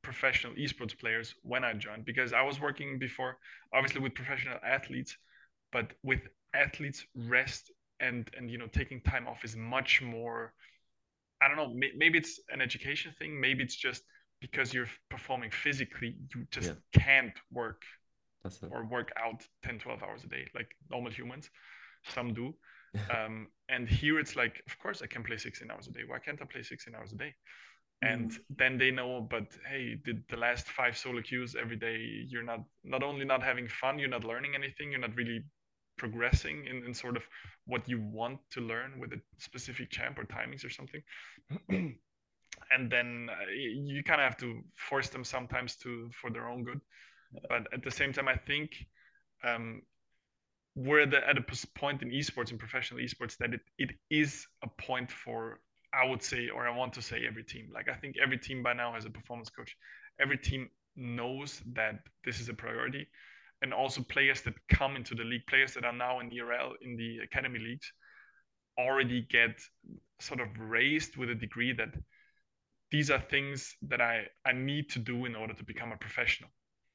professional 0.03 0.55
esports 0.55 0.99
players 0.99 1.35
when 1.43 1.65
I 1.65 1.73
joined 1.75 2.05
because 2.05 2.33
I 2.33 2.43
was 2.43 2.61
working 2.61 2.99
before, 2.99 3.37
obviously 3.75 4.01
with 4.01 4.15
professional 4.15 4.59
athletes, 4.65 5.17
but 5.73 5.93
with 6.03 6.21
athletes, 6.55 7.05
rest 7.15 7.71
and 8.01 8.29
and 8.37 8.51
you 8.51 8.59
know 8.59 8.67
taking 8.67 9.01
time 9.03 9.29
off 9.29 9.45
is 9.45 9.57
much 9.57 10.03
more. 10.03 10.53
I 11.43 11.49
don't 11.49 11.57
know. 11.57 11.75
Maybe 11.97 12.19
it's 12.19 12.39
an 12.51 12.61
education 12.61 13.15
thing. 13.19 13.41
Maybe 13.41 13.63
it's 13.63 13.77
just 13.77 14.03
because 14.41 14.73
you're 14.75 14.89
performing 15.11 15.51
physically, 15.51 16.17
you 16.35 16.47
just 16.51 16.73
yeah. 16.95 17.03
can't 17.03 17.33
work 17.53 17.83
or 18.71 18.85
work 18.85 19.13
out 19.23 19.43
10, 19.65 19.79
12 19.79 20.03
hours 20.03 20.25
a 20.25 20.29
day 20.29 20.49
like 20.55 20.69
normal 20.91 21.13
humans. 21.13 21.51
Some 22.09 22.33
do. 22.33 22.55
um, 23.17 23.49
and 23.69 23.89
here 23.89 24.19
it's 24.19 24.35
like, 24.35 24.63
of 24.67 24.79
course, 24.79 25.03
I 25.03 25.07
can 25.07 25.23
play 25.23 25.37
16 25.37 25.71
hours 25.71 25.87
a 25.87 25.93
day. 25.93 26.01
Why 26.07 26.19
can't 26.19 26.41
I 26.43 26.45
play 26.47 26.63
16 26.63 26.95
hours 26.95 27.13
a 27.13 27.17
day? 27.17 27.35
And 28.03 28.31
mm. 28.31 28.39
then 28.57 28.79
they 28.79 28.91
know 28.91 29.21
but 29.31 29.47
hey 29.69 29.97
did 30.05 30.23
the 30.31 30.37
last 30.37 30.67
five 30.69 30.97
solo 30.97 31.21
queues 31.21 31.55
every 31.61 31.77
day 31.77 32.25
you're 32.29 32.43
not 32.43 32.61
not 32.83 33.03
only 33.03 33.25
not 33.25 33.43
having 33.43 33.69
fun 33.69 33.99
you're 33.99 34.09
not 34.09 34.25
learning 34.25 34.55
anything 34.55 34.91
you're 34.91 35.01
not 35.01 35.15
really 35.17 35.45
progressing 36.01 36.65
in, 36.67 36.83
in 36.87 36.95
sort 36.95 37.15
of 37.15 37.23
what 37.67 37.87
you 37.87 38.01
want 38.01 38.39
to 38.51 38.61
learn 38.63 38.99
with 38.99 39.13
a 39.13 39.21
specific 39.39 39.91
champ 39.91 40.19
or 40.19 40.25
timings 40.25 40.65
or 40.65 40.71
something. 40.71 41.03
And 42.73 42.91
then 42.91 43.29
uh, 43.31 43.51
you 43.53 44.03
kind 44.03 44.21
of 44.21 44.25
have 44.25 44.37
to 44.39 44.63
force 44.77 45.09
them 45.09 45.25
sometimes 45.25 45.77
to 45.77 46.11
for 46.21 46.31
their 46.31 46.47
own 46.49 46.63
good. 46.63 46.81
But 47.49 47.67
at 47.73 47.83
the 47.83 47.91
same 47.91 48.13
time 48.13 48.29
i 48.29 48.37
think 48.37 48.71
um, 49.45 49.83
we're 50.75 51.03
at, 51.07 51.11
the, 51.11 51.21
at 51.29 51.39
a 51.39 51.45
point 51.83 52.03
in 52.03 52.11
esports 52.11 52.51
and 52.51 52.59
professional 52.59 53.01
esports 53.01 53.37
that 53.39 53.55
it, 53.55 53.61
it 53.79 53.91
is 54.11 54.47
a 54.63 54.69
point 54.87 55.11
for 55.11 55.61
I 55.93 56.07
would 56.07 56.23
say, 56.23 56.49
or 56.49 56.69
I 56.69 56.77
want 56.77 56.93
to 56.95 57.03
say, 57.03 57.27
every 57.27 57.45
team. 57.45 57.71
Like 57.73 57.89
I 57.89 57.95
think 57.95 58.17
every 58.23 58.39
team 58.39 58.63
by 58.63 58.73
now 58.73 58.93
has 58.95 59.05
a 59.05 59.11
performance 59.11 59.51
coach. 59.51 59.77
Every 60.21 60.39
team 60.39 60.71
knows 60.97 61.61
that 61.75 62.01
this 62.25 62.41
is 62.41 62.49
a 62.49 62.55
priority, 62.55 63.09
and 63.63 63.75
also 63.75 64.03
players 64.03 64.43
that 64.43 64.55
come 64.69 64.97
into 64.97 65.15
the 65.15 65.25
league, 65.25 65.47
players 65.49 65.75
that 65.75 65.85
are 65.85 65.93
now 65.93 66.21
in 66.21 66.31
ERL 66.33 66.75
in 66.83 66.97
the 66.97 67.19
academy 67.19 67.59
leagues, 67.59 67.93
already 68.79 69.27
get 69.31 69.61
sort 70.21 70.41
of 70.41 70.49
raised 70.59 71.17
with 71.17 71.31
a 71.31 71.35
degree 71.35 71.73
that 71.73 71.95
these 72.91 73.11
are 73.11 73.21
things 73.21 73.77
that 73.83 74.01
I 74.01 74.27
I 74.45 74.53
need 74.53 74.91
to 74.91 74.99
do 74.99 75.25
in 75.25 75.35
order 75.35 75.55
to 75.55 75.65
become 75.65 75.93
a 75.93 75.97
professional, 75.97 76.51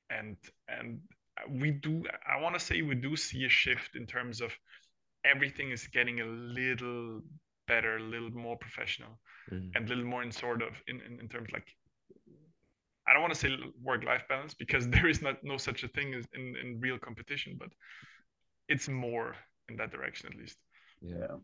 and 0.10 0.38
and 0.68 1.00
we 1.50 1.72
do. 1.72 2.04
I 2.28 2.40
want 2.42 2.56
to 2.56 2.66
say 2.66 2.82
we 2.82 2.96
do 2.96 3.16
see 3.16 3.46
a 3.46 3.50
shift 3.50 3.96
in 3.96 4.06
terms 4.06 4.42
of 4.42 4.52
everything 5.24 5.72
is 5.72 5.88
getting 5.88 6.22
a 6.22 6.26
little 6.26 7.22
better, 7.68 7.98
a 7.98 8.02
little 8.02 8.32
more 8.32 8.58
professional, 8.58 9.20
mm-hmm. 9.52 9.70
and 9.76 9.86
a 9.86 9.90
little 9.90 10.06
more 10.06 10.24
in 10.24 10.32
sort 10.32 10.62
of 10.62 10.74
in, 10.88 11.02
in, 11.02 11.20
in 11.20 11.28
terms 11.28 11.50
like 11.54 11.68
I 13.08 13.14
don't 13.14 13.22
want 13.22 13.34
to 13.34 13.40
say 13.40 13.56
work-life 13.82 14.24
balance 14.28 14.54
because 14.54 14.88
there 14.96 15.08
is 15.08 15.22
not 15.22 15.44
no 15.44 15.58
such 15.58 15.84
a 15.84 15.88
thing 15.88 16.14
as 16.14 16.26
in, 16.34 16.56
in 16.62 16.80
real 16.80 16.98
competition, 16.98 17.58
but 17.60 17.70
it's 18.68 18.88
more 18.88 19.36
in 19.70 19.78
that 19.78 19.92
direction 19.92 20.30
at 20.32 20.38
least. 20.38 20.58
Yeah. 21.02 21.36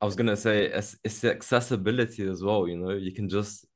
I 0.00 0.06
was 0.06 0.16
gonna 0.16 0.36
say 0.36 0.64
it's, 0.64 0.96
it's 1.04 1.20
the 1.20 1.30
accessibility 1.30 2.26
as 2.26 2.42
well. 2.42 2.66
You 2.66 2.78
know, 2.78 2.90
you 2.90 3.12
can 3.12 3.28
just 3.28 3.66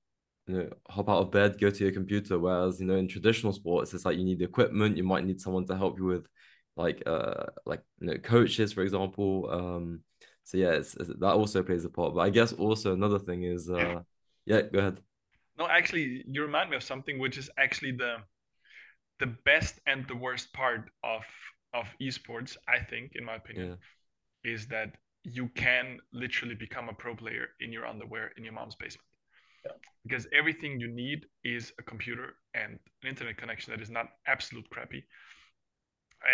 you 0.47 0.57
know 0.57 0.71
hop 0.89 1.09
out 1.09 1.19
of 1.19 1.31
bed, 1.31 1.61
go 1.61 1.71
to 1.71 1.85
your 1.85 1.93
computer. 1.93 2.39
Whereas 2.39 2.81
you 2.81 2.87
know 2.87 2.97
in 2.97 3.09
traditional 3.09 3.53
sports, 3.53 3.93
it's 3.93 4.07
like 4.07 4.17
you 4.17 4.25
need 4.25 4.41
equipment. 4.41 4.97
You 4.97 5.05
might 5.05 5.27
need 5.27 5.41
someone 5.41 5.67
to 5.67 5.77
help 5.77 5.99
you 5.99 6.07
with 6.07 6.27
like 6.77 7.03
uh 7.07 7.47
like 7.67 7.83
you 8.01 8.07
know 8.07 8.17
coaches, 8.19 8.73
for 8.73 8.83
example. 8.83 9.51
Um, 9.51 10.01
so 10.45 10.59
yeah, 10.59 10.73
it's, 10.73 10.95
it's, 10.95 11.09
that 11.09 11.33
also 11.33 11.63
plays 11.63 11.85
a 11.85 11.89
part. 11.89 12.15
But 12.15 12.21
I 12.21 12.31
guess 12.31 12.53
also 12.53 12.93
another 12.93 13.19
thing 13.19 13.45
is, 13.45 13.71
uh, 13.71 14.03
yeah, 14.45 14.61
go 14.63 14.79
ahead. 14.79 15.01
No, 15.59 15.67
actually, 15.67 16.25
you 16.27 16.43
remind 16.43 16.71
me 16.71 16.77
of 16.77 16.83
something 16.83 17.19
which 17.19 17.39
is 17.39 17.51
actually 17.57 17.93
the 17.93 18.17
the 19.21 19.27
best 19.45 19.81
and 19.87 20.07
the 20.09 20.17
worst 20.17 20.53
part 20.53 20.91
of 21.03 21.23
of 21.73 21.87
esports. 22.01 22.57
I 22.69 22.79
think, 22.79 23.13
in 23.15 23.25
my 23.25 23.37
opinion, 23.37 23.79
yeah. 24.45 24.53
is 24.53 24.67
that 24.67 24.97
you 25.23 25.49
can 25.55 25.99
literally 26.13 26.55
become 26.55 26.91
a 26.91 26.93
pro 26.93 27.17
player 27.17 27.49
in 27.61 27.73
your 27.73 27.87
underwear 27.87 28.33
in 28.37 28.45
your 28.45 28.53
mom's 28.53 28.75
basement. 28.75 29.07
Yeah. 29.65 29.73
Because 30.07 30.27
everything 30.35 30.79
you 30.79 30.89
need 30.89 31.25
is 31.43 31.73
a 31.79 31.83
computer 31.83 32.35
and 32.53 32.79
an 33.03 33.09
internet 33.09 33.39
connection 33.39 33.73
that 33.73 33.81
is 33.81 33.91
not 33.91 34.09
absolute 34.27 34.69
crappy. 34.69 35.05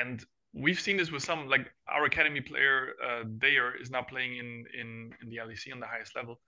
And 0.03 0.25
we've 0.53 0.81
seen 0.81 0.97
this 0.97 1.11
with 1.11 1.23
some 1.23 1.49
like 1.49 1.71
our 1.89 2.05
academy 2.05 2.41
player 2.41 2.95
uh, 3.05 3.25
Dajor 3.25 3.81
is 3.81 3.91
now 3.91 4.03
playing 4.03 4.37
in 4.37 4.65
in 4.79 5.15
in 5.23 5.29
the 5.29 5.37
LEC 5.37 5.73
on 5.73 5.81
the 5.81 5.87
highest 5.87 6.17
level, 6.17 6.41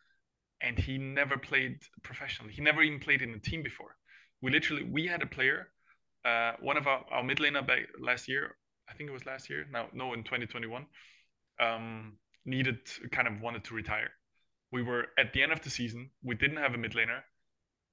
and 0.61 0.79
he 0.79 0.99
never 0.99 1.37
played 1.37 1.79
professionally. 2.03 2.53
He 2.53 2.63
never 2.63 2.83
even 2.83 2.99
played 2.99 3.23
in 3.23 3.31
a 3.35 3.39
team 3.39 3.63
before. 3.63 3.97
We 4.41 4.51
literally 4.51 4.85
we 4.85 5.07
had 5.07 5.23
a 5.23 5.27
player, 5.27 5.69
uh, 6.25 6.53
one 6.61 6.77
of 6.77 6.87
our, 6.87 7.05
our 7.11 7.23
mid 7.23 7.39
laner 7.39 7.67
back 7.67 7.81
last 8.01 8.29
year. 8.29 8.57
I 8.89 8.95
think 8.95 9.09
it 9.09 9.13
was 9.13 9.27
last 9.27 9.49
year. 9.49 9.67
Now 9.71 9.87
no, 9.93 10.13
in 10.15 10.25
2021, 10.25 10.85
um, 11.61 12.15
needed 12.45 12.79
kind 13.13 13.29
of 13.29 13.41
wanted 13.41 13.65
to 13.65 13.75
retire. 13.75 14.11
We 14.73 14.83
were 14.83 15.09
at 15.19 15.33
the 15.33 15.43
end 15.43 15.53
of 15.53 15.61
the 15.61 15.71
season. 15.71 16.11
We 16.23 16.35
didn't 16.35 16.57
have 16.57 16.75
a 16.75 16.79
mid 16.79 16.93
laner, 16.93 17.21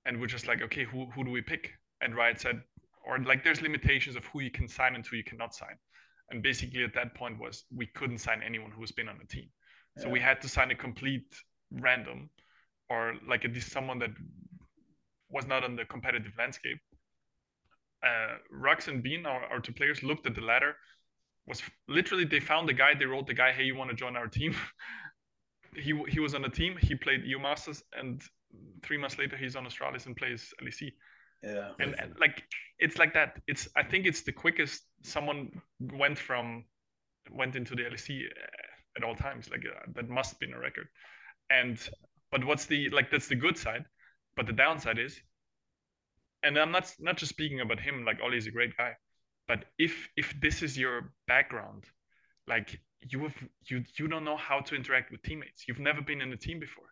and 0.06 0.20
we're 0.20 0.28
just 0.28 0.48
like, 0.48 0.62
okay, 0.64 0.86
who 0.86 1.06
who 1.12 1.24
do 1.24 1.30
we 1.30 1.42
pick? 1.42 1.72
And 2.02 2.16
Riot 2.16 2.40
said, 2.40 2.62
or 3.06 3.20
like 3.20 3.44
there's 3.44 3.62
limitations 3.62 4.16
of 4.16 4.26
who 4.26 4.40
you 4.40 4.50
can 4.50 4.68
sign 4.68 4.96
and 4.96 5.06
who 5.06 5.18
you 5.18 5.24
cannot 5.24 5.54
sign 5.54 5.78
and 6.32 6.44
basically 6.44 6.84
at 6.84 6.94
that 6.94 7.14
point 7.16 7.40
was 7.40 7.66
we 7.76 7.86
couldn't 7.88 8.20
sign 8.20 8.42
anyone 8.46 8.72
who's 8.72 8.92
been 8.92 9.10
on 9.10 9.18
the 9.20 9.28
team 9.28 9.50
so 9.98 10.08
we 10.08 10.20
had 10.20 10.42
to 10.42 10.48
sign 10.48 10.72
a 10.72 10.76
complete 10.76 11.36
random 11.72 12.30
or 12.90 13.16
like 13.28 13.44
at 13.44 13.54
least 13.54 13.72
someone 13.72 14.00
that 14.00 14.12
was 15.30 15.46
not 15.46 15.64
on 15.64 15.76
the 15.76 15.86
competitive 15.86 16.32
landscape 16.38 16.80
uh, 18.04 18.38
Rux 18.54 18.88
and 18.88 19.04
Bean, 19.04 19.26
our, 19.26 19.44
our 19.46 19.60
two 19.60 19.74
players, 19.74 20.04
looked 20.04 20.26
at 20.26 20.36
the 20.36 20.42
ladder. 20.42 20.76
Was 21.48 21.62
literally 21.88 22.26
they 22.26 22.40
found 22.40 22.70
the 22.70 22.74
guy. 22.74 22.94
They 22.94 23.06
wrote 23.06 23.28
the 23.28 23.34
guy, 23.34 23.52
"Hey, 23.52 23.64
you 23.64 23.76
want 23.76 23.90
to 23.90 23.96
join 23.96 24.16
our 24.16 24.28
team?" 24.28 24.56
he 25.76 26.02
he 26.08 26.20
was 26.20 26.36
on 26.36 26.42
the 26.42 26.50
team. 26.50 26.78
He 26.82 26.96
played 26.96 27.26
EU 27.26 27.40
Masters, 27.40 27.84
and 27.98 28.22
three 28.84 28.98
months 28.98 29.18
later, 29.18 29.36
he's 29.36 29.56
on 29.56 29.66
Astralis 29.66 30.06
and 30.06 30.16
plays 30.16 30.54
LEC. 30.62 30.94
Yeah. 31.44 31.72
And, 31.80 31.96
and, 32.00 32.14
like 32.20 32.44
it's 32.80 32.98
like 32.98 33.14
that. 33.14 33.42
It's 33.48 33.68
I 33.76 33.84
think 33.84 34.06
it's 34.06 34.24
the 34.24 34.32
quickest 34.32 34.84
someone 35.04 35.62
went 35.80 36.18
from 36.18 36.66
went 37.32 37.56
into 37.56 37.76
the 37.76 37.84
LEC 37.84 38.26
uh, 38.26 38.98
at 38.98 39.04
all 39.04 39.16
times. 39.16 39.50
Like 39.50 39.64
uh, 39.66 39.92
that 39.96 40.10
must 40.10 40.32
have 40.32 40.40
been 40.40 40.54
a 40.54 40.60
record. 40.60 40.88
And 41.50 41.78
but 42.32 42.44
what's 42.44 42.66
the 42.66 42.90
like 42.90 43.10
that's 43.12 43.28
the 43.28 43.36
good 43.36 43.58
side, 43.58 43.86
but 44.36 44.48
the 44.48 44.54
downside 44.54 45.00
is, 45.00 45.20
and 46.44 46.58
I'm 46.58 46.72
not 46.72 46.94
not 47.00 47.18
just 47.18 47.32
speaking 47.32 47.62
about 47.62 47.80
him. 47.80 48.06
Like 48.06 48.20
Ollie's 48.22 48.48
a 48.48 48.52
great 48.52 48.76
guy, 48.78 48.94
but 49.48 49.66
if 49.78 50.10
if 50.18 50.34
this 50.42 50.62
is 50.62 50.78
your 50.78 51.14
background, 51.28 51.86
like 52.48 52.80
you 53.02 53.24
have 53.24 53.36
you 53.66 53.84
you 53.98 54.08
don't 54.10 54.26
know 54.26 54.38
how 54.38 54.60
to 54.60 54.76
interact 54.76 55.12
with 55.12 55.22
teammates. 55.24 55.68
You've 55.68 55.80
never 55.80 56.02
been 56.02 56.22
in 56.22 56.34
a 56.34 56.38
team 56.38 56.60
before 56.60 56.90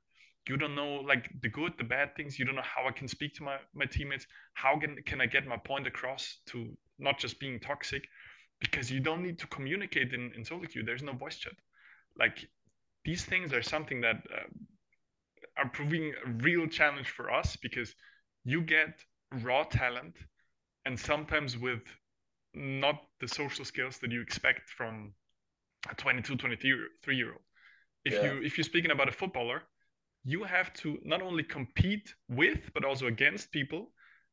you 0.50 0.58
don't 0.58 0.76
know 0.76 0.96
like 1.08 1.30
the 1.42 1.50
good 1.50 1.74
the 1.78 1.84
bad 1.84 2.16
things 2.16 2.38
you 2.38 2.46
don't 2.46 2.56
know 2.56 2.62
how 2.76 2.88
i 2.88 2.92
can 2.92 3.08
speak 3.08 3.34
to 3.34 3.44
my, 3.44 3.58
my 3.74 3.86
teammates 3.86 4.28
how 4.54 4.78
can, 4.78 4.95
can 5.06 5.22
i 5.22 5.26
get 5.26 5.45
my 5.48 5.58
point 5.58 5.88
across 5.88 6.38
to 6.45 6.68
not 7.00 7.18
just 7.18 7.39
being 7.39 7.60
toxic 7.60 8.08
because 8.60 8.91
you 8.91 9.00
don't 9.00 9.22
need 9.22 9.38
to 9.38 9.48
communicate 9.48 10.14
in, 10.14 10.32
in 10.36 10.43
solo 10.43 10.66
queue 10.66 10.84
there's 10.84 11.04
no 11.04 11.14
voice 11.14 11.38
chat 11.38 11.54
like 12.18 12.48
these 13.06 13.24
things 13.24 13.54
are 13.54 13.62
something 13.62 14.02
that 14.02 14.18
uh, 14.34 14.48
are 15.58 15.70
proving 15.70 16.14
a 16.26 16.30
real 16.43 16.68
challenge 16.68 17.10
for 17.10 17.32
us 17.32 17.56
because 17.56 17.93
you 18.43 18.62
get 18.62 19.00
raw 19.41 19.64
talent 19.64 20.16
and 20.86 21.00
sometimes 21.00 21.58
with 21.58 21.82
not 22.54 23.02
the 23.20 23.28
social 23.28 23.66
skills 23.66 23.98
that 24.00 24.12
you 24.12 24.22
expect 24.22 24.70
from 24.70 25.14
a 25.91 25.95
22 25.95 26.36
23 26.36 27.16
year 27.16 27.32
old 27.32 27.41
if 28.06 28.14
yeah. 28.14 28.24
you 28.24 28.41
if 28.41 28.58
you're 28.58 28.66
speaking 28.66 28.91
about 28.91 29.10
a 29.10 29.12
footballer 29.12 29.64
you 30.28 30.43
have 30.43 30.73
to 30.73 30.97
not 31.03 31.21
only 31.21 31.43
compete 31.43 32.07
with 32.30 32.59
but 32.73 32.86
also 32.86 33.07
against 33.07 33.51
people 33.51 33.91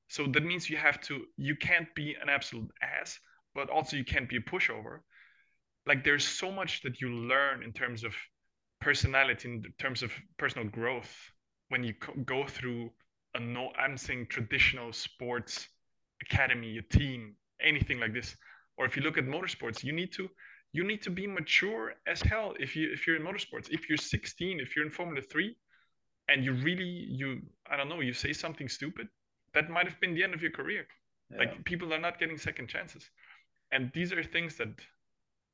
so 0.08 0.26
that 0.26 0.44
means 0.44 0.68
you 0.68 0.76
have 0.76 1.00
to 1.00 1.14
you 1.36 1.54
can't 1.56 1.94
be 1.94 2.08
an 2.22 2.28
absolute 2.28 2.70
ass 2.82 3.18
but 3.54 3.70
also 3.70 3.96
you 3.96 4.04
can't 4.04 4.28
be 4.28 4.36
a 4.36 4.50
pushover 4.52 5.00
like 5.86 6.02
there's 6.02 6.26
so 6.26 6.50
much 6.50 6.82
that 6.82 7.00
you 7.00 7.08
learn 7.08 7.62
in 7.62 7.72
terms 7.72 8.04
of 8.04 8.12
personality 8.80 9.48
in 9.48 9.62
terms 9.78 10.02
of 10.02 10.10
personal 10.38 10.68
growth 10.68 11.14
when 11.68 11.82
you 11.84 11.94
go 12.24 12.46
through 12.46 12.90
a 13.34 13.40
no 13.40 13.70
i'm 13.78 13.96
saying 13.96 14.26
traditional 14.28 14.92
sports 14.92 15.68
academy, 16.30 16.78
a 16.78 16.82
team, 16.82 17.34
anything 17.60 18.00
like 18.00 18.12
this. 18.12 18.36
Or 18.76 18.86
if 18.86 18.96
you 18.96 19.02
look 19.02 19.18
at 19.18 19.24
motorsports, 19.24 19.84
you 19.84 19.92
need 19.92 20.12
to 20.14 20.28
you 20.72 20.82
need 20.82 21.02
to 21.02 21.10
be 21.10 21.26
mature 21.26 21.94
as 22.06 22.20
hell 22.20 22.54
if 22.58 22.74
you 22.74 22.90
if 22.92 23.06
you're 23.06 23.16
in 23.16 23.22
motorsports. 23.22 23.68
If 23.70 23.88
you're 23.88 23.98
16, 23.98 24.60
if 24.60 24.74
you're 24.74 24.84
in 24.84 24.90
Formula 24.90 25.22
3 25.22 25.56
and 26.28 26.44
you 26.44 26.52
really 26.52 26.84
you 26.84 27.42
I 27.70 27.76
don't 27.76 27.88
know, 27.88 28.00
you 28.00 28.12
say 28.12 28.32
something 28.32 28.68
stupid, 28.68 29.08
that 29.54 29.70
might 29.70 29.86
have 29.86 30.00
been 30.00 30.14
the 30.14 30.24
end 30.24 30.34
of 30.34 30.42
your 30.42 30.50
career. 30.50 30.86
Yeah. 31.30 31.38
Like 31.38 31.64
people 31.64 31.92
are 31.94 31.98
not 31.98 32.18
getting 32.18 32.38
second 32.38 32.68
chances. 32.68 33.08
And 33.72 33.90
these 33.94 34.12
are 34.12 34.22
things 34.22 34.56
that 34.58 34.68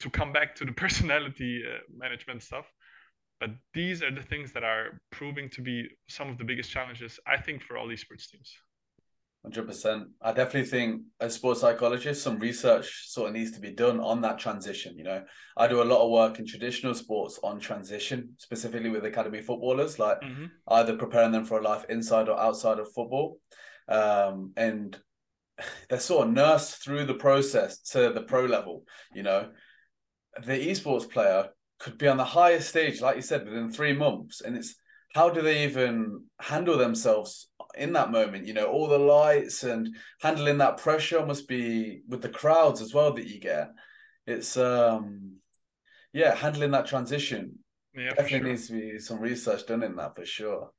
to 0.01 0.11
come 0.11 0.33
back 0.33 0.55
to 0.57 0.65
the 0.65 0.73
personality 0.85 1.63
uh, 1.67 1.79
management 1.97 2.43
stuff, 2.43 2.67
but 3.39 3.51
these 3.75 4.03
are 4.03 4.11
the 4.11 4.23
things 4.23 4.53
that 4.53 4.65
are 4.65 5.01
proving 5.11 5.49
to 5.51 5.63
be 5.63 5.89
some 6.09 6.29
of 6.29 6.39
the 6.39 6.45
biggest 6.45 6.71
challenges 6.71 7.19
I 7.27 7.41
think 7.41 7.63
for 7.63 7.77
all 7.77 7.89
these 7.89 8.01
sports 8.01 8.31
teams. 8.31 8.53
Hundred 9.43 9.69
percent. 9.69 10.09
I 10.21 10.33
definitely 10.33 10.69
think 10.69 11.03
as 11.19 11.35
sports 11.35 11.63
psychologists, 11.63 12.23
some 12.23 12.39
research 12.39 13.09
sort 13.09 13.29
of 13.29 13.35
needs 13.35 13.53
to 13.53 13.61
be 13.61 13.71
done 13.71 13.99
on 13.99 14.21
that 14.21 14.39
transition. 14.39 14.99
You 14.99 15.05
know, 15.05 15.25
I 15.57 15.67
do 15.67 15.81
a 15.81 15.85
lot 15.85 16.05
of 16.05 16.11
work 16.11 16.39
in 16.39 16.47
traditional 16.47 16.93
sports 16.93 17.41
on 17.43 17.59
transition, 17.59 18.35
specifically 18.37 18.91
with 18.91 19.07
academy 19.07 19.41
footballers, 19.41 19.99
like 19.99 20.21
mm-hmm. 20.21 20.45
either 20.69 20.95
preparing 20.95 21.33
them 21.33 21.47
for 21.47 21.59
a 21.59 21.63
life 21.63 21.87
inside 21.89 22.29
or 22.29 22.39
outside 22.39 22.79
of 22.79 22.93
football, 22.93 23.39
um, 23.89 24.53
and 24.59 24.99
they're 25.89 26.01
sort 26.01 26.27
of 26.27 26.35
nursed 26.35 26.85
through 26.85 27.07
the 27.07 27.15
process 27.15 27.79
to 27.93 28.13
the 28.13 28.23
pro 28.23 28.45
level. 28.45 28.85
You 29.15 29.23
know, 29.23 29.49
the 30.45 30.69
esports 30.69 31.11
player 31.11 31.49
could 31.79 31.97
be 31.97 32.09
on 32.09 32.19
the 32.19 32.25
highest 32.25 32.69
stage, 32.69 33.01
like 33.01 33.17
you 33.17 33.23
said, 33.23 33.47
within 33.47 33.73
three 33.73 33.95
months, 33.95 34.43
and 34.43 34.55
it's 34.55 34.75
how 35.15 35.31
do 35.31 35.41
they 35.41 35.65
even 35.65 36.25
handle 36.39 36.77
themselves 36.77 37.49
in 37.77 37.93
that 37.93 38.11
moment 38.11 38.47
you 38.47 38.55
know 38.55 38.67
all 38.67 38.89
the 38.89 38.99
lights 38.99 39.63
and 39.63 39.95
handling 40.21 40.59
that 40.59 40.77
pressure 40.79 41.25
must 41.25 41.49
be 41.49 42.03
with 42.09 42.23
the 42.23 42.29
crowds 42.29 42.81
as 42.81 42.95
well 42.95 43.13
that 43.13 43.27
you 43.27 43.41
get. 43.41 43.71
It's 44.27 44.57
um 44.57 45.37
yeah 46.13 46.35
handling 46.35 46.73
that 46.73 46.87
transition 46.87 47.59
yeah, 47.95 48.11
definitely 48.11 48.39
sure. 48.39 48.49
needs 48.49 48.67
to 48.69 48.73
be 48.73 48.99
some 48.99 49.19
research 49.19 49.67
done 49.67 49.83
in 49.83 49.97
that 49.97 50.15
for 50.15 50.25
sure. 50.25 50.71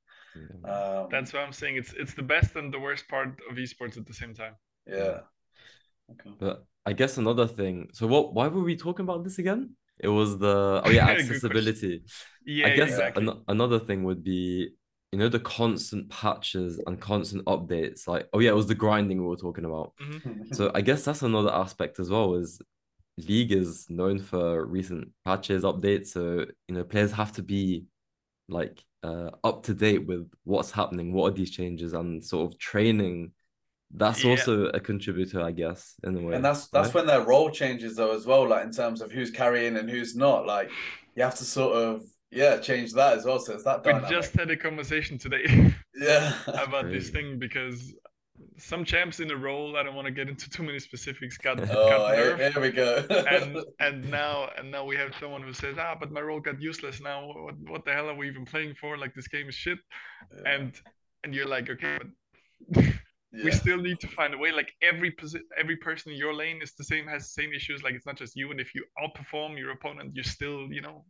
Um, 0.64 1.08
that's 1.12 1.34
what 1.34 1.44
i'm 1.44 1.52
saying. 1.52 1.76
It's 1.76 1.94
it's 1.94 2.14
the 2.14 2.24
best 2.24 2.56
and 2.56 2.74
the 2.74 2.80
worst 2.80 3.08
part 3.10 3.30
of 3.50 3.58
esports 3.58 3.98
at 3.98 4.06
the 4.06 4.14
same 4.14 4.34
time. 4.34 4.56
Yeah. 4.88 5.20
Okay. 6.12 6.32
but 6.40 6.66
i 6.86 6.92
guess 6.92 7.18
another 7.18 7.48
thing 7.48 7.88
so 7.94 8.06
what 8.06 8.34
why 8.34 8.48
were 8.50 8.64
we 8.64 8.76
talking 8.76 9.04
about 9.04 9.24
this 9.24 9.40
again? 9.40 9.76
It 10.00 10.08
was 10.08 10.38
the 10.40 10.82
oh 10.84 10.90
yeah 10.90 11.08
accessibility. 11.16 12.04
Yeah 12.46 12.68
i 12.68 12.70
guess 12.76 12.90
exactly. 12.90 13.28
an- 13.28 13.44
another 13.48 13.80
thing 13.80 14.04
would 14.04 14.24
be 14.24 14.72
you 15.12 15.20
know 15.20 15.30
the 15.30 15.40
constant 15.40 16.10
patches 16.10 16.80
and 16.88 17.00
constant 17.00 17.44
updates 17.46 18.08
like 18.08 18.28
oh 18.34 18.40
yeah 18.40 18.52
it 18.52 18.56
was 18.56 18.68
the 18.68 18.76
grinding 18.76 19.22
we 19.22 19.28
were 19.28 19.36
talking 19.36 19.66
about 19.66 19.94
mm-hmm. 20.02 20.54
so 20.54 20.72
i 20.74 20.82
guess 20.82 21.04
that's 21.04 21.22
another 21.22 21.54
aspect 21.54 22.00
as 22.00 22.10
well 22.10 22.36
is 22.36 22.62
league 23.18 23.52
is 23.52 23.90
known 23.90 24.20
for 24.20 24.66
recent 24.66 25.10
patches 25.26 25.64
updates 25.64 26.08
so 26.08 26.46
you 26.68 26.76
know 26.76 26.84
players 26.84 27.12
have 27.12 27.32
to 27.32 27.44
be 27.44 27.86
like 28.48 28.84
uh, 29.04 29.32
up 29.44 29.64
to 29.64 29.74
date 29.74 30.06
with 30.06 30.30
what's 30.44 30.72
happening 30.72 31.12
what 31.12 31.32
are 31.32 31.36
these 31.36 31.52
changes 31.52 31.94
and 31.94 32.24
sort 32.24 32.52
of 32.52 32.60
training 32.60 33.32
that's 33.96 34.24
yeah. 34.24 34.32
also 34.32 34.68
a 34.68 34.80
contributor 34.80 35.42
i 35.42 35.52
guess 35.52 35.96
in 36.04 36.16
a 36.16 36.22
way 36.22 36.36
and 36.36 36.46
that's 36.46 36.68
that's 36.68 36.88
right? 36.90 36.96
when 36.96 37.08
their 37.08 37.26
role 37.26 37.50
changes 37.50 37.96
though 37.96 38.16
as 38.16 38.26
well 38.26 38.48
like 38.48 38.64
in 38.64 38.72
terms 38.72 39.02
of 39.02 39.12
who's 39.12 39.32
carrying 39.32 39.76
and 39.76 39.90
who's 39.90 40.16
not 40.16 40.46
like 40.46 40.70
you 41.16 41.24
have 41.24 41.36
to 41.36 41.44
sort 41.44 41.76
of 41.76 42.04
yeah, 42.32 42.58
change 42.58 42.94
that 42.94 43.18
as 43.18 43.26
well. 43.26 43.40
So 43.40 43.54
it's 43.54 43.64
that. 43.66 43.86
We 43.86 44.10
just 44.10 44.34
had 44.34 44.50
a 44.50 44.58
conversation 44.58 45.18
today. 45.18 45.74
yeah. 45.96 46.34
about 46.48 46.90
this 46.90 47.10
thing 47.10 47.38
because 47.40 47.94
some 48.58 48.86
champs 48.86 49.20
in 49.20 49.30
a 49.32 49.36
role. 49.36 49.76
I 49.76 49.84
don't 49.84 49.96
want 49.96 50.06
to 50.06 50.12
get 50.12 50.30
into 50.30 50.50
too 50.50 50.64
many 50.64 50.80
specifics. 50.80 51.38
Got, 51.38 51.60
oh, 51.70 51.90
got 51.90 52.16
here, 52.16 52.38
here, 52.38 52.62
we 52.62 52.72
go. 52.72 53.06
and 53.10 53.58
and 53.80 54.10
now 54.10 54.50
and 54.58 54.72
now 54.72 54.86
we 54.86 54.96
have 54.96 55.14
someone 55.20 55.42
who 55.42 55.54
says, 55.54 55.76
ah, 55.78 55.96
but 56.00 56.12
my 56.12 56.22
role 56.22 56.40
got 56.40 56.62
useless 56.62 57.02
now. 57.02 57.28
What 57.28 57.56
what 57.68 57.86
the 57.86 57.94
hell 57.94 58.10
are 58.10 58.16
we 58.16 58.28
even 58.28 58.46
playing 58.46 58.76
for? 58.76 58.98
Like 58.98 59.14
this 59.14 59.28
game 59.28 59.50
is 59.50 59.56
shit. 59.56 59.80
Yeah. 60.34 60.54
And 60.54 60.74
and 61.24 61.36
you're 61.36 61.48
like, 61.48 61.70
okay, 61.70 61.98
but. 62.70 62.86
Yeah. 63.34 63.46
we 63.46 63.52
still 63.52 63.78
need 63.78 63.98
to 64.02 64.10
find 64.10 64.34
a 64.34 64.38
way 64.38 64.52
like 64.52 64.74
every 64.82 65.10
posi- 65.10 65.48
every 65.58 65.78
person 65.78 66.12
in 66.12 66.18
your 66.18 66.34
lane 66.34 66.60
is 66.62 66.74
the 66.74 66.84
same 66.84 67.08
has 67.08 67.24
the 67.24 67.42
same 67.42 67.54
issues 67.54 67.82
like 67.82 67.94
it's 67.94 68.06
not 68.06 68.18
just 68.18 68.36
you 68.36 68.52
and 68.52 68.60
if 68.60 68.76
you 68.76 68.84
outperform 69.02 69.58
your 69.58 69.72
opponent 69.72 70.12
you're 70.14 70.26
still 70.26 70.68
you 70.70 70.82
know 70.82 71.06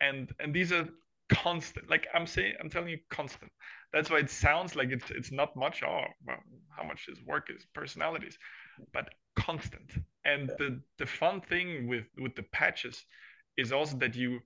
and 0.00 0.32
and 0.40 0.54
these 0.54 0.72
are 0.72 0.88
constant 1.28 1.88
like 1.90 2.06
i'm 2.14 2.26
saying 2.26 2.54
i'm 2.60 2.70
telling 2.70 2.88
you 2.88 2.98
constant. 3.10 3.52
That's 3.92 4.10
why 4.10 4.18
it 4.18 4.30
sounds 4.30 4.76
like 4.76 4.90
it's 4.90 5.10
it's 5.10 5.32
not 5.32 5.56
much 5.56 5.82
oh 5.82 6.04
well, 6.26 6.42
how 6.76 6.82
much 6.84 7.06
is 7.08 7.18
work 7.26 7.48
is 7.54 7.66
personalities 7.74 8.38
but 8.92 9.08
constant. 9.36 9.90
And 10.24 10.50
the 10.58 10.80
the 10.98 11.06
fun 11.06 11.40
thing 11.40 11.88
with 11.88 12.04
with 12.18 12.34
the 12.34 12.42
patches 12.52 13.04
is 13.56 13.72
also 13.72 13.96
that 13.98 14.14
you 14.14 14.40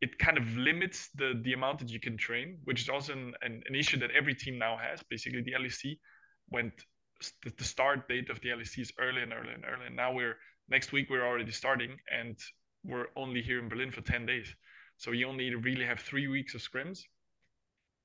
it 0.00 0.18
kind 0.18 0.38
of 0.38 0.56
limits 0.56 1.08
the 1.16 1.40
the 1.42 1.54
amount 1.54 1.80
that 1.80 1.90
you 1.90 1.98
can 1.98 2.16
train 2.16 2.58
which 2.64 2.82
is 2.82 2.88
also 2.88 3.12
an, 3.12 3.34
an, 3.42 3.62
an 3.68 3.74
issue 3.74 3.98
that 3.98 4.10
every 4.12 4.34
team 4.34 4.58
now 4.58 4.76
has. 4.76 5.02
Basically 5.10 5.42
the 5.42 5.52
lec 5.52 5.98
went 6.50 6.72
the, 7.42 7.52
the 7.58 7.64
start 7.64 8.08
date 8.08 8.30
of 8.30 8.40
the 8.42 8.50
lec 8.50 8.78
is 8.78 8.92
early 9.00 9.22
and 9.22 9.32
early 9.32 9.52
and 9.52 9.64
early 9.64 9.86
and 9.86 9.96
now 9.96 10.12
we're 10.12 10.36
next 10.68 10.92
week 10.92 11.10
we're 11.10 11.26
already 11.26 11.50
starting 11.50 11.96
and 12.16 12.36
we're 12.84 13.08
only 13.16 13.42
here 13.42 13.58
in 13.58 13.68
berlin 13.68 13.90
for 13.90 14.02
10 14.02 14.24
days 14.24 14.54
so 14.98 15.12
you 15.12 15.28
only 15.28 15.54
really 15.54 15.86
have 15.86 16.00
three 16.00 16.26
weeks 16.26 16.54
of 16.54 16.60
scrims. 16.60 17.00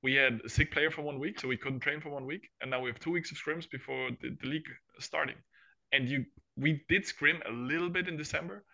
We 0.02 0.14
had 0.14 0.40
a 0.44 0.48
sick 0.48 0.72
player 0.72 0.90
for 0.90 1.02
one 1.02 1.18
week, 1.18 1.40
so 1.40 1.48
we 1.48 1.56
couldn't 1.56 1.80
train 1.80 2.00
for 2.00 2.10
one 2.10 2.24
week, 2.24 2.48
and 2.60 2.70
now 2.70 2.80
we 2.80 2.88
have 2.88 3.00
two 3.00 3.10
weeks 3.10 3.32
of 3.32 3.36
scrims 3.36 3.68
before 3.68 4.10
the, 4.22 4.36
the 4.40 4.48
league 4.48 4.68
starting. 5.00 5.36
And 5.92 6.08
you, 6.08 6.24
we 6.56 6.84
did 6.88 7.04
scrim 7.04 7.42
a 7.48 7.52
little 7.52 7.90
bit 7.90 8.06
in 8.08 8.16
December, 8.16 8.64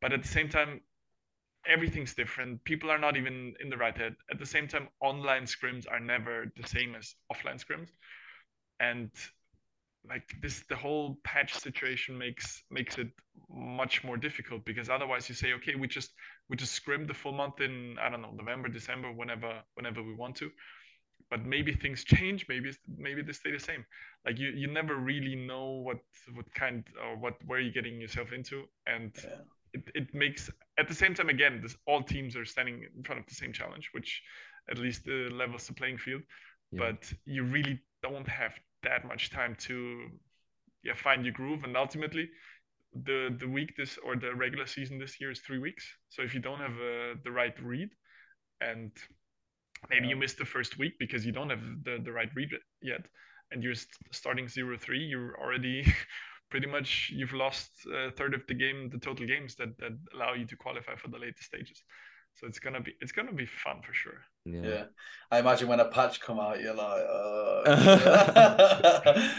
but 0.00 0.12
at 0.12 0.22
the 0.22 0.28
same 0.28 0.48
time, 0.48 0.82
everything's 1.66 2.14
different. 2.14 2.62
People 2.64 2.90
are 2.90 2.98
not 2.98 3.16
even 3.16 3.54
in 3.60 3.70
the 3.70 3.76
right 3.76 3.96
head. 3.96 4.16
At 4.30 4.38
the 4.38 4.46
same 4.46 4.68
time, 4.68 4.88
online 5.00 5.44
scrims 5.44 5.86
are 5.90 6.00
never 6.00 6.52
the 6.60 6.68
same 6.68 6.94
as 6.94 7.14
offline 7.32 7.64
scrims, 7.64 7.88
and 8.80 9.10
like 10.08 10.34
this 10.42 10.64
the 10.68 10.76
whole 10.76 11.18
patch 11.22 11.54
situation 11.54 12.18
makes 12.18 12.64
makes 12.70 12.98
it 12.98 13.08
much 13.48 14.02
more 14.02 14.16
difficult 14.16 14.64
because 14.64 14.90
otherwise 14.90 15.28
you 15.28 15.34
say 15.34 15.52
okay 15.52 15.76
we 15.76 15.86
just 15.86 16.10
we 16.48 16.56
just 16.56 16.72
scrim 16.72 17.06
the 17.06 17.14
full 17.14 17.32
month 17.32 17.60
in 17.60 17.96
i 18.00 18.08
don't 18.08 18.22
know 18.22 18.32
november 18.32 18.68
december 18.68 19.10
whenever 19.12 19.62
whenever 19.74 20.02
we 20.02 20.14
want 20.14 20.36
to. 20.36 20.50
But 21.30 21.46
maybe 21.46 21.72
things 21.72 22.04
change 22.04 22.46
maybe 22.46 22.72
maybe 22.98 23.22
they 23.22 23.32
stay 23.32 23.52
the 23.52 23.58
same. 23.58 23.86
Like 24.26 24.38
you 24.38 24.50
you 24.50 24.66
never 24.70 24.96
really 24.96 25.34
know 25.34 25.80
what 25.86 26.00
what 26.34 26.52
kind 26.54 26.84
or 27.02 27.16
what 27.16 27.34
where 27.46 27.58
you're 27.58 27.72
getting 27.72 27.98
yourself 27.98 28.32
into. 28.32 28.64
And 28.86 29.12
yeah. 29.24 29.40
it, 29.72 29.90
it 29.94 30.14
makes 30.14 30.50
at 30.78 30.88
the 30.88 30.94
same 30.94 31.14
time 31.14 31.30
again 31.30 31.60
this 31.62 31.74
all 31.86 32.02
teams 32.02 32.36
are 32.36 32.44
standing 32.44 32.84
in 32.94 33.02
front 33.02 33.18
of 33.18 33.26
the 33.26 33.34
same 33.34 33.50
challenge 33.50 33.88
which 33.94 34.22
at 34.70 34.76
least 34.76 35.08
uh, 35.08 35.34
levels 35.34 35.66
the 35.66 35.72
playing 35.72 35.96
field. 35.96 36.22
Yeah. 36.70 36.78
but 36.84 37.12
you 37.24 37.44
really 37.44 37.80
don't 38.02 38.28
have 38.28 38.52
that 38.82 39.06
much 39.06 39.30
time 39.30 39.56
to 39.60 40.10
yeah 40.82 40.94
find 40.94 41.24
your 41.24 41.32
groove. 41.32 41.64
And 41.64 41.76
ultimately 41.78 42.28
the 43.04 43.34
the 43.38 43.48
week 43.48 43.74
this 43.76 43.98
or 44.04 44.16
the 44.16 44.34
regular 44.34 44.66
season 44.66 44.98
this 44.98 45.20
year 45.20 45.30
is 45.30 45.40
three 45.40 45.58
weeks 45.58 45.84
so 46.10 46.22
if 46.22 46.34
you 46.34 46.40
don't 46.40 46.58
have 46.58 46.72
uh, 46.72 47.14
the 47.24 47.30
right 47.30 47.54
read 47.62 47.88
and 48.60 48.90
maybe 49.88 50.04
yeah. 50.04 50.10
you 50.10 50.16
missed 50.16 50.38
the 50.38 50.44
first 50.44 50.78
week 50.78 50.92
because 50.98 51.24
you 51.24 51.32
don't 51.32 51.50
have 51.50 51.62
the, 51.84 51.98
the 52.04 52.12
right 52.12 52.28
read 52.34 52.50
yet 52.82 53.06
and 53.50 53.62
you're 53.62 53.74
st- 53.74 53.96
starting 54.10 54.46
zero 54.48 54.76
three 54.76 54.98
you're 54.98 55.38
already 55.40 55.84
pretty 56.50 56.66
much 56.66 57.10
you've 57.14 57.32
lost 57.32 57.70
a 57.94 58.10
third 58.10 58.34
of 58.34 58.46
the 58.46 58.54
game 58.54 58.90
the 58.90 58.98
total 58.98 59.26
games 59.26 59.54
that 59.54 59.76
that 59.78 59.92
allow 60.14 60.34
you 60.34 60.44
to 60.44 60.56
qualify 60.56 60.94
for 60.94 61.08
the 61.08 61.18
later 61.18 61.42
stages 61.42 61.82
so 62.34 62.46
it's 62.46 62.58
gonna 62.58 62.80
be 62.80 62.94
it's 63.00 63.12
gonna 63.12 63.32
be 63.32 63.46
fun 63.46 63.82
for 63.82 63.92
sure. 63.92 64.24
Yeah. 64.44 64.62
yeah. 64.62 64.84
I 65.30 65.38
imagine 65.38 65.68
when 65.68 65.80
a 65.80 65.84
patch 65.84 66.20
come 66.20 66.40
out, 66.40 66.60
you're 66.60 66.74
like, 66.74 67.04
uh... 67.08 67.62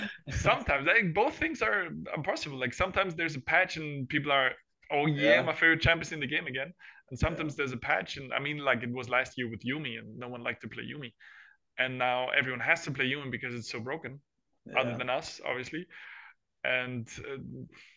sometimes 0.32 0.88
like 0.88 1.14
both 1.14 1.36
things 1.36 1.62
are 1.62 1.88
impossible. 2.16 2.58
Like 2.60 2.74
sometimes 2.74 3.16
there's 3.16 3.36
a 3.36 3.42
patch 3.42 3.78
and 3.78 4.08
people 4.08 4.32
are, 4.32 4.52
oh 4.92 5.08
yeah, 5.08 5.36
yeah. 5.36 5.42
my 5.42 5.54
favorite 5.54 5.82
champ 5.82 6.02
is 6.02 6.12
in 6.12 6.20
the 6.20 6.28
game 6.28 6.48
again. 6.48 6.74
And 7.10 7.20
sometimes 7.20 7.54
yeah. 7.54 7.58
there's 7.58 7.74
a 7.74 7.78
patch, 7.78 8.18
and 8.18 8.34
I 8.34 8.40
mean, 8.40 8.60
like 8.60 8.82
it 8.82 8.92
was 8.92 9.10
last 9.10 9.38
year 9.38 9.50
with 9.50 9.62
Yuumi, 9.64 10.00
and 10.00 10.18
no 10.18 10.30
one 10.30 10.42
liked 10.42 10.62
to 10.62 10.70
play 10.70 10.84
Yuumi, 10.84 11.12
and 11.78 11.98
now 11.98 12.30
everyone 12.30 12.62
has 12.62 12.84
to 12.86 12.92
play 12.92 13.06
Yuumi 13.06 13.30
because 13.30 13.54
it's 13.54 13.70
so 13.70 13.80
broken. 13.80 14.20
Other 14.78 14.96
than 14.98 15.10
us, 15.10 15.42
obviously 15.46 15.86
and 16.64 17.10
uh, 17.30 17.38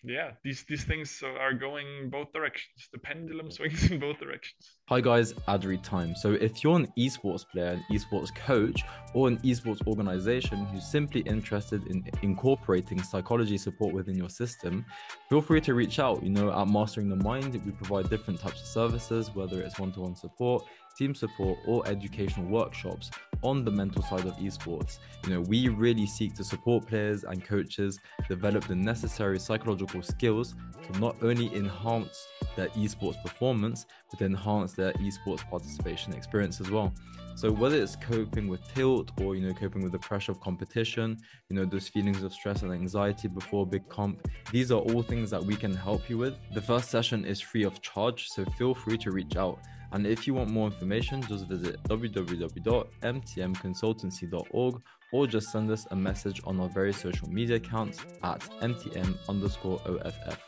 yeah 0.02 0.32
these 0.42 0.64
these 0.68 0.84
things 0.84 1.22
are 1.22 1.54
going 1.54 2.10
both 2.10 2.32
directions. 2.32 2.88
The 2.92 2.98
pendulum 2.98 3.50
swings 3.50 3.90
in 3.90 4.00
both 4.00 4.18
directions. 4.18 4.76
Hi 4.88 5.00
guys. 5.00 5.34
Ad 5.48 5.64
read 5.64 5.84
time. 5.84 6.14
So 6.16 6.32
if 6.32 6.64
you're 6.64 6.76
an 6.76 6.88
esports 6.98 7.44
player 7.48 7.68
an 7.68 7.84
esports 7.92 8.34
coach 8.34 8.82
or 9.14 9.28
an 9.28 9.38
esports 9.38 9.86
organization 9.86 10.66
who's 10.66 10.86
simply 10.86 11.20
interested 11.22 11.86
in 11.86 12.04
incorporating 12.22 13.02
psychology 13.02 13.58
support 13.58 13.94
within 13.94 14.16
your 14.16 14.30
system 14.30 14.84
feel 15.28 15.42
free 15.42 15.60
to 15.60 15.74
reach 15.74 15.98
out. 15.98 16.22
You 16.22 16.30
know 16.30 16.52
at 16.52 16.68
mastering 16.68 17.08
the 17.08 17.16
mind 17.16 17.60
we 17.64 17.72
provide 17.72 18.10
different 18.10 18.40
types 18.40 18.60
of 18.60 18.66
services 18.66 19.30
whether 19.34 19.60
it's 19.60 19.78
one-to-one 19.78 20.16
support 20.16 20.64
team 20.96 21.14
support, 21.14 21.58
or 21.66 21.86
educational 21.86 22.46
workshops, 22.46 23.10
on 23.42 23.64
the 23.64 23.70
mental 23.70 24.02
side 24.02 24.26
of 24.26 24.36
esports. 24.36 24.98
You 25.24 25.34
know, 25.34 25.40
we 25.42 25.68
really 25.68 26.06
seek 26.06 26.34
to 26.36 26.44
support 26.44 26.86
players 26.86 27.24
and 27.24 27.44
coaches 27.44 27.98
develop 28.28 28.66
the 28.66 28.74
necessary 28.74 29.38
psychological 29.38 30.02
skills 30.02 30.54
to 30.86 30.98
not 30.98 31.16
only 31.22 31.54
enhance 31.54 32.26
their 32.56 32.68
esports 32.68 33.22
performance, 33.22 33.86
but 34.10 34.24
enhance 34.24 34.72
their 34.72 34.92
esports 34.94 35.48
participation 35.48 36.14
experience 36.14 36.60
as 36.60 36.70
well. 36.70 36.92
So 37.36 37.52
whether 37.52 37.76
it's 37.76 37.94
coping 37.96 38.48
with 38.48 38.66
tilt 38.74 39.10
or 39.20 39.36
you 39.36 39.46
know 39.46 39.52
coping 39.52 39.82
with 39.82 39.92
the 39.92 39.98
pressure 39.98 40.32
of 40.32 40.40
competition, 40.40 41.18
you 41.50 41.56
know 41.56 41.66
those 41.66 41.86
feelings 41.86 42.22
of 42.22 42.32
stress 42.32 42.62
and 42.62 42.72
anxiety 42.72 43.28
before 43.28 43.64
a 43.64 43.66
big 43.66 43.86
comp, 43.90 44.26
these 44.50 44.72
are 44.72 44.80
all 44.80 45.02
things 45.02 45.30
that 45.32 45.44
we 45.44 45.54
can 45.54 45.74
help 45.74 46.08
you 46.08 46.16
with. 46.16 46.38
The 46.54 46.62
first 46.62 46.88
session 46.88 47.26
is 47.26 47.38
free 47.38 47.64
of 47.64 47.82
charge, 47.82 48.28
so 48.28 48.46
feel 48.56 48.74
free 48.74 48.96
to 48.96 49.10
reach 49.10 49.36
out. 49.36 49.58
And 49.92 50.06
if 50.06 50.26
you 50.26 50.32
want 50.32 50.48
more 50.48 50.66
information, 50.66 51.20
just 51.20 51.46
visit 51.46 51.76
www.mtmconsultancy.org 51.84 54.82
or 55.12 55.26
just 55.26 55.52
send 55.52 55.70
us 55.70 55.86
a 55.90 55.96
message 55.96 56.40
on 56.44 56.58
our 56.58 56.70
various 56.70 56.96
social 56.96 57.28
media 57.28 57.56
accounts 57.56 58.00
at 58.22 58.40
mtm 58.62 59.14
underscore 59.28 59.78
off. 60.06 60.38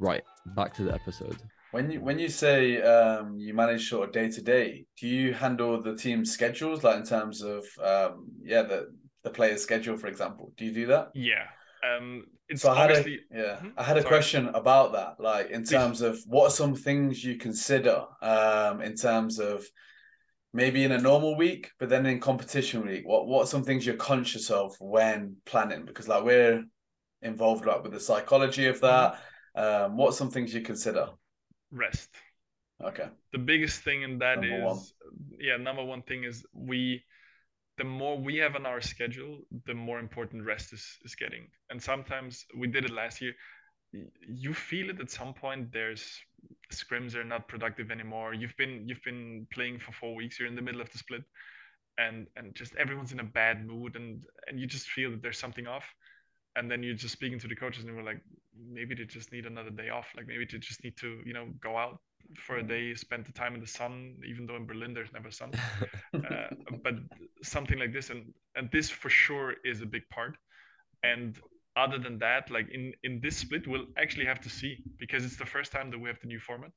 Right, 0.00 0.24
back 0.56 0.74
to 0.74 0.82
the 0.82 0.92
episode. 0.92 1.40
When 1.72 1.90
you 1.90 2.00
when 2.00 2.18
you 2.18 2.28
say 2.28 2.80
um, 2.80 3.38
you 3.38 3.52
manage 3.52 3.88
sort 3.88 4.08
of 4.08 4.14
day 4.14 4.30
to 4.30 4.42
day, 4.42 4.86
do 4.98 5.06
you 5.08 5.34
handle 5.34 5.80
the 5.82 5.96
team's 5.96 6.32
schedules, 6.32 6.84
like 6.84 6.96
in 6.96 7.04
terms 7.04 7.42
of 7.42 7.64
um, 7.82 8.28
yeah 8.42 8.62
the 8.62 8.94
the 9.24 9.30
player's 9.30 9.62
schedule, 9.62 9.96
for 9.96 10.06
example? 10.06 10.52
Do 10.56 10.64
you 10.64 10.72
do 10.72 10.86
that? 10.86 11.10
Yeah. 11.14 11.46
Um, 11.84 12.24
it's 12.48 12.62
so 12.62 12.70
I 12.70 12.76
had 12.76 12.90
a, 12.92 13.10
yeah, 13.30 13.56
Mhm. 13.60 13.72
I 13.76 13.82
had 13.82 13.96
a 13.96 14.02
Sorry. 14.02 14.08
question 14.08 14.48
about 14.48 14.92
that, 14.92 15.18
like 15.18 15.50
in 15.50 15.62
Please. 15.62 15.70
terms 15.70 16.00
of 16.00 16.18
what 16.26 16.44
are 16.46 16.50
some 16.50 16.74
things 16.76 17.22
you 17.24 17.36
consider, 17.36 18.04
um, 18.22 18.80
in 18.80 18.94
terms 18.94 19.40
of 19.40 19.66
maybe 20.52 20.84
in 20.84 20.92
a 20.92 20.98
normal 21.00 21.36
week, 21.36 21.72
but 21.78 21.88
then 21.88 22.06
in 22.06 22.20
competition 22.20 22.86
week, 22.86 23.06
what 23.06 23.26
what 23.26 23.42
are 23.42 23.46
some 23.46 23.64
things 23.64 23.84
you're 23.84 23.96
conscious 23.96 24.50
of 24.50 24.74
when 24.80 25.36
planning? 25.44 25.84
Because 25.84 26.06
like 26.08 26.22
we're 26.24 26.64
involved 27.22 27.66
like 27.66 27.82
with 27.82 27.92
the 27.92 28.00
psychology 28.00 28.66
of 28.66 28.80
that. 28.80 29.18
Um, 29.56 29.96
what 29.96 30.10
are 30.10 30.16
some 30.16 30.30
things 30.30 30.54
you 30.54 30.60
consider? 30.62 31.08
Rest. 31.76 32.10
Okay, 32.82 33.08
the 33.32 33.38
biggest 33.38 33.82
thing 33.82 34.02
in 34.02 34.18
that 34.18 34.44
is, 34.44 34.50
Number 34.50 34.66
one. 34.66 34.80
yeah 35.40 35.56
number 35.56 35.84
one 35.84 36.02
thing 36.02 36.24
is 36.24 36.44
we 36.52 37.04
the 37.78 37.84
more 37.84 38.18
we 38.18 38.36
have 38.38 38.54
on 38.56 38.66
our 38.66 38.80
schedule 38.80 39.40
the 39.66 39.74
more 39.74 39.98
important 39.98 40.44
rest 40.44 40.72
is 40.72 40.84
is 41.04 41.14
getting. 41.14 41.48
And 41.70 41.82
sometimes 41.82 42.44
we 42.56 42.66
did 42.68 42.84
it 42.84 42.90
last 42.92 43.20
year. 43.22 43.34
You 44.28 44.52
feel 44.54 44.90
it 44.90 45.00
at 45.00 45.10
some 45.10 45.32
point 45.34 45.72
there's 45.72 46.20
scrims 46.72 47.14
are 47.14 47.24
not 47.24 47.48
productive 47.48 47.90
anymore. 47.90 48.34
You've 48.34 48.56
been 48.56 48.88
you've 48.88 49.02
been 49.04 49.46
playing 49.52 49.78
for 49.80 49.92
four 49.92 50.14
weeks 50.14 50.38
you're 50.38 50.48
in 50.48 50.56
the 50.56 50.62
middle 50.62 50.80
of 50.82 50.90
the 50.90 50.98
split 50.98 51.24
and 51.98 52.26
and 52.36 52.54
just 52.54 52.74
everyone's 52.76 53.12
in 53.12 53.20
a 53.20 53.24
bad 53.24 53.66
mood 53.66 53.96
and 53.96 54.22
and 54.48 54.60
you 54.60 54.66
just 54.66 54.88
feel 54.88 55.10
that 55.12 55.22
there's 55.22 55.38
something 55.38 55.66
off 55.66 55.86
and 56.56 56.70
then 56.70 56.82
you're 56.82 56.94
just 56.94 57.12
speaking 57.14 57.38
to 57.40 57.48
the 57.48 57.56
coaches 57.56 57.84
and 57.84 57.96
we're 57.96 58.02
like 58.04 58.22
maybe 58.58 58.94
they 58.94 59.04
just 59.04 59.32
need 59.32 59.46
another 59.46 59.70
day 59.70 59.90
off. 59.90 60.08
Like 60.16 60.26
maybe 60.26 60.46
they 60.50 60.58
just 60.58 60.82
need 60.84 60.96
to 60.98 61.20
you 61.26 61.34
know 61.34 61.48
go 61.60 61.76
out 61.76 62.00
for 62.36 62.58
a 62.58 62.62
day 62.62 62.94
spend 62.94 63.26
the 63.26 63.32
time 63.32 63.54
in 63.54 63.60
the 63.60 63.66
sun 63.68 64.16
even 64.26 64.46
though 64.46 64.56
in 64.56 64.66
berlin 64.66 64.94
there's 64.94 65.12
never 65.12 65.30
sun. 65.30 65.54
Uh, 66.28 66.48
but 66.82 66.94
something 67.42 67.78
like 67.78 67.92
this 67.92 68.10
and 68.10 68.32
and 68.56 68.70
this 68.72 68.90
for 68.90 69.10
sure 69.10 69.54
is 69.64 69.82
a 69.82 69.86
big 69.86 70.08
part. 70.10 70.36
And 71.02 71.38
other 71.76 71.98
than 71.98 72.18
that 72.18 72.50
like 72.50 72.68
in 72.70 72.92
in 73.04 73.20
this 73.20 73.36
split 73.38 73.66
we'll 73.66 73.86
actually 73.98 74.26
have 74.26 74.40
to 74.40 74.50
see 74.50 74.78
because 74.98 75.24
it's 75.24 75.36
the 75.36 75.46
first 75.46 75.72
time 75.72 75.90
that 75.90 75.98
we 76.00 76.08
have 76.08 76.20
the 76.20 76.26
new 76.28 76.40
format. 76.40 76.72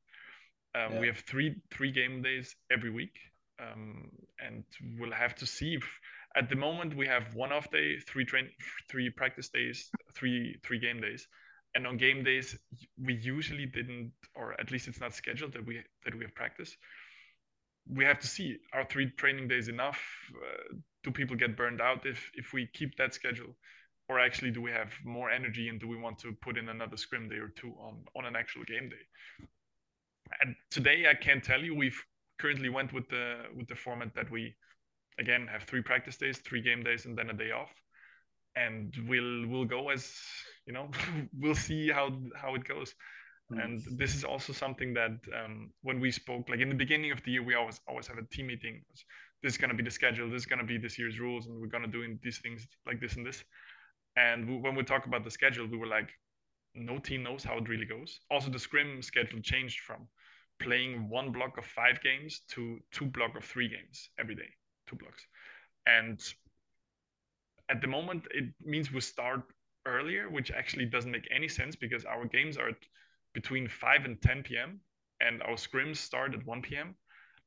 Um, 0.75 0.95
Yeah. 0.95 0.99
we 0.99 1.07
have 1.07 1.17
three 1.19 1.55
three 1.71 1.91
game 1.91 2.21
days 2.21 2.55
every 2.71 2.91
week. 2.91 3.17
Um, 3.59 4.09
and 4.39 4.63
we'll 4.99 5.11
have 5.11 5.35
to 5.35 5.45
see 5.45 5.75
if 5.75 5.83
at 6.35 6.49
the 6.49 6.55
moment 6.55 6.95
we 6.95 7.07
have 7.07 7.33
one 7.35 7.51
off 7.51 7.69
day 7.71 7.97
three 8.07 8.25
train 8.25 8.49
three 8.89 9.09
practice 9.09 9.49
days 9.49 9.89
three 10.13 10.55
three 10.63 10.79
game 10.79 11.01
days. 11.01 11.27
And 11.75 11.85
on 11.85 11.97
game 11.97 12.23
days 12.23 12.57
we 13.03 13.13
usually 13.15 13.65
didn't 13.65 14.11
or 14.35 14.59
at 14.59 14.71
least 14.71 14.87
it's 14.87 14.99
not 14.99 15.13
scheduled 15.13 15.53
that 15.53 15.65
we 15.65 15.81
that 16.05 16.15
we 16.15 16.23
have 16.23 16.35
practice. 16.35 16.75
We 17.87 18.05
have 18.05 18.19
to 18.19 18.27
see 18.27 18.57
are 18.73 18.85
three 18.85 19.11
training 19.11 19.47
days 19.47 19.67
enough? 19.67 19.99
Uh, 20.35 20.75
do 21.03 21.11
people 21.11 21.35
get 21.35 21.57
burned 21.57 21.81
out 21.81 22.05
if 22.05 22.29
if 22.35 22.53
we 22.53 22.67
keep 22.73 22.95
that 22.97 23.13
schedule? 23.13 23.55
Or 24.07 24.19
actually 24.19 24.51
do 24.51 24.61
we 24.61 24.71
have 24.71 24.91
more 25.05 25.29
energy 25.29 25.69
and 25.69 25.79
do 25.79 25.87
we 25.87 25.97
want 25.97 26.17
to 26.19 26.33
put 26.41 26.57
in 26.57 26.69
another 26.69 26.97
scrim 26.97 27.29
day 27.29 27.37
or 27.37 27.49
two 27.49 27.73
on 27.79 28.03
on 28.15 28.25
an 28.25 28.35
actual 28.35 28.63
game 28.63 28.89
day? 28.89 29.05
And 30.41 30.55
today 30.69 31.05
i 31.09 31.15
can't 31.15 31.43
tell 31.43 31.61
you. 31.61 31.75
We've 31.75 31.99
currently 32.39 32.69
went 32.69 32.93
with 32.93 33.09
the 33.09 33.45
with 33.55 33.67
the 33.67 33.75
format 33.75 34.13
that 34.15 34.29
we 34.31 34.55
again 35.19 35.47
have 35.47 35.63
three 35.63 35.81
practice 35.81 36.17
days 36.17 36.39
three 36.39 36.61
game 36.61 36.83
days 36.83 37.05
and 37.05 37.17
then 37.17 37.29
a 37.29 37.33
day 37.33 37.51
off. 37.51 37.71
And 38.55 38.95
we'll 39.07 39.47
we'll 39.47 39.65
go 39.65 39.89
as 39.89 40.15
you 40.65 40.73
know 40.73 40.89
we'll 41.39 41.55
see 41.55 41.89
how 41.89 42.11
how 42.35 42.55
it 42.55 42.63
goes. 42.63 42.95
Mm. 43.51 43.63
and 43.63 43.81
this 43.97 44.13
is 44.13 44.23
also 44.23 44.53
something 44.53 44.93
that 44.93 45.17
um, 45.33 45.71
when 45.81 45.99
we 45.99 46.11
spoke 46.11 46.47
like 46.49 46.59
in 46.59 46.69
the 46.69 46.75
beginning 46.75 47.11
of 47.11 47.23
the 47.23 47.31
year 47.31 47.43
we 47.43 47.55
always 47.55 47.79
always 47.87 48.07
have 48.07 48.17
a 48.17 48.35
team 48.35 48.47
meeting. 48.47 48.83
This 49.41 49.53
is 49.53 49.57
going 49.57 49.71
to 49.71 49.75
be 49.75 49.83
the 49.83 49.91
schedule 49.91 50.29
this 50.29 50.41
is 50.41 50.45
going 50.45 50.59
to 50.59 50.65
be 50.65 50.77
this 50.77 50.99
year's 50.99 51.19
rules 51.19 51.47
and 51.47 51.59
we're 51.59 51.67
going 51.75 51.83
to 51.83 51.91
do 51.97 52.17
these 52.23 52.39
things 52.39 52.67
like 52.85 52.99
this 52.99 53.15
and 53.15 53.25
this. 53.25 53.43
And 54.15 54.47
we, 54.47 54.57
when 54.57 54.75
we 54.75 54.83
talk 54.83 55.05
about 55.05 55.23
the 55.23 55.31
schedule 55.31 55.67
we 55.67 55.77
were 55.77 55.87
like 55.87 56.09
no 56.75 56.99
team 56.99 57.23
knows 57.23 57.43
how 57.43 57.57
it 57.57 57.67
really 57.67 57.85
goes. 57.85 58.19
Also 58.29 58.49
the 58.49 58.59
scrim 58.59 59.01
schedule 59.01 59.41
changed 59.41 59.79
from 59.79 60.07
playing 60.59 61.09
one 61.09 61.31
block 61.31 61.57
of 61.57 61.65
five 61.65 62.01
games 62.01 62.41
to 62.49 62.79
two 62.91 63.05
block 63.05 63.35
of 63.35 63.43
three 63.43 63.69
games 63.69 64.09
every 64.19 64.35
day 64.35 64.49
two 64.89 64.97
blocks 64.97 65.25
and 65.87 66.19
at 67.69 67.81
the 67.81 67.87
moment 67.87 68.27
it 68.31 68.45
means 68.63 68.91
we 68.91 69.01
start 69.01 69.43
earlier 69.85 70.29
which 70.29 70.51
actually 70.51 70.85
doesn't 70.85 71.11
make 71.11 71.27
any 71.35 71.47
sense 71.47 71.75
because 71.75 72.05
our 72.05 72.25
games 72.25 72.57
are 72.57 72.69
at 72.69 72.75
between 73.33 73.67
5 73.67 74.05
and 74.05 74.21
10 74.21 74.57
p.m. 74.57 74.81
and 75.21 75.41
our 75.43 75.55
scrims 75.55 75.97
start 75.97 76.33
at 76.33 76.45
1 76.45 76.75
p.m. 76.77 76.95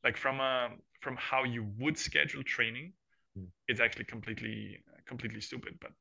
Like 0.05 0.17
from 0.17 0.41
a 0.41 0.71
from 1.01 1.17
how 1.17 1.45
you 1.45 1.65
would 1.79 1.99
schedule 1.99 2.43
training, 2.45 2.93
Mm. 3.39 3.49
it's 3.69 3.81
actually 3.81 4.05
completely 4.07 4.79
completely 5.07 5.41
stupid. 5.41 5.79
But 5.81 5.93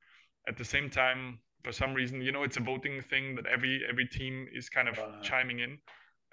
at 0.47 0.57
the 0.57 0.65
same 0.65 0.89
time, 0.89 1.39
for 1.63 1.71
some 1.71 1.93
reason, 1.93 2.21
you 2.21 2.31
know, 2.31 2.43
it's 2.43 2.57
a 2.57 2.61
voting 2.61 3.01
thing 3.01 3.35
that 3.35 3.45
every 3.47 3.83
every 3.89 4.07
team 4.07 4.47
is 4.53 4.69
kind 4.69 4.89
of 4.89 4.97
Uh. 4.97 5.21
chiming 5.21 5.59
in, 5.59 5.79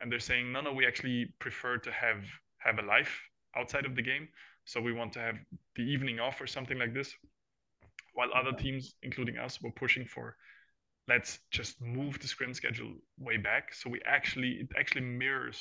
and 0.00 0.10
they're 0.10 0.20
saying, 0.30 0.52
no, 0.52 0.60
no, 0.62 0.72
we 0.72 0.86
actually 0.86 1.26
prefer 1.40 1.78
to 1.78 1.92
have 1.92 2.24
have 2.58 2.78
a 2.78 2.82
life 2.82 3.14
outside 3.56 3.86
of 3.86 3.94
the 3.96 4.02
game. 4.02 4.28
So 4.68 4.80
we 4.82 4.92
want 4.92 5.12
to 5.14 5.20
have 5.20 5.36
the 5.76 5.82
evening 5.82 6.20
off 6.20 6.40
or 6.42 6.46
something 6.46 6.78
like 6.78 6.92
this. 6.92 7.14
While 8.12 8.28
other 8.34 8.52
teams, 8.52 8.94
including 9.02 9.38
us, 9.38 9.62
were 9.62 9.72
pushing 9.72 10.04
for 10.06 10.36
let's 11.08 11.38
just 11.50 11.80
move 11.80 12.18
the 12.20 12.28
scrim 12.28 12.52
schedule 12.52 12.92
way 13.18 13.38
back. 13.38 13.72
So 13.72 13.88
we 13.88 14.00
actually 14.04 14.52
it 14.62 14.68
actually 14.78 15.06
mirrors 15.06 15.58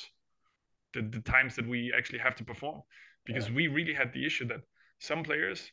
the, 0.92 1.02
the 1.02 1.20
times 1.20 1.56
that 1.56 1.66
we 1.66 1.92
actually 1.96 2.18
have 2.18 2.34
to 2.36 2.44
perform 2.44 2.82
because 3.24 3.50
we 3.50 3.68
really 3.68 3.94
had 3.94 4.12
the 4.12 4.26
issue 4.26 4.46
that 4.48 4.60
some 4.98 5.22
players 5.22 5.70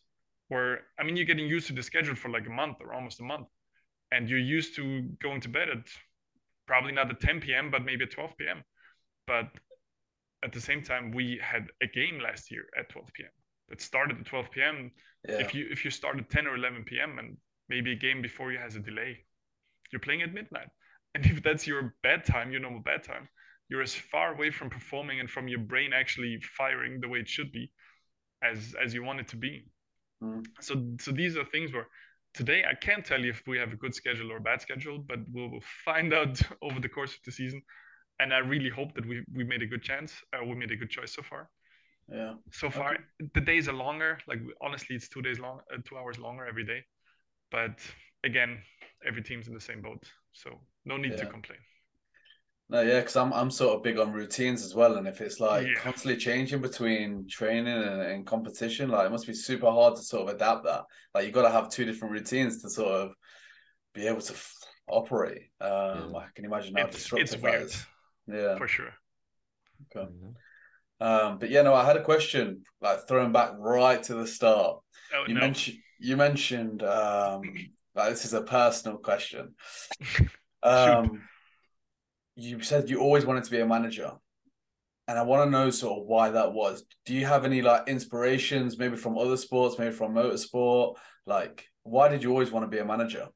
were 0.49 0.79
i 0.99 1.03
mean 1.03 1.15
you're 1.15 1.25
getting 1.25 1.47
used 1.47 1.67
to 1.67 1.73
the 1.73 1.83
schedule 1.83 2.15
for 2.15 2.29
like 2.29 2.47
a 2.47 2.49
month 2.61 2.77
or 2.81 2.93
almost 2.93 3.19
a 3.19 3.23
month 3.23 3.47
and 4.11 4.29
you're 4.29 4.47
used 4.57 4.75
to 4.75 5.01
going 5.21 5.41
to 5.41 5.49
bed 5.49 5.69
at 5.69 5.85
probably 6.67 6.91
not 6.91 7.09
at 7.09 7.19
10 7.19 7.41
p.m 7.41 7.71
but 7.71 7.85
maybe 7.85 8.03
at 8.03 8.11
12 8.11 8.37
p.m 8.37 8.63
but 9.25 9.47
at 10.43 10.51
the 10.51 10.61
same 10.61 10.81
time 10.83 11.11
we 11.11 11.39
had 11.41 11.67
a 11.81 11.87
game 11.87 12.19
last 12.19 12.51
year 12.51 12.65
at 12.77 12.89
12 12.89 13.09
p.m 13.13 13.29
that 13.69 13.81
started 13.81 14.19
at 14.19 14.25
12 14.25 14.51
p.m 14.51 14.91
Yeah. 15.27 15.39
if 15.39 15.53
you 15.55 15.67
if 15.71 15.83
you 15.85 15.91
start 15.91 16.17
at 16.19 16.29
10 16.29 16.47
or 16.47 16.55
11 16.55 16.83
p.m 16.85 17.17
and 17.19 17.37
maybe 17.69 17.91
a 17.91 17.95
game 17.95 18.21
before 18.21 18.51
you 18.51 18.59
has 18.59 18.75
a 18.75 18.79
delay 18.79 19.25
you're 19.91 19.99
playing 19.99 20.21
at 20.21 20.33
midnight 20.33 20.69
and 21.15 21.25
if 21.25 21.41
that's 21.43 21.65
your 21.67 21.95
bedtime 22.03 22.51
your 22.51 22.61
normal 22.61 22.81
bedtime 22.81 23.27
you're 23.69 23.81
as 23.81 23.95
far 23.95 24.33
away 24.33 24.51
from 24.51 24.69
performing 24.69 25.19
and 25.19 25.29
from 25.29 25.47
your 25.47 25.59
brain 25.59 25.91
actually 25.93 26.39
firing 26.57 26.99
the 27.01 27.07
way 27.07 27.19
it 27.19 27.27
should 27.27 27.51
be 27.51 27.71
as 28.43 28.75
as 28.83 28.93
you 28.93 29.03
want 29.03 29.19
it 29.19 29.27
to 29.29 29.37
be 29.37 29.65
Mm. 30.23 30.45
so 30.61 30.73
so 30.99 31.11
these 31.11 31.35
are 31.35 31.43
things 31.43 31.73
where 31.73 31.87
today 32.33 32.63
i 32.69 32.73
can't 32.73 33.05
tell 33.05 33.19
you 33.19 33.31
if 33.31 33.41
we 33.47 33.57
have 33.57 33.73
a 33.73 33.75
good 33.75 33.93
schedule 33.93 34.31
or 34.31 34.37
a 34.37 34.41
bad 34.41 34.61
schedule 34.61 34.97
but 34.97 35.19
we'll, 35.33 35.49
we'll 35.51 35.69
find 35.83 36.13
out 36.19 36.41
over 36.61 36.79
the 36.79 36.87
course 36.87 37.13
of 37.13 37.19
the 37.25 37.31
season 37.33 37.61
and 38.19 38.33
i 38.33 38.37
really 38.39 38.69
hope 38.69 38.93
that 38.95 39.05
we 39.05 39.23
we 39.33 39.43
made 39.43 39.61
a 39.61 39.65
good 39.67 39.81
chance 39.83 40.13
uh, 40.33 40.43
we 40.43 40.55
made 40.55 40.71
a 40.71 40.75
good 40.75 40.89
choice 40.89 41.13
so 41.13 41.21
far 41.21 41.49
yeah. 42.09 42.33
so 42.51 42.69
far 42.69 42.93
Okay. 42.93 43.29
the 43.33 43.41
days 43.41 43.67
are 43.67 43.73
longer 43.73 44.17
like 44.27 44.39
honestly 44.61 44.95
it's 44.95 45.09
two 45.09 45.21
days 45.21 45.39
long 45.39 45.59
uh, 45.73 45.77
two 45.87 45.97
hours 45.97 46.17
longer 46.19 46.45
every 46.45 46.63
day 46.63 46.81
but 47.51 47.79
again 48.23 48.59
every 49.05 49.21
team's 49.23 49.47
in 49.47 49.53
the 49.53 49.59
same 49.59 49.81
boat 49.81 50.03
so 50.33 50.49
no 50.85 50.97
need 50.97 51.17
to 51.17 51.25
complain 51.25 51.59
No, 52.67 52.81
yeah, 52.81 52.99
because 52.99 53.15
I'm 53.15 53.31
I'm 53.31 53.51
sort 53.51 53.75
of 53.75 53.83
big 53.83 53.99
on 53.99 54.11
routines 54.11 54.63
as 54.65 54.73
well, 54.73 54.95
and 54.97 55.07
if 55.07 55.21
it's 55.21 55.39
like 55.39 55.67
Yeah. 55.67 55.79
constantly 55.85 56.17
changing 56.17 56.61
between 56.61 57.27
training 57.29 57.77
and, 57.91 58.01
and 58.01 58.25
competition, 58.25 58.89
like 58.89 59.05
it 59.05 59.11
must 59.11 59.27
be 59.27 59.35
super 59.35 59.69
hard 59.69 59.95
to 59.97 60.01
sort 60.01 60.23
of 60.27 60.35
adapt 60.35 60.63
that. 60.63 60.83
Like 61.13 61.25
you 61.25 61.31
got 61.31 61.43
to 61.47 61.51
have 61.57 61.69
two 61.69 61.85
different 61.85 62.13
routines 62.17 62.61
to 62.63 62.69
sort 62.69 62.93
of 63.01 63.07
be 63.93 64.07
able 64.07 64.21
to 64.21 64.33
f- 64.33 64.55
operate. 64.87 65.43
Um, 65.61 65.69
Yeah. 65.69 66.21
I 66.25 66.27
can 66.33 66.45
imagine 66.45 66.73
how 66.75 66.85
it's, 66.87 66.95
disruptive 66.97 67.21
it's 67.23 67.31
that 67.33 67.43
weird 67.43 67.63
is. 67.69 67.85
Yeah. 68.27 68.57
for 68.57 68.67
sure 68.67 68.93
Okay. 69.95 70.09
Mhm. 70.11 70.35
Um, 70.99 71.39
but 71.39 71.49
yeah, 71.49 71.61
no, 71.61 71.73
I 71.73 71.85
had 71.85 71.97
a 71.97 72.03
question, 72.03 72.63
like 72.81 73.07
throwing 73.07 73.33
back 73.33 73.51
right 73.57 74.01
to 74.03 74.15
the 74.15 74.27
start. 74.27 74.79
Oh, 75.13 75.25
you 75.27 75.33
no. 75.33 75.41
mentioned 75.41 75.77
you 75.99 76.17
mentioned 76.17 76.83
um, 76.83 77.41
like 77.95 78.09
this 78.09 78.25
is 78.25 78.33
a 78.33 78.41
personal 78.41 78.97
question. 78.97 79.55
Um, 80.63 81.21
you 82.35 82.59
said 82.61 82.89
you 82.89 82.99
always 82.99 83.23
wanted 83.23 83.43
to 83.43 83.51
be 83.51 83.59
a 83.59 83.67
manager, 83.67 84.13
and 85.07 85.19
I 85.19 85.21
want 85.21 85.45
to 85.45 85.51
know 85.51 85.69
sort 85.69 85.99
of 85.99 86.07
why 86.07 86.31
that 86.31 86.53
was. 86.53 86.83
Do 87.05 87.13
you 87.13 87.23
have 87.23 87.45
any 87.45 87.61
like 87.61 87.87
inspirations, 87.87 88.79
maybe 88.79 88.97
from 88.97 89.15
other 89.15 89.37
sports, 89.37 89.77
maybe 89.77 89.93
from 89.93 90.15
motorsport? 90.15 90.95
Like, 91.27 91.67
why 91.83 92.07
did 92.07 92.23
you 92.23 92.31
always 92.31 92.51
want 92.51 92.63
to 92.63 92.75
be 92.75 92.79
a 92.79 92.85
manager? 92.85 93.27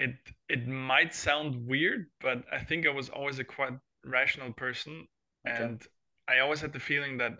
It 0.00 0.16
it 0.48 0.68
might 0.68 1.14
sound 1.14 1.66
weird, 1.68 2.10
but 2.20 2.44
I 2.52 2.64
think 2.64 2.86
I 2.88 2.90
was 2.90 3.10
always 3.10 3.38
a 3.40 3.44
quite 3.44 3.74
rational 4.04 4.52
person, 4.52 5.08
Okay. 5.46 5.70
and 5.70 5.86
I 6.28 6.40
always 6.40 6.60
had 6.62 6.74
the 6.74 6.80
feeling 6.80 7.18
that 7.18 7.38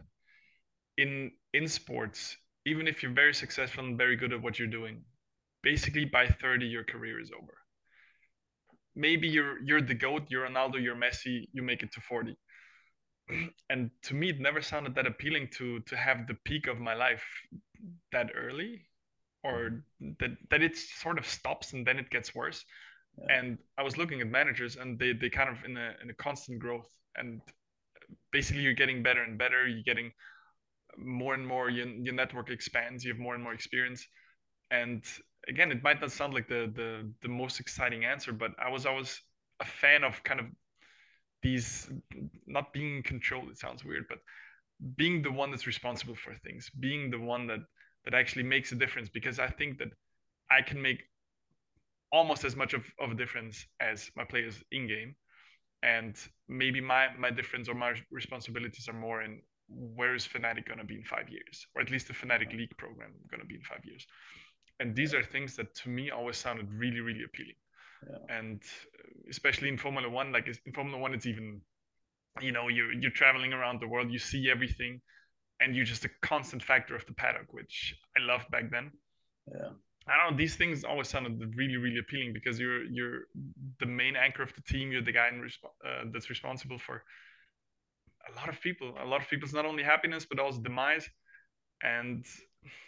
in 0.98 1.32
in 1.52 1.66
sports, 1.68 2.36
even 2.64 2.86
if 2.86 3.02
you're 3.02 3.12
very 3.12 3.34
successful 3.34 3.84
and 3.84 3.98
very 3.98 4.16
good 4.16 4.32
at 4.32 4.40
what 4.42 4.58
you're 4.60 4.68
doing, 4.68 5.04
basically 5.62 6.04
by 6.04 6.28
30 6.28 6.66
your 6.66 6.84
career 6.84 7.20
is 7.20 7.32
over. 7.32 7.58
Maybe 8.96 9.28
you're 9.28 9.60
you're 9.62 9.82
the 9.82 9.94
goat, 9.94 10.24
you're 10.30 10.48
Ronaldo, 10.48 10.82
you're 10.82 10.96
Messi, 10.96 11.48
you 11.52 11.62
make 11.62 11.82
it 11.82 11.92
to 11.92 12.00
40. 12.00 12.36
And 13.70 13.90
to 14.04 14.14
me, 14.14 14.30
it 14.30 14.40
never 14.40 14.62
sounded 14.62 14.94
that 14.96 15.06
appealing 15.06 15.48
to 15.58 15.80
to 15.82 15.96
have 15.96 16.26
the 16.28 16.36
peak 16.46 16.68
of 16.68 16.80
my 16.80 16.94
life 16.94 17.24
that 18.12 18.32
early, 18.36 18.89
or 19.42 19.66
uh-huh. 19.66 20.10
that 20.20 20.30
that 20.50 20.62
it 20.62 20.76
sort 20.76 21.18
of 21.18 21.26
stops 21.26 21.72
and 21.72 21.86
then 21.86 21.98
it 21.98 22.10
gets 22.10 22.34
worse. 22.34 22.64
Yeah. 23.18 23.38
And 23.38 23.58
I 23.78 23.82
was 23.82 23.96
looking 23.96 24.20
at 24.20 24.28
managers, 24.28 24.76
and 24.76 24.98
they 24.98 25.12
they 25.12 25.30
kind 25.30 25.48
of 25.48 25.64
in 25.64 25.76
a 25.76 25.94
in 26.02 26.10
a 26.10 26.14
constant 26.14 26.58
growth, 26.58 26.88
and 27.16 27.40
basically 28.32 28.62
you're 28.62 28.74
getting 28.74 29.02
better 29.02 29.22
and 29.22 29.38
better. 29.38 29.66
You're 29.66 29.82
getting 29.82 30.12
more 30.96 31.34
and 31.34 31.46
more. 31.46 31.70
Your 31.70 31.86
your 31.86 32.14
network 32.14 32.50
expands. 32.50 33.04
You 33.04 33.12
have 33.12 33.20
more 33.20 33.34
and 33.34 33.42
more 33.42 33.54
experience. 33.54 34.06
And 34.70 35.04
again, 35.48 35.72
it 35.72 35.82
might 35.82 36.00
not 36.00 36.12
sound 36.12 36.34
like 36.34 36.48
the 36.48 36.70
the 36.74 37.10
the 37.22 37.28
most 37.28 37.60
exciting 37.60 38.04
answer, 38.04 38.32
but 38.32 38.52
I 38.58 38.70
was 38.70 38.86
always 38.86 39.20
a 39.60 39.64
fan 39.64 40.04
of 40.04 40.22
kind 40.22 40.40
of 40.40 40.46
these 41.42 41.90
not 42.46 42.72
being 42.72 42.96
in 42.96 43.02
control. 43.02 43.48
It 43.50 43.58
sounds 43.58 43.84
weird, 43.84 44.06
but 44.08 44.18
being 44.96 45.22
the 45.22 45.32
one 45.32 45.50
that's 45.50 45.66
responsible 45.66 46.14
for 46.14 46.34
things, 46.34 46.70
being 46.78 47.10
the 47.10 47.18
one 47.18 47.46
that 47.48 47.60
that 48.04 48.14
actually 48.14 48.44
makes 48.44 48.72
a 48.72 48.76
difference. 48.76 49.08
Because 49.08 49.38
I 49.38 49.48
think 49.48 49.78
that 49.78 49.88
I 50.50 50.62
can 50.62 50.80
make 50.80 51.02
almost 52.12 52.44
as 52.44 52.56
much 52.56 52.74
of, 52.74 52.84
of 53.00 53.12
a 53.12 53.14
difference 53.14 53.66
as 53.80 54.10
my 54.16 54.24
players 54.24 54.62
in 54.72 54.86
game 54.88 55.14
and 55.82 56.16
maybe 56.48 56.80
my 56.80 57.08
my 57.18 57.30
difference 57.30 57.68
or 57.68 57.74
my 57.74 57.94
responsibilities 58.10 58.88
are 58.88 58.92
more 58.98 59.22
in 59.22 59.40
where 59.68 60.14
is 60.14 60.26
Fnatic 60.26 60.66
going 60.66 60.78
to 60.78 60.84
be 60.84 60.96
in 60.96 61.04
five 61.04 61.28
years 61.28 61.66
or 61.74 61.82
at 61.82 61.90
least 61.90 62.08
the 62.08 62.12
Fnatic 62.14 62.52
League 62.52 62.76
program 62.76 63.12
going 63.30 63.40
to 63.40 63.46
be 63.46 63.54
in 63.54 63.62
five 63.62 63.84
years 63.84 64.06
and 64.80 64.94
these 64.96 65.14
are 65.14 65.22
things 65.22 65.56
that 65.56 65.74
to 65.76 65.88
me 65.88 66.10
always 66.10 66.36
sounded 66.36 66.68
really 66.72 67.00
really 67.00 67.22
appealing 67.24 67.56
Yeah. 68.08 68.38
and 68.38 68.62
uh, 68.98 69.30
especially 69.30 69.68
in 69.68 69.78
Formula 69.78 70.08
One 70.10 70.32
like 70.32 70.48
in 70.66 70.72
Formula 70.72 70.98
One 70.98 71.14
it's 71.14 71.26
even 71.26 71.60
you 72.40 72.52
know 72.52 72.68
you're 72.68 72.92
you're 72.92 73.10
traveling 73.22 73.52
around 73.52 73.80
the 73.80 73.88
world 73.88 74.10
you 74.10 74.18
see 74.18 74.50
everything 74.50 75.00
and 75.60 75.76
you're 75.76 75.84
just 75.84 76.04
a 76.04 76.10
constant 76.22 76.62
factor 76.62 76.96
of 76.96 77.06
the 77.06 77.12
paddock 77.12 77.52
which 77.52 77.94
I 78.16 78.20
loved 78.22 78.50
back 78.50 78.70
then 78.70 78.92
Yeah. 79.46 79.72
I 80.08 80.16
don't 80.16 80.32
know. 80.32 80.36
These 80.38 80.56
things 80.56 80.82
always 80.84 81.08
sounded 81.08 81.54
really, 81.56 81.76
really 81.76 81.98
appealing 81.98 82.32
because 82.32 82.58
you're 82.58 82.84
you're 82.84 83.22
the 83.78 83.86
main 83.86 84.16
anchor 84.16 84.42
of 84.42 84.52
the 84.54 84.62
team. 84.62 84.90
You're 84.90 85.02
the 85.02 85.12
guy 85.12 85.28
in 85.28 85.40
resp- 85.40 85.64
uh, 85.86 86.04
that's 86.12 86.30
responsible 86.30 86.78
for 86.78 87.04
a 88.32 88.36
lot 88.36 88.48
of 88.48 88.60
people. 88.60 88.94
A 89.02 89.04
lot 89.06 89.20
of 89.22 89.28
people's 89.28 89.52
not 89.54 89.66
only 89.66 89.82
happiness 89.82 90.26
but 90.28 90.38
also 90.38 90.60
demise. 90.60 91.08
And 91.82 92.24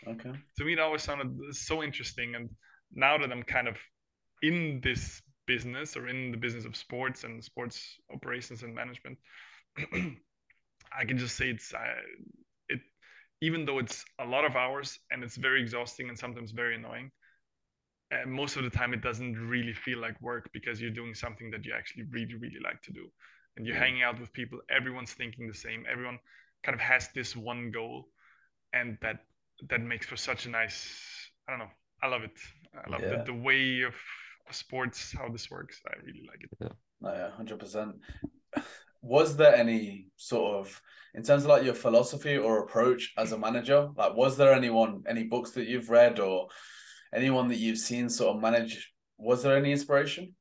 Okay. 0.07 0.33
to 0.59 0.65
me, 0.65 0.75
it 0.75 0.79
always 0.79 1.03
sounded 1.03 1.37
so 1.55 1.83
interesting. 1.83 2.35
And 2.35 2.51
now 2.93 3.19
that 3.19 3.33
I'm 3.33 3.43
kind 3.43 3.69
of 3.69 3.77
in 4.43 4.81
this 4.83 5.23
business 5.47 5.97
or 5.97 6.09
in 6.09 6.31
the 6.31 6.37
business 6.37 6.65
of 6.65 6.77
sports 6.77 7.25
and 7.25 7.43
sports 7.43 7.99
operations 8.13 8.63
and 8.63 8.75
management, 8.75 9.19
I 9.93 11.05
can 11.07 11.19
just 11.19 11.37
say 11.37 11.51
it's 11.51 11.73
it. 11.73 11.79
Even 13.43 13.67
though 13.67 13.81
it's 13.81 14.07
a 14.21 14.27
lot 14.27 14.47
of 14.47 14.57
hours 14.57 14.99
and 15.11 15.23
it's 15.25 15.37
very 15.37 15.61
exhausting 15.63 16.09
and 16.09 16.19
sometimes 16.19 16.53
very 16.53 16.77
annoying, 16.77 17.13
uh, 18.13 18.27
most 18.27 18.57
of 18.57 18.65
the 18.65 18.71
time 18.71 18.93
it 18.93 19.03
doesn't 19.03 19.35
really 19.49 19.73
feel 19.73 19.99
like 19.99 20.21
work 20.21 20.51
because 20.53 20.81
you're 20.81 20.91
doing 20.91 21.15
something 21.15 21.51
that 21.51 21.65
you 21.65 21.73
actually 21.75 22.05
really 22.11 22.35
really 22.35 22.61
like 22.63 22.81
to 22.83 22.93
do, 22.93 23.11
and 23.57 23.67
you're 23.67 23.75
Yeah. 23.75 23.81
hanging 23.85 24.03
out 24.03 24.21
with 24.21 24.33
people. 24.33 24.61
Everyone's 24.71 25.15
thinking 25.15 25.49
the 25.49 25.55
same. 25.55 25.85
Everyone 25.91 26.19
kind 26.63 26.75
of 26.75 26.81
has 26.81 27.09
this 27.15 27.37
one 27.37 27.71
goal, 27.71 28.09
and 28.75 28.99
that 29.03 29.27
that 29.71 29.83
makes 29.83 30.07
for 30.07 30.17
such 30.17 30.47
a 30.47 30.51
nice. 30.51 31.31
I 31.49 31.53
don't 31.53 31.61
know. 31.61 31.73
I 32.03 32.09
love 32.09 32.25
it. 32.25 32.39
I 32.87 32.91
love 32.91 33.03
Yeah. 33.03 33.11
the, 33.11 33.33
the 33.33 33.35
way 33.35 33.83
of 33.83 33.95
sports 34.51 35.13
how 35.19 35.29
this 35.31 35.51
works. 35.51 35.81
I 35.87 35.95
really 36.05 36.27
like 36.29 36.43
it. 36.43 36.51
No, 37.01 37.13
yeah, 37.13 37.31
hundred 37.31 37.59
percent. 37.59 37.97
Was 39.03 39.37
there 39.37 39.55
any 39.55 40.07
sort 40.17 40.61
of 40.61 40.81
in 41.15 41.23
terms 41.23 41.43
of 41.43 41.51
like 41.51 41.65
your 41.65 41.75
philosophy 41.75 42.37
or 42.39 42.61
approach 42.61 43.13
as 43.19 43.33
a 43.33 43.39
manager? 43.39 43.89
Like, 43.97 44.15
was 44.15 44.37
there 44.37 44.55
anyone, 44.55 45.03
any 45.07 45.25
books 45.25 45.51
that 45.53 45.67
you've 45.69 45.91
read 45.91 46.19
or 46.21 46.49
anyone 47.15 47.49
that 47.49 47.59
you've 47.59 47.79
seen 47.79 48.09
sort 48.09 48.37
of 48.37 48.43
manage? 48.43 48.93
Was 49.19 49.43
there 49.43 49.57
any 49.57 49.73
inspiration? 49.73 50.35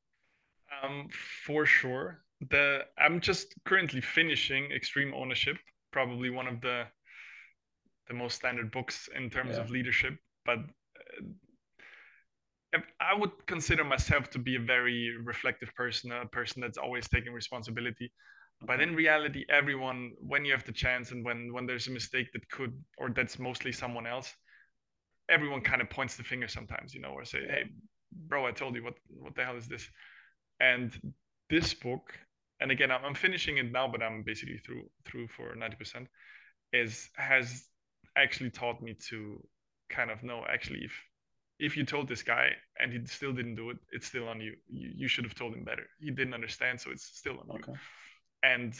Um, 0.81 1.09
for 1.45 1.65
sure. 1.65 2.23
The 2.49 2.85
I'm 2.97 3.19
just 3.19 3.53
currently 3.65 4.01
finishing 4.01 4.71
Extreme 4.71 5.13
Ownership, 5.13 5.57
probably 5.91 6.29
one 6.29 6.47
of 6.47 6.61
the 6.61 6.85
the 8.07 8.13
most 8.13 8.35
standard 8.35 8.71
books 8.71 9.09
in 9.15 9.29
terms 9.29 9.57
Yeah. 9.57 9.63
of 9.63 9.69
leadership. 9.69 10.17
But 10.45 10.59
uh, 12.73 12.79
I 12.99 13.13
would 13.17 13.31
consider 13.47 13.83
myself 13.83 14.29
to 14.31 14.39
be 14.39 14.55
a 14.55 14.59
very 14.59 15.15
reflective 15.23 15.73
person, 15.75 16.11
a 16.11 16.25
person 16.25 16.61
that's 16.61 16.77
always 16.77 17.07
taking 17.09 17.33
responsibility. 17.33 18.11
But 18.61 18.81
in 18.81 18.95
reality, 18.95 19.45
everyone, 19.49 20.13
when 20.19 20.45
you 20.45 20.53
have 20.53 20.63
the 20.65 20.71
chance 20.71 21.11
and 21.11 21.25
when 21.25 21.53
when 21.53 21.65
there's 21.65 21.87
a 21.87 21.91
mistake 21.91 22.31
that 22.33 22.49
could 22.49 22.73
or 22.97 23.09
that's 23.09 23.39
mostly 23.39 23.71
someone 23.71 24.07
else, 24.07 24.33
everyone 25.29 25.61
kind 25.61 25.81
of 25.81 25.89
points 25.89 26.17
the 26.17 26.23
finger 26.23 26.47
sometimes, 26.47 26.93
you 26.93 27.01
know, 27.01 27.09
or 27.09 27.25
say, 27.25 27.39
"Hey, 27.47 27.63
bro, 28.11 28.45
I 28.45 28.51
told 28.51 28.75
you 28.75 28.83
what 28.83 28.95
what 29.09 29.35
the 29.35 29.45
hell 29.45 29.57
is 29.57 29.67
this?" 29.67 29.89
And 30.59 30.91
this 31.49 31.73
book, 31.73 32.13
and 32.59 32.71
again, 32.71 32.91
I'm, 32.91 33.03
I'm 33.05 33.15
finishing 33.15 33.57
it 33.57 33.71
now, 33.71 33.87
but 33.87 34.03
I'm 34.03 34.23
basically 34.23 34.57
through 34.59 34.89
through 35.05 35.27
for 35.29 35.55
ninety 35.55 35.77
percent, 35.77 36.07
is 36.73 37.09
has 37.15 37.67
actually 38.15 38.51
taught 38.51 38.81
me 38.81 38.93
to 39.09 39.41
kind 39.89 40.11
of 40.11 40.23
know 40.23 40.45
actually 40.49 40.81
if 40.83 40.93
if 41.59 41.77
you 41.77 41.85
told 41.85 42.07
this 42.07 42.23
guy 42.23 42.49
and 42.79 42.91
he 42.91 43.05
still 43.05 43.33
didn't 43.33 43.55
do 43.55 43.69
it, 43.69 43.77
it's 43.91 44.07
still 44.07 44.27
on 44.27 44.41
you. 44.41 44.55
You, 44.67 44.91
you 44.95 45.07
should 45.07 45.25
have 45.25 45.35
told 45.35 45.53
him 45.55 45.63
better. 45.63 45.87
He 45.99 46.11
didn't 46.11 46.33
understand, 46.33 46.81
so 46.81 46.91
it's 46.91 47.05
still 47.05 47.39
on 47.39 47.49
you 47.51 47.63
Okay. 47.63 47.73
And 48.43 48.73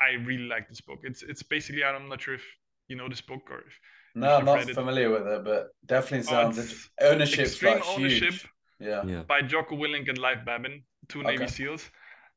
I 0.00 0.14
really 0.24 0.44
like 0.54 0.68
this 0.68 0.80
book. 0.80 1.00
It's 1.02 1.22
it's 1.22 1.42
basically 1.42 1.84
I'm 1.84 2.08
not 2.08 2.20
sure 2.20 2.34
if 2.34 2.44
you 2.88 2.96
know 2.96 3.08
this 3.08 3.20
book 3.20 3.42
or 3.50 3.58
if 3.58 3.78
No, 4.14 4.36
I'm 4.38 4.44
not 4.44 4.58
read 4.58 4.70
it- 4.70 4.74
familiar 4.74 5.10
with 5.10 5.26
it, 5.26 5.44
but 5.44 5.68
definitely 5.86 6.26
Oh, 6.28 6.30
sounds 6.30 6.58
it's 6.58 6.90
ownership's 7.00 7.50
Extreme 7.50 7.74
like 7.74 7.86
Ownership 7.88 8.32
huge. 8.32 8.48
Yeah. 8.80 9.02
Yeah. 9.06 9.22
by 9.22 9.42
Jocko 9.42 9.76
Willink 9.76 10.08
and 10.08 10.18
Leif 10.18 10.44
Babin, 10.44 10.82
two 11.08 11.22
Navy 11.22 11.44
SEAls. 11.46 11.88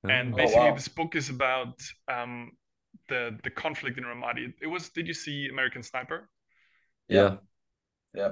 Oh. 0.03 0.09
And 0.09 0.33
Oh, 0.33 0.37
basically, 0.37 0.69
wow. 0.69 0.75
this 0.75 0.87
book 0.87 1.15
is 1.15 1.29
about 1.29 1.81
um, 2.07 2.51
the 3.09 3.37
the 3.43 3.49
conflict 3.49 3.97
in 3.97 4.03
Ramadi. 4.03 4.53
It 4.61 4.67
was. 4.67 4.89
Did 4.89 5.07
you 5.07 5.13
see 5.15 5.47
American 5.49 5.81
Sniper? 5.83 6.29
yeah. 7.09 7.37
Yeah. 8.13 8.31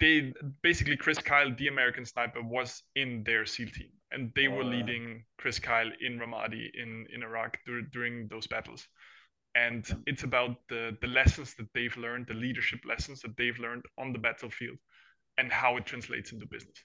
They 0.00 0.32
basically 0.62 0.96
Chris 0.96 1.18
Kyle, 1.18 1.54
the 1.56 1.68
American 1.68 2.04
Sniper, 2.04 2.42
was 2.42 2.82
in 2.94 3.24
their 3.24 3.44
SEAL 3.46 3.70
team, 3.70 3.90
and 4.12 4.32
they 4.34 4.48
were 4.48 4.62
Oh, 4.62 4.66
leading 4.76 5.24
Chris 5.38 5.58
Kyle 5.58 5.90
in 6.00 6.18
Ramadi 6.18 6.70
in 6.74 7.06
in 7.12 7.22
Iraq 7.22 7.58
dur- 7.66 7.88
during 7.92 8.28
those 8.28 8.46
battles. 8.46 8.86
And 9.54 9.84
it's 10.06 10.22
about 10.24 10.56
the 10.68 10.96
the 11.00 11.06
lessons 11.08 11.54
that 11.54 11.68
they've 11.74 11.96
learned, 11.96 12.26
the 12.26 12.34
leadership 12.34 12.80
lessons 12.84 13.20
that 13.22 13.36
they've 13.36 13.58
learned 13.58 13.84
on 13.98 14.12
the 14.12 14.18
battlefield, 14.18 14.78
and 15.38 15.50
how 15.52 15.76
it 15.78 15.86
translates 15.86 16.32
into 16.32 16.46
business 16.46 16.78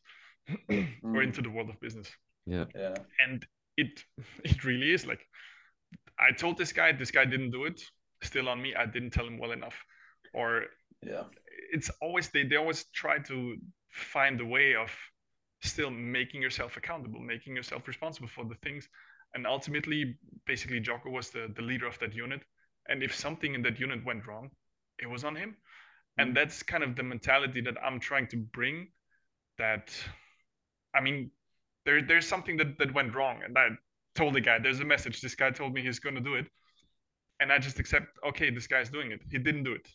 or 0.70 1.22
Mm. 1.22 1.24
into 1.24 1.42
the 1.42 1.50
world 1.50 1.70
of 1.70 1.80
business. 1.80 2.10
Yeah. 2.46 2.66
Yeah. 2.76 2.96
and 3.20 3.46
it 3.78 4.04
it 4.44 4.64
really 4.64 4.92
is 4.94 5.06
like 5.06 5.24
i 6.20 6.32
told 6.32 6.58
this 6.58 6.74
guy 6.74 6.92
this 6.92 7.12
guy 7.12 7.26
didn't 7.26 7.52
do 7.52 7.66
it 7.66 7.80
still 8.24 8.50
on 8.50 8.62
me 8.62 8.74
i 8.76 8.86
didn't 8.86 9.12
tell 9.12 9.28
him 9.28 9.38
well 9.38 9.52
enough 9.52 9.78
or 10.34 10.66
Yeah. 11.04 11.24
it's 11.74 11.90
always 12.02 12.30
they, 12.30 12.44
they 12.48 12.58
always 12.58 12.86
try 12.94 13.20
to 13.20 13.58
find 13.92 14.42
a 14.42 14.46
way 14.46 14.76
of 14.76 14.92
still 15.62 15.90
making 15.92 16.42
yourself 16.42 16.78
accountable 16.78 17.20
making 17.20 17.56
yourself 17.56 17.88
responsible 17.88 18.28
for 18.28 18.46
the 18.46 18.56
things 18.64 18.90
and 19.36 19.48
ultimately 19.48 20.18
basically 20.46 20.80
jocko 20.80 21.10
was 21.10 21.30
the, 21.30 21.52
the 21.56 21.62
leader 21.62 21.88
of 21.88 21.98
that 22.00 22.14
unit 22.14 22.42
and 22.90 23.04
if 23.04 23.16
something 23.16 23.56
in 23.56 23.62
that 23.62 23.80
unit 23.80 24.04
went 24.06 24.26
wrong 24.28 24.50
it 25.00 25.08
was 25.10 25.24
on 25.24 25.36
him 25.36 25.56
Mm. 26.20 26.24
and 26.24 26.38
that's 26.38 26.62
kind 26.64 26.84
of 26.84 26.96
the 26.98 27.04
mentality 27.04 27.62
that 27.62 27.76
i'm 27.84 28.00
trying 28.00 28.28
to 28.28 28.38
bring 28.38 28.90
that 29.58 29.94
i 30.94 31.00
mean 31.02 31.32
there, 31.86 32.02
there's 32.02 32.28
something 32.28 32.58
that, 32.58 32.78
that 32.80 32.94
went 32.94 33.16
wrong 33.16 33.42
and 33.46 33.58
i 33.58 33.70
told 34.16 34.34
the 34.34 34.42
guy 34.42 34.60
there's 34.60 34.82
a 34.82 34.86
message 34.86 35.22
this 35.22 35.36
guy 35.36 35.52
told 35.52 35.74
me 35.74 35.82
he's 35.82 36.00
going 36.00 36.16
to 36.16 36.22
do 36.22 36.36
it 36.36 36.48
and 37.40 37.52
I 37.52 37.58
just 37.58 37.80
accept, 37.80 38.06
okay, 38.28 38.52
this 38.52 38.68
guy's 38.68 38.90
doing 38.92 39.12
it. 39.12 39.22
He 39.32 39.40
didn't 39.40 39.64
do 39.64 39.74
it. 39.74 39.88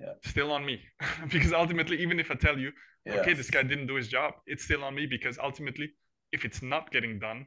Yeah. 0.00 0.14
Still 0.24 0.52
on 0.52 0.64
me. 0.64 0.80
because 1.30 1.52
ultimately, 1.52 2.00
even 2.02 2.18
if 2.20 2.30
I 2.30 2.34
tell 2.34 2.58
you, 2.58 2.72
Yeah. 3.06 3.14
okay, 3.16 3.34
this 3.34 3.50
guy 3.50 3.62
didn't 3.62 3.86
do 3.86 3.94
his 3.94 4.08
job, 4.08 4.34
it's 4.46 4.64
still 4.64 4.84
on 4.84 4.94
me 4.94 5.06
because 5.06 5.38
ultimately, 5.38 5.92
if 6.32 6.44
it's 6.44 6.62
not 6.62 6.90
getting 6.90 7.18
done, 7.18 7.46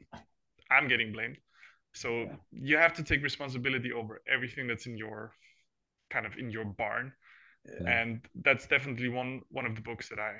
I'm 0.70 0.88
getting 0.88 1.12
blamed. 1.12 1.38
So 1.92 2.08
Yeah. 2.26 2.36
you 2.52 2.76
have 2.78 2.94
to 2.94 3.02
take 3.02 3.22
responsibility 3.22 3.92
over 3.92 4.22
everything 4.26 4.66
that's 4.66 4.86
in 4.86 4.96
your 4.96 5.32
kind 6.10 6.26
of 6.26 6.36
in 6.38 6.50
your 6.50 6.64
barn. 6.64 7.12
And 7.86 8.20
that's 8.34 8.66
definitely 8.66 9.08
one 9.08 9.42
one 9.50 9.66
of 9.66 9.74
the 9.74 9.82
books 9.82 10.08
that 10.08 10.18
I 10.18 10.34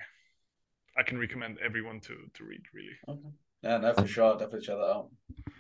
I 0.96 1.02
can 1.02 1.18
recommend 1.18 1.59
everyone 1.61 2.00
to 2.00 2.30
to 2.34 2.44
read 2.44 2.62
really. 2.74 2.98
Okay. 3.09 3.32
Yeah, 3.62 3.78
no, 3.78 3.92
for 3.94 4.06
sure. 4.06 4.32
Definitely 4.34 4.61
check 4.61 4.76
that 4.76 4.82
out. 4.84 5.11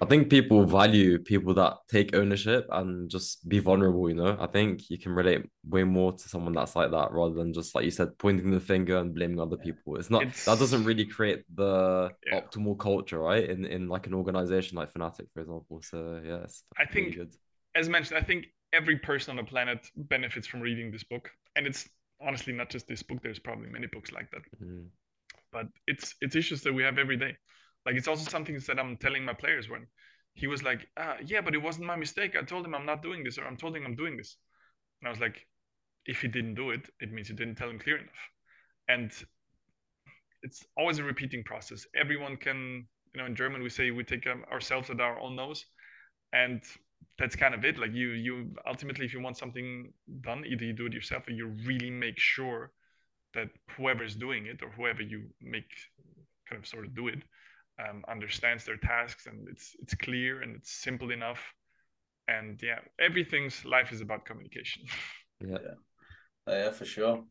I 0.00 0.04
think 0.06 0.30
people 0.30 0.64
value 0.64 1.18
people 1.18 1.52
that 1.54 1.74
take 1.90 2.14
ownership 2.14 2.66
and 2.70 3.10
just 3.10 3.48
be 3.48 3.58
vulnerable, 3.58 4.08
you 4.08 4.14
know. 4.14 4.36
I 4.40 4.46
think 4.46 4.88
you 4.90 4.98
can 4.98 5.12
relate 5.12 5.44
way 5.64 5.82
more 5.82 6.12
to 6.12 6.28
someone 6.28 6.52
that's 6.52 6.76
like 6.76 6.92
that 6.92 7.10
rather 7.10 7.34
than 7.34 7.52
just 7.52 7.74
like 7.74 7.84
you 7.84 7.90
said, 7.90 8.16
pointing 8.18 8.50
the 8.52 8.60
finger 8.60 8.98
and 8.98 9.12
blaming 9.14 9.40
other 9.40 9.56
Yeah. 9.58 9.64
people. 9.64 9.96
It's 9.96 10.10
not 10.10 10.22
It's- 10.22 10.44
that 10.44 10.58
doesn't 10.58 10.84
really 10.84 11.04
create 11.06 11.44
the 11.52 12.14
Yeah. 12.26 12.40
optimal 12.40 12.78
culture, 12.78 13.18
right? 13.18 13.48
In 13.50 13.64
in 13.64 13.88
like 13.88 14.06
an 14.06 14.14
organization 14.14 14.76
like 14.78 14.92
Fnatic, 14.92 15.26
for 15.34 15.40
example. 15.40 15.82
So 15.82 16.20
yeah, 16.24 16.46
I 16.76 16.82
really 16.82 16.92
think 16.92 17.16
good. 17.16 17.34
as 17.74 17.88
mentioned, 17.88 18.18
I 18.18 18.22
think 18.22 18.46
every 18.72 18.98
person 18.98 19.36
on 19.36 19.44
the 19.44 19.50
planet 19.50 19.90
benefits 19.96 20.46
from 20.46 20.60
reading 20.60 20.92
this 20.92 21.02
book. 21.04 21.30
And 21.56 21.66
it's 21.66 21.88
honestly 22.20 22.52
not 22.52 22.70
just 22.70 22.86
this 22.86 23.02
book, 23.02 23.20
there's 23.22 23.38
probably 23.40 23.68
many 23.68 23.88
books 23.88 24.12
like 24.12 24.30
that. 24.30 24.42
Mhm. 24.62 24.90
But 25.50 25.66
it's 25.88 26.14
it's 26.20 26.36
issues 26.36 26.62
that 26.62 26.72
we 26.72 26.84
have 26.84 26.98
every 26.98 27.16
day. 27.16 27.36
Like 27.88 27.96
it's 27.96 28.06
also 28.06 28.28
something 28.28 28.60
that 28.66 28.78
I'm 28.78 28.98
telling 28.98 29.24
my 29.24 29.32
players 29.32 29.70
when 29.70 29.86
he 30.34 30.46
was 30.46 30.62
like, 30.62 30.86
ah, 30.98 31.16
yeah, 31.24 31.40
but 31.40 31.54
it 31.54 31.62
wasn't 31.62 31.86
my 31.86 31.96
mistake. 31.96 32.36
I 32.36 32.44
told 32.44 32.66
him 32.66 32.74
I'm 32.74 32.84
not 32.84 33.02
doing 33.02 33.24
this, 33.24 33.38
or 33.38 33.46
I'm 33.46 33.56
told 33.56 33.74
him 33.74 33.86
I'm 33.86 33.96
doing 33.96 34.14
this. 34.14 34.36
And 35.00 35.08
I 35.08 35.10
was 35.10 35.20
like, 35.20 35.46
if 36.04 36.20
he 36.20 36.28
didn't 36.28 36.54
do 36.54 36.68
it, 36.68 36.82
it 37.00 37.10
means 37.10 37.30
you 37.30 37.34
didn't 37.34 37.54
tell 37.54 37.70
him 37.70 37.78
clear 37.78 37.96
enough. 37.96 38.22
And 38.88 39.10
it's 40.42 40.66
always 40.76 40.98
a 40.98 41.02
repeating 41.02 41.42
process. 41.44 41.86
Everyone 41.96 42.36
can, 42.36 42.86
you 43.14 43.22
know, 43.22 43.24
in 43.24 43.34
German 43.34 43.62
we 43.62 43.70
say 43.70 43.90
we 43.90 44.04
take 44.04 44.26
um, 44.26 44.44
ourselves 44.52 44.90
at 44.90 45.00
our 45.00 45.18
own 45.18 45.34
nose, 45.34 45.64
and 46.34 46.60
that's 47.18 47.36
kind 47.36 47.54
of 47.54 47.64
it. 47.64 47.78
Like 47.78 47.94
you, 47.94 48.10
you 48.10 48.50
ultimately, 48.66 49.06
if 49.06 49.14
you 49.14 49.22
want 49.22 49.38
something 49.38 49.94
done, 50.20 50.44
either 50.46 50.66
you 50.66 50.74
do 50.74 50.84
it 50.84 50.92
yourself 50.92 51.26
or 51.26 51.30
you 51.30 51.56
really 51.64 51.88
make 51.88 52.18
sure 52.18 52.70
that 53.32 53.48
whoever 53.78 54.04
is 54.04 54.14
doing 54.14 54.44
it 54.44 54.62
or 54.62 54.68
whoever 54.72 55.00
you 55.00 55.22
make 55.40 55.70
kind 56.50 56.62
of 56.62 56.68
sort 56.68 56.84
of 56.84 56.94
do 56.94 57.08
it 57.08 57.22
um, 57.78 58.04
understands 58.08 58.64
their 58.64 58.76
tasks 58.76 59.26
and 59.26 59.48
it's 59.48 59.76
it's 59.80 59.94
clear 59.94 60.42
and 60.42 60.56
it's 60.56 60.72
simple 60.72 61.10
enough. 61.10 61.40
And 62.26 62.60
yeah, 62.62 62.80
everything's 63.00 63.64
life 63.64 63.92
is 63.92 64.00
about 64.00 64.24
communication. 64.24 64.82
Yeah. 65.40 65.56
Uh, 66.48 66.52
yeah, 66.52 66.70
for 66.72 66.84
sure. 66.84 67.22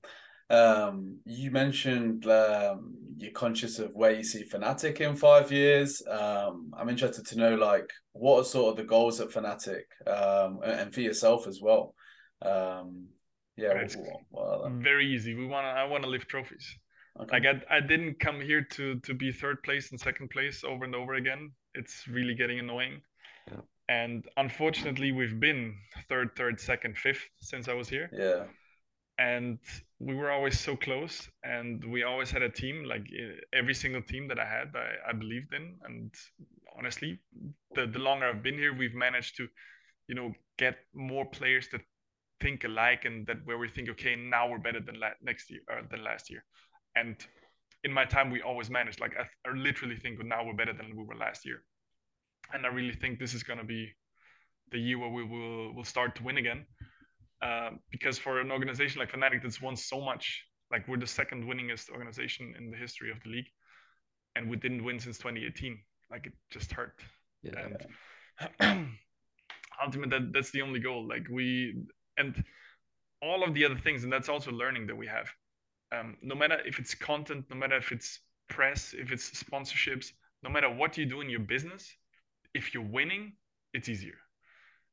Um, 0.49 1.19
you 1.25 1.51
mentioned 1.51 2.25
um, 2.27 2.95
you're 3.17 3.31
conscious 3.31 3.79
of 3.79 3.91
where 3.93 4.11
you 4.11 4.23
see 4.23 4.45
Fnatic 4.45 5.01
in 5.01 5.17
five 5.17 5.51
years. 5.51 6.01
Um, 6.09 6.71
I'm 6.77 6.87
interested 6.87 7.25
to 7.25 7.37
know, 7.37 7.55
like, 7.55 7.91
what 8.13 8.39
are 8.39 8.43
sort 8.45 8.71
of 8.71 8.77
the 8.77 8.85
goals 8.85 9.19
at 9.19 9.27
Fnatic, 9.27 9.83
um, 10.07 10.59
and, 10.63 10.79
and 10.79 10.93
for 10.93 11.01
yourself 11.01 11.47
as 11.47 11.59
well. 11.61 11.93
Um, 12.41 13.07
yeah, 13.57 13.73
Right. 13.73 13.93
what, 14.29 14.61
what? 14.61 14.71
Very 14.71 15.07
easy. 15.13 15.33
We 15.33 15.47
want 15.47 15.65
to. 15.65 15.69
I 15.69 15.83
want 15.83 16.03
to 16.03 16.09
lift 16.09 16.29
trophies. 16.29 16.77
Okay. 17.19 17.39
Like 17.39 17.45
I, 17.45 17.77
I 17.77 17.79
didn't 17.79 18.19
come 18.19 18.41
here 18.41 18.61
to 18.61 18.99
to 18.99 19.13
be 19.13 19.31
third 19.31 19.63
place 19.63 19.91
and 19.91 19.99
second 19.99 20.29
place 20.29 20.63
over 20.63 20.85
and 20.85 20.95
over 20.95 21.15
again. 21.15 21.51
It's 21.73 22.07
really 22.07 22.35
getting 22.35 22.59
annoying. 22.59 23.01
Yeah. 23.51 23.61
And 23.89 24.25
unfortunately, 24.35 25.11
we've 25.13 25.39
been 25.39 25.75
third, 26.09 26.31
third, 26.35 26.59
second, 26.59 26.97
fifth 26.97 27.23
since 27.39 27.69
I 27.69 27.73
was 27.73 27.87
here. 27.87 28.09
Yeah, 28.11 28.43
and 29.17 29.57
we 29.99 30.15
were 30.15 30.31
always 30.31 30.59
so 30.59 30.75
close 30.75 31.27
and 31.43 31.83
we 31.85 32.03
always 32.03 32.29
had 32.29 32.41
a 32.41 32.49
team 32.49 32.83
like 32.83 33.07
every 33.53 33.73
single 33.73 34.01
team 34.01 34.27
that 34.27 34.39
i 34.39 34.45
had 34.45 34.71
i, 34.75 35.09
I 35.09 35.13
believed 35.13 35.53
in 35.53 35.75
and 35.85 36.13
honestly 36.77 37.19
the, 37.73 37.87
the 37.87 37.99
longer 37.99 38.27
i've 38.27 38.43
been 38.43 38.57
here 38.57 38.77
we've 38.77 38.93
managed 38.93 39.37
to 39.37 39.47
you 40.07 40.15
know 40.15 40.33
get 40.57 40.77
more 40.93 41.25
players 41.25 41.67
that 41.71 41.81
think 42.39 42.63
alike 42.63 43.05
and 43.05 43.25
that 43.25 43.37
where 43.45 43.57
we 43.57 43.67
think 43.67 43.89
okay 43.89 44.15
now 44.15 44.47
we're 44.47 44.59
better 44.59 44.79
than 44.79 44.99
la- 44.99 45.17
next 45.23 45.49
year 45.49 45.61
or 45.69 45.81
than 45.89 46.03
last 46.03 46.29
year 46.29 46.43
and 46.99 47.15
in 47.83 47.91
my 47.93 48.05
time 48.05 48.29
we 48.31 48.41
always 48.41 48.69
managed 48.69 48.99
like 48.99 49.13
I, 49.17 49.25
I 49.47 49.53
literally 49.53 49.97
think 49.97 50.23
now 50.23 50.45
we're 50.45 50.53
better 50.53 50.73
than 50.73 50.95
we 50.95 51.03
were 51.03 51.15
last 51.15 51.45
year 51.45 51.63
and 52.53 52.65
i 52.65 52.69
really 52.69 52.93
think 52.93 53.19
this 53.19 53.33
is 53.33 53.43
going 53.43 53.59
to 53.59 53.65
be 53.65 53.89
the 54.71 54.79
year 54.79 54.97
where 54.97 55.09
we 55.09 55.23
will 55.23 55.73
will 55.75 55.83
start 55.83 56.15
to 56.15 56.23
win 56.23 56.37
again 56.37 56.65
um, 57.41 57.79
because 57.91 58.17
for 58.17 58.39
an 58.39 58.51
organization 58.51 58.99
like 58.99 59.11
Fnatic 59.11 59.43
that's 59.43 59.61
won 59.61 59.75
so 59.75 60.01
much, 60.01 60.43
like 60.71 60.87
we're 60.87 60.97
the 60.97 61.07
second 61.07 61.45
winningest 61.45 61.89
organization 61.89 62.55
in 62.57 62.71
the 62.71 62.77
history 62.77 63.11
of 63.11 63.21
the 63.23 63.29
league, 63.29 63.47
and 64.35 64.49
we 64.49 64.57
didn't 64.57 64.83
win 64.83 64.99
since 64.99 65.17
2018. 65.17 65.77
Like 66.09 66.25
it 66.25 66.33
just 66.51 66.71
hurt. 66.71 66.99
Yeah. 67.43 67.67
And 68.59 68.89
ultimately, 69.83 70.17
that, 70.17 70.33
that's 70.33 70.51
the 70.51 70.61
only 70.61 70.79
goal. 70.79 71.07
Like 71.07 71.27
we 71.29 71.75
and 72.17 72.43
all 73.21 73.43
of 73.43 73.53
the 73.53 73.65
other 73.65 73.77
things, 73.77 74.03
and 74.03 74.11
that's 74.11 74.29
also 74.29 74.51
learning 74.51 74.87
that 74.87 74.95
we 74.97 75.07
have. 75.07 75.27
Um, 75.91 76.17
no 76.21 76.35
matter 76.35 76.59
if 76.65 76.79
it's 76.79 76.93
content, 76.95 77.45
no 77.49 77.55
matter 77.55 77.77
if 77.77 77.91
it's 77.91 78.19
press, 78.49 78.93
if 78.97 79.11
it's 79.11 79.43
sponsorships, 79.43 80.11
no 80.43 80.49
matter 80.49 80.69
what 80.69 80.97
you 80.97 81.05
do 81.05 81.21
in 81.21 81.29
your 81.29 81.39
business, 81.39 81.95
if 82.53 82.73
you're 82.73 82.83
winning, 82.83 83.33
it's 83.73 83.89
easier. 83.89 84.17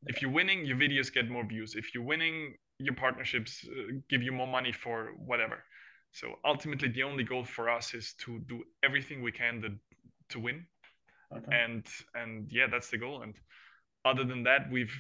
If 0.06 0.20
you're 0.22 0.30
winning 0.30 0.64
your 0.66 0.76
videos 0.76 1.12
get 1.12 1.30
more 1.30 1.44
views. 1.44 1.74
If 1.74 1.94
you're 1.94 2.04
winning 2.04 2.54
your 2.78 2.94
partnerships 2.94 3.64
uh, 3.66 3.94
give 4.08 4.22
you 4.22 4.32
more 4.32 4.46
money 4.46 4.72
for 4.72 5.12
whatever. 5.16 5.64
So 6.12 6.38
ultimately 6.44 6.88
the 6.88 7.02
only 7.02 7.24
goal 7.24 7.44
for 7.44 7.68
us 7.70 7.94
is 7.94 8.14
to 8.24 8.38
do 8.40 8.62
everything 8.84 9.22
we 9.22 9.32
can 9.32 9.62
to, 9.62 9.68
to 10.30 10.40
win. 10.40 10.66
Okay. 11.34 11.56
and 11.64 11.84
and 12.14 12.46
yeah 12.52 12.66
that's 12.70 12.90
the 12.90 12.98
goal. 12.98 13.22
And 13.22 13.34
other 14.04 14.24
than 14.24 14.42
that 14.44 14.70
we've 14.70 14.94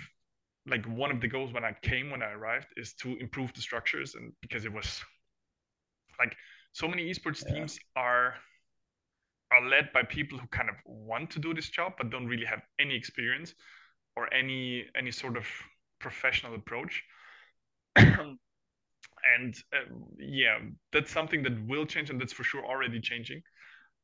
like 0.66 0.84
one 0.86 1.10
of 1.10 1.20
the 1.20 1.28
goals 1.28 1.52
when 1.52 1.64
i 1.64 1.72
came 1.82 2.10
when 2.10 2.22
i 2.22 2.30
arrived 2.30 2.68
is 2.76 2.94
to 2.94 3.16
improve 3.18 3.52
the 3.52 3.60
structures 3.60 4.14
and 4.14 4.32
because 4.40 4.64
it 4.64 4.72
was 4.72 5.02
like 6.18 6.36
so 6.72 6.88
many 6.88 7.10
esports 7.10 7.44
Yeah. 7.44 7.52
teams 7.54 7.78
are 7.96 8.34
are 9.50 9.68
led 9.68 9.92
by 9.92 10.02
people 10.02 10.38
who 10.38 10.46
kind 10.48 10.68
of 10.68 10.76
want 10.84 11.30
to 11.30 11.38
do 11.38 11.54
this 11.54 11.68
job 11.68 11.92
but 11.98 12.10
don't 12.10 12.26
really 12.26 12.46
have 12.46 12.62
any 12.78 12.94
experience 12.96 13.54
or 14.16 14.32
any 14.34 14.86
any 14.96 15.10
sort 15.10 15.36
of 15.36 15.46
professional 16.00 16.54
approach. 16.54 17.02
And 19.36 19.54
uh, 19.72 19.86
yeah 20.18 20.58
that's 20.92 21.10
something 21.10 21.42
that 21.44 21.66
will 21.66 21.86
change 21.86 22.10
and 22.10 22.20
that's 22.20 22.32
for 22.32 22.44
sure 22.44 22.64
already 22.64 23.00
changing. 23.00 23.42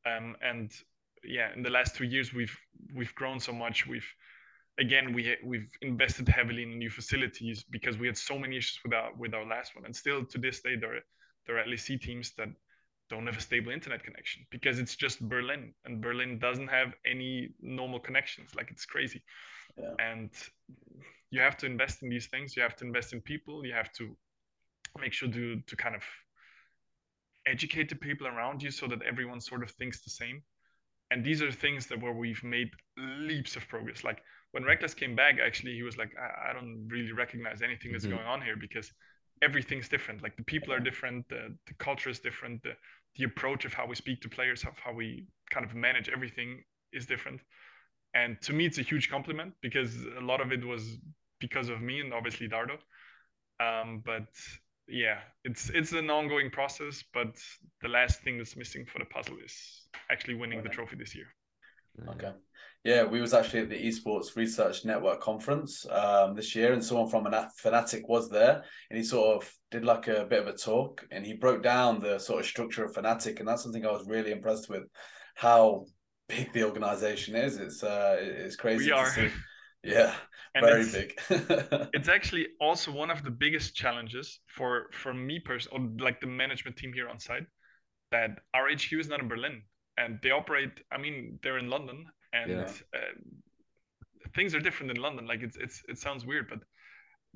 Um, 0.05 0.35
and 0.41 0.71
yeah 1.23 1.53
in 1.55 1.61
the 1.61 1.69
last 1.69 1.95
two 1.95 2.05
years 2.05 2.33
we've 2.33 2.57
we've 2.95 3.13
grown 3.15 3.39
so 3.39 3.53
much. 3.53 3.85
We've 3.85 4.07
again 4.79 5.13
we 5.13 5.35
we've 5.45 5.69
invested 5.81 6.27
heavily 6.27 6.63
in 6.63 6.79
new 6.79 6.89
facilities 6.89 7.63
because 7.63 7.97
we 7.97 8.07
had 8.07 8.17
so 8.17 8.39
many 8.39 8.57
issues 8.57 8.79
with 8.83 8.93
our 8.93 9.13
with 9.15 9.33
our 9.33 9.45
last 9.45 9.75
one. 9.75 9.85
And 9.85 9.95
still 9.95 10.25
to 10.25 10.37
this 10.39 10.61
day 10.61 10.75
there 10.75 11.03
there 11.45 11.57
are 11.57 11.65
LEC 11.65 11.99
teams 12.01 12.31
that 12.37 12.49
don't 13.09 13.25
have 13.27 13.37
a 13.37 13.41
stable 13.41 13.71
internet 13.71 14.03
connection 14.03 14.45
because 14.51 14.79
it's 14.79 14.95
just 14.95 15.19
Berlin 15.27 15.73
and 15.85 16.01
Berlin 16.01 16.39
doesn't 16.39 16.69
have 16.69 16.93
any 17.05 17.49
normal 17.61 17.99
connections. 17.99 18.55
Like 18.55 18.71
it's 18.71 18.85
crazy. 18.85 19.21
Yeah. 19.77 19.93
and 19.99 20.29
you 21.31 21.39
have 21.41 21.57
to 21.57 21.65
invest 21.65 22.03
in 22.03 22.09
these 22.09 22.27
things. 22.27 22.55
You 22.57 22.61
have 22.63 22.75
to 22.77 22.85
invest 22.85 23.13
in 23.13 23.21
people. 23.21 23.65
You 23.65 23.73
have 23.73 23.91
to 23.93 24.17
make 24.99 25.13
sure 25.13 25.29
to 25.31 25.61
to 25.61 25.75
kind 25.75 25.95
of 25.95 26.03
educate 27.47 27.89
the 27.89 27.95
people 27.95 28.27
around 28.27 28.61
you 28.61 28.71
so 28.71 28.87
that 28.87 29.01
everyone 29.03 29.41
sort 29.41 29.63
of 29.63 29.71
thinks 29.71 30.03
the 30.03 30.09
same. 30.09 30.41
And 31.09 31.23
these 31.25 31.41
are 31.41 31.51
things 31.51 31.87
that 31.87 32.01
where 32.01 32.13
we've 32.13 32.43
made 32.43 32.69
leaps 32.97 33.55
of 33.55 33.67
progress. 33.67 34.03
Like 34.03 34.21
when 34.51 34.63
Rekkles 34.63 34.95
came 34.95 35.15
back 35.15 35.35
actually 35.45 35.73
he 35.73 35.83
was 35.83 35.97
like 35.97 36.11
i, 36.19 36.49
I 36.49 36.53
don't 36.53 36.85
really 36.91 37.13
recognize 37.13 37.61
anything 37.61 37.93
that's 37.93 38.05
Mhm. 38.05 38.11
going 38.17 38.27
on 38.27 38.41
here 38.41 38.57
because 38.57 38.91
everything's 39.41 39.89
different. 39.89 40.21
Like 40.21 40.35
the 40.37 40.43
people 40.43 40.73
are 40.73 40.79
different 40.79 41.27
the, 41.29 41.55
the 41.67 41.73
culture 41.75 42.09
is 42.09 42.19
different 42.19 42.63
the, 42.63 42.73
the 43.15 43.23
approach 43.25 43.65
of 43.65 43.73
how 43.73 43.85
we 43.85 43.95
speak 43.95 44.21
to 44.21 44.29
players 44.29 44.63
of 44.63 44.77
how 44.77 44.93
we 44.93 45.27
kind 45.49 45.65
of 45.65 45.75
manage 45.75 46.09
everything 46.09 46.63
is 46.93 47.05
different. 47.05 47.41
And 48.13 48.41
to 48.41 48.53
me 48.53 48.65
it's 48.65 48.77
a 48.77 48.83
huge 48.83 49.09
compliment 49.09 49.53
because 49.61 49.95
a 50.17 50.21
lot 50.21 50.41
of 50.41 50.51
it 50.51 50.65
was 50.65 50.97
because 51.39 51.69
of 51.69 51.81
me 51.81 52.01
and 52.01 52.13
obviously 52.13 52.47
dardo. 52.47 52.77
Um, 53.59 54.01
but 54.05 54.27
yeah 54.87 55.19
it's 55.43 55.69
it's 55.69 55.91
an 55.93 56.09
ongoing 56.09 56.49
process 56.49 57.03
but 57.13 57.37
the 57.81 57.87
last 57.87 58.21
thing 58.21 58.37
that's 58.37 58.57
missing 58.57 58.85
for 58.85 58.99
the 58.99 59.05
puzzle 59.05 59.37
is 59.45 59.87
actually 60.09 60.33
winning 60.33 60.61
the 60.63 60.69
trophy 60.69 60.95
this 60.95 61.15
year. 61.15 61.27
Okay. 62.09 62.31
Yeah, 62.83 63.03
we 63.03 63.21
was 63.21 63.33
actually 63.35 63.59
at 63.61 63.69
the 63.69 63.75
Esports 63.87 64.35
Research 64.35 64.85
Network 64.85 65.21
conference 65.21 65.85
um, 65.91 66.33
this 66.35 66.55
year, 66.55 66.73
and 66.73 66.83
someone 66.83 67.09
from 67.09 67.25
Fna- 67.25 67.49
Fnatic 67.63 68.07
was 68.07 68.27
there, 68.29 68.63
and 68.89 68.97
he 68.97 69.03
sort 69.03 69.35
of 69.37 69.53
did 69.69 69.85
like 69.85 70.07
a 70.07 70.25
bit 70.25 70.39
of 70.41 70.47
a 70.47 70.53
talk, 70.57 71.05
and 71.11 71.23
he 71.23 71.33
broke 71.33 71.61
down 71.61 72.01
the 72.01 72.17
sort 72.17 72.39
of 72.39 72.45
structure 72.47 72.83
of 72.83 72.93
Fnatic, 72.95 73.39
and 73.39 73.47
that's 73.47 73.61
something 73.61 73.85
I 73.85 73.91
was 73.91 74.07
really 74.07 74.31
impressed 74.31 74.67
with, 74.67 74.83
how 75.35 75.85
big 76.27 76.51
the 76.53 76.63
organization 76.63 77.35
is. 77.35 77.57
It's 77.57 77.83
uh, 77.83 78.17
it's 78.19 78.55
crazy 78.55 78.85
we 78.85 78.89
to 78.89 78.95
are 78.95 79.09
see. 79.11 79.29
Yeah, 79.83 80.13
And 80.55 80.65
very 80.65 80.81
it's- 80.81 80.95
big. 81.29 81.89
it's 81.93 82.09
actually 82.09 82.47
also 82.59 82.91
one 82.91 83.11
of 83.11 83.23
the 83.23 83.31
biggest 83.31 83.75
challenges 83.75 84.39
for 84.47 84.87
for 84.91 85.13
me 85.13 85.39
personally, 85.39 85.85
or 85.85 86.03
like 86.03 86.19
the 86.19 86.27
management 86.27 86.77
team 86.77 86.93
here 86.93 87.09
on 87.09 87.19
site, 87.19 87.45
that 88.11 88.31
our 88.55 88.69
HQ 88.69 88.91
is 88.93 89.07
not 89.07 89.19
in 89.21 89.27
Berlin, 89.27 89.61
and 89.97 90.17
they 90.23 90.31
operate. 90.31 90.71
I 90.91 90.97
mean, 90.97 91.37
they're 91.43 91.59
in 91.59 91.69
London, 91.69 92.05
and 92.33 92.59
Yeah. 92.59 92.73
uh, 92.95 92.99
things 94.35 94.55
are 94.55 94.59
different 94.59 94.91
in 94.91 94.97
London. 95.01 95.25
Like 95.27 95.41
it's 95.41 95.57
it's 95.57 95.83
it 95.87 95.97
sounds 95.97 96.25
weird, 96.25 96.49
but 96.49 96.59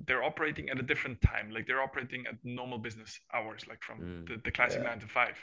they're 0.08 0.24
operating 0.24 0.70
at 0.70 0.80
a 0.80 0.84
different 0.84 1.22
time. 1.22 1.52
Like 1.52 1.68
they're 1.68 1.82
operating 1.82 2.26
at 2.28 2.36
normal 2.44 2.78
business 2.80 3.20
hours, 3.34 3.66
like 3.68 3.82
from 3.84 4.00
Mm. 4.00 4.28
the, 4.28 4.38
the 4.44 4.52
classic 4.52 4.82
Yeah. 4.82 4.84
nine 4.84 5.00
to 5.00 5.08
five. 5.08 5.38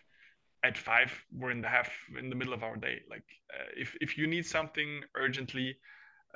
At 0.65 0.79
five, 0.79 1.13
we're 1.33 1.51
in 1.51 1.61
the 1.61 1.69
half 1.69 1.91
in 2.19 2.31
the 2.31 2.37
middle 2.37 2.55
of 2.55 2.63
our 2.63 2.77
day. 2.77 3.01
Like 3.11 3.25
uh, 3.55 3.67
if 3.77 3.97
if 4.01 4.19
you 4.19 4.27
need 4.27 4.47
something 4.47 5.03
urgently, 5.17 5.77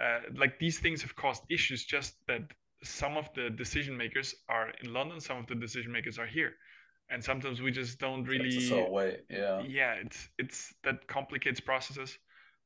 uh, 0.02 0.20
like 0.36 0.58
these 0.58 0.78
things 0.80 1.02
have 1.02 1.16
caused 1.16 1.42
issues. 1.50 1.84
Just 1.84 2.16
that 2.28 2.42
some 2.84 3.16
of 3.16 3.28
the 3.34 3.50
decision 3.50 3.96
makers 3.96 4.34
are 4.48 4.70
in 4.82 4.92
London, 4.92 5.20
some 5.20 5.38
of 5.38 5.46
the 5.46 5.54
decision 5.54 5.92
makers 5.92 6.18
are 6.18 6.26
here, 6.26 6.54
and 7.10 7.22
sometimes 7.24 7.62
we 7.62 7.70
just 7.72 7.98
don't 7.98 8.24
really 8.24 8.88
way. 8.90 9.20
Yeah. 9.28 9.62
yeah 9.66 9.94
it's 9.94 10.28
it's 10.38 10.74
that 10.84 11.06
complicates 11.08 11.60
processes 11.60 12.18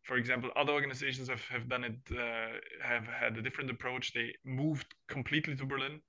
for 0.02 0.16
example 0.16 0.50
other 0.56 0.72
organizations 0.72 1.28
have, 1.28 1.42
have 1.44 1.68
done 1.68 1.84
it 1.84 1.98
uh, 2.12 2.48
have 2.82 3.06
had 3.06 3.36
a 3.36 3.42
different 3.42 3.70
approach 3.70 4.12
they 4.12 4.34
moved 4.44 4.86
completely 5.08 5.54
to 5.56 5.64
berlin 5.64 6.00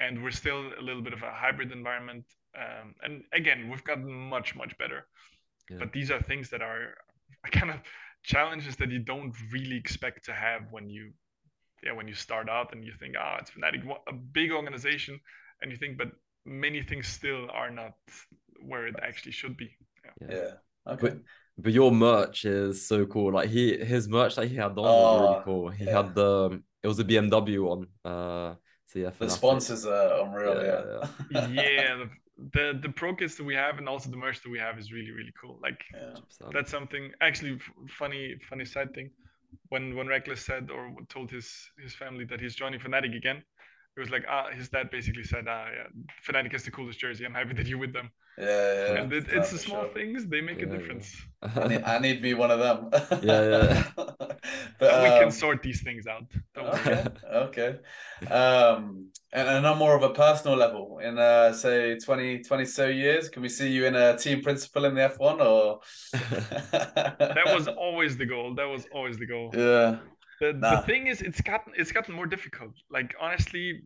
and 0.00 0.22
we're 0.22 0.30
still 0.30 0.72
a 0.78 0.82
little 0.82 1.02
bit 1.02 1.12
of 1.12 1.22
a 1.22 1.30
hybrid 1.32 1.72
environment 1.72 2.24
um, 2.58 2.94
and 3.02 3.22
again 3.32 3.68
we've 3.70 3.84
gotten 3.84 4.12
much 4.12 4.54
much 4.56 4.76
better 4.78 5.06
Yeah. 5.70 5.78
but 5.80 5.92
these 5.92 6.10
are 6.10 6.20
things 6.22 6.50
that 6.50 6.62
are 6.62 6.94
kind 7.52 7.70
of 7.70 7.78
challenges 8.22 8.76
that 8.76 8.90
you 8.90 9.00
don't 9.00 9.34
really 9.52 9.76
expect 9.76 10.24
to 10.26 10.32
have 10.32 10.62
when 10.70 10.88
you 10.90 11.12
yeah 11.82 11.92
when 11.92 12.08
you 12.08 12.14
start 12.14 12.48
out 12.48 12.72
and 12.72 12.84
you 12.84 12.92
think 13.00 13.14
ah 13.18 13.36
it's 13.40 13.50
Fnatic 13.50 13.84
what 13.84 14.02
a 14.08 14.12
big 14.12 14.50
organization 14.52 15.20
and 15.60 15.70
you 15.70 15.76
think 15.76 15.98
but 15.98 16.10
many 16.44 16.82
things 16.82 17.06
still 17.08 17.48
are 17.52 17.70
not 17.70 17.94
where 18.60 18.86
it 18.86 18.96
actually 19.02 19.32
should 19.32 19.56
be 19.56 19.76
yeah. 20.04 20.36
Yeah. 20.36 20.52
Okay. 20.92 21.08
But 21.08 21.18
but 21.58 21.72
your 21.72 21.90
merch 21.90 22.44
is 22.44 22.86
so 22.86 23.06
cool. 23.06 23.32
Like 23.32 23.48
he 23.48 23.76
his 23.78 24.08
merch 24.08 24.34
that 24.36 24.48
he 24.48 24.56
had 24.56 24.72
on 24.72 24.76
was 24.76 25.20
really 25.20 25.36
Oh, 25.36 25.42
cool. 25.44 25.68
He 25.70 25.84
yeah. 25.84 25.96
had 26.02 26.14
the 26.14 26.62
it 26.82 26.88
was 26.88 26.98
a 26.98 27.04
BMW 27.04 27.62
one. 27.64 27.86
Uh 28.04 28.54
so 28.86 28.98
yeah, 29.00 29.10
The 29.18 29.28
sponsors 29.30 29.84
are 29.86 30.22
unreal. 30.24 30.62
Yeah, 30.64 31.08
Yeah. 31.30 31.48
yeah 31.48 31.94
the, 32.00 32.08
the 32.52 32.78
the 32.82 32.88
pro 32.90 33.14
kits 33.14 33.34
that 33.36 33.44
we 33.44 33.54
have 33.54 33.78
and 33.78 33.88
also 33.88 34.10
the 34.10 34.16
merch 34.16 34.42
that 34.42 34.50
we 34.50 34.58
have 34.58 34.78
is 34.78 34.92
really 34.92 35.10
really 35.10 35.32
cool 35.40 35.58
like 35.62 35.80
Yeah. 35.94 36.14
that's 36.52 36.70
something 36.70 37.10
actually 37.20 37.54
f- 37.54 37.70
funny 37.88 38.36
funny 38.48 38.64
side 38.64 38.94
thing 38.94 39.10
when 39.70 39.96
when 39.96 40.06
Rekkles 40.06 40.38
said 40.38 40.70
or 40.70 40.94
told 41.08 41.30
his 41.30 41.46
his 41.82 41.94
family 41.94 42.24
that 42.26 42.40
he's 42.40 42.54
joining 42.54 42.78
Fnatic 42.80 43.16
again 43.16 43.38
it 43.96 44.00
was 44.00 44.10
like 44.10 44.24
ah 44.28 44.48
his 44.58 44.68
dad 44.68 44.90
basically 44.90 45.24
said 45.24 45.46
ah 45.48 45.68
yeah 45.78 45.88
Fnatic 46.26 46.52
has 46.52 46.64
the 46.64 46.70
coolest 46.70 46.98
jersey 47.00 47.24
i'm 47.24 47.34
happy 47.34 47.54
that 47.54 47.66
you're 47.66 47.78
with 47.86 47.94
them 47.94 48.10
Yeah. 48.38 48.44
yeah, 48.44 49.00
and 49.00 49.12
it, 49.12 49.26
it's 49.28 49.50
the 49.50 49.58
small 49.58 49.84
sure. 49.84 49.90
things 49.94 50.26
they 50.26 50.40
make 50.40 50.60
Yeah, 50.60 50.62
a 50.62 50.66
yeah. 50.66 50.76
difference 50.76 51.26
I 51.42 51.68
need, 51.68 51.82
I 51.84 51.98
need 51.98 52.14
to 52.16 52.20
be 52.22 52.34
one 52.34 52.50
of 52.50 52.58
them. 52.58 52.90
Yeah, 53.22 53.42
yeah. 53.48 53.84
but 54.78 54.92
And 54.92 55.02
we 55.02 55.10
can 55.10 55.30
um, 55.30 55.30
sort 55.30 55.62
these 55.62 55.82
things 55.82 56.06
out 56.06 56.30
don't 56.54 56.68
worry 56.70 56.86
okay, 56.86 57.08
okay. 57.32 57.78
Um, 58.30 59.10
and, 59.32 59.48
and 59.48 59.66
on 59.66 59.78
more 59.78 59.96
of 59.96 60.02
a 60.02 60.10
personal 60.14 60.56
level, 60.56 60.98
in 60.98 61.18
uh, 61.18 61.52
say 61.52 61.98
20, 61.98 62.42
20 62.42 62.64
so 62.64 62.86
years, 62.88 63.28
can 63.28 63.42
we 63.42 63.48
see 63.48 63.70
you 63.70 63.86
in 63.86 63.94
a 63.96 64.16
team 64.16 64.42
principal 64.42 64.84
in 64.86 64.94
the 64.94 65.02
F 65.04 65.18
one 65.18 65.40
or? 65.40 65.80
that 66.12 67.48
was 67.48 67.68
always 67.68 68.16
the 68.16 68.26
goal 68.26 68.54
that 68.54 68.64
was 68.64 68.86
always 68.92 69.18
the 69.18 69.26
goal 69.26 69.54
yeah, 69.54 69.98
the, 70.40 70.52
Nah. 70.52 70.70
the 70.70 70.76
thing 70.78 71.06
is 71.06 71.22
it's 71.22 71.40
gotten 71.40 71.72
it's 71.76 71.92
gotten 71.92 72.14
more 72.14 72.26
difficult 72.26 72.72
like 72.90 73.14
honestly 73.20 73.82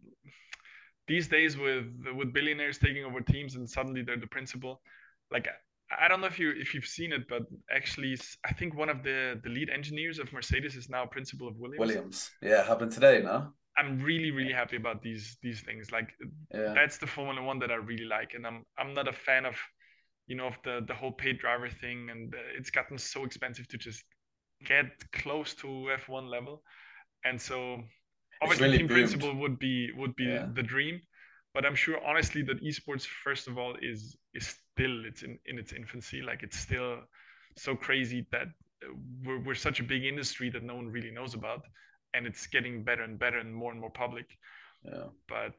these 1.10 1.26
days 1.36 1.52
with 1.64 1.86
with 2.18 2.32
billionaires 2.38 2.78
taking 2.78 3.04
over 3.04 3.20
teams 3.20 3.52
and 3.56 3.68
suddenly 3.76 4.02
they're 4.02 4.24
the 4.26 4.34
principal 4.38 4.72
like 5.34 5.46
i 6.02 6.06
don't 6.08 6.20
know 6.22 6.30
if 6.34 6.38
you 6.38 6.48
if 6.64 6.68
you've 6.72 6.92
seen 6.98 7.10
it 7.18 7.24
but 7.28 7.42
actually 7.78 8.12
I 8.50 8.52
think 8.58 8.70
one 8.82 8.90
of 8.94 8.98
the 9.08 9.18
the 9.44 9.50
lead 9.56 9.68
engineers 9.78 10.18
of 10.22 10.32
mercedes 10.32 10.74
is 10.80 10.88
now 10.96 11.02
principal 11.16 11.46
of 11.48 11.54
williams. 11.62 11.80
Williams. 11.84 12.18
Yeah, 12.50 12.62
happened 12.72 12.92
today, 12.92 13.16
no? 13.30 13.38
i'm 13.78 13.92
really 14.10 14.30
really 14.38 14.56
happy 14.62 14.76
about 14.84 14.98
these 15.06 15.26
these 15.44 15.60
things. 15.66 15.84
Like 15.96 16.10
Yeah, 16.54 16.72
that's 16.78 16.98
the 17.02 17.10
formula 17.16 17.40
one 17.50 17.58
that 17.62 17.70
i 17.76 17.78
really 17.90 18.08
like 18.18 18.30
and 18.36 18.46
i'm 18.48 18.58
i'm 18.80 18.92
not 18.98 19.06
a 19.14 19.16
fan 19.26 19.44
of 19.50 19.56
you 20.30 20.36
know 20.38 20.48
of 20.52 20.56
the 20.66 20.74
the 20.90 20.96
whole 21.00 21.14
paid 21.22 21.36
driver 21.44 21.70
thing 21.82 21.98
and 22.12 22.34
uh, 22.40 22.58
it's 22.58 22.70
gotten 22.78 22.98
so 22.98 23.24
expensive 23.28 23.66
to 23.68 23.78
just 23.86 24.04
get 24.64 24.86
close 25.12 25.54
to 25.54 25.66
f1 26.06 26.28
level. 26.28 26.62
And 27.24 27.40
so 27.40 27.82
obviously 28.42 28.66
really 28.66 28.78
team 28.78 28.86
boomed. 28.86 28.98
principal 29.00 29.34
would 29.36 29.58
be 29.58 29.90
would 29.96 30.14
be 30.16 30.24
Yeah. 30.24 30.48
the 30.54 30.62
dream 30.62 31.00
but 31.54 31.64
i'm 31.66 31.74
sure 31.74 31.98
honestly 32.06 32.42
that 32.42 32.62
esports 32.62 33.06
first 33.06 33.48
of 33.48 33.58
all 33.58 33.74
is 33.82 34.16
is 34.34 34.56
still 34.74 35.04
it's 35.04 35.22
in 35.22 35.38
in 35.46 35.58
its 35.58 35.72
infancy 35.72 36.22
like 36.22 36.42
it's 36.42 36.58
still 36.58 37.00
so 37.56 37.74
crazy 37.76 38.26
that 38.32 38.48
we're, 39.24 39.40
we're 39.40 39.54
such 39.54 39.80
a 39.80 39.82
big 39.82 40.04
industry 40.04 40.48
that 40.50 40.62
no 40.62 40.74
one 40.76 40.88
really 40.88 41.10
knows 41.10 41.34
about 41.34 41.62
and 42.14 42.26
it's 42.26 42.46
getting 42.46 42.82
better 42.82 43.02
and 43.02 43.18
better 43.18 43.38
and 43.38 43.54
more 43.54 43.72
and 43.72 43.80
more 43.80 43.90
public 43.90 44.26
yeah. 44.84 45.04
but 45.28 45.54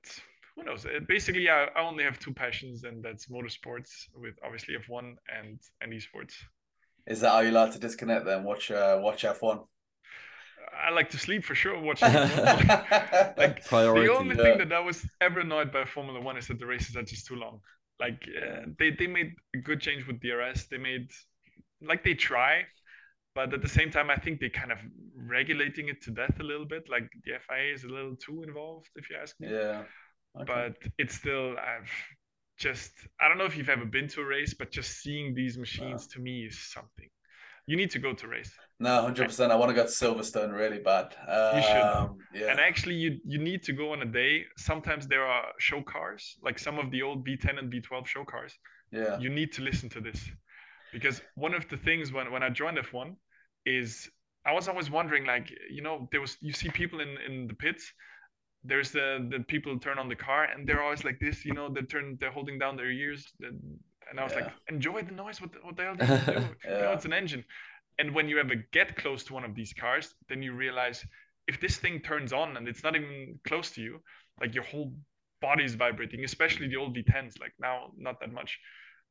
who 0.56 0.64
knows? 0.64 0.86
Basically, 1.08 1.50
I, 1.50 1.66
I 1.76 1.82
only 1.82 2.04
have 2.04 2.20
two 2.20 2.34
passions, 2.34 2.84
and 2.84 3.04
that's 3.04 3.28
motorsports 3.28 3.90
with 4.16 4.36
obviously 4.44 4.76
F1 4.76 5.16
and 5.34 5.60
and 5.82 5.94
esports. 5.94 6.34
Is 7.08 7.22
that 7.22 7.30
how 7.32 7.40
you 7.40 7.52
like 7.52 7.72
to 7.72 7.80
disconnect 7.80 8.26
then? 8.26 8.44
Watch, 8.44 8.70
uh, 8.70 9.00
watch 9.02 9.24
F 9.26 9.42
one. 9.42 9.62
I 10.74 10.90
like 10.92 11.10
to 11.12 11.18
sleep 11.18 11.44
for 11.46 11.56
sure 11.56 11.80
watching 11.80 12.14
like 13.38 13.64
Priority. 13.64 14.06
the 14.06 14.12
only 14.12 14.36
Yeah. 14.36 14.44
thing 14.44 14.58
that 14.58 14.72
I 14.74 14.80
was 14.80 15.06
ever 15.22 15.40
annoyed 15.42 15.72
by 15.72 15.86
Formula 15.86 16.20
One 16.22 16.38
is 16.38 16.48
that 16.48 16.60
the 16.60 16.66
races 16.66 16.96
are 16.96 17.04
just 17.04 17.28
too 17.28 17.36
long. 17.36 17.60
Like 18.00 18.28
uh, 18.42 18.66
they 18.80 18.92
they 18.92 19.08
made 19.08 19.34
a 19.56 19.60
good 19.60 19.82
change 19.82 20.08
with 20.08 20.20
DRS. 20.22 20.68
They 20.68 20.78
made 20.78 21.10
like 21.82 22.04
they 22.04 22.14
try, 22.16 22.66
but 23.36 23.54
at 23.54 23.62
the 23.62 23.70
same 23.70 23.92
time, 23.92 24.10
I 24.10 24.16
think 24.18 24.40
they 24.40 24.50
kind 24.50 24.72
of 24.72 24.80
regulating 25.16 25.90
it 25.90 26.02
to 26.04 26.12
death 26.12 26.40
a 26.40 26.44
little 26.44 26.66
bit. 26.66 26.90
Like 26.90 27.10
the 27.26 27.36
FIA 27.36 27.74
is 27.74 27.84
a 27.84 27.90
little 27.90 28.16
too 28.16 28.44
involved, 28.44 28.90
if 28.96 29.10
you 29.10 29.18
ask 29.22 29.40
me. 29.40 29.50
yeah. 29.50 29.84
Okay. 30.36 30.46
but 30.48 30.78
it's 30.98 31.16
still 31.16 31.56
I've 31.58 31.92
just 32.58 32.92
I 33.20 33.28
don't 33.28 33.38
know 33.38 33.46
if 33.46 33.58
you've 33.58 33.70
ever 33.70 33.86
been 33.86 34.08
to 34.10 34.22
a 34.22 34.26
race, 34.26 34.54
but 34.54 34.72
just 34.72 35.02
seeing 35.02 35.34
these 35.34 35.58
machines 35.58 36.08
to 36.08 36.20
me 36.20 36.46
is 36.46 36.60
something. 36.60 37.10
You 37.68 37.78
need 37.78 37.92
to 37.92 38.00
go 38.00 38.14
to 38.14 38.28
race, 38.28 38.52
No, 38.88 38.94
hundred 39.08 39.26
percent. 39.28 39.52
I 39.52 39.56
want 39.56 39.70
to 39.70 39.76
go 39.76 39.84
to 39.84 39.90
Silverstone 40.02 40.52
really 40.64 40.80
bad. 40.80 41.08
Um, 41.36 41.56
You 41.58 41.62
should. 41.70 42.42
Yeah. 42.42 42.52
and 42.52 42.60
actually 42.60 42.96
you 43.04 43.12
you 43.34 43.40
need 43.50 43.62
to 43.64 43.74
go 43.82 43.86
on 43.94 44.00
a 44.02 44.10
day. 44.22 44.34
Sometimes 44.58 45.08
there 45.08 45.26
are 45.34 45.46
show 45.60 45.82
cars, 45.96 46.22
like 46.48 46.58
some 46.68 46.78
of 46.80 46.90
the 46.94 47.02
old 47.08 47.20
V10 47.26 47.60
and 47.60 47.72
V12 47.72 48.06
show 48.14 48.24
cars. 48.34 48.54
yeah. 48.92 49.20
You 49.24 49.30
need 49.30 49.52
to 49.58 49.62
listen 49.70 49.88
to 49.90 50.02
this, 50.08 50.20
because 50.96 51.22
one 51.36 51.54
of 51.60 51.64
the 51.72 51.78
things 51.88 52.06
when 52.16 52.28
when 52.34 52.44
I 52.48 52.50
joined 52.62 52.78
F1 52.78 53.08
is 53.66 54.10
I 54.50 54.52
was 54.58 54.68
always 54.68 54.90
wondering, 54.90 55.24
like 55.34 55.48
you 55.78 55.84
know, 55.86 55.96
there 56.12 56.22
was 56.26 56.34
you 56.48 56.54
see 56.62 56.70
people 56.82 57.00
in 57.06 57.12
in 57.28 57.48
the 57.52 57.58
pits. 57.66 57.84
There's 58.72 58.90
the 58.98 59.08
the 59.34 59.40
people 59.54 59.72
turn 59.80 59.98
on 60.04 60.08
the 60.14 60.20
car 60.28 60.42
and 60.52 60.60
they're 60.68 60.84
always 60.86 61.04
like 61.04 61.20
this, 61.26 61.38
you 61.48 61.54
know, 61.58 61.68
they 61.76 61.82
turn 61.94 62.06
they're 62.20 62.36
holding 62.40 62.58
down 62.64 62.74
their 62.78 62.92
ears. 62.92 63.22
And 64.10 64.20
I 64.20 64.24
was 64.28 64.36
like, 64.40 64.50
enjoy 64.76 65.00
the 65.10 65.16
noise. 65.24 65.38
What 65.42 65.52
the, 65.54 65.60
what 65.68 65.76
the 65.78 65.84
hell 65.88 65.96
do 66.00 66.06
you 66.06 66.40
do? 66.40 66.46
You 66.76 66.82
know, 66.86 66.92
it's 66.98 67.06
an 67.06 67.14
engine. 67.14 67.44
And 68.02 68.16
when 68.16 68.28
you 68.28 68.40
ever 68.40 68.56
get 68.74 68.96
close 68.96 69.24
to 69.26 69.34
one 69.34 69.44
of 69.44 69.54
these 69.54 69.74
cars, 69.74 70.16
then 70.28 70.42
you 70.42 70.54
realize 70.54 71.06
if 71.48 71.62
this 71.62 71.78
thing 71.78 72.00
turns 72.00 72.34
on 72.34 72.58
and 72.58 72.68
it's 72.68 72.84
not 72.84 72.96
even 72.96 73.40
close 73.48 73.70
to 73.76 73.82
you, 73.82 74.00
like 74.42 74.56
your 74.56 74.64
whole 74.64 74.92
body 75.40 75.64
is 75.64 75.76
vibrating, 75.76 76.24
especially 76.24 76.68
the 76.68 76.78
old 76.78 76.96
V10s. 76.96 77.40
Like 77.40 77.54
now, 77.60 77.92
not 77.96 78.20
that 78.22 78.34
much. 78.34 78.60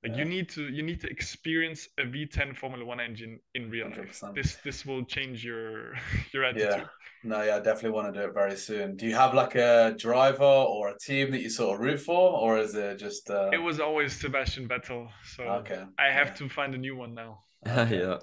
Like 0.02 0.16
you 0.16 0.24
need 0.24 0.48
to 0.50 0.62
you 0.62 0.82
need 0.82 1.00
to 1.02 1.08
experience 1.08 1.86
a 1.98 2.02
V10 2.02 2.56
Formula 2.56 2.84
One 2.84 2.98
engine 2.98 3.38
in 3.54 3.70
real 3.70 3.90
life. 3.90 4.20
100%. 4.20 4.34
This 4.34 4.56
this 4.64 4.84
will 4.84 5.04
change 5.04 5.44
your 5.44 5.94
your 6.34 6.44
attitude. 6.44 6.70
Yeah. 6.70 6.84
No, 7.22 7.42
yeah, 7.42 7.56
I 7.56 7.60
definitely 7.60 7.90
want 7.90 8.12
to 8.12 8.20
do 8.20 8.26
it 8.26 8.34
very 8.34 8.56
soon. 8.56 8.96
Do 8.96 9.06
you 9.06 9.14
have 9.14 9.34
like 9.34 9.54
a 9.54 9.94
driver 9.96 10.42
or 10.74 10.88
a 10.88 10.98
team 10.98 11.30
that 11.30 11.42
you 11.42 11.50
sort 11.50 11.76
of 11.76 11.80
root 11.86 12.00
for, 12.00 12.32
or 12.32 12.58
is 12.58 12.74
it 12.74 12.98
just? 12.98 13.30
Uh... 13.30 13.50
It 13.52 13.58
was 13.58 13.78
always 13.78 14.14
Sebastian 14.14 14.66
Vettel, 14.66 15.10
so 15.36 15.44
okay. 15.60 15.84
I 15.96 16.06
have 16.06 16.28
yeah. 16.28 16.34
to 16.34 16.48
find 16.48 16.74
a 16.74 16.78
new 16.78 16.96
one 16.96 17.14
now. 17.14 17.44
Yeah. 17.66 18.18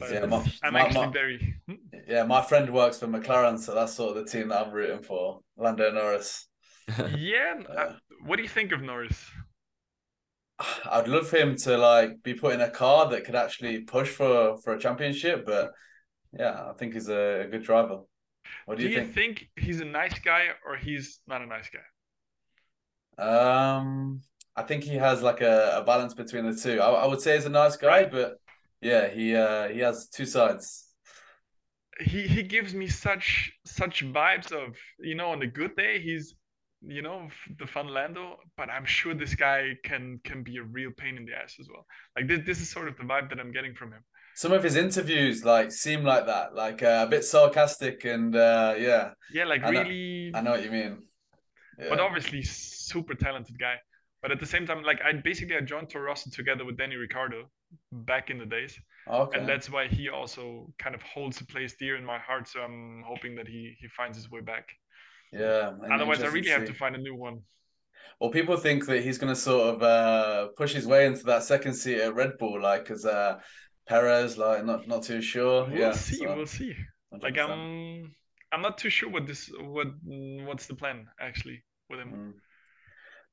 He's 0.00 0.10
Yeah, 0.10 0.26
my- 0.26 0.52
I'm 0.62 0.72
my- 0.74 0.80
actually 0.80 1.06
my- 1.06 1.12
very 1.12 1.54
Yeah, 2.08 2.24
my 2.24 2.42
friend 2.42 2.72
works 2.72 2.98
for 2.98 3.06
McLaren, 3.06 3.58
so 3.58 3.74
that's 3.74 3.94
sort 3.94 4.16
of 4.16 4.24
the 4.24 4.30
team 4.30 4.48
that 4.48 4.66
I'm 4.66 4.72
rooting 4.72 5.02
for. 5.02 5.40
Lando 5.56 5.90
Norris. 5.90 6.46
yeah. 7.16 7.54
Uh, 7.68 7.72
uh, 7.72 7.96
what 8.24 8.36
do 8.36 8.42
you 8.42 8.48
think 8.48 8.72
of 8.72 8.82
Norris? 8.82 9.18
I'd 10.90 11.08
love 11.08 11.28
for 11.28 11.36
him 11.36 11.56
to 11.56 11.76
like 11.76 12.22
be 12.22 12.32
put 12.34 12.54
in 12.54 12.60
a 12.62 12.70
car 12.70 13.08
that 13.10 13.24
could 13.24 13.34
actually 13.34 13.80
push 13.80 14.08
for 14.08 14.56
for 14.62 14.74
a 14.74 14.78
championship, 14.78 15.44
but 15.44 15.72
yeah, 16.32 16.70
I 16.70 16.72
think 16.78 16.94
he's 16.94 17.08
a, 17.08 17.42
a 17.42 17.46
good 17.48 17.62
driver. 17.62 18.00
What 18.64 18.78
do, 18.78 18.84
Do 18.84 18.88
you, 18.88 18.96
you 19.00 19.04
think? 19.04 19.14
think 19.14 19.50
he's 19.56 19.80
a 19.80 19.84
nice 19.84 20.18
guy 20.20 20.44
or 20.64 20.76
he's 20.76 21.20
not 21.26 21.42
a 21.42 21.46
nice 21.46 21.68
guy? 21.68 21.80
Um, 23.18 24.22
I 24.54 24.62
think 24.62 24.84
he 24.84 24.94
has 24.96 25.22
like 25.22 25.40
a, 25.40 25.78
a 25.78 25.84
balance 25.84 26.14
between 26.14 26.50
the 26.50 26.56
two. 26.56 26.80
I, 26.80 26.90
I 26.90 27.06
would 27.06 27.20
say 27.20 27.34
he's 27.34 27.46
a 27.46 27.50
nice 27.50 27.76
guy, 27.76 28.02
Right. 28.02 28.10
but 28.10 28.36
yeah, 28.80 29.08
he 29.08 29.34
uh 29.34 29.68
he 29.68 29.80
has 29.80 30.08
two 30.08 30.26
sides. 30.26 30.84
he 32.00 32.26
he 32.26 32.42
gives 32.42 32.74
me 32.74 32.86
such 32.86 33.50
such 33.64 34.04
vibes 34.04 34.52
of 34.52 34.76
you 35.00 35.14
know 35.14 35.30
on 35.30 35.42
a 35.42 35.46
good 35.46 35.74
day 35.76 36.00
he's 36.00 36.34
you 36.82 37.02
know 37.02 37.28
the 37.58 37.66
fun 37.66 37.88
Lando, 37.88 38.36
but 38.56 38.68
I'm 38.70 38.84
sure 38.84 39.14
this 39.14 39.34
guy 39.34 39.72
can 39.82 40.20
can 40.24 40.42
be 40.42 40.58
a 40.58 40.62
real 40.62 40.90
pain 40.96 41.16
in 41.16 41.24
the 41.24 41.32
ass 41.34 41.54
as 41.58 41.68
well. 41.72 41.86
Like 42.16 42.28
this 42.28 42.40
this 42.46 42.60
is 42.60 42.70
sort 42.70 42.88
of 42.88 42.96
the 42.96 43.04
vibe 43.04 43.30
that 43.30 43.40
I'm 43.40 43.50
getting 43.52 43.74
from 43.74 43.92
him. 43.92 44.02
Some 44.34 44.52
of 44.52 44.62
his 44.62 44.76
interviews 44.76 45.42
like 45.44 45.72
seem 45.72 46.04
like 46.04 46.26
that, 46.26 46.54
like 46.54 46.82
uh, 46.82 47.04
a 47.06 47.10
bit 47.10 47.24
sarcastic 47.24 48.04
and 48.04 48.36
uh, 48.36 48.74
yeah. 48.78 49.12
Yeah, 49.32 49.44
like 49.46 49.62
I 49.64 49.70
know- 49.70 49.82
really. 49.82 50.32
I 50.34 50.42
know 50.42 50.50
what 50.50 50.62
you 50.64 50.70
mean. 50.70 50.98
Yeah. 51.78 51.86
But 51.88 52.00
obviously 52.00 52.42
super 52.42 53.14
talented 53.14 53.58
guy. 53.58 53.76
But 54.20 54.32
at 54.32 54.40
the 54.40 54.46
same 54.46 54.66
time, 54.66 54.82
like 54.82 55.00
I 55.02 55.12
basically 55.14 55.56
I 55.56 55.60
joined 55.62 55.88
Toro 55.88 56.04
Rosso 56.06 56.28
together 56.30 56.64
with 56.66 56.76
Danny 56.76 56.96
Ricciardo 56.96 57.50
back 57.92 58.30
in 58.30 58.38
the 58.38 58.46
days, 58.46 58.78
okay. 59.08 59.38
and 59.38 59.48
that's 59.48 59.70
why 59.70 59.88
he 59.88 60.08
also 60.08 60.72
kind 60.78 60.94
of 60.94 61.02
holds 61.02 61.40
a 61.40 61.46
place 61.46 61.74
dear 61.78 61.96
in 61.96 62.04
my 62.04 62.18
heart. 62.18 62.48
So 62.48 62.60
I'm 62.60 63.02
hoping 63.06 63.34
that 63.36 63.48
he 63.48 63.76
he 63.78 63.88
finds 63.88 64.16
his 64.16 64.30
way 64.30 64.40
back. 64.40 64.68
yeah. 65.32 65.72
Otherwise, 65.92 66.22
I 66.22 66.26
really 66.26 66.50
have 66.50 66.66
to 66.66 66.74
find 66.74 66.94
a 66.94 67.00
new 67.00 67.14
one. 67.14 67.40
Well, 68.20 68.30
people 68.30 68.56
think 68.56 68.86
that 68.86 69.02
he's 69.02 69.18
going 69.18 69.34
to 69.34 69.40
sort 69.40 69.74
of 69.74 69.82
uh, 69.82 70.48
push 70.56 70.72
his 70.72 70.86
way 70.86 71.06
into 71.06 71.24
that 71.24 71.42
second 71.42 71.74
seat 71.74 72.00
at 72.00 72.14
Red 72.14 72.38
Bull, 72.38 72.60
like 72.60 72.84
because 72.84 73.04
uh, 73.04 73.40
Perez, 73.88 74.38
like 74.38 74.64
not 74.64 74.88
not 74.88 75.02
too 75.02 75.20
sure. 75.20 75.64
We'll 75.64 75.78
yeah, 75.78 75.92
see. 75.92 76.16
so, 76.16 76.34
We'll 76.34 76.46
see. 76.46 76.74
Like 77.12 77.34
100%. 77.34 77.50
I'm 77.50 78.14
I'm 78.52 78.62
not 78.62 78.78
too 78.78 78.90
sure 78.90 79.10
what 79.10 79.26
this 79.26 79.50
what 79.60 79.88
what's 80.04 80.66
the 80.66 80.74
plan 80.74 81.06
actually 81.20 81.62
with 81.90 82.00
him. 82.00 82.12
Mm. 82.12 82.32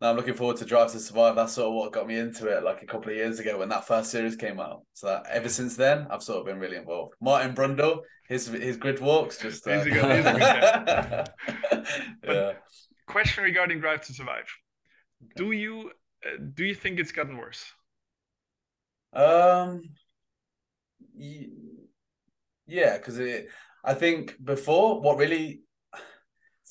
No, 0.01 0.09
I'm 0.09 0.15
looking 0.17 0.33
forward 0.33 0.57
to 0.57 0.65
Drive 0.65 0.91
to 0.91 0.99
Survive. 0.99 1.35
That's 1.35 1.53
sort 1.53 1.67
of 1.69 1.73
what 1.75 1.93
got 1.93 2.07
me 2.07 2.17
into 2.17 2.47
it, 2.47 2.63
like 2.63 2.81
a 2.81 2.85
couple 2.85 3.09
of 3.11 3.15
years 3.15 3.39
ago 3.39 3.59
when 3.59 3.69
that 3.69 3.87
first 3.87 4.11
series 4.11 4.35
came 4.35 4.59
out. 4.59 4.81
So 4.93 5.07
that, 5.07 5.25
ever 5.31 5.47
since 5.47 5.75
then, 5.77 6.07
I've 6.09 6.23
sort 6.23 6.39
of 6.39 6.45
been 6.45 6.59
really 6.59 6.75
involved. 6.75 7.13
Martin 7.21 7.55
Brundle, 7.55 7.99
his 8.27 8.47
his 8.47 8.75
grid 8.77 8.99
walks, 8.99 9.37
just 9.39 9.65
uh... 9.67 9.81
Good- 9.83 9.93
he's 9.93 10.25
a 10.25 10.33
good. 10.33 11.85
But- 12.21 12.23
yeah. 12.27 12.51
Question 13.07 13.43
regarding 13.43 13.79
Drive 13.79 14.01
to 14.07 14.13
Survive. 14.13 14.47
Do 15.35 15.51
you 15.51 15.91
uh, 16.25 16.37
do 16.53 16.65
you 16.65 16.73
think 16.75 16.99
it's 16.99 17.11
gotten 17.11 17.37
worse? 17.37 17.63
Um. 19.13 19.81
y- 21.15 21.47
Yeah, 22.65 22.97
because 22.97 23.19
it. 23.19 23.47
I 23.83 23.93
think 23.93 24.35
before 24.43 25.01
what 25.01 25.17
really, 25.17 25.61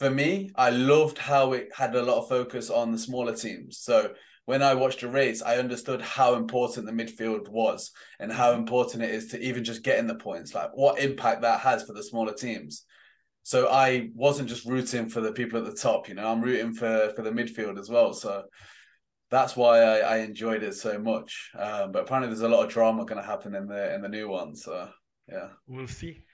for 0.03 0.11
me, 0.11 0.50
I 0.57 0.70
loved 0.70 1.16
how 1.16 1.53
it 1.53 1.68
had 1.72 1.94
a 1.94 2.03
lot 2.03 2.18
of 2.18 2.28
focus 2.28 2.70
on 2.70 2.90
the 2.90 2.98
smaller 2.98 3.36
teams. 3.36 3.78
So 3.78 4.14
when 4.46 4.61
I 4.61 4.74
watched 4.74 5.05
a 5.05 5.09
race, 5.09 5.42
I 5.42 5.59
understood 5.59 6.03
how 6.03 6.34
important 6.34 6.86
the 6.86 6.92
midfield 6.92 7.48
was 7.48 7.92
and 8.18 8.32
how 8.32 8.55
important 8.55 9.05
it 9.05 9.11
is 9.11 9.28
to 9.28 9.40
even 9.40 9.62
just 9.62 9.84
getting 9.84 10.09
the 10.09 10.16
points. 10.16 10.57
Like 10.57 10.70
what 10.74 10.98
impact 10.98 11.42
that 11.42 11.61
has 11.61 11.84
for 11.84 11.92
the 11.92 12.03
smaller 12.03 12.34
teams. 12.34 12.84
So 13.44 13.68
I 13.68 14.11
wasn't 14.16 14.48
just 14.48 14.66
rooting 14.66 15.09
for 15.09 15.20
the 15.20 15.30
people 15.30 15.61
at 15.61 15.66
the 15.66 15.80
top. 15.80 16.09
You 16.09 16.16
know, 16.16 16.26
I'm 16.26 16.42
rooting 16.42 16.72
for 16.72 17.12
for 17.14 17.22
the 17.22 17.30
midfield 17.30 17.78
as 17.78 17.88
well. 17.88 18.12
So 18.12 18.42
that's 19.30 19.55
why 19.55 19.78
I, 19.78 19.98
I 19.98 20.16
enjoyed 20.18 20.64
it 20.64 20.74
so 20.74 20.98
much. 20.98 21.50
Um, 21.57 21.92
but 21.92 22.03
apparently, 22.03 22.28
there's 22.28 22.42
a 22.42 22.48
lot 22.48 22.64
of 22.64 22.72
drama 22.72 23.05
going 23.05 23.22
to 23.22 23.26
happen 23.26 23.55
in 23.55 23.68
the 23.68 23.94
in 23.94 24.03
the 24.03 24.09
new 24.09 24.28
one. 24.28 24.57
So 24.57 24.88
yeah, 25.28 25.50
We'll 25.68 25.86
see. 25.86 26.24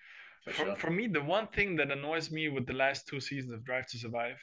For 0.45 0.53
For, 0.53 0.65
sure. 0.65 0.77
for 0.77 0.91
me, 0.91 1.07
the 1.09 1.23
one 1.23 1.49
thing 1.49 1.77
that 1.77 1.91
annoys 1.91 2.31
me 2.31 2.49
with 2.49 2.67
the 2.67 2.73
last 2.73 3.07
two 3.07 3.21
seasons 3.21 3.53
of 3.53 3.65
Drive 3.65 3.87
to 3.89 3.99
Survive 3.99 4.39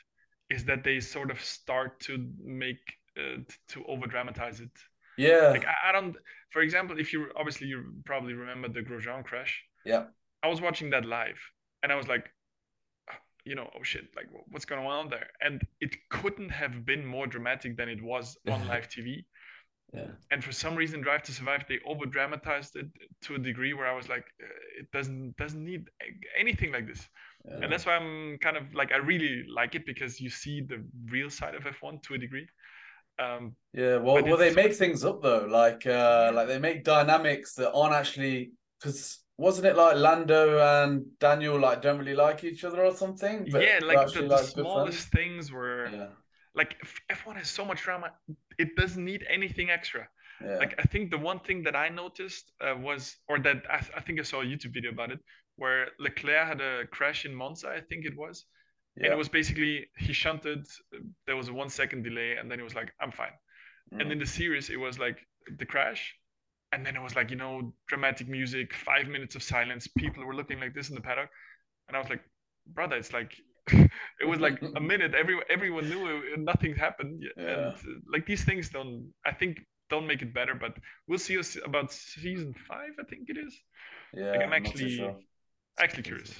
is 0.49 0.65
that 0.65 0.83
they 0.83 0.99
sort 0.99 1.31
of 1.31 1.41
start 1.43 1.99
to 2.01 2.31
make 2.43 2.79
uh, 3.17 3.37
to 3.69 3.85
over 3.87 4.07
dramatize 4.07 4.59
it. 4.61 4.71
Yeah, 5.17 5.53
Like 5.53 5.65
I, 5.65 5.89
I 5.89 5.91
don't. 5.93 6.15
For 6.51 6.61
example, 6.61 6.99
if 6.99 7.13
you 7.13 7.31
obviously 7.37 7.67
you 7.67 7.93
probably 8.05 8.33
remember 8.33 8.69
the 8.69 8.81
Grosjean 8.81 9.23
crash. 9.25 9.63
yeah, 9.85 10.05
I 10.43 10.47
was 10.47 10.61
watching 10.61 10.91
that 10.91 11.05
live, 11.05 11.39
and 11.83 11.91
I 11.91 11.95
was 11.95 12.07
like, 12.07 12.31
"Ah, 13.09 13.19
you 13.45 13.55
know, 13.55 13.69
oh 13.77 13.83
shit, 13.83 14.15
like 14.15 14.27
what's 14.49 14.65
going 14.65 14.85
on 14.85 15.09
there? 15.09 15.29
And 15.41 15.61
it 15.81 15.95
couldn't 16.09 16.49
have 16.49 16.85
been 16.85 17.05
more 17.05 17.27
dramatic 17.27 17.77
than 17.77 17.89
it 17.89 18.01
was 18.01 18.37
on 18.47 18.65
live 18.67 18.89
TV. 18.89 19.25
Yeah, 19.95 20.07
And 20.31 20.43
for 20.43 20.51
some 20.51 20.75
reason, 20.75 21.01
Drive 21.01 21.23
to 21.23 21.31
Survive, 21.31 21.65
they 21.67 21.79
over 21.85 22.05
dramatized 22.05 22.75
it 22.75 22.87
to 23.23 23.35
a 23.35 23.39
degree 23.39 23.73
where 23.73 23.87
I 23.87 23.95
was 23.95 24.09
like, 24.09 24.25
uh, 24.41 24.79
it 24.79 24.91
doesn't 24.91 25.37
doesn't 25.37 25.63
need 25.63 25.89
anything 26.37 26.71
like 26.71 26.87
this. 26.87 27.07
yeah. 27.47 27.59
And 27.61 27.71
that's 27.71 27.85
why 27.85 27.95
I'm 27.95 28.37
kind 28.39 28.57
of 28.57 28.73
like 28.73 28.91
I 28.91 28.97
really 28.97 29.45
like 29.53 29.75
it 29.75 29.85
because 29.85 30.19
you 30.19 30.29
see 30.29 30.61
the 30.61 30.83
real 31.09 31.29
side 31.29 31.55
of 31.55 31.63
F1 31.63 32.01
to 32.03 32.13
a 32.15 32.17
degree. 32.17 32.47
Um, 33.17 33.55
Yeah, 33.73 33.97
well, 33.97 34.21
well, 34.23 34.37
they 34.37 34.53
make 34.53 34.73
things 34.73 35.05
up 35.05 35.21
though. 35.21 35.47
Like, 35.49 35.85
uh, 35.87 36.31
like 36.33 36.47
they 36.47 36.59
make 36.59 36.83
dynamics 36.83 37.53
that 37.55 37.71
aren't 37.71 37.95
actually 37.95 38.51
because 38.79 39.19
wasn't 39.37 39.67
it 39.67 39.75
like 39.75 39.97
Lando 39.97 40.59
and 40.59 41.05
Daniel 41.19 41.59
like 41.59 41.81
don't 41.81 41.99
really 41.99 42.15
like 42.15 42.43
each 42.43 42.63
other 42.63 42.83
or 42.83 42.95
something? 42.95 43.47
But 43.51 43.61
yeah, 43.61 43.79
like 43.81 44.11
the, 44.11 44.21
the 44.21 44.27
like, 44.27 44.45
smallest 44.45 45.09
things 45.09 45.51
were 45.51 45.87
friends? 45.89 46.13
Like 46.55 46.75
F- 46.83 47.01
F1 47.09 47.35
has 47.37 47.49
so 47.49 47.65
much 47.65 47.81
drama, 47.83 48.11
it 48.57 48.75
doesn't 48.75 49.03
need 49.03 49.25
anything 49.29 49.69
extra. 49.69 50.07
Yeah, 50.39 50.47
yeah, 50.47 50.61
like 50.61 50.75
I 50.79 50.83
think 50.83 51.11
the 51.11 51.17
one 51.17 51.39
thing 51.39 51.63
that 51.63 51.75
I 51.75 51.89
noticed 51.89 52.51
uh, 52.61 52.75
was, 52.77 53.17
or 53.27 53.39
that 53.39 53.63
I, 53.69 53.77
I 53.97 54.01
think 54.01 54.19
I 54.19 54.23
saw 54.23 54.41
a 54.41 54.45
YouTube 54.45 54.73
video 54.73 54.91
about 54.91 55.11
it, 55.11 55.19
where 55.57 55.89
Leclerc 55.99 56.47
had 56.47 56.61
a 56.61 56.87
crash 56.87 57.25
in 57.25 57.35
Monza, 57.35 57.69
I 57.69 57.81
think 57.81 58.05
it 58.05 58.15
was, 58.17 58.45
and 59.03 59.13
it 59.13 59.17
was 59.17 59.29
basically 59.29 59.87
he 59.97 60.13
shunted. 60.13 60.65
There 61.27 61.35
was 61.35 61.49
a 61.49 61.53
one 61.53 61.69
second 61.69 62.03
delay, 62.03 62.35
and 62.37 62.49
then 62.49 62.59
he 62.59 62.63
was 62.63 62.75
like, 62.75 62.93
"I'm 63.01 63.11
fine." 63.11 63.33
And 63.99 64.09
Mm. 64.09 64.11
in 64.11 64.19
the 64.19 64.25
series, 64.25 64.69
it 64.69 64.77
was 64.79 64.99
like 64.99 65.19
the 65.57 65.65
crash, 65.65 66.15
and 66.71 66.85
then 66.85 66.95
it 66.95 67.01
was 67.01 67.15
like 67.15 67.31
you 67.31 67.37
know 67.37 67.73
dramatic 67.87 68.27
music, 68.27 68.73
five 68.73 69.07
minutes 69.07 69.35
of 69.35 69.43
silence, 69.43 69.87
people 69.87 70.25
were 70.25 70.35
looking 70.35 70.59
like 70.59 70.73
this 70.73 70.89
in 70.89 70.95
the 70.95 71.01
paddock, 71.01 71.29
and 71.87 71.97
I 71.97 71.99
was 72.01 72.09
like, 72.09 72.23
"Brother, 72.67 72.97
it's 72.97 73.13
like." 73.13 73.33
it 74.21 74.27
was 74.27 74.39
like 74.39 74.61
a 74.75 74.79
minute. 74.93 75.13
Every 75.15 75.37
everyone 75.49 75.89
knew 75.89 76.07
it, 76.07 76.39
nothing 76.39 76.75
happened, 76.75 77.23
Yeah. 77.37 77.43
and 77.51 77.65
uh, 77.73 77.77
like 78.11 78.25
these 78.25 78.43
things 78.43 78.69
don't. 78.69 79.11
I 79.25 79.31
think 79.33 79.57
don't 79.89 80.07
make 80.07 80.21
it 80.21 80.33
better, 80.33 80.55
but 80.55 80.73
we'll 81.07 81.19
see 81.19 81.37
us 81.37 81.57
about 81.63 81.91
season 81.91 82.53
five. 82.67 82.91
I 82.99 83.03
think 83.09 83.29
it 83.29 83.37
is. 83.37 83.53
yeah. 84.13 84.31
like, 84.31 84.41
I'm 84.41 84.53
actually- 84.53 84.97
sure. 84.97 85.15
Actually 85.77 86.03
curious, 86.03 86.33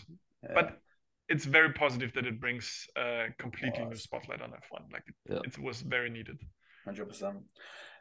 Yeah. 0.44 0.52
but 0.54 0.80
it's 1.28 1.44
very 1.46 1.74
positive 1.74 2.14
that 2.14 2.26
it 2.26 2.40
brings 2.40 2.88
a 2.96 3.26
completely 3.38 3.84
new 3.84 3.96
spotlight 3.96 4.42
on 4.42 4.52
F1. 4.52 4.84
Like 4.94 5.04
it, 5.08 5.16
Yeah. 5.30 5.40
it 5.44 5.58
was 5.60 5.82
very 5.82 6.10
needed. 6.10 6.38
Hundred 6.86 7.08
percent. 7.10 7.38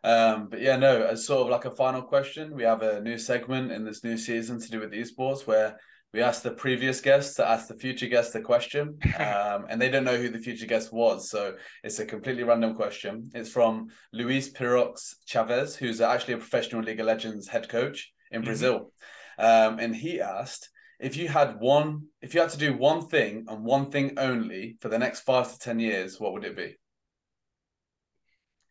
Um, 0.05 0.49
but 0.51 0.61
yeah, 0.61 0.77
no. 0.77 1.03
As 1.07 1.27
sort 1.27 1.43
of 1.43 1.49
like 1.49 1.65
a 1.65 1.71
final 1.75 2.03
question, 2.03 2.55
we 2.55 2.63
have 2.63 2.83
a 2.83 3.01
new 3.01 3.19
segment 3.19 3.73
in 3.73 3.85
this 3.85 4.05
new 4.05 4.17
season 4.17 4.61
to 4.61 4.71
do 4.71 4.79
with 4.81 4.93
esports 4.93 5.47
where 5.47 5.81
we 6.15 6.23
ask 6.23 6.43
the 6.43 6.53
previous 6.53 7.01
guests 7.01 7.35
to 7.35 7.47
ask 7.47 7.67
the 7.67 7.75
future 7.75 8.07
guest 8.07 8.37
a 8.37 8.41
question, 8.41 8.97
um, 9.19 9.67
and 9.69 9.83
they 9.83 9.91
don't 9.91 10.05
know 10.05 10.17
who 10.17 10.29
the 10.29 10.39
future 10.39 10.65
guest 10.65 10.93
was, 10.93 11.29
so 11.29 11.57
it's 11.83 11.99
a 11.99 12.07
completely 12.07 12.45
random 12.45 12.77
question. 12.77 13.29
It's 13.35 13.51
from 13.51 13.89
Luis 14.13 14.53
Pirox 14.53 15.17
Chavez, 15.27 15.75
who's 15.75 16.01
actually 16.01 16.35
a 16.35 16.39
professional 16.39 16.83
League 16.83 17.01
of 17.01 17.07
Legends 17.07 17.49
head 17.49 17.69
coach 17.69 18.13
in 18.31 18.43
Mhm. 18.43 18.45
Brazil, 18.45 18.93
um, 19.39 19.81
and 19.81 19.95
he 19.97 20.21
asked. 20.21 20.71
If 21.01 21.17
you 21.17 21.27
had 21.27 21.59
one, 21.59 22.07
if 22.23 22.33
you 22.33 22.41
had 22.41 22.51
to 22.51 22.59
do 22.59 22.77
one 22.77 23.09
thing 23.09 23.47
and 23.49 23.65
one 23.65 23.91
thing 23.91 24.17
only 24.17 24.77
for 24.81 24.89
the 24.89 24.99
next 24.99 25.23
five 25.23 25.53
to 25.53 25.59
ten 25.59 25.81
years, 25.81 26.21
what 26.21 26.33
would 26.33 26.45
it 26.45 26.57
be? 26.57 26.77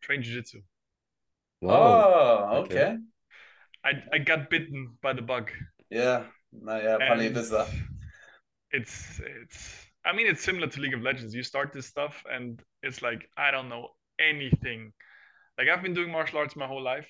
Train 0.00 0.22
jiu-jitsu. 0.22 0.62
Oh, 1.62 2.62
okay. 2.62 2.74
okay. 2.74 2.96
I 3.84 3.90
I 4.14 4.18
got 4.18 4.48
bitten 4.48 4.96
by 5.02 5.12
the 5.12 5.20
bug. 5.22 5.50
Yeah, 5.90 6.24
no, 6.62 6.76
yeah, 6.80 6.98
and 6.98 7.20
that. 7.50 7.68
It's 8.70 9.20
it's. 9.20 9.86
I 10.04 10.12
mean, 10.12 10.26
it's 10.26 10.42
similar 10.42 10.66
to 10.66 10.80
League 10.80 10.94
of 10.94 11.02
Legends. 11.02 11.34
You 11.34 11.42
start 11.42 11.72
this 11.72 11.86
stuff, 11.86 12.24
and 12.30 12.60
it's 12.82 13.02
like 13.02 13.28
I 13.36 13.50
don't 13.50 13.68
know 13.68 13.88
anything. 14.18 14.92
Like 15.58 15.68
I've 15.68 15.82
been 15.82 15.94
doing 15.94 16.10
martial 16.10 16.38
arts 16.38 16.56
my 16.56 16.66
whole 16.66 16.82
life, 16.82 17.08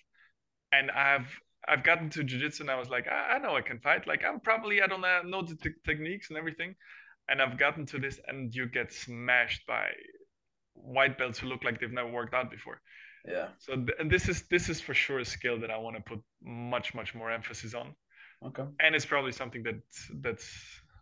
and 0.73 0.91
I've 0.91 1.29
I've 1.69 1.85
gotten 1.85 2.11
to 2.11 2.25
jiu-jitsu, 2.25 2.65
and 2.65 2.71
I 2.71 2.79
was 2.79 2.91
like, 2.91 3.09
I, 3.09 3.35
I 3.37 3.39
know 3.39 3.57
I 3.57 3.63
can 3.63 3.81
fight. 3.81 4.07
Like 4.07 4.25
I'm 4.25 4.41
probably 4.41 4.83
I 4.83 4.87
don't 4.87 5.01
know, 5.03 5.23
know 5.25 5.43
the 5.43 5.57
te- 5.57 5.81
techniques 5.87 6.31
and 6.31 6.39
everything, 6.39 6.75
and 7.29 7.43
I've 7.43 7.59
gotten 7.59 7.87
to 7.87 7.99
this, 7.99 8.21
and 8.29 8.55
you 8.55 8.67
get 8.69 8.93
smashed 8.93 9.67
by 9.67 9.89
white 10.75 11.19
belts 11.19 11.39
who 11.39 11.49
look 11.49 11.65
like 11.65 11.81
they've 11.81 11.93
never 11.93 12.11
worked 12.11 12.35
out 12.35 12.51
before. 12.51 12.81
Yeah, 13.27 13.49
So 13.59 13.77
th- 13.77 13.97
and 13.99 14.11
this 14.11 14.29
is 14.29 14.49
this 14.49 14.69
is 14.69 14.81
for 14.81 14.95
sure 14.95 15.21
a 15.21 15.25
skill 15.25 15.61
that 15.61 15.71
I 15.71 15.79
want 15.79 15.97
to 15.97 16.03
put 16.03 16.21
much 16.43 16.95
much 16.95 17.15
more 17.15 17.31
emphasis 17.31 17.75
on, 17.75 17.95
okay. 18.47 18.65
and 18.81 18.95
it's 18.95 19.07
probably 19.07 19.33
something 19.33 19.63
that 19.63 19.81
that's 20.21 20.47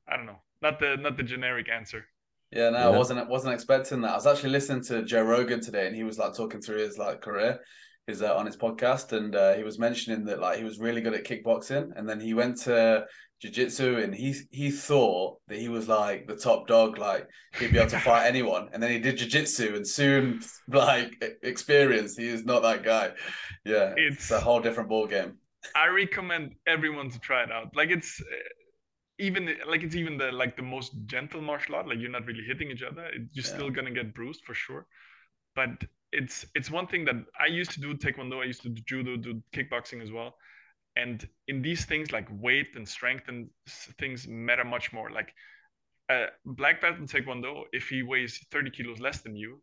I 0.09 0.17
don't 0.17 0.27
know, 0.27 0.41
not 0.61 0.79
the 0.79 0.97
not 0.97 1.17
the 1.17 1.23
generic 1.23 1.69
answer. 1.69 2.07
Yeah, 2.51 2.69
no, 2.71 2.79
I 2.79 2.89
wasn't 2.97 3.29
wasn't 3.31 3.55
expecting 3.55 4.03
that. 4.03 4.11
I 4.11 4.15
was 4.15 4.27
actually 4.27 4.51
listening 4.51 4.83
to 4.85 5.05
Joe 5.05 5.23
Rogan 5.23 5.61
today, 5.61 5.87
and 5.87 5.97
he 5.97 6.05
was 6.05 6.19
like 6.19 6.35
talking 6.35 6.61
through 6.61 6.79
his 6.79 6.99
like 6.99 7.23
career, 7.23 7.61
his 8.07 8.21
uh, 8.21 8.37
on 8.37 8.45
his 8.45 8.57
podcast, 8.57 9.13
and 9.13 9.35
uh, 9.35 9.55
he 9.55 9.63
was 9.63 9.79
mentioning 9.79 10.25
that 10.27 10.41
like 10.41 10.59
he 10.59 10.65
was 10.65 10.79
really 10.79 11.01
good 11.01 11.15
at 11.15 11.25
kickboxing, 11.25 11.91
and 11.97 12.09
then 12.09 12.21
he 12.21 12.35
went 12.35 12.59
to 12.63 13.07
jiu-jitsu 13.43 13.99
and 13.99 14.15
he 14.15 14.33
he 14.53 14.71
thought 14.71 15.37
that 15.49 15.59
he 15.59 15.69
was 15.69 15.89
like 15.89 16.29
the 16.29 16.37
top 16.37 16.69
dog 16.69 16.97
like 16.97 17.27
he'd 17.59 17.73
be 17.73 17.79
able 17.79 17.91
to 17.91 17.99
fight 17.99 18.25
anyone 18.29 18.69
and 18.73 18.81
then 18.81 18.89
he 18.89 19.01
did 19.01 19.17
jiu-jitsu 19.17 19.75
and 19.75 19.85
soon 19.85 20.41
like 20.69 21.21
experienced 21.43 22.17
he 22.21 22.29
is 22.29 22.45
not 22.45 22.63
that 22.63 22.85
guy 22.85 23.11
yeah 23.65 23.95
it's, 23.97 24.27
It's- 24.27 24.31
a 24.31 24.39
whole 24.39 24.61
different 24.61 24.89
ball 24.89 25.09
game 25.09 25.39
I 25.75 25.89
recommend 25.89 26.55
everyone 26.67 27.11
to 27.11 27.19
try 27.19 27.43
it 27.43 27.53
out. 27.53 27.75
Like 27.75 27.91
it's 27.91 28.21
eh, 28.21 28.35
even 29.19 29.57
like 29.69 29.83
it's 29.83 29.97
even 29.97 30.19
the 30.19 30.33
like 30.33 30.57
the 30.57 30.63
most 30.63 30.93
gentle 31.07 31.41
martial 31.41 31.75
art. 31.77 31.89
Like 31.89 31.99
you're 31.99 32.11
not 32.11 32.27
really 32.27 32.45
hitting 32.45 32.71
each 32.71 32.83
other. 32.83 33.09
You're 33.33 33.45
yeah. 33.45 33.55
still 33.55 33.71
gonna 33.71 33.91
get 33.91 34.15
bruised 34.15 34.43
for 34.45 34.55
sure. 34.55 34.87
But 35.55 35.85
it's 36.13 36.45
it's 36.55 36.71
one 36.71 36.87
thing 36.87 37.07
that 37.07 37.17
i 37.41 37.47
used 37.47 37.71
to 37.73 37.81
do 37.81 37.95
taekwondo. 37.95 38.43
I 38.43 38.45
used 38.45 38.63
to 38.63 38.69
do 38.69 38.83
judo 38.87 39.17
do 39.17 39.43
kickboxing 39.55 40.03
as 40.03 40.11
well. 40.11 40.35
And 40.97 41.27
in 41.49 41.63
these 41.63 41.87
things 41.87 42.13
like 42.13 42.29
weight 42.31 42.77
and 42.77 42.87
strength 42.87 43.29
and 43.29 43.49
things 43.99 44.27
matter 44.29 44.65
much 44.65 44.93
more. 44.93 45.11
Like 45.11 45.33
a 46.11 46.27
black 46.45 46.81
belt 46.81 46.99
in 46.99 47.07
taekwondo 47.07 47.65
if 47.73 47.89
he 47.89 48.03
weighs 48.03 48.45
30 48.51 48.71
kilos 48.71 49.01
less 49.01 49.21
than 49.21 49.37
you 49.37 49.61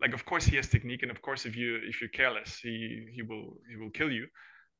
like 0.00 0.14
of 0.14 0.24
course 0.24 0.44
he 0.44 0.56
has 0.56 0.68
technique 0.68 1.02
and 1.02 1.10
of 1.10 1.20
course 1.22 1.46
if 1.46 1.56
you 1.56 1.80
if 1.88 2.00
you're 2.00 2.10
careless 2.10 2.58
he 2.62 3.06
he 3.12 3.22
will 3.22 3.56
he 3.68 3.76
will 3.76 3.90
kill 3.90 4.10
you 4.10 4.26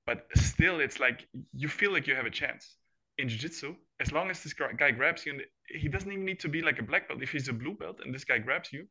but 0.06 0.26
still 0.34 0.80
it's 0.80 1.00
like 1.00 1.26
you 1.54 1.68
feel 1.68 1.92
like 1.92 2.06
you 2.06 2.14
have 2.14 2.26
a 2.26 2.30
chance 2.30 2.76
in 3.18 3.28
jiu-jitsu 3.28 3.74
as 4.00 4.12
long 4.12 4.30
as 4.30 4.42
this 4.42 4.52
guy 4.52 4.90
grabs 4.90 5.24
you 5.24 5.32
and 5.32 5.42
he 5.68 5.88
doesn't 5.88 6.12
even 6.12 6.24
need 6.24 6.40
to 6.40 6.48
be 6.48 6.62
like 6.62 6.78
a 6.78 6.82
black 6.82 7.08
belt. 7.08 7.22
If 7.22 7.32
he's 7.32 7.48
a 7.48 7.52
blue 7.52 7.74
belt 7.74 8.00
and 8.04 8.14
this 8.14 8.24
guy 8.24 8.38
grabs 8.38 8.72
you 8.72 8.86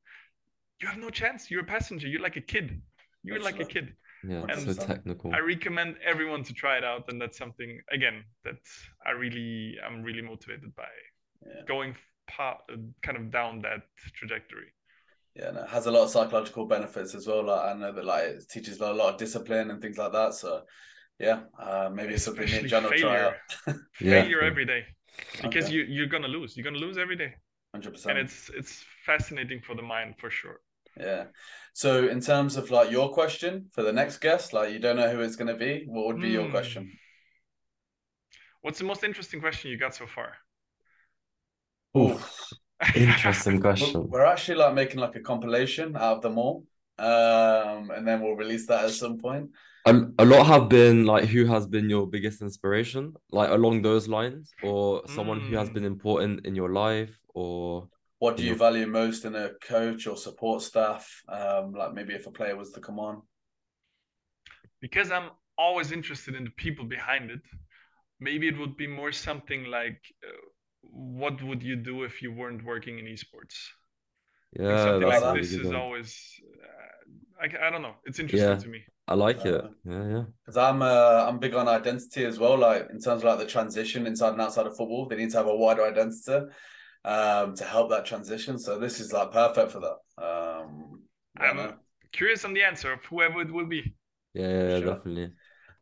you 0.82 0.88
have 0.88 0.98
no 0.98 1.10
chance. 1.10 1.50
You're 1.50 1.62
a 1.62 1.66
passenger. 1.66 2.08
You're 2.08 2.22
like 2.22 2.36
a 2.36 2.42
kid. 2.42 2.82
You're 3.24 3.40
that's 3.40 3.46
like 3.46 3.62
a 3.62 3.66
kid. 3.66 3.94
Yeah 4.28 4.46
and 4.50 4.76
so 4.76 4.86
technical. 4.86 5.34
I 5.34 5.40
recommend 5.40 5.96
everyone 6.06 6.44
to 6.44 6.54
try 6.54 6.78
it 6.78 6.84
out 6.84 7.06
and 7.10 7.22
that's 7.22 7.38
something 7.38 7.80
again 7.92 8.24
that 8.44 8.56
i 9.06 9.12
really 9.12 9.76
i'm 9.86 10.02
really 10.02 10.22
motivated 10.22 10.76
by 10.76 10.88
yeah. 11.46 11.62
going 11.68 11.96
part, 12.28 12.58
kind 13.04 13.18
of 13.18 13.32
down 13.32 13.62
that 13.62 13.84
trajectory. 14.14 14.74
Yeah, 15.36 15.50
and 15.50 15.58
it 15.58 15.68
has 15.70 15.86
a 15.86 15.92
lot 15.92 16.04
of 16.04 16.10
psychological 16.10 16.66
benefits 16.66 17.14
as 17.14 17.28
well. 17.28 17.44
Like 17.44 17.76
I 17.76 17.78
know 17.78 17.92
that 17.92 18.06
like 18.06 18.24
it 18.24 18.50
teaches 18.50 18.80
a 18.80 18.94
lot 18.94 19.14
of 19.14 19.20
discipline 19.20 19.70
and 19.70 19.82
things 19.82 19.98
like 19.98 20.14
that. 20.14 20.34
So 20.34 20.62
yeah, 21.20 21.42
uh, 21.60 21.90
maybe 21.94 22.14
it's 22.14 22.24
something 22.24 22.48
in 22.48 22.68
general 22.68 22.92
try 22.98 23.22
out. 23.22 23.34
failure 23.94 24.42
every 24.42 24.66
day 24.66 24.84
because 25.42 25.66
okay. 25.66 25.74
you 25.74 25.84
you're 25.84 26.08
gonna 26.08 26.28
lose. 26.28 26.56
You're 26.56 26.64
gonna 26.64 26.78
lose 26.78 26.98
every 26.98 27.16
day. 27.16 27.34
Hundred 27.74 27.92
percent. 27.92 28.18
And 28.18 28.28
it's 28.28 28.50
it's 28.56 28.84
fascinating 29.06 29.62
for 29.62 29.76
the 29.76 29.82
mind 29.82 30.16
for 30.20 30.30
sure. 30.30 30.60
Yeah. 31.00 31.26
So 31.74 32.08
in 32.08 32.22
terms 32.22 32.56
of 32.56 32.72
like 32.72 32.92
your 32.92 33.12
question 33.12 33.68
for 33.72 33.84
the 33.84 33.92
next 33.92 34.20
guest, 34.20 34.54
like 34.54 34.72
you 34.72 34.80
don't 34.80 34.96
know 34.96 35.10
who 35.10 35.22
it's 35.22 35.36
gonna 35.36 35.58
be, 35.58 35.86
what 35.88 36.08
would 36.08 36.22
be 36.22 36.30
mm. 36.30 36.34
your 36.34 36.50
question? 36.50 36.84
Hmm. 36.84 36.90
What's 38.62 38.80
the 38.80 38.86
most 38.86 39.04
interesting 39.04 39.42
question 39.42 39.72
you 39.72 39.78
got 39.78 39.94
so 39.94 40.08
far? 40.08 40.34
Oof. 41.98 42.50
Interesting 42.96 43.62
question. 43.62 44.10
We're 44.10 44.26
actually 44.26 44.58
like 44.58 44.74
making 44.74 45.00
like 45.00 45.16
a 45.16 45.22
compilation 45.22 45.96
out 45.96 46.18
of 46.18 46.22
them 46.22 46.38
all, 46.38 46.66
um, 46.98 47.90
and 47.92 48.06
then 48.06 48.22
we'll 48.22 48.36
release 48.36 48.68
that 48.68 48.86
at 48.86 48.92
some 48.92 49.18
point. 49.18 49.52
A, 49.88 49.94
a 50.20 50.26
lot 50.26 50.48
have 50.48 50.68
been 50.68 51.06
like 51.06 51.26
who 51.26 51.46
has 51.46 51.68
been 51.68 51.90
your 51.90 52.08
biggest 52.08 52.42
inspiration, 52.42 53.14
like 53.32 53.50
along 53.50 53.84
those 53.84 54.08
lines, 54.08 54.52
or 54.64 55.04
someone 55.08 55.42
mm. 55.42 55.50
who 55.50 55.58
has 55.58 55.70
been 55.70 55.84
hmm. 55.84 55.94
important 55.94 56.46
in 56.46 56.56
your 56.56 56.72
life, 56.72 57.16
or 57.36 57.88
what 58.20 58.38
do 58.38 58.44
you, 58.44 58.56
value 58.56 58.88
most 58.88 59.26
in 59.26 59.36
a 59.36 59.52
coach 59.62 60.08
or 60.08 60.18
support 60.18 60.62
staff? 60.62 61.22
Um, 61.30 61.74
like 61.74 61.94
maybe 61.94 62.14
if 62.14 62.26
a 62.26 62.32
player 62.32 62.56
was 62.56 62.72
to 62.72 62.80
come 62.80 63.00
on. 63.00 63.22
Because 64.82 65.12
I'm 65.12 65.30
always 65.58 65.92
interested 65.92 66.34
in 66.36 66.46
the 66.46 66.52
people 66.52 66.86
behind 66.86 67.30
it. 67.30 67.42
Maybe 68.20 68.48
it 68.48 68.58
would 68.58 68.78
be 68.78 68.88
more 68.88 69.12
something 69.12 69.66
like. 69.66 70.00
Uh, 70.24 70.32
what 70.82 71.42
would 71.44 71.62
you 71.62 71.76
do 71.76 72.04
if 72.04 72.22
you 72.22 72.32
weren't 72.32 72.64
working 72.64 73.00
in 73.00 73.06
esports? 73.06 73.56
Yeah, 74.58 74.84
something 74.84 75.10
like 75.10 75.36
this 75.36 75.54
is 75.54 75.72
always. 75.72 76.18
Uh, 76.64 76.95
I, 77.42 77.68
I 77.68 77.70
don't 77.70 77.82
know. 77.82 77.96
It's 78.06 78.20
interesting 78.20 78.50
yeah, 78.50 78.58
to 78.58 78.68
me. 78.68 78.84
I 79.08 79.14
like 79.14 79.46
it. 79.46 79.66
Yeah, 79.84 80.08
yeah. 80.08 80.24
Because 80.44 80.58
I'm 80.58 80.82
uh, 80.82 81.26
I'm 81.28 81.40
big 81.40 81.54
on 81.54 81.68
identity 81.68 82.26
as 82.26 82.40
well. 82.40 82.58
Like 82.58 82.88
in 82.92 83.00
terms 83.00 83.22
of 83.22 83.24
like 83.24 83.40
the 83.40 83.46
transition 83.46 84.08
inside 84.08 84.34
and 84.34 84.42
outside 84.42 84.68
of 84.68 84.76
football, 84.76 85.08
they 85.08 85.16
need 85.16 85.32
to 85.32 85.38
have 85.38 85.48
a 85.48 85.56
wider 85.56 85.84
identity 85.84 86.48
um, 87.04 87.56
to 87.56 87.64
help 87.64 87.90
that 87.92 88.06
transition. 88.06 88.58
So 88.58 88.80
this 88.80 89.00
is 89.00 89.14
like 89.14 89.32
perfect 89.32 89.72
for 89.72 89.80
that. 89.80 90.24
Um, 90.24 91.04
I'm 91.38 91.74
curious 92.12 92.46
on 92.46 92.54
the 92.54 92.64
answer 92.64 92.94
of 92.94 93.04
whoever 93.06 93.42
it 93.42 93.52
will 93.52 93.68
be. 93.68 93.96
Yeah, 94.34 94.48
yeah 94.48 94.80
sure. 94.80 94.96
definitely. 94.96 95.32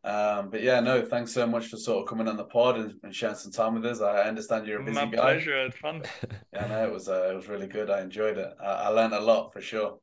Um, 0.04 0.50
but 0.50 0.62
yeah, 0.62 0.82
no, 0.82 1.06
thanks 1.06 1.32
so 1.32 1.48
much 1.48 1.68
for 1.68 1.78
sort 1.78 2.04
of 2.04 2.10
coming 2.10 2.28
on 2.28 2.36
the 2.36 2.44
pod 2.44 2.78
and, 2.78 2.94
and 3.04 3.16
sharing 3.16 3.38
some 3.38 3.54
time 3.54 3.76
with 3.76 3.86
us. 3.86 4.02
I 4.02 4.24
understand 4.24 4.68
you're 4.68 4.82
a 4.82 4.84
busy 4.84 4.96
My 4.96 5.06
guy. 5.06 5.18
My 5.18 5.24
pleasure. 5.24 5.66
It's 5.66 5.78
fun. 5.78 6.04
yeah, 6.54 6.68
no, 6.68 6.84
it 6.86 6.92
was 6.92 7.08
uh, 7.08 7.30
it 7.32 7.36
was 7.36 7.48
really 7.48 7.68
good. 7.68 7.90
I 7.90 8.02
enjoyed 8.02 8.38
it. 8.38 8.52
I, 8.62 8.66
I 8.66 8.88
learned 8.90 9.14
a 9.14 9.22
lot 9.22 9.54
for 9.54 9.62
sure. 9.62 10.00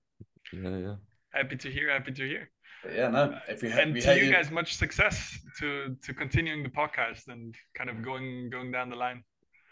Yeah, 0.53 0.76
yeah. 0.78 0.94
Happy 1.33 1.57
to 1.57 1.70
hear. 1.70 1.91
Happy 1.91 2.12
to 2.12 2.26
hear. 2.26 2.51
Yeah, 2.95 3.09
no. 3.09 3.39
If 3.49 3.62
you 3.62 3.70
ha- 3.70 3.81
and 3.81 3.95
to 4.01 4.16
you, 4.16 4.24
you 4.24 4.33
guys, 4.33 4.51
much 4.51 4.76
success 4.76 5.39
to 5.59 5.97
to 6.03 6.14
continuing 6.14 6.62
the 6.62 6.70
podcast 6.70 7.28
and 7.28 7.55
kind 7.76 7.91
of 7.91 8.03
going 8.03 8.51
going 8.51 8.72
down 8.72 8.91
the 8.91 8.97
line. 8.97 9.22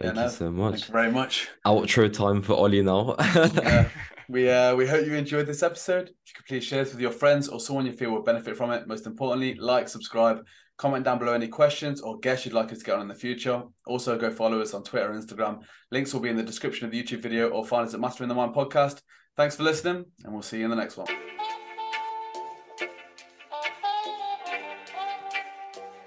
Thank 0.01 0.15
yeah, 0.15 0.21
you 0.23 0.27
no, 0.27 0.33
so 0.33 0.51
much. 0.51 0.73
Thank 0.75 0.89
you 0.89 0.93
very 0.93 1.13
much. 1.13 1.49
Outro 1.67 2.13
time 2.13 2.43
for 2.43 2.55
Ollie 2.55 2.83
now. 2.83 3.17
yeah. 3.35 3.89
We 4.31 4.51
uh, 4.51 4.77
we 4.77 4.87
hope 4.87 5.07
you 5.07 5.15
enjoyed 5.15 5.47
this 5.47 5.63
episode. 5.63 6.09
If 6.09 6.29
you 6.29 6.35
could 6.37 6.45
please 6.45 6.63
share 6.63 6.85
this 6.85 6.93
with 6.93 7.01
your 7.01 7.13
friends 7.13 7.49
or 7.49 7.61
someone 7.61 7.87
you 7.87 7.93
feel 7.93 8.11
will 8.11 8.23
benefit 8.23 8.59
from 8.59 8.71
it. 8.73 8.87
Most 8.87 9.07
importantly, 9.07 9.55
like, 9.55 9.89
subscribe, 9.89 10.45
Comment 10.79 11.05
down 11.05 11.19
below 11.19 11.33
any 11.33 11.49
questions 11.49 12.01
or 12.01 12.21
guests 12.21 12.47
you'd 12.47 12.55
like 12.55 12.71
us 12.71 12.79
to 12.79 12.85
get 12.85 12.95
on 12.95 13.03
in 13.03 13.09
the 13.09 13.15
future. 13.15 13.65
Also, 13.87 14.17
go 14.17 14.31
follow 14.31 14.61
us 14.61 14.75
on 14.75 14.85
Twitter 14.85 15.11
and 15.11 15.21
Instagram. 15.21 15.63
Links 15.91 16.15
will 16.15 16.21
be 16.21 16.29
in 16.29 16.37
the 16.37 16.43
description 16.43 16.87
of 16.87 16.93
the 16.93 17.03
YouTube 17.03 17.21
video 17.21 17.49
or 17.49 17.67
find 17.67 17.85
us 17.85 17.95
at 17.95 18.01
Mastering 18.01 18.29
the 18.29 18.35
Mind 18.37 18.55
podcast. 18.55 19.03
Thanks 19.37 19.57
for 19.57 19.65
listening, 19.65 20.05
and 20.25 20.33
we'll 20.33 20.43
see 20.43 20.59
you 20.59 20.65
in 20.65 20.71
the 20.71 20.77
next 20.77 20.97
one. 20.97 21.09